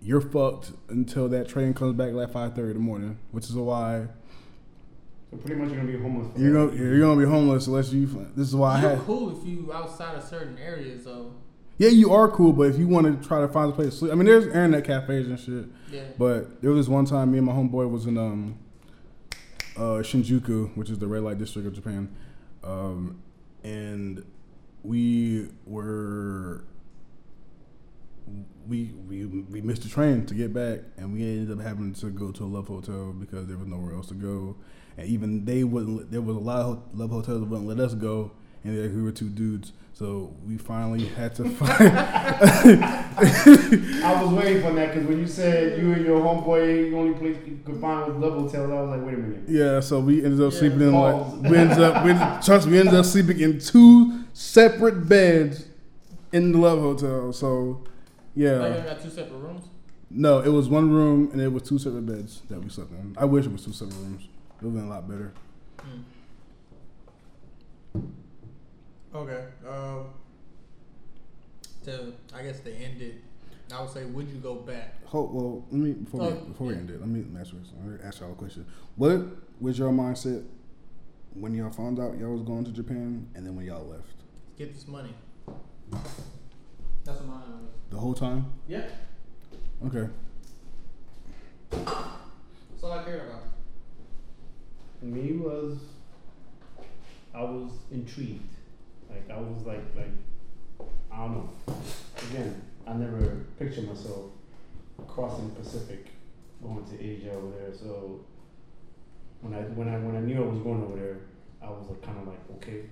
you're 0.00 0.20
fucked 0.20 0.70
until 0.88 1.28
that 1.30 1.48
train 1.48 1.74
comes 1.74 1.94
back 1.96 2.12
like 2.12 2.32
five 2.32 2.54
thirty 2.54 2.70
in 2.70 2.74
the 2.74 2.80
morning, 2.80 3.18
which 3.32 3.46
is 3.46 3.56
why 3.56 4.06
So 5.30 5.36
pretty 5.38 5.60
much 5.60 5.70
you're 5.70 5.78
gonna 5.80 5.92
be 5.92 5.98
homeless. 5.98 6.32
For 6.32 6.40
you're 6.40 6.52
gonna 6.52 6.76
you're 6.82 7.00
gonna 7.00 7.20
be 7.20 7.26
homeless 7.28 7.66
unless 7.66 7.92
you. 7.92 8.06
This 8.36 8.48
is 8.48 8.54
why 8.54 8.76
I 8.76 8.80
You're 8.80 8.90
had. 8.90 9.00
cool 9.00 9.36
if 9.36 9.46
you 9.46 9.72
outside 9.72 10.14
of 10.14 10.22
certain 10.24 10.56
areas 10.58 11.04
though. 11.04 11.32
Yeah, 11.78 11.88
you 11.88 12.12
are 12.14 12.28
cool, 12.30 12.52
but 12.54 12.68
if 12.70 12.78
you 12.78 12.88
want 12.88 13.20
to 13.20 13.28
try 13.28 13.40
to 13.42 13.48
find 13.48 13.70
a 13.70 13.74
place 13.74 13.90
to 13.90 13.96
sleep, 13.96 14.12
I 14.12 14.14
mean, 14.14 14.24
there's 14.24 14.46
internet 14.46 14.84
cafes 14.84 15.26
and 15.26 15.38
shit. 15.38 15.66
Yeah. 15.92 16.04
But 16.16 16.62
there 16.62 16.70
was 16.70 16.86
this 16.86 16.90
one 16.90 17.04
time, 17.04 17.32
me 17.32 17.38
and 17.38 17.46
my 17.46 17.52
homeboy 17.52 17.90
was 17.90 18.06
in 18.06 18.16
um, 18.16 18.58
uh, 19.76 20.00
Shinjuku, 20.00 20.74
which 20.74 20.88
is 20.88 20.98
the 20.98 21.06
red 21.06 21.22
light 21.22 21.36
district 21.38 21.68
of 21.68 21.74
Japan, 21.74 22.08
um, 22.64 23.20
and 23.62 24.24
we 24.82 25.48
were 25.66 26.64
we 28.66 28.92
we 29.06 29.26
we 29.26 29.60
missed 29.60 29.82
the 29.82 29.88
train 29.90 30.24
to 30.26 30.34
get 30.34 30.54
back, 30.54 30.80
and 30.96 31.12
we 31.12 31.22
ended 31.22 31.58
up 31.58 31.62
having 31.62 31.92
to 31.94 32.06
go 32.10 32.30
to 32.32 32.44
a 32.44 32.46
love 32.46 32.68
hotel 32.68 33.12
because 33.12 33.46
there 33.48 33.58
was 33.58 33.66
nowhere 33.66 33.94
else 33.94 34.06
to 34.08 34.14
go, 34.14 34.56
and 34.96 35.08
even 35.08 35.44
they 35.44 35.64
wouldn't. 35.64 36.10
There 36.10 36.20
was 36.22 36.36
a 36.36 36.40
lot 36.40 36.60
of 36.60 36.82
love 36.94 37.10
hotels 37.10 37.40
that 37.40 37.46
wouldn't 37.46 37.68
let 37.68 37.78
us 37.80 37.94
go, 37.94 38.32
and 38.64 38.76
they, 38.76 38.88
we 38.88 39.02
were 39.02 39.12
two 39.12 39.28
dudes, 39.28 39.72
so 39.92 40.34
we 40.46 40.56
finally 40.58 41.04
had 41.06 41.34
to 41.36 41.48
find. 41.50 41.92
I 44.04 44.22
was 44.22 44.32
waiting 44.32 44.62
for 44.62 44.72
that 44.74 44.92
because 44.94 45.08
when 45.08 45.18
you 45.18 45.26
said 45.26 45.78
you 45.80 45.92
and 45.92 46.04
your 46.04 46.20
homeboy, 46.20 46.90
the 46.90 46.96
only 46.96 47.14
place 47.18 47.36
you 47.46 47.58
could 47.64 47.80
find 47.80 48.06
was 48.12 48.16
Love 48.22 48.34
Hotel, 48.40 48.64
I 48.64 48.80
was 48.82 48.90
like, 48.98 49.06
wait 49.06 49.14
a 49.14 49.18
minute. 49.18 49.42
Yeah, 49.48 49.80
so 49.80 50.00
we 50.00 50.24
ended 50.24 50.40
up 50.40 50.52
Yeah, 50.52 50.58
sleeping 50.58 50.80
in 50.82 50.92
pause. 50.92 51.34
like 51.34 51.50
we 51.50 51.56
ended 51.58 51.80
up 51.80 52.04
we 52.04 52.10
ended, 52.12 52.42
trust 52.42 52.66
me, 52.66 52.72
we 52.72 52.78
ended 52.80 52.94
up 52.94 53.04
sleeping 53.04 53.40
in 53.40 53.58
two 53.58 54.24
separate 54.32 55.08
beds 55.08 55.66
in 56.32 56.52
the 56.52 56.58
Love 56.58 56.80
Hotel. 56.80 57.32
So 57.32 57.82
Like, 57.84 57.90
yeah, 58.34 58.76
you 58.78 58.82
got 58.84 59.02
two 59.02 59.10
separate 59.10 59.38
rooms. 59.38 59.64
No, 60.10 60.40
it 60.40 60.48
was 60.50 60.68
one 60.68 60.90
room 60.92 61.30
and 61.32 61.40
it 61.40 61.52
was 61.52 61.62
two 61.64 61.78
separate 61.78 62.06
beds 62.06 62.42
that 62.48 62.62
we 62.62 62.68
slept 62.70 62.92
in. 62.92 63.14
I 63.18 63.24
wish 63.24 63.46
it 63.46 63.52
was 63.52 63.64
two 63.64 63.72
separate 63.72 63.96
rooms. 63.96 64.28
It 64.60 64.64
would 64.64 64.72
have 64.72 64.74
been 64.74 64.86
a 64.86 64.88
lot 64.88 65.08
better. 65.08 65.32
Okay. 69.14 69.44
Um. 69.68 70.06
To 71.84 72.12
I 72.34 72.42
guess 72.42 72.60
to 72.60 72.74
end 72.74 73.00
it, 73.00 73.22
I 73.72 73.80
would 73.80 73.90
say, 73.90 74.04
would 74.04 74.28
you 74.28 74.38
go 74.38 74.56
back? 74.56 75.04
Hold, 75.06 75.32
well, 75.34 75.64
let 75.70 75.80
me 75.80 75.92
before 75.92 76.22
Oh, 76.22 76.30
we 76.30 76.48
before 76.48 76.66
we 76.68 76.74
end 76.74 76.90
it. 76.90 76.98
Let 77.00 77.08
me 77.08 77.24
ask 77.38 77.52
you. 77.52 77.60
Ask 78.02 78.20
y'all 78.20 78.32
a 78.32 78.34
question. 78.34 78.66
What 78.96 79.20
was 79.60 79.78
your 79.78 79.92
mindset 79.92 80.44
when 81.34 81.54
y'all 81.54 81.70
found 81.70 82.00
out 82.00 82.18
y'all 82.18 82.32
was 82.32 82.42
going 82.42 82.64
to 82.64 82.72
Japan, 82.72 83.28
and 83.34 83.46
then 83.46 83.54
when 83.54 83.66
y'all 83.66 83.86
left? 83.86 84.24
Get 84.58 84.74
this 84.74 84.88
money. 84.88 85.14
That's 87.04 87.20
what 87.20 87.28
mine 87.28 87.40
was. 87.40 87.70
The 87.90 87.96
whole 87.98 88.14
time? 88.14 88.52
Yeah. 88.66 88.88
Okay. 89.86 90.08
That's 91.70 92.82
all 92.82 92.92
I 92.92 93.04
care 93.04 93.26
about. 93.28 93.42
Me 95.02 95.32
was, 95.32 95.78
I 97.34 97.42
was 97.42 97.70
intrigued. 97.90 98.54
Like 99.10 99.30
I 99.30 99.38
was 99.40 99.64
like 99.66 99.84
like, 99.94 100.88
I 101.12 101.18
don't 101.18 101.34
know. 101.34 101.50
Again, 102.30 102.62
I 102.86 102.94
never 102.94 103.44
pictured 103.58 103.86
myself 103.86 104.30
crossing 105.06 105.48
the 105.50 105.60
Pacific, 105.60 106.06
going 106.62 106.84
to 106.84 107.02
Asia 107.02 107.32
over 107.32 107.50
there. 107.58 107.74
So 107.74 108.20
when 109.42 109.54
I 109.54 109.62
when 109.62 109.88
I 109.88 109.98
when 109.98 110.16
I 110.16 110.20
knew 110.20 110.42
I 110.42 110.46
was 110.46 110.60
going 110.60 110.82
over 110.82 110.96
there, 110.96 111.18
I 111.62 111.70
was 111.70 111.86
like 111.88 112.02
kind 112.02 112.18
of 112.18 112.28
like 112.28 112.40
okay, 112.56 112.84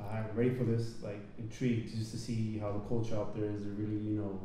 I'm 0.00 0.26
ready 0.34 0.54
for 0.54 0.64
this. 0.64 0.94
Like 1.02 1.20
intrigued 1.38 1.96
just 1.96 2.10
to 2.12 2.18
see 2.18 2.58
how 2.58 2.72
the 2.72 2.80
culture 2.80 3.16
out 3.16 3.34
there 3.36 3.46
is. 3.46 3.64
Really, 3.64 3.96
you 3.96 4.20
know. 4.20 4.40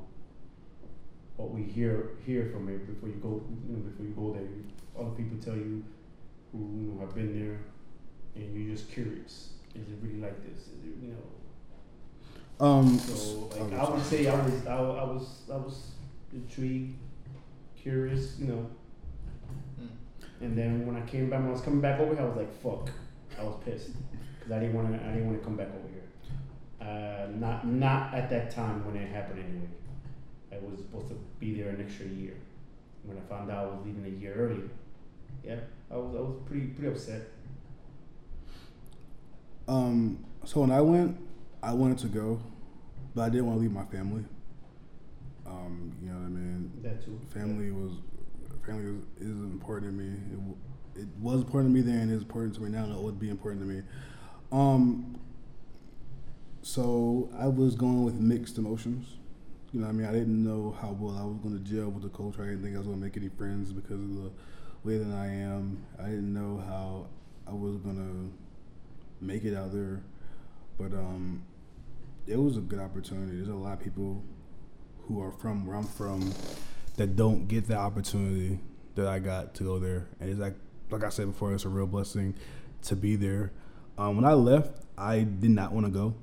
What 1.38 1.52
we 1.52 1.62
hear 1.62 2.18
hear 2.26 2.50
from 2.52 2.68
it 2.68 2.88
before 2.88 3.10
you 3.10 3.16
go, 3.22 3.44
you 3.68 3.76
know, 3.76 3.84
before 3.84 4.06
you 4.06 4.14
go 4.14 4.34
there, 4.34 4.48
other 5.00 5.14
people 5.16 5.38
tell 5.38 5.56
you 5.56 5.84
who 6.52 6.58
you 6.58 6.92
know, 6.92 7.02
have 7.02 7.16
been 7.16 7.40
there, 7.40 7.60
and 8.36 8.56
you're 8.56 8.76
just 8.76 8.92
curious. 8.92 9.50
Is 9.76 9.88
it 9.88 9.98
really 10.02 10.20
like 10.20 10.38
this? 10.44 10.62
Is 10.68 10.84
it 10.86 10.96
you 11.02 11.16
know? 12.60 12.66
Um. 12.66 12.98
So 12.98 13.50
like 13.52 13.62
okay, 13.62 13.76
I 13.76 13.90
would 13.90 14.04
say 14.04 14.28
I 14.28 14.36
was 14.36 14.68
I, 14.68 14.76
I 14.76 15.04
was 15.04 15.42
I 15.52 15.58
was 15.58 15.92
intrigued, 16.34 16.96
curious, 17.76 18.38
you 18.40 18.48
know. 18.48 18.70
Mm. 19.80 19.90
And 20.42 20.58
then 20.58 20.88
when 20.88 20.96
I 20.96 21.02
came 21.06 21.30
back, 21.30 21.40
when 21.40 21.50
I 21.50 21.52
was 21.52 21.62
coming 21.62 21.82
back 21.82 22.00
over 22.00 22.14
here, 22.16 22.24
I 22.24 22.28
was 22.28 22.38
like, 22.38 22.54
"Fuck!" 22.62 22.92
I 23.40 23.44
was 23.44 23.56
pissed 23.64 23.92
because 24.38 24.52
I 24.52 24.60
didn't 24.60 24.76
want 24.76 24.92
to. 24.92 25.06
I 25.06 25.14
didn't 25.14 25.28
want 25.28 25.40
to 25.40 25.46
come 25.46 25.56
back 25.56 25.68
over 25.68 25.88
here. 25.90 26.08
Uh, 26.82 27.28
not 27.36 27.68
not 27.68 28.14
at 28.14 28.30
that 28.30 28.52
time 28.52 28.86
when 28.86 28.96
it 28.96 29.08
happened 29.10 29.40
anyway. 29.40 29.68
I 30.52 30.56
was 30.66 30.80
supposed 30.80 31.10
to 31.10 31.20
be 31.40 31.54
there 31.54 31.70
an 31.70 31.84
extra 31.86 32.06
year. 32.06 32.34
When 33.04 33.18
I 33.18 33.22
found 33.22 33.52
out 33.52 33.66
I 33.66 33.68
was 33.68 33.86
leaving 33.86 34.06
a 34.06 34.20
year 34.20 34.34
early, 34.34 34.64
yeah, 35.44 35.60
I 35.92 35.96
was 35.96 36.16
I 36.16 36.20
was 36.20 36.36
pretty 36.46 36.68
pretty 36.68 36.90
upset. 36.90 37.22
Um. 39.68 40.24
So 40.46 40.62
when 40.62 40.72
I 40.72 40.82
went, 40.82 41.18
I 41.62 41.74
wanted 41.74 41.98
to 42.00 42.08
go, 42.08 42.40
but 43.16 43.24
I 43.24 43.30
didn't 43.30 43.48
want 43.48 43.58
to 43.58 43.62
leave 43.62 43.72
my 43.72 43.86
family. 43.86 44.24
Um. 45.46 45.94
You 46.02 46.10
know 46.10 46.18
what 46.18 46.26
I 46.26 46.30
mean? 46.30 46.72
That 46.84 47.04
too. 47.04 47.20
Family 47.34 47.72
was 47.72 47.94
family 48.66 48.92
was, 48.92 49.04
is 49.20 49.44
important 49.44 49.92
to 49.92 50.04
me. 50.04 50.58
It, 50.96 51.02
it 51.02 51.08
was 51.20 51.42
important 51.42 51.74
to 51.74 51.82
me 51.82 51.82
then. 51.82 52.10
It's 52.10 52.24
important 52.24 52.56
to 52.56 52.62
me 52.62 52.70
now. 52.70 52.84
And 52.84 52.94
it 52.94 53.00
would 53.00 53.20
be 53.20 53.30
important 53.30 53.62
to 53.62 53.68
me. 53.68 53.82
Um. 54.52 55.20
So 56.62 57.30
I 57.38 57.48
was 57.48 57.76
going 57.76 58.04
with 58.04 58.16
mixed 58.16 58.58
emotions. 58.58 59.08
You 59.72 59.82
know, 59.82 59.88
what 59.88 59.94
I 59.94 59.96
mean, 59.96 60.08
I 60.08 60.12
didn't 60.12 60.44
know 60.44 60.76
how 60.82 60.92
well 61.00 61.18
I 61.18 61.24
was 61.24 61.38
going 61.38 61.58
to 61.58 61.64
gel 61.64 61.90
with 61.90 62.04
the 62.04 62.10
culture. 62.10 62.42
I 62.42 62.48
didn't 62.48 62.64
think 62.64 62.76
I 62.76 62.78
was 62.78 62.88
going 62.88 63.00
to 63.00 63.06
make 63.06 63.16
any 63.16 63.30
friends 63.30 63.72
because 63.72 64.02
of 64.02 64.16
the 64.16 64.32
way 64.84 64.98
than 64.98 65.14
I 65.14 65.34
am. 65.34 65.86
I 66.00 66.06
didn't 66.06 66.34
know 66.34 66.64
how 66.66 67.08
I 67.48 67.54
was 67.54 67.78
to 67.82 68.32
make 69.22 69.44
it 69.44 69.56
out 69.56 69.72
there. 69.72 70.02
But 70.78 70.94
um, 70.94 71.44
it 72.28 72.38
was 72.38 72.58
a 72.58 72.62
good 72.62 72.80
opportunity. 72.80 73.38
There's 73.38 73.48
a 73.48 73.56
lot 73.56 73.74
of 73.74 73.80
people 73.84 74.24
who 75.04 75.22
are 75.22 75.32
from 75.32 75.66
where 75.66 75.76
I'm 75.76 75.88
from 75.88 76.34
that 76.98 77.16
don't 77.16 77.48
get 77.48 77.68
the 77.68 77.76
opportunity 77.76 78.60
that 78.96 79.08
I 79.08 79.20
got 79.20 79.54
to 79.56 79.64
go 79.64 79.80
there. 79.80 80.08
And 80.20 80.30
it's 80.30 80.40
like, 80.40 80.56
like 80.90 81.04
I 81.04 81.10
said 81.10 81.28
before, 81.28 81.54
it's 81.54 81.66
a 81.66 81.70
real 81.70 81.88
blessing 81.88 82.36
to 82.84 82.96
be 82.96 83.16
there. 83.16 83.52
Um, 83.98 84.16
when 84.16 84.26
I 84.26 84.34
left, 84.34 84.84
I 84.98 85.20
did 85.20 85.52
not 85.52 85.72
want 85.72 85.86
to 85.86 85.92
go. 85.92 86.16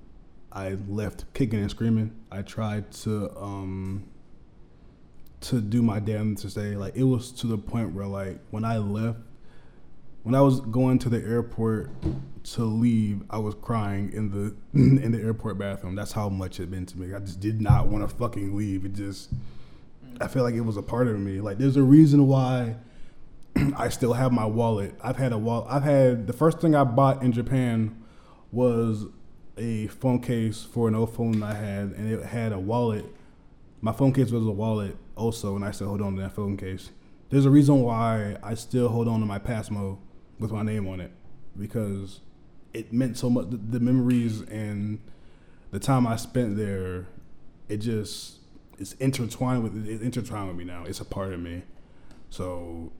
I 0.52 0.76
left 0.88 1.24
kicking 1.34 1.61
and 1.61 1.70
screaming. 1.70 2.14
I 2.30 2.42
tried 2.42 2.92
to 2.92 3.30
um, 3.36 4.09
to 5.45 5.61
do 5.61 5.82
my 5.82 5.99
damn 5.99 6.34
to 6.36 6.49
say 6.49 6.74
like 6.76 6.97
it 6.97 7.05
was 7.05 7.30
to 7.30 7.47
the 7.47 7.59
point 7.59 7.92
where 7.92 8.07
like 8.07 8.38
when 8.51 8.64
I 8.64 8.78
left, 8.78 9.18
when 10.22 10.34
I 10.34 10.40
was 10.40 10.61
going 10.61 10.99
to 11.01 11.11
the 11.11 11.18
airport 11.18 11.90
to 12.45 12.64
leave, 12.64 13.22
I 13.28 13.38
was 13.38 13.55
crying 13.55 14.11
in 14.12 14.30
the 14.30 14.55
in 14.74 15.12
the 15.12 15.20
airport 15.20 15.59
bathroom. 15.59 15.95
That's 15.95 16.12
how 16.12 16.28
much 16.28 16.61
it 16.61 16.70
meant 16.70 16.88
to 16.90 16.99
me. 16.99 17.14
I 17.14 17.18
just 17.18 17.40
did 17.40 17.61
not 17.61 17.88
want 17.88 18.09
to 18.09 18.16
fucking 18.16 18.57
leave. 18.57 18.86
It 18.86 18.95
just 18.95 19.30
I 20.20 20.28
felt 20.28 20.45
like 20.45 20.55
it 20.55 20.62
was 20.62 20.78
a 20.78 20.82
part 20.82 21.09
of 21.09 21.18
me. 21.18 21.40
Like 21.40 21.59
there's 21.59 21.76
a 21.76 21.82
reason 21.82 22.26
why 22.26 22.76
I 23.76 23.90
still 23.90 24.14
have 24.14 24.32
my 24.32 24.47
wallet. 24.47 24.95
I've 25.03 25.16
had 25.16 25.32
a 25.32 25.38
wallet. 25.38 25.66
I've 25.68 25.82
had 25.82 26.26
the 26.26 26.32
first 26.32 26.61
thing 26.61 26.74
I 26.74 26.84
bought 26.84 27.22
in 27.22 27.32
Japan 27.32 28.03
was 28.51 29.07
a 29.59 29.88
phone 29.88 30.20
case 30.20 30.62
for 30.62 30.88
an 30.88 30.95
old 30.95 31.14
phone 31.14 31.42
I 31.42 31.55
had, 31.55 31.92
and 31.92 32.11
it 32.11 32.24
had 32.24 32.53
a 32.53 32.59
wallet. 32.59 33.05
My 33.82 33.92
phone 33.92 34.12
case 34.14 34.30
was 34.30 34.47
a 34.47 34.51
wallet 34.51 34.97
also, 35.16 35.56
and 35.56 35.64
I 35.64 35.70
still 35.70 35.88
hold 35.88 36.02
on 36.02 36.16
to 36.16 36.22
that 36.22 36.32
phone 36.32 36.56
case. 36.56 36.90
There's 37.30 37.46
a 37.46 37.50
reason 37.50 37.82
why 37.82 38.36
I 38.42 38.54
still 38.54 38.88
hold 38.88 39.08
on 39.08 39.20
to 39.20 39.26
my 39.26 39.38
PASMO 39.38 39.98
with 40.38 40.52
my 40.52 40.62
name 40.62 40.86
on 40.88 41.00
it 41.00 41.12
because 41.58 42.20
it 42.72 42.92
meant 42.92 43.16
so 43.16 43.30
much. 43.30 43.50
The, 43.50 43.56
the 43.56 43.80
memories 43.80 44.40
and 44.42 45.00
the 45.70 45.78
time 45.78 46.06
I 46.06 46.16
spent 46.16 46.56
there, 46.56 47.06
it 47.68 47.78
just 47.78 48.38
it's 48.78 48.92
intertwined 48.94 49.62
with 49.62 49.88
it's 49.88 50.02
intertwined 50.02 50.48
with 50.48 50.56
me 50.56 50.64
now. 50.64 50.84
It's 50.84 51.00
a 51.00 51.04
part 51.04 51.32
of 51.32 51.40
me. 51.40 51.62
So 52.30 52.92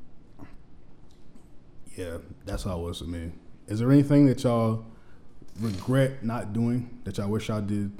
yeah, 1.96 2.18
that's 2.44 2.64
how 2.64 2.78
it 2.78 2.82
was 2.82 2.98
for 2.98 3.04
me. 3.04 3.32
Is 3.66 3.78
there 3.78 3.90
anything 3.90 4.26
that 4.26 4.42
y'all 4.42 4.84
regret 5.60 6.24
not 6.24 6.52
doing 6.52 7.00
that 7.04 7.18
y'all 7.18 7.28
wish 7.28 7.48
y'all 7.48 7.60
did? 7.60 7.92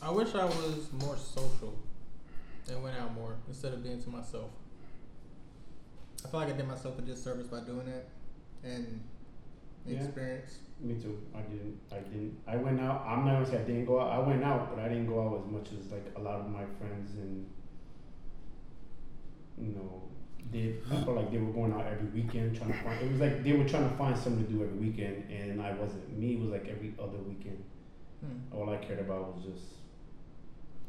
I 0.00 0.10
wish 0.10 0.34
I 0.34 0.44
was 0.44 0.88
more 0.92 1.16
social 1.16 1.74
and 2.70 2.82
went 2.82 2.96
out 2.96 3.14
more 3.14 3.36
instead 3.48 3.72
of 3.72 3.82
being 3.82 4.02
to 4.02 4.08
myself. 4.10 4.50
I 6.24 6.28
feel 6.28 6.40
like 6.40 6.48
I 6.52 6.56
did 6.56 6.66
myself 6.68 6.98
a 6.98 7.02
disservice 7.02 7.46
by 7.46 7.60
doing 7.60 7.86
that 7.86 8.08
and 8.64 9.00
the 9.86 9.94
Yeah. 9.94 10.02
experience. 10.04 10.58
Me 10.80 10.94
too. 11.00 11.18
I 11.34 11.40
didn't. 11.42 11.78
I 11.90 11.98
didn't. 11.98 12.38
I 12.46 12.56
went 12.56 12.80
out. 12.80 13.04
I'm 13.06 13.24
not 13.24 13.34
gonna 13.34 13.46
say 13.46 13.58
I 13.60 13.64
didn't 13.64 13.86
go 13.86 14.00
out. 14.00 14.10
I 14.12 14.18
went 14.26 14.44
out, 14.44 14.70
but 14.70 14.78
I 14.84 14.88
didn't 14.88 15.06
go 15.06 15.20
out 15.28 15.40
as 15.44 15.50
much 15.50 15.72
as 15.72 15.90
like 15.90 16.06
a 16.16 16.20
lot 16.20 16.40
of 16.40 16.48
my 16.50 16.64
friends 16.78 17.16
and 17.16 17.46
you 19.58 19.72
know 19.74 20.02
did. 20.52 20.82
I 20.90 21.02
felt 21.04 21.16
like 21.16 21.30
they 21.32 21.38
were 21.38 21.52
going 21.52 21.72
out 21.72 21.84
every 21.86 22.06
weekend 22.22 22.56
trying 22.56 22.72
to 22.72 22.78
find. 22.78 23.00
It 23.04 23.10
was 23.12 23.20
like 23.20 23.42
they 23.44 23.52
were 23.52 23.64
trying 23.68 23.88
to 23.90 23.96
find 23.96 24.16
something 24.16 24.46
to 24.46 24.52
do 24.52 24.62
every 24.62 24.76
weekend, 24.78 25.30
and 25.30 25.60
I 25.60 25.72
wasn't. 25.74 26.16
Me 26.18 26.34
it 26.34 26.40
was 26.40 26.50
like 26.50 26.68
every 26.68 26.94
other 26.98 27.18
weekend. 27.18 27.62
Hmm. 28.20 28.54
All 28.56 28.70
I 28.70 28.76
cared 28.76 29.00
about 29.00 29.34
was 29.36 29.44
just 29.44 29.64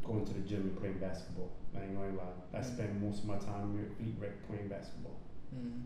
going 0.04 0.26
to 0.26 0.34
the 0.34 0.40
gym 0.42 0.62
and 0.62 0.80
playing 0.80 0.98
basketball. 0.98 1.52
I 1.76 1.84
ain't 1.84 1.96
gonna 1.96 2.18
lie. 2.18 2.60
I 2.60 2.62
spent 2.62 3.02
most 3.02 3.20
of 3.20 3.26
my 3.26 3.38
time 3.38 3.78
at 3.80 4.04
Elite 4.04 4.16
Rec 4.20 4.48
playing 4.48 4.68
basketball. 4.68 5.18
Mm. 5.56 5.84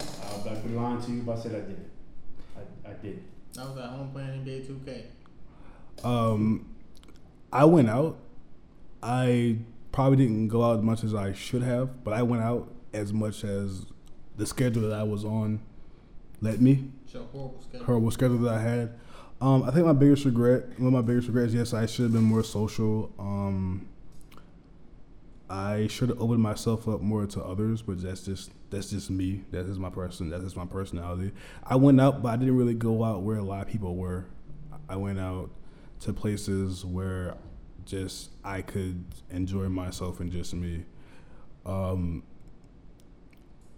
Uh, 0.00 0.50
I'd 0.50 0.62
be 0.66 0.74
lying 0.74 1.00
to 1.00 1.10
you 1.10 1.22
if 1.22 1.28
I 1.28 1.36
said 1.36 1.54
I 1.54 1.60
didn't. 1.60 1.90
I, 2.56 2.90
I 2.90 2.92
did. 2.94 3.22
I 3.58 3.64
was 3.64 3.78
at 3.78 3.90
home 3.90 4.10
playing 4.12 4.44
NBA 4.44 4.66
2K. 4.66 6.04
Um, 6.04 6.74
I 7.52 7.64
went 7.64 7.88
out. 7.88 8.18
I 9.02 9.58
probably 9.92 10.16
didn't 10.16 10.48
go 10.48 10.64
out 10.64 10.78
as 10.78 10.84
much 10.84 11.04
as 11.04 11.14
I 11.14 11.32
should 11.32 11.62
have, 11.62 12.04
but 12.04 12.14
I 12.14 12.22
went 12.22 12.42
out 12.42 12.72
as 12.92 13.12
much 13.12 13.44
as 13.44 13.86
the 14.36 14.46
schedule 14.46 14.82
that 14.88 14.92
I 14.92 15.02
was 15.02 15.24
on 15.24 15.60
let 16.40 16.60
me. 16.60 16.90
It's 17.04 17.14
horrible 17.14 17.60
schedule. 17.60 17.86
horrible 17.86 18.10
schedule 18.10 18.38
that 18.38 18.54
I 18.54 18.60
had. 18.60 18.98
Um, 19.40 19.62
I 19.62 19.70
think 19.70 19.86
my 19.86 19.92
biggest 19.92 20.24
regret, 20.24 20.78
one 20.78 20.88
of 20.88 20.92
my 20.92 21.00
biggest 21.00 21.28
regrets, 21.28 21.54
yes, 21.54 21.72
I 21.72 21.86
should 21.86 22.04
have 22.04 22.12
been 22.12 22.24
more 22.24 22.42
social. 22.42 23.12
Um, 23.18 23.88
I 25.48 25.86
should 25.86 26.08
have 26.08 26.20
opened 26.20 26.42
myself 26.42 26.88
up 26.88 27.00
more 27.00 27.24
to 27.26 27.42
others, 27.42 27.80
but 27.80 28.02
that's 28.02 28.22
just 28.22 28.50
that's 28.70 28.90
just 28.90 29.10
me. 29.10 29.44
That's 29.50 29.68
my 29.78 29.90
person. 29.90 30.28
That's 30.28 30.44
just 30.44 30.56
my 30.56 30.66
personality. 30.66 31.32
I 31.64 31.76
went 31.76 32.00
out, 32.00 32.22
but 32.22 32.30
I 32.30 32.36
didn't 32.36 32.56
really 32.56 32.74
go 32.74 33.04
out 33.04 33.22
where 33.22 33.36
a 33.36 33.42
lot 33.42 33.62
of 33.62 33.68
people 33.68 33.96
were. 33.96 34.26
I 34.88 34.96
went 34.96 35.18
out 35.18 35.50
to 36.00 36.12
places 36.12 36.84
where 36.84 37.36
just 37.84 38.30
I 38.44 38.60
could 38.60 39.04
enjoy 39.30 39.68
myself 39.68 40.20
and 40.20 40.30
just 40.30 40.52
me. 40.52 40.84
Um, 41.64 42.22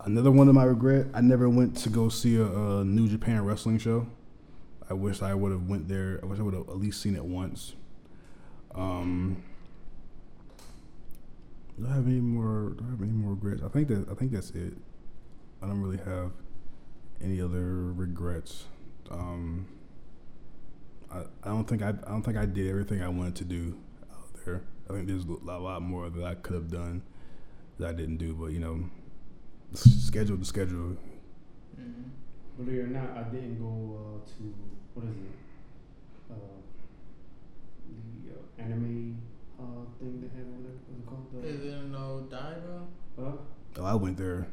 another 0.00 0.30
one 0.30 0.48
of 0.48 0.54
my 0.54 0.64
regret, 0.64 1.06
I 1.14 1.20
never 1.20 1.48
went 1.48 1.76
to 1.78 1.88
go 1.88 2.08
see 2.08 2.36
a, 2.36 2.46
a 2.46 2.84
New 2.84 3.08
Japan 3.08 3.44
wrestling 3.44 3.78
show. 3.78 4.06
I 4.90 4.94
wish 4.94 5.22
I 5.22 5.32
would 5.34 5.52
have 5.52 5.68
went 5.68 5.88
there. 5.88 6.18
I 6.22 6.26
wish 6.26 6.40
I 6.40 6.42
would 6.42 6.54
have 6.54 6.68
at 6.68 6.76
least 6.78 7.00
seen 7.00 7.14
it 7.14 7.24
once. 7.24 7.74
Um, 8.74 9.42
Do 11.78 11.86
I 11.88 11.94
have 11.94 12.06
any 12.06 12.20
more? 12.20 12.70
Do 12.70 12.84
I 12.86 12.90
have 12.90 13.00
any 13.02 13.12
more 13.12 13.34
regrets? 13.34 13.62
I 13.64 13.68
think 13.68 13.88
that 13.88 14.06
I 14.10 14.14
think 14.14 14.32
that's 14.32 14.50
it. 14.50 14.74
I 15.62 15.66
don't 15.66 15.80
really 15.80 15.98
have 16.04 16.32
any 17.22 17.40
other 17.40 17.92
regrets. 17.92 18.64
Um, 19.10 19.66
I, 21.10 21.20
I 21.42 21.48
don't 21.48 21.64
think 21.68 21.82
I, 21.82 21.88
I 21.88 22.10
don't 22.10 22.22
think 22.22 22.36
I 22.36 22.46
did 22.46 22.68
everything 22.68 23.02
I 23.02 23.08
wanted 23.08 23.36
to 23.36 23.44
do 23.44 23.78
out 24.12 24.44
there. 24.44 24.62
I 24.88 24.94
think 24.94 25.06
there's 25.06 25.24
a 25.24 25.28
lot, 25.28 25.82
more 25.82 26.10
that 26.10 26.24
I 26.24 26.34
could 26.34 26.54
have 26.54 26.70
done 26.70 27.02
that 27.78 27.88
I 27.88 27.92
didn't 27.92 28.16
do. 28.18 28.34
But 28.34 28.46
you 28.46 28.58
know, 28.58 28.90
schedule 29.72 30.36
the 30.36 30.44
schedule. 30.44 30.96
Mm-hmm. 31.80 32.02
Believe 32.58 32.80
it 32.80 32.82
or 32.82 32.86
not, 32.88 33.16
I 33.16 33.22
didn't 33.22 33.58
go 33.58 34.20
uh, 34.22 34.28
to 34.28 34.54
what 35.00 35.10
is 35.10 35.16
it? 35.16 35.36
Uh, 36.30 36.34
the 37.88 38.32
uh, 38.36 38.62
anime 38.64 39.20
uh, 39.58 39.62
thing 39.98 40.20
they 40.20 40.28
had 40.28 40.46
over 40.46 40.62
there. 40.62 40.76
What's 40.86 41.00
it 41.00 41.06
called? 41.06 41.44
Is 41.44 41.60
The, 41.60 41.66
there 41.68 41.82
no 41.84 42.26
Diva? 42.28 42.86
huh? 43.18 43.32
Oh, 43.78 43.84
I 43.84 43.94
went 43.94 44.16
there. 44.18 44.46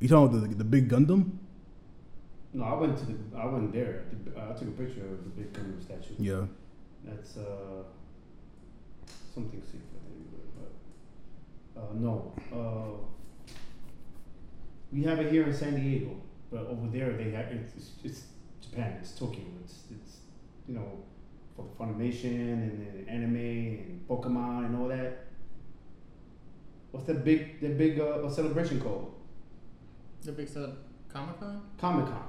You 0.00 0.08
talking 0.08 0.36
about 0.38 0.48
the 0.50 0.54
the 0.54 0.64
big 0.64 0.88
Gundam? 0.88 1.38
No, 2.52 2.64
I 2.64 2.74
went 2.74 2.96
to 2.98 3.04
the. 3.06 3.16
I 3.36 3.46
went 3.46 3.72
there. 3.72 4.04
The, 4.24 4.38
uh, 4.38 4.50
I 4.50 4.52
took 4.58 4.68
a 4.68 4.72
picture 4.72 5.02
of 5.04 5.24
the 5.24 5.30
big 5.42 5.52
Gundam 5.52 5.82
statue. 5.82 6.14
Yeah. 6.18 6.44
That's 7.04 7.36
uh, 7.36 7.82
something 9.34 9.60
secret. 9.60 9.82
anyway, 10.06 10.70
But 11.74 11.80
uh, 11.82 11.92
no, 11.94 12.32
uh, 12.52 13.04
we 14.92 15.02
have 15.04 15.18
it 15.20 15.30
here 15.32 15.44
in 15.44 15.52
San 15.54 15.74
Diego, 15.74 16.16
but 16.50 16.66
over 16.66 16.86
there 16.92 17.12
they 17.16 17.30
have 17.32 17.46
it's, 17.52 17.74
it's, 17.76 17.90
it's 18.04 18.22
Japan. 18.74 18.98
It's 19.00 19.12
Tokyo. 19.12 19.44
It's 19.62 19.84
it's 19.90 20.18
you 20.68 20.74
know 20.74 20.98
for 21.56 21.64
the 21.64 21.84
Funimation 21.84 22.52
and 22.52 23.06
then 23.06 23.06
anime 23.08 23.36
and 23.36 24.08
Pokemon 24.08 24.66
and 24.66 24.76
all 24.76 24.88
that. 24.88 25.26
What's 26.90 27.06
that 27.06 27.24
big 27.24 27.60
that 27.60 27.78
big 27.78 28.00
uh, 28.00 28.28
celebration 28.28 28.80
called? 28.80 29.14
The 30.22 30.32
big 30.32 30.48
stuff. 30.48 30.70
Comic 31.12 31.38
Con? 31.38 31.62
Comic 31.78 32.06
Con. 32.06 32.22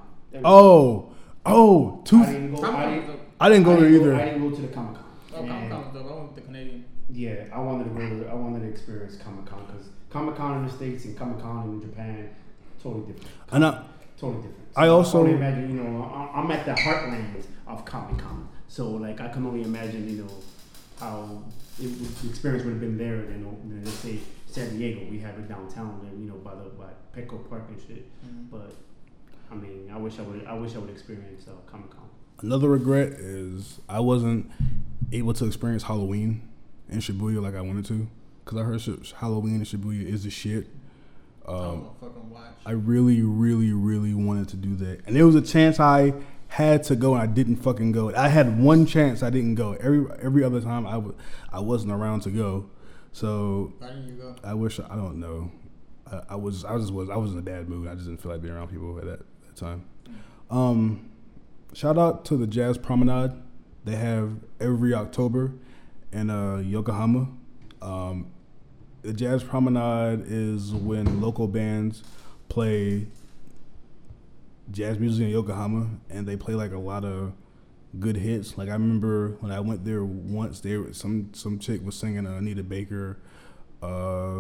Oh, 0.43 1.13
oh, 1.45 2.01
two. 2.05 2.21
I 2.21 2.25
didn't 2.25 2.53
go. 2.53 2.63
I 2.63 2.95
didn't, 2.95 3.19
I 3.39 3.49
didn't 3.49 3.63
go 3.63 3.71
I 3.71 3.79
there 3.79 3.89
didn't 3.89 4.01
either. 4.01 4.15
I 4.15 4.25
didn't 4.25 4.49
go 4.49 4.55
to 4.55 4.61
the 4.61 4.67
Comic 4.67 4.95
Con. 4.95 5.05
Oh, 5.33 5.47
Comic 5.47 5.71
Con 5.71 5.93
was. 5.93 5.95
I 5.95 6.13
went 6.13 6.23
with 6.27 6.35
the 6.35 6.41
Canadian. 6.41 6.85
Yeah, 7.09 7.45
I 7.53 7.59
wanted 7.59 7.85
to 7.85 7.89
go 7.91 7.99
to. 7.99 8.29
I 8.29 8.33
wanted 8.33 8.61
to 8.61 8.67
experience 8.67 9.15
Comic 9.15 9.45
Con 9.45 9.65
because 9.65 9.89
Comic 10.09 10.35
Con 10.35 10.57
in 10.57 10.67
the 10.67 10.73
states 10.73 11.05
and 11.05 11.17
Comic 11.17 11.39
Con 11.39 11.69
in 11.69 11.81
Japan, 11.81 12.29
totally 12.83 13.13
different. 13.13 13.31
And 13.51 13.65
I, 13.65 13.83
Totally 14.25 14.43
different. 14.43 14.67
I 14.75 14.87
also- 14.87 15.23
can 15.23 15.33
only 15.33 15.45
imagine. 15.45 15.77
You 15.77 15.83
know, 15.83 16.03
I- 16.03 16.39
I'm 16.39 16.51
at 16.51 16.65
the 16.65 16.73
heartland 16.73 17.43
of 17.67 17.85
Comic 17.85 18.17
Con, 18.17 18.47
so 18.67 18.91
like 18.91 19.21
I 19.21 19.29
can 19.29 19.45
only 19.45 19.63
imagine. 19.63 20.09
You 20.09 20.23
know, 20.23 20.33
how 20.99 21.43
it, 21.79 22.21
the 22.21 22.29
experience 22.29 22.63
would 22.65 22.71
have 22.73 22.81
been 22.81 22.97
there. 22.97 23.17
You 23.31 23.37
know, 23.43 23.57
than, 23.67 23.83
let's 23.83 23.97
say 23.97 24.19
San 24.47 24.77
Diego, 24.77 25.01
we 25.09 25.19
have 25.19 25.37
it 25.39 25.47
downtown, 25.47 26.01
and 26.09 26.21
you 26.21 26.29
know, 26.29 26.37
by 26.37 26.51
the 26.55 26.69
by 26.81 26.91
Petco 27.15 27.49
Park 27.49 27.63
and 27.69 27.79
shit. 27.87 28.05
Mm-hmm. 28.25 28.43
But 28.51 28.73
I 29.51 29.55
mean, 29.55 29.89
I 29.93 29.97
wish 29.97 30.19
I 30.19 30.23
would. 30.23 30.45
I 30.45 30.53
wish 30.53 30.75
I 30.75 30.79
would 30.79 30.89
experience 30.89 31.47
uh, 31.47 31.51
Comic 31.71 31.91
Con. 31.91 32.01
another 32.41 32.69
regret 32.69 33.09
is 33.13 33.79
I 33.87 33.99
wasn't 34.01 34.51
able 35.13 35.33
to 35.33 35.45
experience 35.45 35.83
Halloween 35.83 36.41
in 36.89 36.99
Shibuya 36.99 37.41
like 37.41 37.55
I 37.55 37.61
wanted 37.61 37.85
to, 37.85 38.07
because 38.43 38.57
I 38.59 38.63
heard 38.63 38.81
Halloween 39.17 39.55
in 39.55 39.61
Shibuya 39.61 40.05
is 40.05 40.23
the 40.23 40.29
shit. 40.29 40.67
I 41.47 41.51
Um, 41.51 41.57
don't 41.59 41.63
wanna 41.83 41.89
fucking 42.01 42.29
watch. 42.31 42.41
I 42.65 42.71
really, 42.71 43.21
really, 43.21 43.71
really 43.73 44.13
wanted 44.13 44.47
to 44.49 44.57
do 44.57 44.75
that, 44.77 45.01
and 45.05 45.15
there 45.15 45.25
was 45.25 45.35
a 45.35 45.41
chance 45.41 45.79
I 45.79 46.13
had 46.47 46.83
to 46.85 46.95
go, 46.95 47.13
and 47.13 47.21
I 47.21 47.27
didn't 47.27 47.57
fucking 47.57 47.91
go. 47.91 48.13
I 48.15 48.29
had 48.29 48.59
one 48.61 48.85
chance, 48.85 49.21
I 49.23 49.29
didn't 49.29 49.55
go. 49.55 49.73
Every 49.79 50.05
every 50.21 50.43
other 50.43 50.61
time, 50.61 50.87
I 51.51 51.59
wasn't 51.59 51.91
around 51.91 52.21
to 52.21 52.31
go. 52.31 52.69
So 53.11 53.73
Why 53.79 53.87
didn't 53.89 54.07
you 54.07 54.13
go? 54.15 54.35
I 54.43 54.53
wish 54.53 54.79
I 54.79 54.95
don't 54.95 55.19
know. 55.19 55.51
I, 56.11 56.21
I 56.31 56.35
was 56.35 56.65
I 56.65 56.77
just 56.77 56.91
was 56.93 57.09
I 57.09 57.15
was 57.15 57.31
in 57.31 57.37
a 57.39 57.41
bad 57.41 57.69
mood. 57.69 57.87
I 57.87 57.93
just 57.95 58.05
didn't 58.07 58.21
feel 58.21 58.31
like 58.31 58.41
being 58.41 58.53
around 58.53 58.69
people 58.69 58.97
at 58.99 59.05
that, 59.05 59.19
that 59.19 59.55
time. 59.55 59.83
Um, 60.49 61.09
shout 61.73 61.97
out 61.97 62.25
to 62.25 62.37
the 62.37 62.45
Jazz 62.47 62.77
Promenade. 62.77 63.31
They 63.85 63.95
have 63.95 64.33
every 64.59 64.93
October 64.93 65.53
in 66.11 66.29
uh, 66.29 66.57
Yokohama. 66.57 67.27
Um, 67.81 68.27
the 69.05 69.13
Jazz 69.13 69.43
Promenade 69.43 70.23
is 70.25 70.73
when 70.73 71.21
local 71.21 71.47
bands 71.47 72.03
play 72.49 73.05
jazz 74.71 74.97
music 74.97 75.25
in 75.25 75.29
Yokohama, 75.29 75.87
and 76.09 76.27
they 76.27 76.35
play 76.35 76.55
like 76.55 76.71
a 76.71 76.79
lot 76.79 77.05
of 77.05 77.33
good 77.99 78.17
hits. 78.17 78.57
Like 78.57 78.67
I 78.67 78.73
remember 78.73 79.37
when 79.41 79.51
I 79.51 79.59
went 79.59 79.85
there 79.85 80.03
once, 80.03 80.59
there 80.59 80.91
some 80.91 81.29
some 81.33 81.59
chick 81.59 81.85
was 81.85 81.95
singing 81.95 82.25
uh, 82.25 82.31
Anita 82.31 82.63
Baker, 82.63 83.19
uh, 83.83 84.39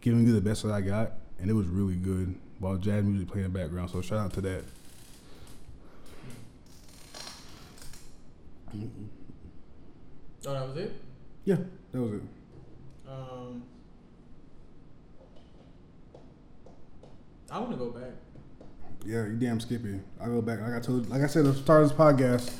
"Giving 0.00 0.24
You 0.24 0.32
the 0.32 0.40
Best 0.40 0.62
That 0.62 0.72
I 0.72 0.82
Got," 0.82 1.12
and 1.40 1.50
it 1.50 1.54
was 1.54 1.66
really 1.66 1.96
good. 1.96 2.36
While 2.60 2.76
jazz 2.76 3.04
music 3.04 3.28
playing 3.28 3.46
in 3.46 3.52
the 3.52 3.58
background, 3.58 3.90
so 3.90 4.00
shout 4.02 4.18
out 4.18 4.32
to 4.34 4.40
that. 4.42 4.64
Oh, 10.46 10.52
that 10.52 10.68
was 10.68 10.76
it. 10.76 10.92
Yeah, 11.44 11.56
that 11.90 12.00
was 12.00 12.12
it. 12.12 12.22
Um, 13.08 13.62
I 17.50 17.58
want 17.58 17.70
to 17.72 17.76
go 17.76 17.90
back. 17.90 18.10
Yeah, 19.04 19.24
you 19.26 19.36
damn 19.36 19.60
Skippy. 19.60 20.00
I 20.20 20.26
go 20.26 20.42
back. 20.42 20.60
Like 20.60 20.74
I 20.74 20.80
told, 20.80 21.08
like 21.08 21.22
I 21.22 21.26
said, 21.26 21.46
at 21.46 21.54
the 21.54 21.60
start 21.60 21.82
of 21.84 21.88
this 21.90 21.96
podcast, 21.98 22.52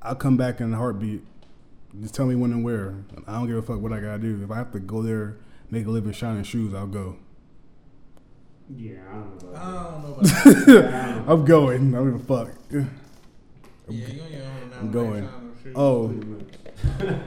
I'll 0.00 0.14
come 0.14 0.36
back 0.36 0.60
in 0.60 0.72
a 0.72 0.76
heartbeat. 0.76 1.22
Just 2.00 2.14
tell 2.14 2.26
me 2.26 2.34
when 2.34 2.52
and 2.52 2.64
where. 2.64 2.94
I 3.26 3.34
don't 3.34 3.46
give 3.46 3.56
a 3.56 3.62
fuck 3.62 3.80
what 3.80 3.92
I 3.92 4.00
gotta 4.00 4.18
do. 4.18 4.42
If 4.42 4.50
I 4.50 4.56
have 4.56 4.72
to 4.72 4.80
go 4.80 5.02
there, 5.02 5.36
make 5.70 5.86
a 5.86 5.90
living 5.90 6.12
shining 6.12 6.44
shoes, 6.44 6.72
I'll 6.74 6.86
go. 6.86 7.16
Yeah, 8.74 8.94
I 9.10 9.12
don't 9.14 9.42
know. 9.42 9.48
I 9.54 9.68
About 9.68 9.92
don't 9.92 10.02
know 10.02 10.12
about 10.14 10.24
that. 10.24 10.64
that. 10.66 10.94
I 10.94 11.14
don't 11.14 11.26
know. 11.26 11.32
I'm 11.32 11.44
going. 11.44 11.94
I 11.94 11.98
don't 11.98 12.12
give 12.12 12.30
a 12.30 12.44
fuck. 12.46 12.54
yeah, 12.70 14.08
you 14.08 14.22
on 14.22 14.32
your 14.32 14.42
own 14.42 14.70
now. 14.70 14.76
I'm 14.80 14.90
going. 14.90 15.28
trying 15.28 15.52
to 15.54 15.62
shoot. 15.62 15.72
Oh, 15.76 17.20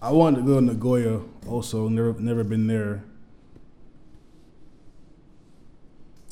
I 0.02 0.12
wanted 0.12 0.36
to 0.38 0.46
go 0.46 0.54
to 0.54 0.60
Nagoya. 0.60 1.20
Also, 1.48 1.88
never 1.88 2.12
never 2.14 2.44
been 2.44 2.68
there. 2.68 3.02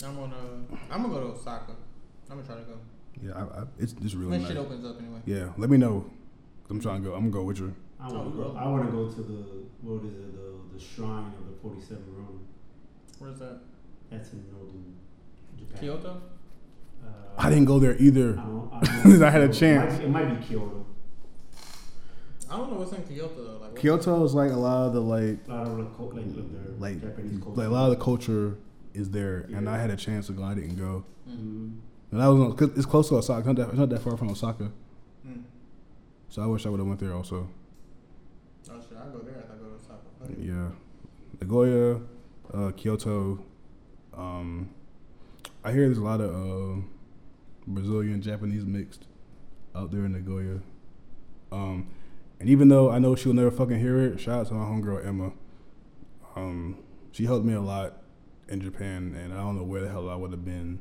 I'm 0.05 0.15
gonna. 0.17 0.35
I'm 0.91 1.03
gonna 1.03 1.15
go 1.15 1.21
to 1.21 1.27
Osaka. 1.33 1.73
I'm 2.31 2.37
gonna 2.37 2.47
try 2.47 2.57
to 2.57 2.63
go. 2.63 2.75
Yeah, 3.23 3.33
I, 3.35 3.61
I, 3.61 3.65
it's 3.79 3.95
it's 4.03 4.15
really 4.15 4.31
When 4.31 4.41
nice. 4.43 4.49
shit 4.51 4.57
opens 4.59 4.85
up 4.87 4.99
anyway. 4.99 5.19
Yeah, 5.27 5.51
let 5.57 5.71
me 5.71 5.77
know. 5.77 6.09
I'm 6.71 6.81
trying 6.81 7.03
to 7.03 7.09
go. 7.11 7.15
I'm 7.15 7.31
gonna 7.31 7.33
go 7.33 7.43
with 7.45 7.59
you. 7.59 7.75
I 8.01 8.09
want 8.13 8.33
to 8.35 8.41
Oh, 8.43 8.51
go. 8.53 8.57
I 8.57 8.69
want 8.69 8.85
to 8.87 8.93
go 8.93 9.09
to 9.09 9.23
the 9.23 9.45
what 9.83 10.05
is 10.05 10.13
it? 10.15 10.33
The 10.37 10.75
the 10.79 10.81
shrine 10.81 11.33
of 11.39 11.47
the 11.49 11.57
Forty 11.61 11.81
Seven 11.81 12.05
Ronin. 12.15 12.41
Where's 13.19 13.39
that? 13.41 13.59
That's 14.11 14.33
in 14.33 14.45
northern 14.53 14.95
Japan. 15.59 15.81
Kyoto. 15.81 16.23
Uh, 17.05 17.09
I 17.37 17.49
didn't 17.51 17.65
go 17.67 17.79
there 17.79 17.95
I 17.95 17.97
either. 17.99 18.33
don't, 18.35 18.71
I, 18.73 19.03
don't. 19.03 19.23
I 19.23 19.31
had 19.37 19.41
a 19.41 19.45
It 19.45 19.49
might 19.49 19.55
chance. 19.59 19.99
It 20.01 20.11
might 20.11 20.41
be 20.41 20.47
Kyoto. 20.47 20.87
I 22.51 22.57
don't 22.57 22.73
know 22.73 22.79
what's 22.79 22.93
in 22.93 23.03
Kyoto 23.03 23.35
though. 23.45 23.59
Like 23.67 23.77
Kyoto 23.77 24.25
is 24.25 24.35
like 24.35 24.53
a 24.53 24.57
lot 24.57 24.87
of 24.87 24.93
the 24.95 25.01
like 25.01 25.39
A 25.49 25.55
lot 25.55 25.67
of 25.67 25.77
the 25.79 25.85
co- 25.87 26.05
like 26.15 26.25
like 26.79 27.01
Japanese 27.03 27.43
culture. 27.43 27.59
like 27.61 27.67
a 27.67 27.71
lot 27.71 27.91
of 27.91 27.99
the 27.99 28.05
culture 28.05 28.57
is 28.99 29.11
there, 29.11 29.47
and 29.55 29.69
I 29.69 29.79
had 29.79 29.91
a 29.91 29.97
chance 29.97 30.27
to 30.27 30.33
go. 30.33 30.43
I 30.43 30.55
didn't 30.55 30.77
go, 30.77 31.05
Mm. 31.29 31.37
Mhm. 31.37 31.73
and 32.13 32.23
I 32.23 32.29
was 32.29 32.55
cause 32.55 32.71
it's 32.77 32.87
close 32.87 33.09
to 33.11 33.17
Osaka. 33.17 33.39
It's 33.41 33.47
not 33.47 33.57
that, 33.57 33.69
it's 33.71 33.79
not 33.79 33.89
that 33.91 34.01
far 34.03 34.17
from 34.17 34.29
Osaka, 34.31 34.71
Mm. 35.27 35.43
so 36.29 36.43
I 36.43 36.47
wish 36.47 36.67
I 36.67 36.69
would 36.71 36.81
have 36.81 36.87
went 36.89 37.01
there 37.01 37.15
also. 37.15 37.49
Oh 38.71 38.81
shit! 38.81 38.99
I 38.99 39.07
go 39.13 39.19
there. 39.21 39.45
I 39.53 39.57
go 39.57 39.69
to 39.69 39.75
Osaka. 39.75 40.07
Okay. 40.25 40.43
Yeah, 40.43 40.71
Nagoya, 41.41 42.01
uh, 42.53 42.71
Kyoto. 42.77 43.39
Um, 44.17 44.71
I 45.65 45.73
hear 45.73 45.87
there's 45.87 45.99
a 45.99 46.03
lot 46.05 46.21
of 46.21 46.31
uh, 46.35 46.81
Brazilian 47.67 48.21
Japanese 48.21 48.65
mixed 48.65 49.07
out 49.75 49.91
there 49.91 50.05
in 50.05 50.13
Nagoya. 50.13 50.61
Um, 51.53 51.87
and 52.41 52.49
even 52.49 52.69
though 52.69 52.91
I 52.91 52.99
know 52.99 53.15
she'll 53.15 53.33
never 53.33 53.51
fucking 53.51 53.79
hear 53.81 53.99
it, 53.99 54.19
shout 54.21 54.41
out 54.41 54.47
to 54.49 54.55
my 54.55 54.65
homegirl 54.65 55.05
Emma. 55.07 55.33
Um, 56.37 56.77
she 57.13 57.25
helped 57.25 57.45
me 57.45 57.55
a 57.55 57.61
lot 57.61 58.03
in 58.49 58.61
Japan, 58.61 59.15
and 59.21 59.33
I 59.33 59.37
don't 59.37 59.57
know 59.57 59.65
where 59.65 59.81
the 59.81 59.89
hell 59.89 60.09
I 60.09 60.15
would 60.15 60.33
have 60.33 60.45
been 60.45 60.81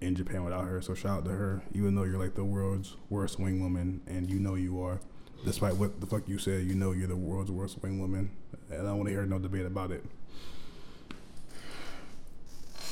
in 0.00 0.14
Japan 0.14 0.44
without 0.44 0.64
her. 0.64 0.80
So 0.82 0.94
shout 0.94 1.18
out 1.18 1.24
to 1.26 1.30
her, 1.30 1.62
even 1.72 1.94
though 1.94 2.04
you're 2.04 2.18
like 2.18 2.34
the 2.34 2.44
world's 2.44 2.96
worst 3.10 3.38
wing 3.38 3.60
woman, 3.60 4.00
and 4.06 4.28
you 4.30 4.38
know 4.38 4.54
you 4.54 4.82
are. 4.82 5.00
Despite 5.44 5.76
what 5.76 6.00
the 6.00 6.06
fuck 6.06 6.26
you 6.26 6.38
said, 6.38 6.64
you 6.64 6.74
know 6.74 6.92
you're 6.92 7.06
the 7.06 7.16
world's 7.16 7.50
worst 7.50 7.82
wing 7.82 8.00
woman, 8.00 8.30
and 8.70 8.80
I 8.80 8.84
don't 8.84 8.96
want 8.96 9.08
to 9.08 9.12
hear 9.12 9.26
no 9.26 9.38
debate 9.38 9.66
about 9.66 9.90
it. 9.90 10.04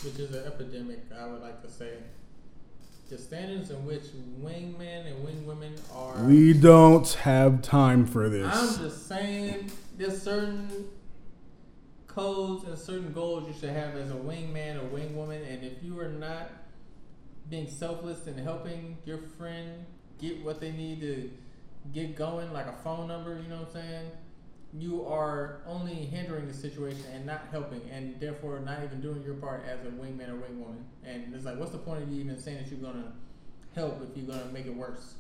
Which 0.05 0.19
is 0.19 0.35
an 0.35 0.45
epidemic, 0.45 1.01
I 1.19 1.27
would 1.27 1.41
like 1.41 1.63
to 1.63 1.71
say. 1.71 1.95
The 3.09 3.19
standards 3.19 3.71
in 3.71 3.85
which 3.85 4.05
wingmen 4.41 5.07
and 5.07 5.27
wingwomen 5.27 5.79
are. 5.95 6.25
We 6.25 6.53
don't 6.55 7.11
have 7.13 7.63
time 7.63 8.07
for 8.07 8.29
this. 8.29 8.51
I'm 8.51 8.79
just 8.79 9.07
saying, 9.07 9.71
there's 9.99 10.23
certain 10.23 10.89
codes 12.15 12.65
and 12.65 12.79
certain 12.79 13.13
goals 13.13 13.47
you 13.47 13.55
should 13.59 13.71
have 13.71 13.97
as 13.97 14.11
a 14.11 14.15
wingman 14.15 14.77
or 14.77 14.89
wingwoman, 14.97 15.47
and 15.51 15.65
if 15.65 15.83
you 15.83 15.99
are 16.01 16.09
not 16.09 16.51
being 17.49 17.69
selfless 17.69 18.27
and 18.27 18.39
helping 18.39 18.99
your 19.05 19.19
friend 19.19 19.85
get 20.19 20.43
what 20.45 20.61
they 20.61 20.73
need 20.73 21.01
to 21.01 21.31
get 21.93 22.17
going, 22.17 22.53
like 22.53 22.67
a 22.67 22.77
phone 22.85 23.09
number, 23.09 23.41
you 23.43 23.49
know 23.49 23.61
what 23.61 23.69
I'm 23.69 23.73
saying? 23.73 24.11
you 24.75 25.07
are 25.07 25.61
only 25.67 25.95
hindering 25.95 26.49
the 26.49 26.55
situation 26.55 27.05
and 27.13 27.27
not 27.27 27.43
helping, 27.51 27.83
and 27.91 28.19
therefore 28.19 28.61
not 28.61 28.83
even 28.83 29.01
doing 29.01 29.23
your 29.23 29.35
part 29.35 29.65
as 29.67 29.81
a 29.87 29.91
wingman 29.91 30.31
or 30.31 30.37
wingwoman. 30.37 30.83
And 31.05 31.35
it's 31.35 31.45
like, 31.45 31.59
what's 31.59 31.73
the 31.73 31.79
point 31.79 32.03
of 32.03 32.11
you 32.11 32.21
even 32.21 32.39
saying 32.39 32.59
that 32.59 32.69
you're 32.69 32.81
gonna 32.81 33.13
help 33.75 34.03
if 34.03 34.17
you're 34.17 34.27
gonna 34.27 34.51
make 34.51 34.67
it 34.67 34.75
worse? 34.75 35.15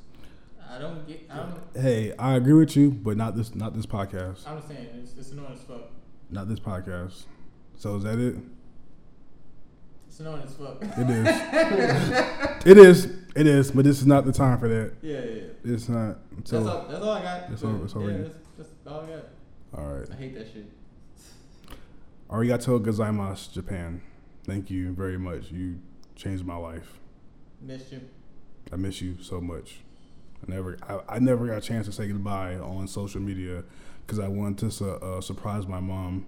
I 0.70 0.78
don't 0.78 1.06
get. 1.06 1.28
I 1.30 1.36
don't. 1.36 1.60
Hey, 1.74 2.14
I 2.18 2.34
agree 2.36 2.54
with 2.54 2.76
you, 2.76 2.90
but 2.90 3.16
not 3.16 3.36
this 3.36 3.54
not 3.54 3.74
this 3.74 3.84
podcast. 3.84 4.46
I'm 4.46 4.56
just 4.56 4.68
saying 4.68 4.88
it's, 5.02 5.14
it's 5.18 5.32
annoying 5.32 5.52
as 5.52 5.60
fuck. 5.60 5.90
Not 6.32 6.48
this 6.48 6.58
podcast. 6.58 7.24
So 7.76 7.96
is 7.96 8.04
that 8.04 8.18
it? 8.18 8.36
It's 10.08 10.18
annoying 10.20 10.42
as 10.42 10.54
fuck. 10.54 10.78
It 10.80 11.10
is. 11.10 12.66
it 12.66 12.78
is. 12.78 13.04
It 13.36 13.46
is. 13.46 13.70
But 13.70 13.84
this 13.84 14.00
is 14.00 14.06
not 14.06 14.24
the 14.24 14.32
time 14.32 14.58
for 14.58 14.66
that. 14.66 14.94
yeah, 15.02 15.18
yeah. 15.18 15.24
yeah. 15.64 15.74
It's 15.74 15.90
not. 15.90 16.16
So 16.44 16.62
that's 16.62 16.74
all. 16.74 16.86
That's 16.88 17.04
all 17.04 17.10
I 17.12 17.22
got. 17.22 17.50
That's 17.50 17.62
all- 17.64 17.72
that's 17.74 17.94
all 17.94 18.10
yeah, 18.10 18.16
that's, 18.18 18.34
that's 18.56 18.70
all 18.86 19.00
I 19.02 19.06
got. 19.06 19.24
all 19.78 19.92
right. 19.94 20.08
I 20.10 20.14
hate 20.14 20.34
that 20.36 20.46
shit. 20.52 20.66
Arigato 22.30 22.82
gozaimasu, 22.82 23.52
Japan. 23.52 24.00
Thank 24.44 24.70
you 24.70 24.92
very 24.92 25.18
much. 25.18 25.50
You 25.52 25.80
changed 26.16 26.46
my 26.46 26.56
life. 26.56 26.98
Missed 27.60 27.92
you. 27.92 28.00
I 28.72 28.76
miss 28.76 29.02
you 29.02 29.18
so 29.20 29.38
much. 29.40 29.80
I 30.42 30.50
never, 30.50 30.78
I, 30.88 31.16
I 31.16 31.18
never 31.18 31.46
got 31.46 31.58
a 31.58 31.60
chance 31.60 31.86
to 31.86 31.92
say 31.92 32.08
goodbye 32.08 32.54
on 32.54 32.88
social 32.88 33.20
media 33.20 33.64
because 34.12 34.22
I 34.22 34.28
wanted 34.28 34.70
to 34.70 34.92
uh, 34.96 35.20
surprise 35.22 35.66
my 35.66 35.80
mom 35.80 36.26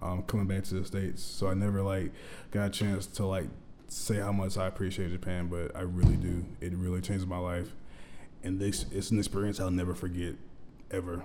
um, 0.00 0.22
coming 0.22 0.46
back 0.46 0.64
to 0.64 0.76
the 0.76 0.84
states. 0.86 1.22
So 1.22 1.48
I 1.48 1.52
never 1.52 1.82
like 1.82 2.10
got 2.52 2.68
a 2.68 2.70
chance 2.70 3.04
to 3.06 3.26
like 3.26 3.48
say 3.88 4.16
how 4.16 4.32
much 4.32 4.56
I 4.56 4.66
appreciate 4.66 5.10
Japan, 5.10 5.48
but 5.48 5.76
I 5.76 5.82
really 5.82 6.16
do. 6.16 6.46
It 6.62 6.72
really 6.72 7.02
changed 7.02 7.28
my 7.28 7.36
life, 7.36 7.68
and 8.42 8.58
this 8.58 8.86
it's 8.90 9.10
an 9.10 9.18
experience 9.18 9.60
I'll 9.60 9.70
never 9.70 9.94
forget, 9.94 10.36
ever. 10.90 11.22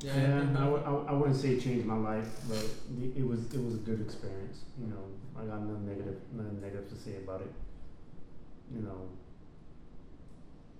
Yeah. 0.00 0.46
I, 0.56 0.64
w- 0.64 1.06
I, 1.06 1.12
wouldn't 1.12 1.36
say 1.36 1.50
it 1.50 1.60
changed 1.60 1.84
my 1.84 1.98
life, 1.98 2.26
but 2.48 2.64
it, 3.02 3.18
it 3.18 3.26
was 3.26 3.52
it 3.52 3.62
was 3.62 3.74
a 3.74 3.78
good 3.84 4.00
experience. 4.00 4.60
You 4.80 4.86
know, 4.86 5.04
I 5.36 5.44
got 5.44 5.60
nothing 5.60 5.86
negative, 5.86 6.16
nothing 6.32 6.58
negative 6.62 6.88
to 6.88 6.96
say 6.96 7.16
about 7.16 7.42
it. 7.42 7.52
You 8.74 8.80
know, 8.80 9.08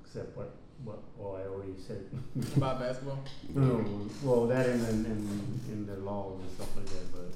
except 0.02 0.34
what 0.38 0.54
what 0.84 1.02
all 1.18 1.36
I 1.36 1.42
already 1.48 1.74
said. 1.86 2.04
about 2.56 2.80
basketball. 2.80 3.24
no, 3.54 3.84
well, 4.22 4.46
that 4.46 4.66
and 4.66 4.86
and 4.86 5.06
in, 5.06 5.60
in 5.72 5.86
the 5.86 5.96
laws 5.96 6.40
and 6.40 6.50
stuff 6.52 6.76
like 6.76 6.86
that, 6.86 7.12
but 7.12 7.32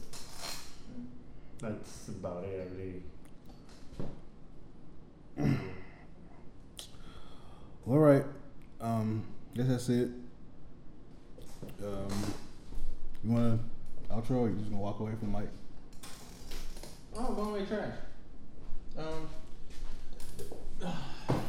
that's 1.59 2.09
about 2.09 2.45
it. 2.45 2.61
I 2.61 2.65
really. 2.77 3.03
All 7.87 7.99
right, 7.99 8.25
um, 8.81 9.25
guess 9.55 9.67
that's 9.67 9.89
it. 9.89 10.11
Um, 11.83 12.35
you 13.25 13.31
want 13.33 13.61
to 13.61 14.15
outro? 14.15 14.43
Or 14.43 14.49
you 14.49 14.55
just 14.57 14.71
gonna 14.71 14.81
walk 14.83 15.01
away 15.01 15.13
from 15.19 15.33
the 15.33 15.39
mic? 15.41 15.49
Oh, 17.17 17.35
going 17.35 17.51
away 17.51 17.67
trash. 17.67 17.95
Um, 18.97 19.29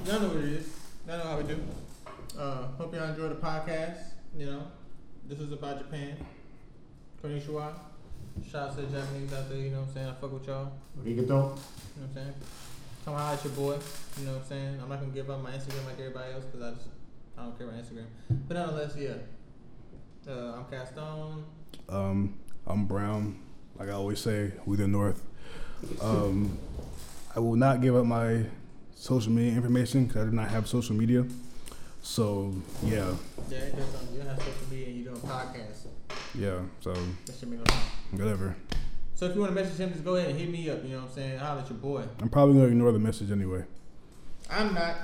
y'all 0.06 0.20
know 0.22 0.28
what 0.30 0.38
it 0.38 0.44
is. 0.46 0.83
Y'all 1.06 1.18
know 1.18 1.24
how 1.26 1.38
we 1.38 1.44
do. 1.44 1.60
Uh, 2.40 2.68
hope 2.78 2.96
y'all 2.96 3.10
enjoy 3.10 3.28
the 3.28 3.36
podcast. 3.36 3.98
You 4.38 4.46
know, 4.46 4.68
this 5.28 5.38
is 5.38 5.52
about 5.52 5.80
Japan. 5.80 6.16
Konnichiwa. 7.22 7.74
Shout 8.50 8.70
out 8.70 8.76
to 8.78 8.84
the 8.84 9.00
Japanese 9.00 9.34
out 9.34 9.50
there. 9.50 9.58
You 9.58 9.72
know 9.72 9.82
what 9.82 9.90
I'm 9.90 9.94
saying? 9.94 10.08
I 10.08 10.14
fuck 10.14 10.32
with 10.32 10.48
y'all. 10.48 10.72
Arigato. 11.02 11.06
You 11.06 11.26
know 11.26 11.44
what 11.50 12.08
I'm 12.08 12.14
saying? 12.14 12.34
Come 13.04 13.16
holler 13.16 13.34
at 13.34 13.44
your 13.44 13.52
boy. 13.54 13.78
You 14.18 14.26
know 14.26 14.32
what 14.32 14.42
I'm 14.44 14.48
saying? 14.48 14.80
I'm 14.82 14.88
not 14.88 15.02
gonna 15.02 15.12
give 15.12 15.30
up 15.30 15.44
my 15.44 15.52
Instagram 15.52 15.86
like 15.88 16.00
everybody 16.00 16.34
else 16.34 16.46
because 16.46 16.62
I 16.62 16.72
just 16.74 16.88
I 17.38 17.44
don't 17.44 17.58
care 17.58 17.68
about 17.68 17.82
Instagram. 17.82 18.06
But 18.48 18.54
nonetheless, 18.54 18.96
yeah. 18.98 19.14
Uh, 20.26 20.54
I'm 20.54 20.66
Castone. 20.72 21.44
Um, 21.90 22.40
I'm 22.66 22.86
Brown. 22.86 23.40
Like 23.78 23.90
I 23.90 23.94
always 23.94 24.20
say, 24.20 24.54
we 24.66 24.78
the 24.78 24.88
North. 24.88 25.22
Um, 26.02 26.58
I 27.36 27.40
will 27.42 27.58
not 27.58 27.82
give 27.82 27.94
up 27.94 28.06
my 28.06 28.46
social 29.04 29.34
media 29.34 29.52
information 29.52 30.06
because 30.06 30.22
I 30.28 30.30
do 30.30 30.36
not 30.36 30.48
have 30.50 30.66
social 30.66 30.96
media. 30.96 31.26
So 32.02 32.54
yeah, 32.84 33.14
Yeah, 33.50 33.58
it 33.58 33.76
does 33.76 33.86
something. 33.90 34.14
You 34.14 34.20
don't 34.22 34.30
have 34.30 34.40
social 34.40 34.68
media 34.72 34.86
and 34.88 34.96
you're 34.96 35.14
doing 35.14 35.22
podcasts. 35.26 35.88
yeah. 36.36 36.60
So 36.80 36.94
That 37.26 37.36
should 37.38 37.50
make 37.50 37.60
no 37.60 37.74
whatever. 38.24 38.56
So 39.16 39.26
if 39.26 39.36
you 39.36 39.42
want 39.42 39.54
to 39.56 39.62
message 39.62 39.78
him, 39.78 39.92
just 39.92 40.06
go 40.06 40.16
ahead 40.16 40.30
and 40.30 40.40
hit 40.40 40.50
me 40.50 40.70
up. 40.70 40.84
You 40.84 40.92
know 40.92 41.00
what 41.02 41.10
I'm 41.10 41.16
saying? 41.16 41.38
Holler 41.40 41.62
at 41.62 41.70
your 41.70 41.80
boy. 41.80 42.04
I'm 42.22 42.30
probably 42.30 42.56
gonna 42.56 42.68
ignore 42.68 42.92
the 42.94 43.00
message 43.00 43.30
anyway. 43.32 43.64
I'm 44.50 44.74
not. 44.74 44.96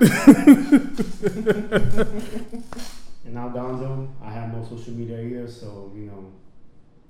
And 3.22 3.34
now 3.34 3.50
Donzo, 3.50 4.08
I 4.22 4.30
have 4.32 4.50
no 4.54 4.64
social 4.64 4.94
media 4.94 5.20
either, 5.20 5.46
so 5.46 5.92
you 5.94 6.02
know. 6.06 6.32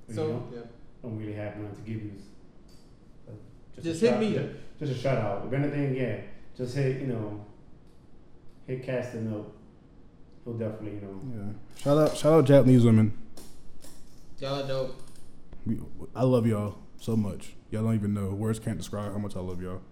you 0.09 0.15
so 0.17 0.27
know, 0.27 0.43
yeah. 0.53 0.61
don't 1.03 1.17
really 1.17 1.35
have 1.35 1.57
none 1.57 1.71
to 1.73 1.81
give 1.83 2.03
you. 2.03 2.13
But 3.27 3.37
a 3.79 3.81
Just 3.81 4.01
hit 4.01 4.11
shout- 4.11 4.21
me 4.21 4.37
up. 4.37 4.47
Just 4.81 4.93
a 4.93 4.95
shout 4.97 5.19
out. 5.19 5.47
If 5.47 5.53
anything, 5.53 5.95
yeah, 5.95 6.17
just 6.57 6.75
hit 6.75 7.01
you 7.01 7.07
know, 7.07 7.45
hit 8.67 8.83
casting 8.85 9.33
up. 9.33 9.47
He'll 10.45 10.55
definitely 10.55 10.93
you 10.93 11.01
know. 11.03 11.21
Yeah. 11.35 11.53
Shout 11.83 11.99
out, 11.99 12.17
shout 12.17 12.33
out 12.33 12.45
Japanese 12.45 12.85
women. 12.85 13.17
Y'all 14.39 14.63
are 14.63 14.67
dope. 14.67 15.03
We, 15.67 15.79
I 16.15 16.25
love 16.25 16.47
y'all 16.47 16.79
so 16.99 17.17
much. 17.17 17.55
Y'all 17.71 17.85
don't 17.85 17.95
even 17.95 18.15
know. 18.15 18.29
Words 18.29 18.59
can't 18.59 18.79
describe 18.79 19.13
how 19.13 19.19
much 19.19 19.37
I 19.37 19.41
love 19.41 19.61
y'all. 19.61 19.83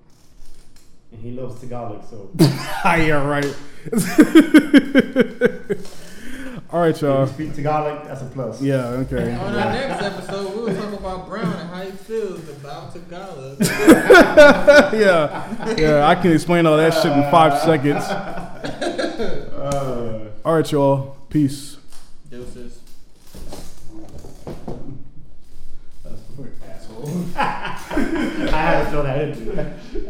And 1.13 1.21
he 1.23 1.33
loves 1.33 1.61
Tagalog, 1.61 2.03
so 2.09 2.31
yeah, 2.39 3.27
right. 3.27 3.55
All 6.71 6.81
right, 6.81 6.95
if 6.95 7.01
you 7.01 7.09
y'all. 7.09 7.27
speak 7.27 7.55
Tagalog, 7.55 8.07
that's 8.07 8.21
a 8.21 8.27
plus. 8.27 8.61
Yeah, 8.61 8.89
okay. 8.89 9.35
On 9.41 9.55
our 9.55 9.73
next 9.73 10.03
episode, 10.03 10.55
we'll 10.55 10.75
talk 10.77 10.93
about 11.01 11.27
Brown 11.27 11.51
and 11.51 11.71
how 11.71 11.81
he 11.83 11.91
feels 11.93 12.47
about 12.51 12.93
Tagalog. 12.93 13.57
yeah, 14.93 15.75
yeah. 15.79 16.07
I 16.07 16.15
can 16.15 16.33
explain 16.33 16.67
all 16.67 16.77
that 16.77 16.93
shit 16.93 17.07
in 17.07 17.23
five 17.31 17.59
seconds. 17.63 18.05
Uh, 19.59 20.31
All 20.45 20.57
right, 20.57 20.71
y'all. 20.71 21.17
Peace. 21.31 21.79
Deuces. 22.31 22.81
that's 26.05 26.21
for 26.37 26.51
asshole. 26.69 27.25
I 27.37 28.61
had 28.61 28.85
to 28.85 28.91
throw 28.91 29.03
that 29.05 29.21
in. 29.23 29.57
there. 29.57 29.75